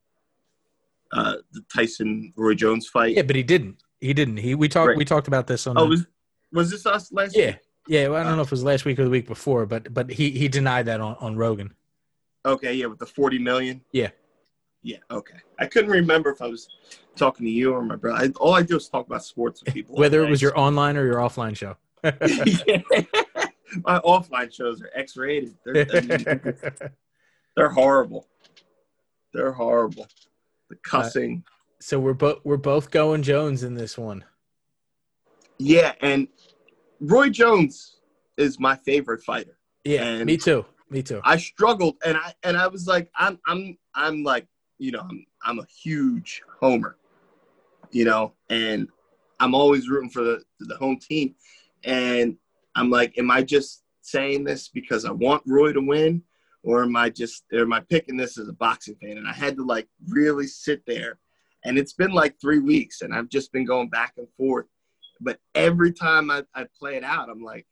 Uh, 1.13 1.37
the 1.53 1.65
Tyson 1.73 2.33
Roy 2.37 2.55
Jones 2.55 2.89
fight. 2.89 3.15
Yeah, 3.15 3.23
but 3.23 3.37
he 3.37 3.45
didn't. 3.45 3.77
He 4.01 4.13
didn't. 4.13 4.39
He 4.39 4.57
we 4.57 4.69
talked 4.69 4.89
Right. 4.89 4.97
we 4.99 5.05
talked 5.05 5.29
about 5.29 5.47
this 5.47 5.69
on. 5.69 5.79
Oh, 5.79 5.85
the- 5.85 5.91
was 5.91 6.07
was 6.53 6.71
this 6.73 6.85
us 6.85 7.13
last? 7.13 7.37
yeah, 7.37 7.47
week? 7.47 7.57
yeah. 7.87 8.09
Well, 8.09 8.21
I 8.21 8.25
don't 8.25 8.35
know 8.37 8.43
if 8.43 8.49
it 8.49 8.51
was 8.51 8.65
last 8.65 8.85
week 8.85 8.99
or 8.99 9.05
the 9.05 9.11
week 9.11 9.29
before, 9.29 9.67
but 9.67 9.95
but 9.95 10.11
he 10.11 10.31
he 10.31 10.49
denied 10.49 10.87
that 10.87 11.01
on 11.01 11.15
on 11.21 11.37
Rogan. 11.37 11.73
Okay, 12.45 12.75
yeah, 12.75 12.87
with 12.87 12.99
the 12.99 13.07
forty 13.07 13.39
million. 13.39 13.81
Yeah. 13.93 14.11
Yeah. 14.85 14.99
Okay. 15.11 15.39
I 15.59 15.67
couldn't 15.67 15.91
remember 15.91 16.31
if 16.31 16.41
I 16.43 16.47
was 16.47 16.69
talking 17.17 17.47
to 17.47 17.51
you 17.51 17.73
or 17.73 17.83
my 17.83 17.97
brother. 17.97 18.23
I, 18.25 18.29
all 18.39 18.53
I 18.55 18.63
do 18.63 18.77
is 18.77 18.89
talk 18.89 19.07
about 19.07 19.25
sports 19.25 19.63
with 19.65 19.73
people. 19.75 19.95
Whether 19.99 20.23
it 20.23 20.29
was 20.31 20.41
your 20.43 20.57
online 20.59 20.97
or 20.99 21.05
your 21.07 21.17
offline 21.17 21.57
show. 21.57 21.77
my 22.05 23.99
offline 24.01 24.53
shows 24.53 24.83
are 24.83 24.91
X-rated. 24.95 25.55
They're, 25.65 26.55
they're 27.57 27.69
horrible. 27.71 28.29
They're 29.33 29.53
horrible. 29.53 30.07
The 30.71 30.77
uh, 30.77 30.79
cussing. 30.85 31.45
so 31.81 31.99
we're 31.99 32.13
both 32.15 32.41
we're 32.45 32.57
both 32.57 32.91
going 32.91 33.23
Jones 33.23 33.63
in 33.65 33.75
this 33.75 33.97
one. 33.99 34.25
yeah, 35.59 35.93
and 36.03 36.29
Roy 37.01 37.31
Jones 37.31 37.97
is 38.37 38.61
my 38.61 38.77
favorite 38.77 39.23
fighter. 39.23 39.57
Yeah, 39.85 40.05
And- 40.05 40.27
me 40.27 40.37
too. 40.37 40.65
Me 40.91 41.03
too. 41.03 41.21
I 41.25 41.39
struggled, 41.39 41.97
and 42.05 42.17
I 42.17 42.35
and 42.45 42.57
I 42.57 42.69
was 42.69 42.87
like, 42.87 43.11
I'm 43.17 43.39
I'm 43.47 43.77
I'm 43.95 44.23
like, 44.23 44.47
you 44.79 44.93
know, 44.93 45.01
I'm 45.01 45.27
I'm 45.45 45.59
a 45.59 45.67
huge 45.67 46.43
homer, 46.61 46.97
you 47.91 48.05
know, 48.05 48.35
and 48.51 48.89
I'm 49.41 49.55
always 49.55 49.89
rooting 49.89 50.11
for 50.11 50.23
the 50.23 50.43
the 50.61 50.77
home 50.77 50.99
team, 50.99 51.35
and 51.85 52.37
I'm 52.75 52.91
like, 52.91 53.17
am 53.19 53.31
I 53.31 53.43
just 53.43 53.83
saying 54.03 54.45
this 54.45 54.69
because 54.69 55.05
I 55.05 55.11
want 55.11 55.43
Roy 55.47 55.73
to 55.73 55.81
win, 55.81 56.23
or 56.63 56.83
am 56.83 56.97
I 56.97 57.11
just 57.11 57.45
am 57.53 57.73
I 57.73 57.81
picking 57.81 58.17
this 58.17 58.39
as 58.39 58.49
a 58.49 58.53
boxing 58.53 58.97
fan? 58.97 59.19
And 59.19 59.29
I 59.29 59.33
had 59.33 59.57
to 59.57 59.65
like 59.65 59.89
really 60.09 60.47
sit 60.47 60.85
there, 60.87 61.19
and 61.65 61.79
it's 61.79 61.93
been 61.93 62.13
like 62.13 62.41
three 62.41 62.61
weeks, 62.61 63.03
and 63.03 63.15
I've 63.15 63.29
just 63.29 63.53
been 63.53 63.65
going 63.65 63.89
back 63.89 64.15
and 64.17 64.29
forth, 64.37 64.67
but 65.21 65.39
every 65.55 65.93
time 65.93 66.31
I, 66.31 66.45
I 66.55 66.67
play 66.79 66.97
it 66.97 67.05
out, 67.05 67.29
I'm 67.29 67.43
like. 67.43 67.67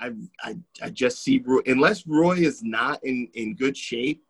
I, 0.00 0.10
I 0.42 0.56
I 0.82 0.90
just 0.90 1.22
see 1.22 1.40
Roy, 1.46 1.60
unless 1.66 2.04
Roy 2.04 2.32
is 2.32 2.64
not 2.64 3.02
in 3.04 3.28
in 3.34 3.54
good 3.54 3.76
shape, 3.76 4.23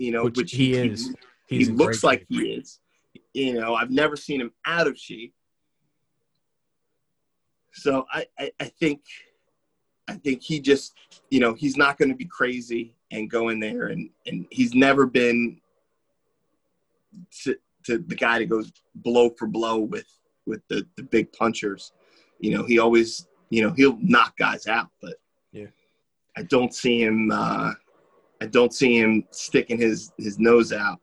you 0.00 0.12
know, 0.12 0.24
Which 0.24 0.38
which, 0.38 0.52
he 0.52 0.72
is. 0.72 1.12
He, 1.46 1.58
He's 1.58 1.68
in 1.68 1.76
looks 1.76 2.02
like 2.02 2.20
shape. 2.20 2.26
he 2.30 2.52
is. 2.54 2.80
You 3.34 3.54
know, 3.54 3.74
I've 3.74 3.90
never 3.90 4.16
seen 4.16 4.40
him 4.40 4.50
out 4.64 4.86
of 4.86 4.96
shape. 4.96 5.34
So 7.72 8.06
I, 8.10 8.26
I, 8.38 8.50
I 8.60 8.64
think 8.64 9.02
I 10.08 10.14
think 10.14 10.42
he 10.42 10.58
just 10.58 10.94
you 11.30 11.38
know 11.38 11.52
he's 11.54 11.76
not 11.76 11.98
going 11.98 12.08
to 12.08 12.14
be 12.16 12.24
crazy 12.24 12.94
and 13.10 13.28
go 13.30 13.50
in 13.50 13.60
there 13.60 13.86
and 13.88 14.08
and 14.26 14.46
he's 14.50 14.74
never 14.74 15.04
been 15.06 15.60
to, 17.42 17.56
to 17.84 17.98
the 17.98 18.14
guy 18.14 18.38
that 18.38 18.46
goes 18.48 18.72
blow 18.94 19.30
for 19.38 19.46
blow 19.46 19.80
with 19.80 20.08
with 20.46 20.62
the 20.68 20.86
the 20.96 21.02
big 21.02 21.30
punchers. 21.32 21.92
You 22.38 22.56
know, 22.56 22.64
he 22.64 22.78
always 22.78 23.28
you 23.50 23.62
know 23.62 23.70
he'll 23.76 23.98
knock 24.00 24.36
guys 24.38 24.66
out, 24.66 24.88
but 25.02 25.16
Yeah. 25.52 25.66
I 26.36 26.42
don't 26.44 26.72
see 26.72 27.02
him. 27.02 27.30
Uh, 27.30 27.72
I 28.40 28.46
don't 28.46 28.72
see 28.72 28.98
him 28.98 29.24
sticking 29.30 29.78
his 29.78 30.12
his 30.18 30.38
nose 30.38 30.72
out 30.72 31.00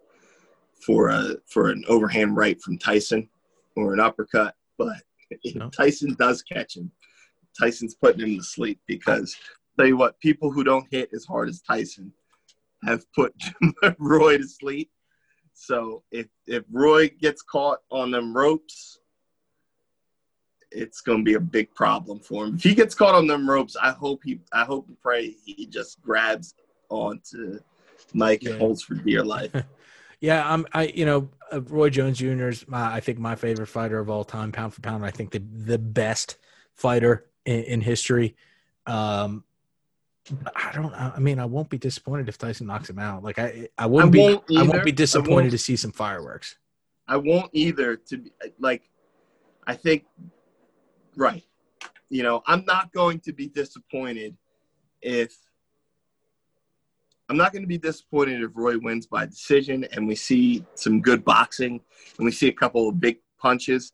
for 0.85 1.09
a 1.09 1.35
for 1.45 1.69
an 1.69 1.83
overhand 1.87 2.35
right 2.35 2.59
from 2.61 2.77
Tyson 2.77 3.29
or 3.75 3.93
an 3.93 3.99
uppercut. 3.99 4.55
But 4.77 4.97
No. 5.55 5.69
Tyson 5.69 6.15
does 6.19 6.41
catch 6.41 6.77
him, 6.77 6.91
Tyson's 7.59 7.95
putting 7.95 8.21
him 8.21 8.37
to 8.37 8.43
sleep 8.43 8.79
because 8.87 9.35
tell 9.77 9.87
you 9.87 9.97
what, 9.97 10.19
people 10.19 10.51
who 10.51 10.63
don't 10.63 10.87
hit 10.91 11.09
as 11.13 11.25
hard 11.25 11.49
as 11.49 11.61
Tyson 11.61 12.11
have 12.85 13.03
put 13.13 13.33
Roy 13.99 14.37
to 14.37 14.47
sleep. 14.47 14.89
So 15.53 16.03
if 16.11 16.27
if 16.45 16.63
Roy 16.71 17.09
gets 17.09 17.41
caught 17.41 17.79
on 17.91 18.11
them 18.11 18.35
ropes, 18.35 18.99
it's 20.71 21.01
going 21.01 21.19
to 21.19 21.23
be 21.23 21.33
a 21.33 21.39
big 21.39 21.73
problem 21.73 22.19
for 22.19 22.45
him. 22.45 22.55
If 22.55 22.63
he 22.63 22.75
gets 22.75 22.93
caught 22.93 23.15
on 23.15 23.27
them 23.27 23.49
ropes, 23.49 23.75
I 23.75 23.91
hope 23.91 24.21
he 24.23 24.39
I 24.53 24.63
hope 24.63 24.87
and 24.87 24.99
pray 25.01 25.35
he 25.43 25.65
just 25.65 26.01
grabs 26.01 26.53
onto 26.89 27.59
Mike 28.13 28.43
Yeah. 28.43 28.57
holds 28.57 28.83
for 28.83 28.95
dear 28.95 29.23
life. 29.23 29.51
Yeah, 30.19 30.51
I'm. 30.51 30.65
I 30.73 30.85
you 30.85 31.05
know 31.05 31.29
uh, 31.53 31.61
Roy 31.61 31.91
Jones 31.91 32.17
Jr. 32.17 32.47
is 32.47 32.67
my 32.67 32.91
I 32.91 32.99
think 33.01 33.19
my 33.19 33.35
favorite 33.35 33.67
fighter 33.67 33.99
of 33.99 34.09
all 34.09 34.23
time, 34.23 34.51
pound 34.51 34.73
for 34.73 34.81
pound. 34.81 35.05
I 35.05 35.11
think 35.11 35.29
the 35.29 35.37
the 35.37 35.77
best 35.77 36.37
fighter 36.73 37.27
in, 37.45 37.61
in 37.65 37.81
history. 37.81 38.35
Um, 38.87 39.43
I 40.55 40.71
don't. 40.73 40.91
I 40.93 41.19
mean, 41.19 41.37
I 41.37 41.45
won't 41.45 41.69
be 41.69 41.77
disappointed 41.77 42.29
if 42.29 42.37
Tyson 42.39 42.65
knocks 42.65 42.89
him 42.89 42.97
out. 42.97 43.23
Like 43.23 43.37
I, 43.37 43.69
I 43.77 43.85
won't 43.85 44.11
be. 44.11 44.39
I 44.57 44.63
won't 44.63 44.83
be 44.83 44.91
disappointed 44.91 45.29
won't. 45.29 45.51
to 45.51 45.57
see 45.59 45.75
some 45.75 45.91
fireworks. 45.91 46.57
I 47.07 47.17
won't 47.17 47.51
either. 47.53 47.95
To 47.95 48.17
be 48.17 48.31
like, 48.59 48.89
I 49.67 49.75
think, 49.75 50.05
right. 51.15 51.43
You 52.09 52.23
know, 52.23 52.41
I'm 52.47 52.65
not 52.65 52.91
going 52.91 53.19
to 53.19 53.33
be 53.33 53.47
disappointed 53.47 54.35
if 55.01 55.35
I'm 57.29 57.37
not 57.37 57.51
going 57.51 57.63
to 57.63 57.67
be 57.67 57.77
disappointed 57.77 58.41
if 58.41 58.51
Roy 58.53 58.77
wins 58.79 59.05
by 59.05 59.25
decision 59.25 59.85
and 59.91 60.07
we 60.07 60.15
see 60.15 60.63
some 60.75 61.01
good 61.01 61.25
boxing 61.25 61.81
and 62.17 62.25
we 62.25 62.31
see 62.31 62.47
a 62.47 62.53
couple 62.53 62.87
of 62.87 62.99
big 62.99 63.17
punches. 63.37 63.91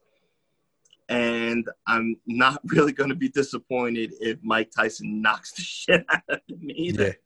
And 1.10 1.68
I'm 1.88 2.18
not 2.28 2.62
really 2.66 2.92
going 2.92 3.10
to 3.10 3.16
be 3.16 3.30
disappointed 3.30 4.14
if 4.20 4.38
Mike 4.44 4.70
Tyson 4.76 5.22
knocks 5.22 5.52
the 5.52 5.62
shit 5.64 6.06
out 6.10 6.22
of 6.30 6.40
me 6.60 6.74
either. 6.74 7.18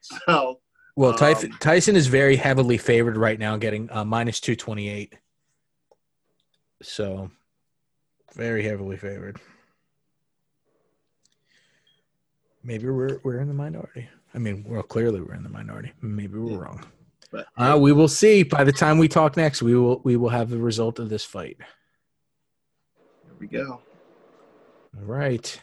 So, 0.00 0.60
Well, 0.96 1.14
Tyson, 1.14 1.52
Um, 1.52 1.58
Tyson 1.60 1.96
is 1.96 2.08
very 2.08 2.36
heavily 2.36 2.78
favored 2.78 3.16
right 3.16 3.38
now, 3.38 3.56
getting 3.56 3.90
uh, 3.92 4.04
minus 4.04 4.40
228. 4.40 5.14
So, 6.82 7.30
very 8.34 8.64
heavily 8.64 8.96
favored. 8.96 9.40
Maybe 12.64 12.88
we're 12.88 13.20
we're 13.22 13.40
in 13.40 13.48
the 13.48 13.54
minority. 13.54 14.08
I 14.34 14.38
mean, 14.38 14.64
well, 14.68 14.82
clearly 14.82 15.20
we're 15.20 15.34
in 15.34 15.42
the 15.44 15.48
minority. 15.48 15.92
Maybe 16.02 16.38
we're 16.38 16.52
Yeah. 16.52 16.58
wrong. 16.58 16.84
but 17.30 17.46
Uh, 17.56 17.76
we 17.80 17.92
will 17.92 18.06
see. 18.08 18.42
By 18.44 18.62
the 18.64 18.72
time 18.72 18.96
we 18.98 19.08
talk 19.08 19.36
next, 19.36 19.60
we 19.62 19.74
will 19.74 20.00
we 20.04 20.16
will 20.16 20.28
have 20.28 20.50
the 20.50 20.58
result 20.58 20.98
of 20.98 21.08
this 21.08 21.24
fight. 21.24 21.56
here 21.58 23.34
we 23.40 23.46
go. 23.48 23.80
All 24.96 25.04
right. 25.04 25.60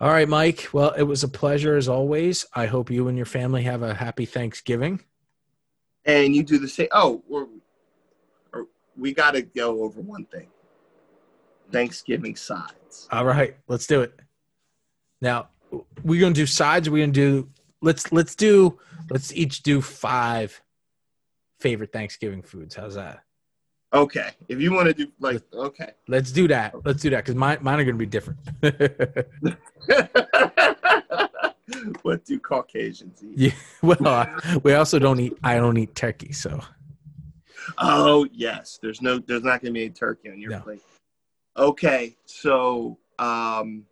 All 0.00 0.10
right, 0.10 0.28
Mike. 0.28 0.68
Well, 0.72 0.90
it 0.92 1.02
was 1.02 1.24
a 1.24 1.28
pleasure 1.28 1.76
as 1.76 1.88
always. 1.88 2.46
I 2.54 2.66
hope 2.66 2.90
you 2.90 3.08
and 3.08 3.16
your 3.16 3.26
family 3.26 3.62
have 3.64 3.82
a 3.82 3.92
happy 3.94 4.24
Thanksgiving. 4.24 5.00
And 6.04 6.34
you 6.34 6.42
do 6.44 6.58
the 6.58 6.68
same. 6.68 6.88
Oh, 6.92 7.22
we're, 7.28 7.46
we 8.96 9.12
got 9.12 9.32
to 9.32 9.42
go 9.42 9.82
over 9.82 10.00
one 10.00 10.24
thing 10.26 10.46
Thanksgiving 11.72 12.36
sides. 12.36 13.08
All 13.10 13.24
right, 13.26 13.56
let's 13.68 13.86
do 13.86 14.00
it. 14.02 14.18
Now, 15.20 15.48
we're 16.04 16.20
gonna 16.20 16.34
do 16.34 16.46
sides. 16.46 16.88
We're 16.88 17.02
gonna 17.04 17.12
do 17.12 17.48
let's 17.82 18.12
let's 18.12 18.34
do 18.34 18.78
let's 19.10 19.32
each 19.32 19.62
do 19.62 19.80
five 19.80 20.60
favorite 21.60 21.92
Thanksgiving 21.92 22.42
foods. 22.42 22.74
How's 22.74 22.94
that? 22.94 23.20
Okay. 23.92 24.30
If 24.48 24.60
you 24.60 24.72
want 24.72 24.86
to 24.86 24.94
do, 24.94 25.10
like, 25.18 25.42
okay. 25.52 25.90
Let's 26.06 26.30
do 26.30 26.46
that. 26.48 26.74
Let's 26.84 27.02
do 27.02 27.10
that 27.10 27.24
because 27.24 27.34
mine 27.34 27.58
mine 27.60 27.80
are 27.80 27.84
gonna 27.84 27.96
be 27.96 28.06
different. 28.06 28.38
what 32.02 32.24
do 32.24 32.38
Caucasians 32.38 33.22
eat? 33.22 33.36
yeah. 33.36 33.52
Well, 33.82 34.06
uh, 34.06 34.58
we 34.62 34.74
also 34.74 34.98
don't 34.98 35.20
eat. 35.20 35.36
I 35.42 35.56
don't 35.56 35.76
eat 35.76 35.94
turkey, 35.94 36.32
so 36.32 36.60
Oh 37.78 38.26
yes, 38.32 38.78
there's 38.82 39.02
no, 39.02 39.18
there's 39.18 39.42
not 39.42 39.62
gonna 39.62 39.72
be 39.72 39.84
any 39.84 39.90
turkey 39.90 40.30
on 40.30 40.40
your 40.40 40.50
No. 40.50 40.60
plate. 40.60 40.82
Okay, 41.56 42.16
so 42.26 42.98
um, 43.18 43.84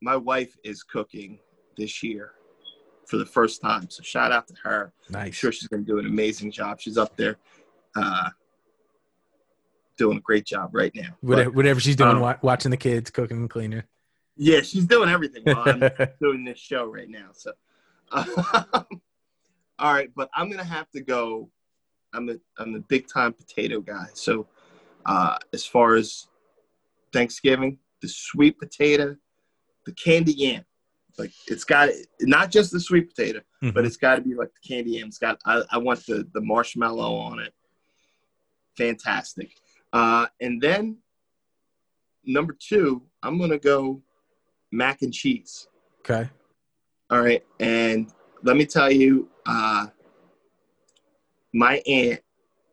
my 0.00 0.16
wife 0.16 0.56
is 0.64 0.82
cooking 0.82 1.38
this 1.76 2.02
year 2.02 2.32
for 3.06 3.16
the 3.16 3.26
first 3.26 3.60
time, 3.60 3.88
so 3.90 4.02
shout 4.02 4.32
out 4.32 4.46
to 4.48 4.54
her. 4.62 4.92
I'm 5.14 5.30
sure 5.32 5.52
she's 5.52 5.68
gonna 5.68 5.82
do 5.82 5.98
an 5.98 6.06
amazing 6.06 6.50
job. 6.50 6.80
She's 6.80 6.96
up 6.98 7.16
there, 7.16 7.36
uh, 7.96 8.30
doing 9.96 10.18
a 10.18 10.20
great 10.20 10.44
job 10.46 10.70
right 10.74 10.92
now. 10.94 11.16
Whatever, 11.20 11.50
But, 11.50 11.56
whatever 11.56 11.80
she's 11.80 11.96
doing, 11.96 12.16
um, 12.22 12.36
watching 12.42 12.70
the 12.70 12.76
kids, 12.76 13.10
cooking 13.10 13.36
and 13.38 13.50
cleaning. 13.50 13.82
yeah, 14.36 14.60
she's 14.62 14.86
doing 14.86 15.08
everything 15.08 15.42
while 15.44 15.68
I'm 15.68 15.90
doing 16.20 16.44
this 16.44 16.58
show 16.58 16.86
right 16.86 17.08
now. 17.08 17.28
So, 17.32 17.52
all 18.12 19.92
right, 19.92 20.10
but 20.14 20.28
I'm 20.34 20.50
gonna 20.50 20.64
have 20.64 20.90
to 20.92 21.00
go. 21.00 21.50
I'm 22.12 22.28
a 22.28 22.36
I'm 22.58 22.74
a 22.74 22.80
big 22.80 23.08
time 23.08 23.32
potato 23.32 23.80
guy. 23.80 24.06
So, 24.14 24.46
uh, 25.04 25.36
as 25.52 25.66
far 25.66 25.94
as 25.94 26.26
Thanksgiving, 27.12 27.78
the 28.00 28.08
sweet 28.08 28.58
potato, 28.58 29.16
the 29.84 29.92
candy 29.92 30.32
yam, 30.32 30.64
like 31.18 31.32
it's 31.46 31.64
got 31.64 31.88
not 32.22 32.50
just 32.50 32.72
the 32.72 32.80
sweet 32.80 33.08
potato, 33.14 33.40
Mm-hmm. 33.62 33.70
but 33.74 33.84
it's 33.86 33.96
got 33.96 34.16
to 34.16 34.20
be 34.22 34.34
like 34.34 34.50
the 34.52 34.68
candy 34.68 34.92
yam. 34.92 35.08
It's 35.08 35.18
got 35.18 35.38
I, 35.46 35.62
I 35.70 35.78
want 35.78 36.04
the 36.06 36.26
the 36.34 36.40
marshmallow 36.40 37.14
on 37.14 37.38
it. 37.38 37.52
Fantastic. 38.76 39.50
Uh, 39.92 40.26
and 40.40 40.60
then 40.60 40.98
number 42.24 42.56
two, 42.58 43.02
I'm 43.22 43.38
gonna 43.38 43.58
go 43.58 44.02
mac 44.72 45.02
and 45.02 45.12
cheese. 45.12 45.68
okay. 46.00 46.28
All 47.10 47.20
right, 47.20 47.44
and 47.60 48.10
let 48.42 48.56
me 48.56 48.64
tell 48.66 48.90
you, 48.90 49.28
uh, 49.46 49.86
my 51.52 51.76
aunt 51.86 52.20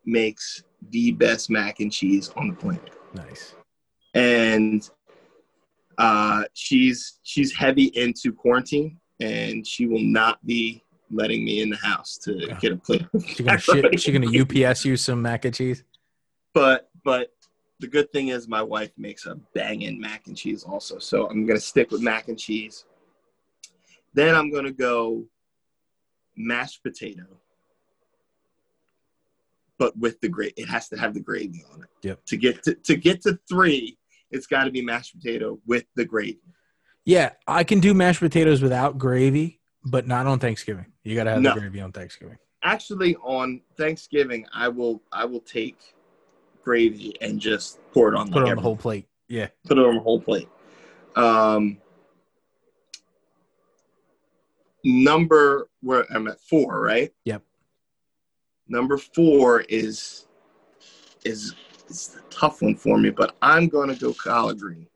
makes 0.04 0.64
the 0.90 1.12
best 1.12 1.48
mac 1.50 1.80
and 1.80 1.92
cheese 1.92 2.30
on 2.36 2.48
the 2.48 2.54
planet, 2.54 2.90
Nice. 3.14 3.54
and 4.14 4.88
uh, 5.98 6.44
she's 6.54 7.18
she's 7.22 7.54
heavy 7.54 7.84
into 7.94 8.32
quarantine, 8.32 8.98
and 9.20 9.66
she 9.66 9.86
will 9.86 10.02
not 10.02 10.44
be 10.46 10.82
letting 11.10 11.44
me 11.44 11.60
in 11.60 11.68
the 11.70 11.76
house 11.76 12.16
to 12.18 12.34
Yeah. 12.46 12.58
get 12.58 12.72
a 12.72 12.76
plate. 12.76 13.02
of 13.14 13.24
She 13.26 13.42
gonna 13.42 13.58
she 13.98 14.12
gonna 14.12 14.40
UPS 14.70 14.84
you 14.84 14.96
some 14.96 15.20
mac 15.22 15.44
and 15.44 15.54
cheese. 15.54 15.84
but 16.54 16.90
but 17.04 17.32
the 17.80 17.86
good 17.88 18.10
thing 18.12 18.28
is 18.28 18.46
my 18.48 18.62
wife 18.62 18.92
makes 18.96 19.26
a 19.26 19.34
banging 19.54 20.00
mac 20.00 20.26
and 20.28 20.36
cheese 20.36 20.62
also, 20.62 20.98
so 20.98 21.28
I'm 21.28 21.44
gonna 21.46 21.60
stick 21.60 21.90
with 21.90 22.00
mac 22.00 22.28
and 22.28 22.38
cheese. 22.38 22.84
Then 24.14 24.34
I'm 24.34 24.50
gonna 24.52 24.72
go 24.72 25.24
mashed 26.36 26.82
potato, 26.82 27.24
but 29.78 29.96
with 29.98 30.20
the 30.20 30.28
gravy. 30.28 30.54
It 30.56 30.68
has 30.68 30.88
to 30.90 30.96
have 30.96 31.12
the 31.14 31.20
gravy 31.20 31.64
on 31.72 31.82
it. 31.82 31.88
Yep. 32.02 32.24
To 32.26 32.36
get 32.36 32.62
to, 32.64 32.74
to 32.74 32.96
get 32.96 33.20
to 33.22 33.38
three, 33.48 33.98
it's 34.32 34.46
got 34.46 34.64
to 34.64 34.70
be 34.70 34.82
mashed 34.82 35.14
potato 35.14 35.58
with 35.66 35.84
the 35.94 36.04
gravy. 36.04 36.40
Yeah, 37.04 37.30
I 37.46 37.64
can 37.64 37.80
do 37.80 37.94
mashed 37.94 38.20
potatoes 38.20 38.62
without 38.62 38.98
gravy, 38.98 39.60
but 39.84 40.06
not 40.06 40.26
on 40.26 40.38
Thanksgiving. 40.38 40.86
You 41.04 41.14
gotta 41.14 41.30
have 41.30 41.42
No. 41.42 41.54
the 41.54 41.60
gravy 41.60 41.80
on 41.80 41.92
Thanksgiving. 41.92 42.38
Actually, 42.62 43.16
on 43.16 43.60
Thanksgiving, 43.76 44.46
I 44.54 44.68
will 44.68 45.02
I 45.12 45.24
will 45.24 45.40
take 45.40 45.78
gravy 46.62 47.14
and 47.20 47.40
just 47.40 47.80
pour 47.92 48.12
it 48.12 48.16
on 48.16 48.30
Put 48.30 48.46
it 48.46 48.50
on 48.50 48.56
the 48.56 48.62
whole 48.62 48.76
plate. 48.76 49.06
Yeah. 49.28 49.48
put 49.66 49.78
it 49.78 49.84
on 49.84 49.94
the 49.96 50.00
whole 50.00 50.20
plate. 50.20 50.48
Um, 51.16 51.78
number 54.84 55.68
where 55.80 56.06
I'm 56.14 56.28
at 56.28 56.40
four, 56.40 56.80
right? 56.80 57.12
Yep. 57.24 57.42
Number 58.68 58.96
four 58.96 59.62
is 59.62 60.26
is 61.24 61.54
is 61.92 62.16
a 62.18 62.30
tough 62.30 62.62
one 62.62 62.74
for 62.76 62.98
me, 62.98 63.10
but 63.10 63.36
I'm 63.42 63.68
gonna 63.68 63.94
go 63.94 64.12
collard 64.14 64.58
green. 64.58 64.86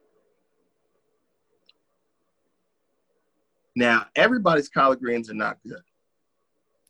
Now, 3.75 4.07
everybody's 4.17 4.69
collard 4.71 5.01
greens 5.01 5.31
are 5.31 5.35
not 5.35 5.59
good, 5.67 5.83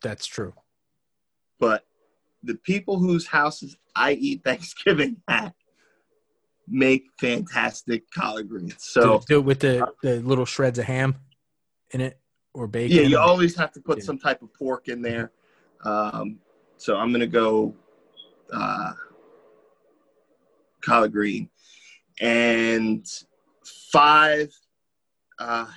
That's 0.01 0.25
true. 0.25 0.53
but 1.59 1.85
the 2.43 2.55
people 2.55 2.97
whose 2.97 3.27
houses 3.27 3.75
I 3.95 4.13
eat 4.13 4.43
Thanksgiving 4.43 5.17
at 5.27 5.53
make 6.67 7.07
fantastic 7.19 8.09
collard 8.11 8.47
greens. 8.49 8.75
So 8.79 9.19
do, 9.19 9.25
do 9.27 9.39
it 9.39 9.45
with 9.45 9.59
the, 9.59 9.87
the 10.01 10.21
little 10.21 10.45
shreds 10.45 10.79
of 10.79 10.85
ham 10.85 11.15
in 11.91 12.01
it 12.01 12.19
or 12.53 12.67
bacon. 12.67 12.97
Yeah, 12.97 13.03
you 13.03 13.17
always 13.17 13.55
have 13.57 13.71
to 13.73 13.81
put 13.81 13.97
Yeah. 13.99 14.03
some 14.05 14.19
type 14.19 14.41
of 14.41 14.53
pork 14.53 14.87
in 14.87 15.01
there. 15.01 15.31
Um, 15.83 16.39
so 16.77 16.95
I'm 16.95 17.11
gonna 17.11 17.27
go 17.27 17.73
uh, 18.53 18.93
collard 20.87 21.11
green, 21.11 21.49
and 22.21 23.05
five. 23.91 24.49
Uh, 25.37 25.67
I 25.67 25.73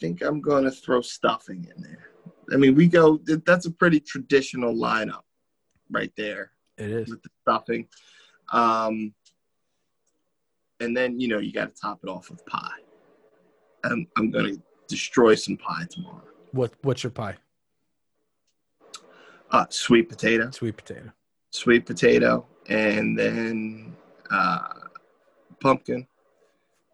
think 0.00 0.22
I'm 0.22 0.40
gonna 0.40 0.70
throw 0.70 1.00
stuffing 1.00 1.66
in 1.74 1.82
there. 1.82 2.10
I 2.52 2.56
mean, 2.56 2.74
we 2.74 2.86
go. 2.86 3.20
That's 3.24 3.66
a 3.66 3.70
pretty 3.70 4.00
traditional 4.00 4.74
lineup, 4.74 5.22
right 5.90 6.12
there 6.16 6.52
It 6.76 6.90
is. 6.90 7.08
with 7.08 7.22
the 7.22 7.30
stuffing. 7.42 7.88
Um, 8.52 9.14
and 10.80 10.96
then 10.96 11.18
you 11.18 11.28
know 11.28 11.38
you 11.38 11.52
got 11.52 11.74
to 11.74 11.80
top 11.80 12.00
it 12.02 12.08
off 12.08 12.30
with 12.30 12.44
pie. 12.46 12.80
I'm 13.84 14.06
I'm 14.16 14.30
gonna 14.30 14.54
destroy 14.88 15.34
some 15.34 15.56
pie 15.56 15.86
tomorrow. 15.90 16.22
What 16.52 16.72
what's 16.82 17.02
your 17.02 17.10
pie? 17.10 17.36
Uh, 19.50 19.64
sweet 19.70 20.08
potato, 20.08 20.50
Sweet 20.50 20.76
potato. 20.76 21.10
sweet 21.50 21.86
potato, 21.86 22.46
and 22.68 23.18
then 23.18 23.96
uh, 24.30 24.68
pumpkin. 25.60 26.06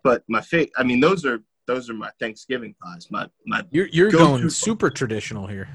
But 0.04 0.22
my 0.28 0.40
favorite. 0.40 0.70
I 0.76 0.84
mean 0.84 1.00
those 1.00 1.24
are 1.24 1.40
those 1.66 1.90
are 1.90 1.94
my 1.94 2.10
Thanksgiving 2.20 2.74
pies. 2.82 3.08
My 3.10 3.28
my 3.46 3.64
You're 3.70 3.86
you're 3.88 4.10
going 4.10 4.48
super 4.50 4.88
traditional 4.90 5.46
here. 5.46 5.68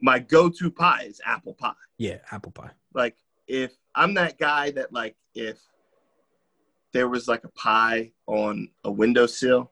my 0.00 0.18
go-to 0.20 0.70
pie 0.70 1.04
is 1.08 1.20
apple 1.24 1.54
pie. 1.54 1.72
Yeah, 1.98 2.18
apple 2.30 2.52
pie. 2.52 2.70
Like 2.94 3.16
if 3.48 3.72
I'm 3.94 4.14
that 4.14 4.38
guy 4.38 4.70
that 4.72 4.92
like 4.92 5.16
if 5.34 5.58
there 6.92 7.08
was 7.08 7.26
like 7.26 7.42
a 7.44 7.48
pie 7.50 8.12
on 8.26 8.68
a 8.84 8.92
windowsill 8.92 9.70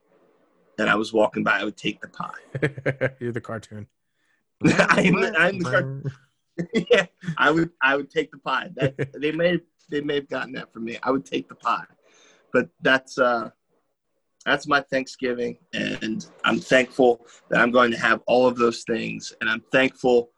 and 0.78 0.89
I 0.90 0.97
was 0.97 1.12
walking 1.12 1.44
by, 1.44 1.60
I 1.60 1.64
would 1.64 1.77
take 1.77 2.01
the 2.01 2.09
pie. 2.09 3.12
you're 3.20 3.32
the 3.32 3.40
cartoon. 3.40 3.86
I'm 4.64 5.20
the- 5.20 5.35
I'm 5.39 5.59
the 5.59 5.70
car- 5.70 6.02
yeah, 6.91 7.07
I 7.39 7.51
would 7.51 7.70
I 7.82 7.97
would 7.97 8.11
take 8.11 8.31
the 8.31 8.39
pie. 8.39 8.70
That 8.77 8.95
they 9.20 9.32
may 9.32 9.61
they 9.91 10.01
may 10.01 10.16
have 10.16 10.28
gotten 10.28 10.53
that 10.53 10.73
from 10.73 10.85
me. 10.85 10.99
I 11.03 11.11
would 11.11 11.24
take 11.24 11.49
the 11.49 11.55
pie, 11.55 11.87
but 12.53 12.69
that's 12.81 13.19
uh 13.19 13.51
that's 14.47 14.66
my 14.66 14.81
Thanksgiving, 14.81 15.59
and 15.74 16.27
I'm 16.45 16.59
thankful 16.59 17.27
that 17.51 17.61
I'm 17.61 17.70
going 17.70 17.91
to 17.91 17.99
have 17.99 18.23
all 18.27 18.47
of 18.47 18.57
those 18.57 18.85
things, 18.85 19.35
and 19.41 19.51
I'm 19.51 19.62
thankful 19.70 20.31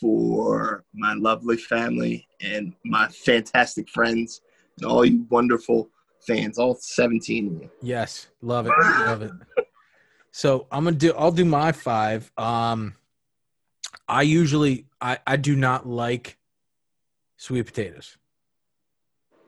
for 0.00 0.84
my 0.94 1.12
lovely 1.14 1.58
family 1.58 2.26
and 2.40 2.74
my 2.84 3.06
fantastic 3.08 3.88
friends 3.90 4.40
and 4.78 4.86
all 4.86 5.04
you 5.04 5.26
wonderful 5.28 5.90
fans, 6.26 6.58
all 6.58 6.74
17 6.74 7.46
of 7.46 7.52
you. 7.62 7.70
Yes, 7.82 8.28
love 8.40 8.66
it, 8.66 8.72
love 9.06 9.22
it. 9.22 9.32
So 10.30 10.66
I'm 10.72 10.84
gonna 10.84 10.96
do. 10.96 11.12
I'll 11.16 11.30
do 11.30 11.44
my 11.44 11.70
five. 11.70 12.32
Um, 12.36 12.94
I 14.08 14.22
usually 14.22 14.86
I 15.04 15.18
I 15.26 15.36
do 15.36 15.54
not 15.54 15.86
like 15.86 16.38
sweet 17.36 17.64
potatoes. 17.66 18.16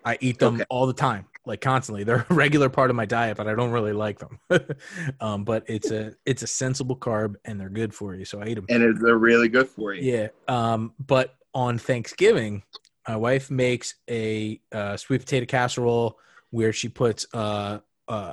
I 0.04 0.18
eat 0.20 0.38
them 0.38 0.56
Okay. 0.56 0.64
all 0.70 0.86
the 0.86 0.92
time, 0.92 1.26
like 1.46 1.60
constantly. 1.60 2.04
They're 2.04 2.26
a 2.30 2.34
regular 2.34 2.68
part 2.68 2.90
of 2.90 2.96
my 2.96 3.06
diet, 3.06 3.36
but 3.36 3.48
I 3.48 3.54
don't 3.56 3.72
really 3.72 3.92
like 3.92 4.18
them. 4.20 4.38
um, 5.20 5.42
but 5.44 5.64
it's 5.66 5.90
a 5.90 6.14
it's 6.24 6.42
a 6.42 6.46
sensible 6.46 6.96
carb, 6.96 7.34
and 7.44 7.58
they're 7.58 7.70
good 7.70 7.92
for 7.92 8.14
you, 8.14 8.24
so 8.24 8.40
I 8.40 8.46
eat 8.48 8.54
them. 8.54 8.66
And 8.68 9.00
they're 9.00 9.18
really 9.18 9.48
good 9.48 9.68
for 9.68 9.94
you. 9.94 10.12
Yeah. 10.12 10.28
Um, 10.46 10.92
but 11.04 11.34
on 11.54 11.78
Thanksgiving, 11.78 12.62
my 13.08 13.16
wife 13.16 13.50
makes 13.50 13.94
a 14.08 14.60
uh, 14.70 14.96
sweet 14.96 15.20
potato 15.22 15.46
casserole 15.46 16.18
where 16.50 16.72
she 16.72 16.88
puts 16.88 17.26
uh, 17.32 17.78
uh, 18.08 18.32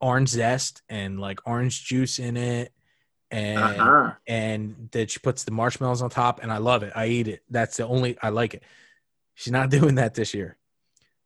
orange 0.00 0.28
zest 0.28 0.82
and 0.88 1.18
like 1.18 1.40
orange 1.46 1.84
juice 1.84 2.18
in 2.18 2.36
it, 2.36 2.72
and 3.30 3.80
Uh-huh. 3.80 4.12
and 4.26 4.88
that 4.92 5.10
she 5.10 5.18
puts 5.20 5.44
the 5.44 5.50
marshmallows 5.50 6.02
on 6.02 6.10
top, 6.10 6.40
and 6.42 6.52
I 6.52 6.58
love 6.58 6.82
it. 6.82 6.92
I 6.94 7.06
eat 7.06 7.28
it. 7.28 7.42
That's 7.50 7.76
the 7.78 7.86
only 7.86 8.16
I 8.22 8.28
like 8.30 8.54
it. 8.54 8.62
She's 9.34 9.52
not 9.52 9.70
doing 9.78 9.96
that 9.96 10.14
this 10.14 10.34
year. 10.34 10.56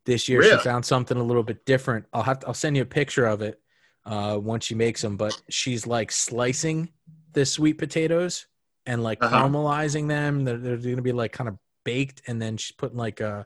This 0.05 0.27
year 0.27 0.41
Really? 0.41 0.57
she 0.57 0.63
found 0.63 0.85
something 0.85 1.17
a 1.17 1.23
little 1.23 1.43
bit 1.43 1.65
different. 1.65 2.05
I'll 2.13 2.23
have 2.23 2.39
to, 2.39 2.47
I'll 2.47 2.53
send 2.53 2.75
you 2.75 2.83
a 2.83 2.85
picture 2.85 3.25
of 3.25 3.41
it 3.41 3.59
uh, 4.05 4.37
once 4.41 4.65
she 4.65 4.75
makes 4.75 5.01
them. 5.01 5.15
But 5.17 5.41
she's 5.49 5.87
like 5.87 6.11
slicing 6.11 6.89
the 7.33 7.45
sweet 7.45 7.77
potatoes 7.77 8.47
and 8.85 9.01
like 9.03 9.21
Uh-huh. 9.21 9.47
caramelizing 9.47 10.07
them. 10.07 10.43
They're, 10.43 10.57
they're 10.57 10.77
going 10.77 10.97
to 10.97 11.01
be 11.01 11.13
like 11.13 11.31
kind 11.31 11.47
of 11.47 11.57
baked, 11.85 12.21
and 12.27 12.41
then 12.41 12.57
she's 12.57 12.75
putting 12.75 12.97
like 12.97 13.21
uh 13.21 13.43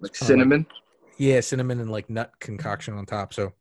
Like 0.00 0.12
kinda 0.14 0.32
cinnamon. 0.32 0.66
yeah 1.18 1.40
cinnamon 1.40 1.80
and 1.80 1.90
like 1.90 2.08
nut 2.10 2.32
concoction 2.40 2.94
on 2.94 3.06
top. 3.06 3.34
So 3.34 3.52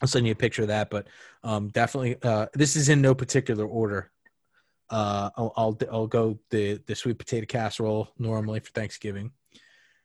I'll 0.00 0.08
send 0.08 0.26
you 0.26 0.32
a 0.32 0.36
picture 0.36 0.62
of 0.62 0.68
that. 0.68 0.90
But 0.90 1.08
um, 1.42 1.68
definitely, 1.68 2.16
uh, 2.22 2.46
this 2.54 2.76
is 2.76 2.88
in 2.88 3.00
no 3.00 3.14
particular 3.14 3.66
order. 3.66 4.10
Uh, 4.88 5.30
I'll, 5.36 5.52
I'll 5.56 5.78
I'll 5.90 6.06
go 6.06 6.38
the 6.50 6.80
the 6.86 6.94
sweet 6.94 7.18
potato 7.18 7.46
casserole 7.46 8.08
normally 8.18 8.60
for 8.60 8.70
Thanksgiving. 8.70 9.32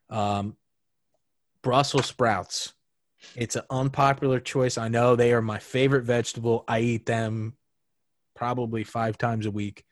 Um, 0.09 0.55
Brussels 1.61 2.07
sprouts. 2.07 2.73
It's 3.35 3.55
an 3.55 3.63
unpopular 3.69 4.39
choice. 4.39 4.79
I 4.79 4.87
know 4.87 5.15
they 5.15 5.33
are 5.33 5.41
my 5.41 5.59
favorite 5.59 6.03
vegetable. 6.03 6.63
I 6.67 6.79
eat 6.79 7.05
them 7.05 7.55
probably 8.35 8.83
five 8.83 9.17
times 9.17 9.45
a 9.45 9.51
week. 9.51 9.85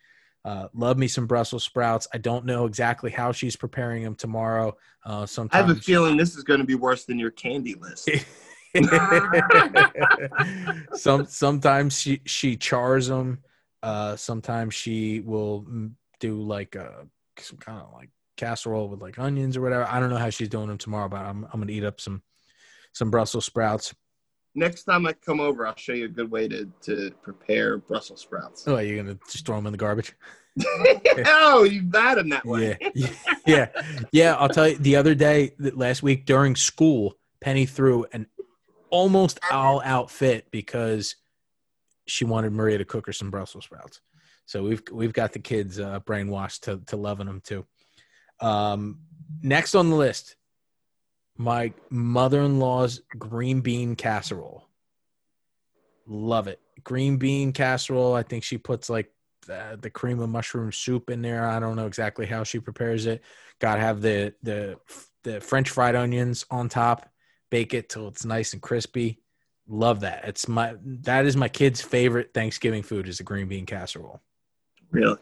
Uh, 0.43 0.67
love 0.73 0.97
me 0.97 1.07
some 1.07 1.27
Brussels 1.27 1.63
sprouts. 1.63 2.07
I 2.11 2.17
don't 2.17 2.45
know 2.45 2.65
exactly 2.65 3.11
how 3.11 3.31
she's 3.31 3.55
preparing 3.55 4.03
them 4.03 4.15
tomorrow. 4.15 4.75
Uh, 5.05 5.27
I 5.51 5.57
have 5.57 5.69
a 5.69 5.75
feeling 5.75 6.17
this 6.17 6.35
is 6.35 6.43
going 6.43 6.59
to 6.59 6.65
be 6.65 6.75
worse 6.75 7.05
than 7.05 7.19
your 7.19 7.29
candy 7.31 7.75
list. 7.75 8.09
some 10.93 11.25
sometimes 11.25 11.99
she 11.99 12.21
she 12.25 12.55
chars 12.55 13.07
them. 13.07 13.39
Uh, 13.81 14.15
sometimes 14.15 14.75
she 14.75 15.21
will 15.21 15.65
do 16.19 16.41
like 16.41 16.75
a 16.75 17.07
some 17.37 17.57
kind 17.57 17.81
of 17.81 17.93
like 17.93 18.09
casserole 18.37 18.87
with 18.87 19.01
like 19.01 19.17
onions 19.17 19.57
or 19.57 19.61
whatever. 19.61 19.85
I 19.85 19.99
don't 19.99 20.09
know 20.09 20.17
how 20.17 20.29
she's 20.29 20.49
doing 20.49 20.67
them 20.67 20.77
tomorrow, 20.77 21.09
but 21.09 21.21
I'm 21.21 21.47
I'm 21.51 21.59
gonna 21.59 21.71
eat 21.71 21.83
up 21.83 21.99
some 21.99 22.21
some 22.93 23.09
Brussels 23.09 23.45
sprouts. 23.45 23.93
Next 24.55 24.83
time 24.83 25.05
I 25.05 25.13
come 25.13 25.39
over, 25.39 25.65
I'll 25.65 25.75
show 25.75 25.93
you 25.93 26.05
a 26.05 26.09
good 26.09 26.29
way 26.29 26.47
to, 26.47 26.69
to 26.81 27.11
prepare 27.21 27.77
Brussels 27.77 28.21
sprouts. 28.21 28.67
Oh, 28.67 28.79
you're 28.79 29.01
gonna 29.01 29.17
just 29.29 29.45
throw 29.45 29.55
them 29.55 29.67
in 29.67 29.71
the 29.71 29.77
garbage? 29.77 30.15
oh, 31.25 31.63
you 31.63 31.83
bad 31.83 32.17
them 32.17 32.29
that 32.29 32.45
way. 32.45 32.77
Yeah, 32.81 32.89
yeah, 32.95 33.09
yeah, 33.45 33.67
yeah. 34.11 34.35
I'll 34.35 34.49
tell 34.49 34.67
you. 34.67 34.77
The 34.77 34.95
other 34.95 35.15
day, 35.15 35.53
last 35.59 36.03
week 36.03 36.25
during 36.25 36.55
school, 36.55 37.15
Penny 37.41 37.65
threw 37.65 38.05
an 38.11 38.27
almost 38.89 39.39
all 39.51 39.81
outfit 39.83 40.47
because 40.51 41.15
she 42.07 42.25
wanted 42.25 42.51
Maria 42.51 42.77
to 42.77 42.85
cook 42.85 43.05
her 43.05 43.13
some 43.13 43.31
Brussels 43.31 43.65
sprouts. 43.65 44.01
So 44.45 44.63
we've 44.63 44.81
we've 44.91 45.13
got 45.13 45.33
the 45.33 45.39
kids 45.39 45.79
uh, 45.79 45.99
brainwashed 45.99 46.61
to 46.61 46.81
to 46.87 46.97
loving 46.97 47.27
them 47.27 47.41
too. 47.43 47.65
Um, 48.39 48.99
next 49.43 49.75
on 49.75 49.89
the 49.89 49.95
list, 49.95 50.35
my 51.37 51.73
mother-in-law's 51.89 53.01
green 53.17 53.61
bean 53.61 53.95
casserole. 53.95 54.67
Love 56.07 56.47
it. 56.47 56.59
Green 56.83 57.17
bean 57.17 57.53
casserole. 57.53 58.15
I 58.15 58.23
think 58.23 58.43
she 58.43 58.57
puts 58.57 58.89
like 58.89 59.11
the, 59.45 59.77
the 59.79 59.89
cream 59.89 60.19
of 60.19 60.29
mushroom 60.29 60.71
soup 60.71 61.09
in 61.09 61.21
there. 61.21 61.47
I 61.47 61.59
don't 61.59 61.75
know 61.75 61.85
exactly 61.85 62.25
how 62.25 62.43
she 62.43 62.59
prepares 62.59 63.05
it. 63.05 63.21
Got 63.59 63.75
to 63.75 63.81
have 63.81 64.01
the 64.01 64.33
the 64.41 64.79
the 65.23 65.41
French 65.41 65.69
fried 65.69 65.95
onions 65.95 66.45
on 66.49 66.69
top. 66.69 67.09
Bake 67.49 67.73
it 67.73 67.89
till 67.89 68.07
it's 68.07 68.25
nice 68.25 68.53
and 68.53 68.61
crispy. 68.61 69.19
Love 69.67 70.01
that. 70.01 70.27
It's 70.27 70.47
my 70.47 70.75
that 70.83 71.25
is 71.25 71.35
my 71.35 71.47
kid's 71.49 71.81
favorite 71.81 72.33
Thanksgiving 72.33 72.83
food 72.83 73.07
is 73.07 73.19
a 73.19 73.23
green 73.23 73.47
bean 73.47 73.65
casserole. 73.65 74.21
Really? 74.91 75.17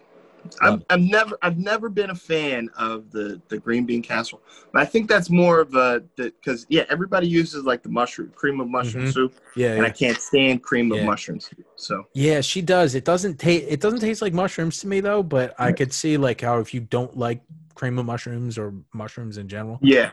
I've, 0.61 0.83
I've 0.89 1.01
never 1.01 1.37
I've 1.41 1.57
never 1.57 1.89
been 1.89 2.09
a 2.11 2.15
fan 2.15 2.69
of 2.77 3.11
the 3.11 3.41
the 3.49 3.57
green 3.57 3.85
bean 3.85 4.01
casserole, 4.01 4.41
but 4.71 4.81
I 4.81 4.85
think 4.85 5.09
that's 5.09 5.29
more 5.29 5.59
of 5.59 5.75
a 5.75 6.01
because 6.15 6.65
yeah 6.69 6.85
everybody 6.89 7.27
uses 7.27 7.63
like 7.65 7.83
the 7.83 7.89
mushroom 7.89 8.31
cream 8.35 8.61
of 8.61 8.69
mushroom 8.69 9.05
Mhm. 9.05 9.13
soup, 9.13 9.33
Yeah, 9.55 9.75
and 9.75 9.85
I 9.85 9.89
can't 9.89 10.17
stand 10.17 10.63
cream 10.63 10.91
of 10.91 10.99
Yeah. 10.99 11.05
mushroom 11.05 11.39
soup. 11.41 11.65
So 11.75 12.05
Yeah, 12.13 12.41
she 12.41 12.61
does. 12.61 12.95
It 12.95 13.03
doesn't 13.03 13.37
taste. 13.39 13.65
It 13.69 13.81
doesn't 13.81 13.99
taste 13.99 14.21
like 14.21 14.33
mushrooms 14.33 14.79
to 14.79 14.87
me 14.87 15.01
though. 15.01 15.21
But 15.23 15.53
I 15.59 15.71
could 15.73 15.91
see 15.93 16.15
like 16.17 16.39
how 16.41 16.59
if 16.59 16.73
you 16.73 16.79
don't 16.79 17.17
like 17.17 17.41
cream 17.75 17.99
of 17.99 18.05
mushrooms 18.05 18.57
or 18.57 18.73
mushrooms 18.93 19.37
in 19.37 19.47
general. 19.49 19.79
yeah, 19.81 20.11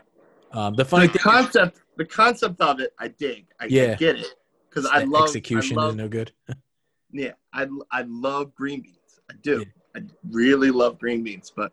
Um, 0.51 0.75
the 0.75 0.83
funny 0.85 1.07
the 1.07 1.19
concept 1.19 1.79
the 1.97 2.05
concept 2.05 2.61
of 2.61 2.79
it 2.79 2.93
I 2.99 3.07
dig. 3.09 3.47
I 3.59 3.65
Yeah. 3.67 3.95
get 3.95 4.17
it 4.17 4.27
because 4.69 4.85
I 4.85 5.03
love 5.03 5.23
execution 5.23 5.77
I 5.77 5.81
love, 5.81 5.89
is 5.91 5.95
no 5.95 6.07
good. 6.07 6.31
yeah 7.11 7.33
I 7.53 7.67
I 7.91 8.01
love 8.07 8.53
green 8.55 8.81
beans. 8.81 9.19
I 9.29 9.33
do. 9.41 9.59
Yeah. 9.59 10.01
I 10.01 10.03
really 10.29 10.71
love 10.71 10.99
green 10.99 11.23
beans, 11.23 11.51
but 11.55 11.71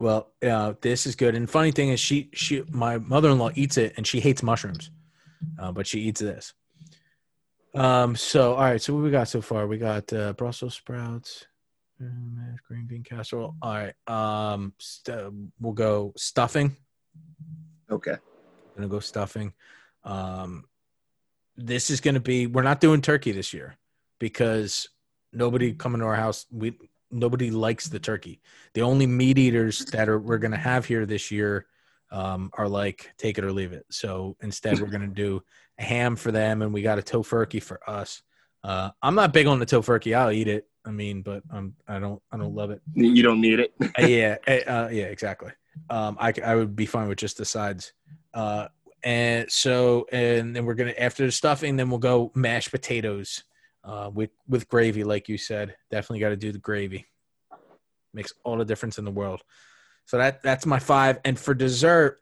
Well, 0.00 0.32
uh, 0.42 0.74
this 0.80 1.06
is 1.06 1.14
good. 1.14 1.34
And 1.36 1.48
funny 1.48 1.70
thing 1.70 1.90
is, 1.90 2.00
she 2.00 2.28
she 2.34 2.64
my 2.68 2.98
mother 2.98 3.30
in 3.30 3.38
law 3.38 3.50
eats 3.54 3.76
it 3.78 3.94
and 3.96 4.06
she 4.06 4.20
hates 4.20 4.42
mushrooms, 4.42 4.90
uh, 5.58 5.70
but 5.72 5.86
she 5.86 6.00
eats 6.00 6.20
this. 6.20 6.52
Um. 7.74 8.16
So 8.16 8.54
all 8.54 8.62
right. 8.64 8.82
So 8.82 8.94
what 8.94 9.02
we 9.04 9.10
got 9.10 9.28
so 9.28 9.40
far? 9.40 9.66
We 9.66 9.78
got 9.78 10.12
uh, 10.12 10.32
Brussels 10.34 10.74
sprouts, 10.74 11.46
uh, 12.00 12.56
green 12.68 12.86
bean 12.86 13.04
casserole. 13.04 13.54
All 13.62 13.74
right. 13.74 13.94
Um. 14.08 14.74
St- 14.78 15.32
we'll 15.60 15.72
go 15.72 16.12
stuffing. 16.16 16.76
okay. 17.90 18.16
Gonna 18.74 18.88
go 18.88 19.00
stuffing. 19.00 19.52
Um, 20.04 20.64
this 21.56 21.90
is 21.90 22.00
gonna 22.00 22.20
be. 22.20 22.46
We're 22.46 22.62
not 22.62 22.80
doing 22.80 23.00
turkey 23.00 23.32
this 23.32 23.52
year 23.52 23.76
because 24.18 24.88
nobody 25.32 25.72
coming 25.72 26.00
to 26.00 26.06
our 26.06 26.14
house. 26.14 26.46
We 26.50 26.76
nobody 27.10 27.50
likes 27.50 27.88
the 27.88 27.98
turkey. 27.98 28.40
The 28.74 28.82
only 28.82 29.06
meat 29.06 29.38
eaters 29.38 29.84
that 29.86 30.08
are 30.08 30.18
we're 30.18 30.38
gonna 30.38 30.56
have 30.56 30.84
here 30.84 31.06
this 31.06 31.30
year 31.30 31.66
um, 32.10 32.50
are 32.56 32.68
like 32.68 33.12
take 33.16 33.38
it 33.38 33.44
or 33.44 33.52
leave 33.52 33.72
it. 33.72 33.86
So 33.90 34.36
instead, 34.40 34.80
we're 34.80 34.88
gonna 34.88 35.06
do 35.08 35.42
a 35.78 35.82
ham 35.82 36.16
for 36.16 36.32
them, 36.32 36.62
and 36.62 36.72
we 36.72 36.82
got 36.82 36.98
a 36.98 37.02
tofurkey 37.02 37.62
for 37.62 37.80
us. 37.88 38.22
Uh, 38.62 38.90
I'm 39.02 39.14
not 39.14 39.32
big 39.32 39.46
on 39.46 39.58
the 39.58 39.66
tofurkey. 39.66 40.16
I'll 40.16 40.30
eat 40.30 40.48
it. 40.48 40.66
I 40.86 40.90
mean, 40.90 41.22
but 41.22 41.42
um, 41.50 41.74
I 41.88 41.98
don't. 41.98 42.20
I 42.30 42.36
don't 42.36 42.54
love 42.54 42.70
it. 42.70 42.82
You 42.94 43.22
don't 43.22 43.40
need 43.40 43.60
it. 43.60 43.72
Uh, 43.98 44.06
yeah, 44.06 44.36
uh, 44.46 44.70
uh, 44.70 44.88
yeah, 44.90 45.04
exactly. 45.04 45.52
Um, 45.90 46.16
I, 46.20 46.32
I 46.44 46.54
would 46.54 46.74
be 46.74 46.86
fine 46.86 47.08
with 47.08 47.18
just 47.18 47.36
the 47.36 47.44
sides. 47.44 47.92
Uh, 48.34 48.68
and 49.04 49.50
so, 49.50 50.06
and 50.12 50.54
then 50.54 50.64
we're 50.64 50.74
gonna 50.74 50.94
after 50.98 51.24
the 51.24 51.32
stuffing, 51.32 51.76
then 51.76 51.90
we'll 51.90 51.98
go 51.98 52.32
mashed 52.34 52.70
potatoes, 52.70 53.44
uh, 53.84 54.10
with 54.12 54.30
with 54.48 54.68
gravy, 54.68 55.04
like 55.04 55.28
you 55.28 55.38
said. 55.38 55.76
Definitely 55.90 56.20
got 56.20 56.30
to 56.30 56.36
do 56.36 56.52
the 56.52 56.58
gravy. 56.58 57.06
Makes 58.12 58.32
all 58.44 58.56
the 58.56 58.64
difference 58.64 58.98
in 58.98 59.04
the 59.04 59.10
world. 59.10 59.42
So 60.06 60.18
that 60.18 60.42
that's 60.42 60.66
my 60.66 60.78
five. 60.78 61.20
And 61.24 61.38
for 61.38 61.54
dessert, 61.54 62.20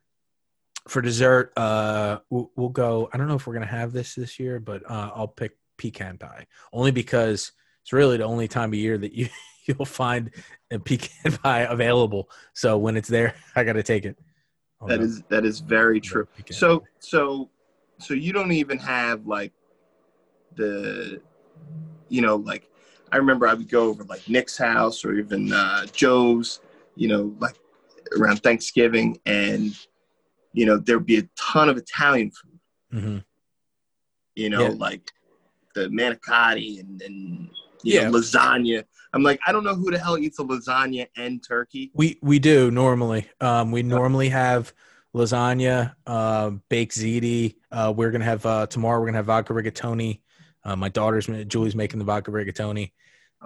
for 0.88 1.00
dessert, 1.00 1.52
uh, 1.56 2.18
we'll, 2.30 2.50
we'll 2.56 2.68
go. 2.68 3.08
I 3.12 3.16
don't 3.16 3.28
know 3.28 3.34
if 3.36 3.46
we're 3.46 3.54
gonna 3.54 3.66
have 3.66 3.92
this 3.92 4.14
this 4.14 4.38
year, 4.38 4.60
but 4.60 4.88
uh, 4.90 5.10
I'll 5.14 5.28
pick 5.28 5.56
pecan 5.78 6.18
pie 6.18 6.46
only 6.72 6.90
because 6.90 7.52
it's 7.82 7.92
really 7.92 8.16
the 8.16 8.24
only 8.24 8.46
time 8.46 8.70
of 8.70 8.74
year 8.74 8.98
that 8.98 9.12
you 9.12 9.28
you'll 9.66 9.84
find 9.84 10.30
a 10.70 10.78
pecan 10.78 11.32
pie 11.42 11.60
available. 11.60 12.28
So 12.54 12.78
when 12.78 12.96
it's 12.96 13.08
there, 13.08 13.34
I 13.56 13.64
got 13.64 13.74
to 13.74 13.82
take 13.82 14.04
it. 14.04 14.16
Oh, 14.82 14.88
That 14.88 14.98
no. 14.98 15.04
is 15.04 15.22
that 15.28 15.44
is 15.44 15.60
very 15.60 16.00
true. 16.00 16.26
So 16.50 16.82
so 16.98 17.50
so 17.98 18.14
you 18.14 18.32
don't 18.32 18.52
even 18.52 18.78
have 18.78 19.26
like 19.26 19.52
the 20.56 21.20
you 22.08 22.20
know 22.20 22.36
like 22.36 22.68
I 23.12 23.16
remember 23.18 23.46
I 23.46 23.54
would 23.54 23.68
go 23.68 23.88
over 23.88 24.04
like 24.04 24.26
Nick's 24.28 24.56
house 24.58 25.04
or 25.04 25.14
even 25.14 25.52
uh, 25.52 25.84
Joe's, 25.92 26.60
you 26.96 27.08
know, 27.08 27.34
like 27.38 27.56
around 28.18 28.42
Thanksgiving, 28.42 29.18
and 29.26 29.76
you 30.54 30.64
know 30.66 30.78
there'd 30.78 31.04
be 31.06 31.18
a 31.18 31.28
ton 31.36 31.68
of 31.68 31.76
Italian 31.76 32.30
food. 32.30 32.58
Mhm. 32.92 33.24
you 34.34 34.48
know, 34.50 34.62
Yeah. 34.62 34.74
like 34.78 35.12
the 35.74 35.88
manicotti 35.88 36.80
and, 36.80 37.00
and 37.02 37.50
you 37.82 37.94
Yeah. 38.00 38.08
know, 38.08 38.18
lasagna. 38.18 38.84
I'm 39.14 39.22
like, 39.22 39.40
I 39.46 39.52
don't 39.52 39.64
know 39.64 39.74
who 39.74 39.90
the 39.90 39.98
hell 39.98 40.16
eats 40.18 40.38
a 40.38 40.42
lasagna 40.44 41.06
and 41.16 41.42
turkey. 41.46 41.90
We 41.94 42.18
we 42.22 42.38
do 42.38 42.70
normally. 42.70 43.28
Um, 43.40 43.70
we 43.70 43.82
normally 43.82 44.30
have 44.30 44.72
lasagna, 45.14 45.94
uh, 46.06 46.50
baked 46.68 46.94
ziti. 46.96 47.56
Uh, 47.70 47.92
we're 47.94 48.10
gonna 48.10 48.24
have 48.24 48.44
uh, 48.46 48.66
tomorrow. 48.66 48.98
We're 49.00 49.06
gonna 49.06 49.18
have 49.18 49.26
vodka 49.26 49.52
rigatoni. 49.52 50.20
Uh, 50.64 50.76
my 50.76 50.88
daughter's 50.88 51.26
Julie's 51.46 51.74
making 51.74 51.98
the 51.98 52.04
vodka 52.04 52.30
rigatoni, 52.30 52.92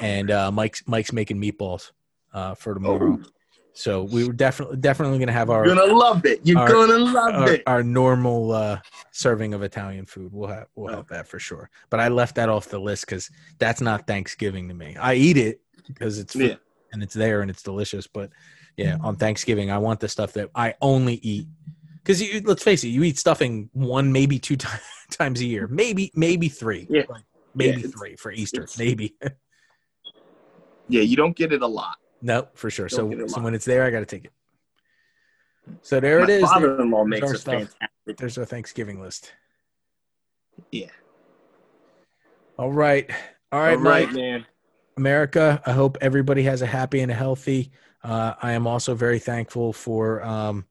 and 0.01 0.31
uh, 0.31 0.51
Mike's 0.53 0.87
Mike's 0.87 1.13
making 1.13 1.41
meatballs 1.41 1.91
uh, 2.33 2.55
for 2.55 2.75
tomorrow. 2.75 3.19
Oh, 3.21 3.27
So 3.78 4.05
we 4.05 4.27
were 4.27 4.32
definitely 4.32 4.78
definitely 4.78 5.19
gonna 5.19 5.32
have 5.32 5.51
our 5.51 5.66
you're 5.66 5.74
gonna 5.77 5.93
love 5.93 6.24
it. 6.24 6.40
You're 6.44 6.59
our- 6.59 6.66
gonna 6.69 6.97
love 6.98 7.35
our, 7.35 7.53
it. 7.53 7.62
our 7.66 7.82
normal 7.82 8.53
uh, 8.53 8.81
serving 9.12 9.53
of 9.53 9.62
Italian 9.62 10.07
food. 10.07 10.32
We'll 10.32 10.48
have 10.48 10.69
we'll 10.74 10.94
have 10.94 11.07
that 11.09 11.28
for 11.28 11.39
sure. 11.39 11.69
But 11.90 12.01
I 12.01 12.09
left 12.09 12.36
that 12.36 12.48
off 12.48 12.69
the 12.69 12.78
list 12.78 13.05
because 13.05 13.31
that's 13.59 13.82
not 13.82 14.07
Thanksgiving 14.07 14.66
to 14.69 14.74
me. 14.74 14.97
I 14.98 15.12
eat 15.15 15.36
it 15.36 15.61
because 15.86 16.19
it's 16.19 16.35
Yeah. 16.35 16.55
and 16.93 17.03
it's 17.03 17.12
there 17.12 17.43
and 17.43 17.51
it's 17.51 17.62
delicious. 17.62 18.07
But 18.07 18.31
yeah, 18.78 18.97
on 19.03 19.16
Thanksgiving, 19.16 19.70
I 19.70 19.77
want 19.77 20.01
the 20.01 20.09
stuff 20.09 20.32
that 20.32 20.48
I 20.55 20.73
only 20.81 21.16
eat 21.16 21.47
because 22.03 22.23
you 22.23 22.40
let's 22.47 22.62
face 22.62 22.82
it, 22.82 22.89
you 22.89 23.03
eat 23.03 23.19
stuffing 23.19 23.69
one 23.74 24.11
maybe 24.11 24.39
two 24.39 24.57
ti- 24.57 24.69
times 25.11 25.43
a 25.43 25.44
year, 25.44 25.66
maybe 25.66 26.11
maybe 26.15 26.48
three, 26.48 26.86
Yeah. 26.89 27.03
Like, 27.11 27.24
maybe 27.55 27.82
Yeah, 27.82 27.89
three 27.89 28.16
for 28.16 28.32
Easter, 28.32 28.66
maybe. 28.78 29.16
Yeah, 30.89 31.03
you 31.03 31.16
don't 31.16 31.36
get 31.36 31.53
it 31.53 31.62
a 31.62 31.66
lot. 31.66 31.97
No, 32.23 32.49
for 32.55 32.71
sure. 32.71 32.89
Don't 32.89 33.21
So 33.21 33.27
so 33.29 33.41
when 33.41 33.55
it's 33.55 33.65
there, 33.65 33.85
I 33.85 33.91
got 33.91 34.01
to 34.01 34.07
take 34.07 34.25
it. 34.27 34.33
So 35.83 36.01
there 36.01 36.19
My 36.19 36.25
it 36.25 36.31
is. 36.31 36.43
Father-in-law 36.43 37.05
there's 37.09 37.23
makes 37.23 37.33
a 37.33 37.39
stuff. 37.39 37.55
fantastic. 37.55 38.17
there's 38.19 38.39
our 38.39 38.45
Thanksgiving 38.45 39.01
list. 39.01 39.33
Yeah. 40.71 40.91
All 42.59 42.73
right. 42.73 43.11
All 43.53 43.61
right, 43.61 43.77
All 43.77 43.83
right, 43.83 44.07
Mike. 44.07 44.13
man. 44.13 44.47
America. 44.97 45.61
I 45.67 45.73
hope 45.73 45.99
everybody 46.01 46.43
has 46.45 46.63
a 46.63 46.67
happy 46.67 47.01
and 47.01 47.11
a 47.13 47.15
healthy. 47.15 47.71
Uh, 48.03 48.35
I 48.43 48.53
am 48.53 48.67
also 48.67 48.95
very 48.95 49.19
thankful 49.19 49.73
for 49.73 50.23
um, 50.25 50.65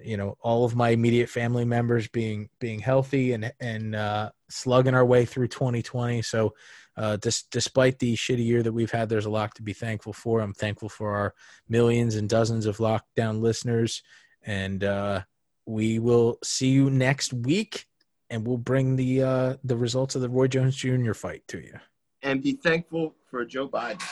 you 0.00 0.16
know 0.16 0.36
all 0.40 0.64
of 0.64 0.76
my 0.76 0.90
immediate 0.90 1.28
family 1.28 1.64
members 1.64 2.06
being 2.08 2.48
being 2.60 2.78
healthy 2.78 3.32
and 3.32 3.52
and 3.60 3.94
uh, 3.96 4.30
slugging 4.48 4.94
our 4.94 5.04
way 5.04 5.24
through 5.24 5.48
2020. 5.48 6.22
So, 6.22 6.54
uh, 6.96 7.16
dis- 7.16 7.44
despite 7.50 7.98
the 7.98 8.14
shitty 8.16 8.44
year 8.44 8.62
that 8.62 8.72
we've 8.72 8.90
had, 8.90 9.08
there's 9.08 9.26
a 9.26 9.30
lot 9.30 9.54
to 9.56 9.62
be 9.62 9.72
thankful 9.72 10.12
for. 10.12 10.40
I'm 10.40 10.54
thankful 10.54 10.88
for 10.88 11.14
our 11.14 11.34
millions 11.68 12.14
and 12.16 12.28
dozens 12.28 12.66
of 12.66 12.78
lockdown 12.78 13.40
listeners, 13.40 14.02
and 14.42 14.82
uh, 14.84 15.22
we 15.66 15.98
will 15.98 16.38
see 16.42 16.68
you 16.68 16.90
next 16.90 17.32
week. 17.32 17.86
And 18.28 18.44
we'll 18.46 18.58
bring 18.58 18.96
the 18.96 19.22
uh, 19.22 19.56
the 19.62 19.76
results 19.76 20.16
of 20.16 20.20
the 20.22 20.28
Roy 20.28 20.48
Jones 20.48 20.74
Jr. 20.74 21.12
fight 21.12 21.42
to 21.48 21.58
you. 21.58 21.78
And 22.22 22.42
be 22.42 22.52
thankful 22.54 23.14
for 23.30 23.44
Joe 23.44 23.68
Biden 23.68 24.02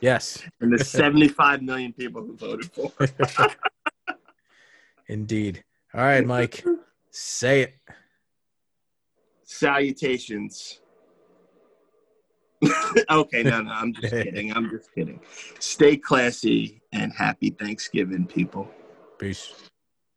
Yes. 0.00 0.42
and 0.60 0.72
the 0.72 0.84
75 0.84 1.62
million 1.62 1.92
people 1.92 2.22
who 2.22 2.36
voted 2.36 2.70
for. 2.72 2.92
him. 3.00 3.50
Indeed. 5.08 5.64
All 5.92 6.02
right, 6.02 6.24
Mike. 6.24 6.64
Say 7.10 7.62
it. 7.62 7.74
Salutations. 9.42 10.80
okay, 13.10 13.42
no, 13.42 13.62
no, 13.62 13.70
I'm 13.70 13.94
just 13.94 14.12
kidding. 14.12 14.52
I'm 14.54 14.70
just 14.70 14.94
kidding. 14.94 15.20
Stay 15.58 15.96
classy 15.96 16.82
and 16.92 17.12
happy 17.12 17.50
Thanksgiving, 17.50 18.26
people. 18.26 18.70
Peace. 19.18 19.69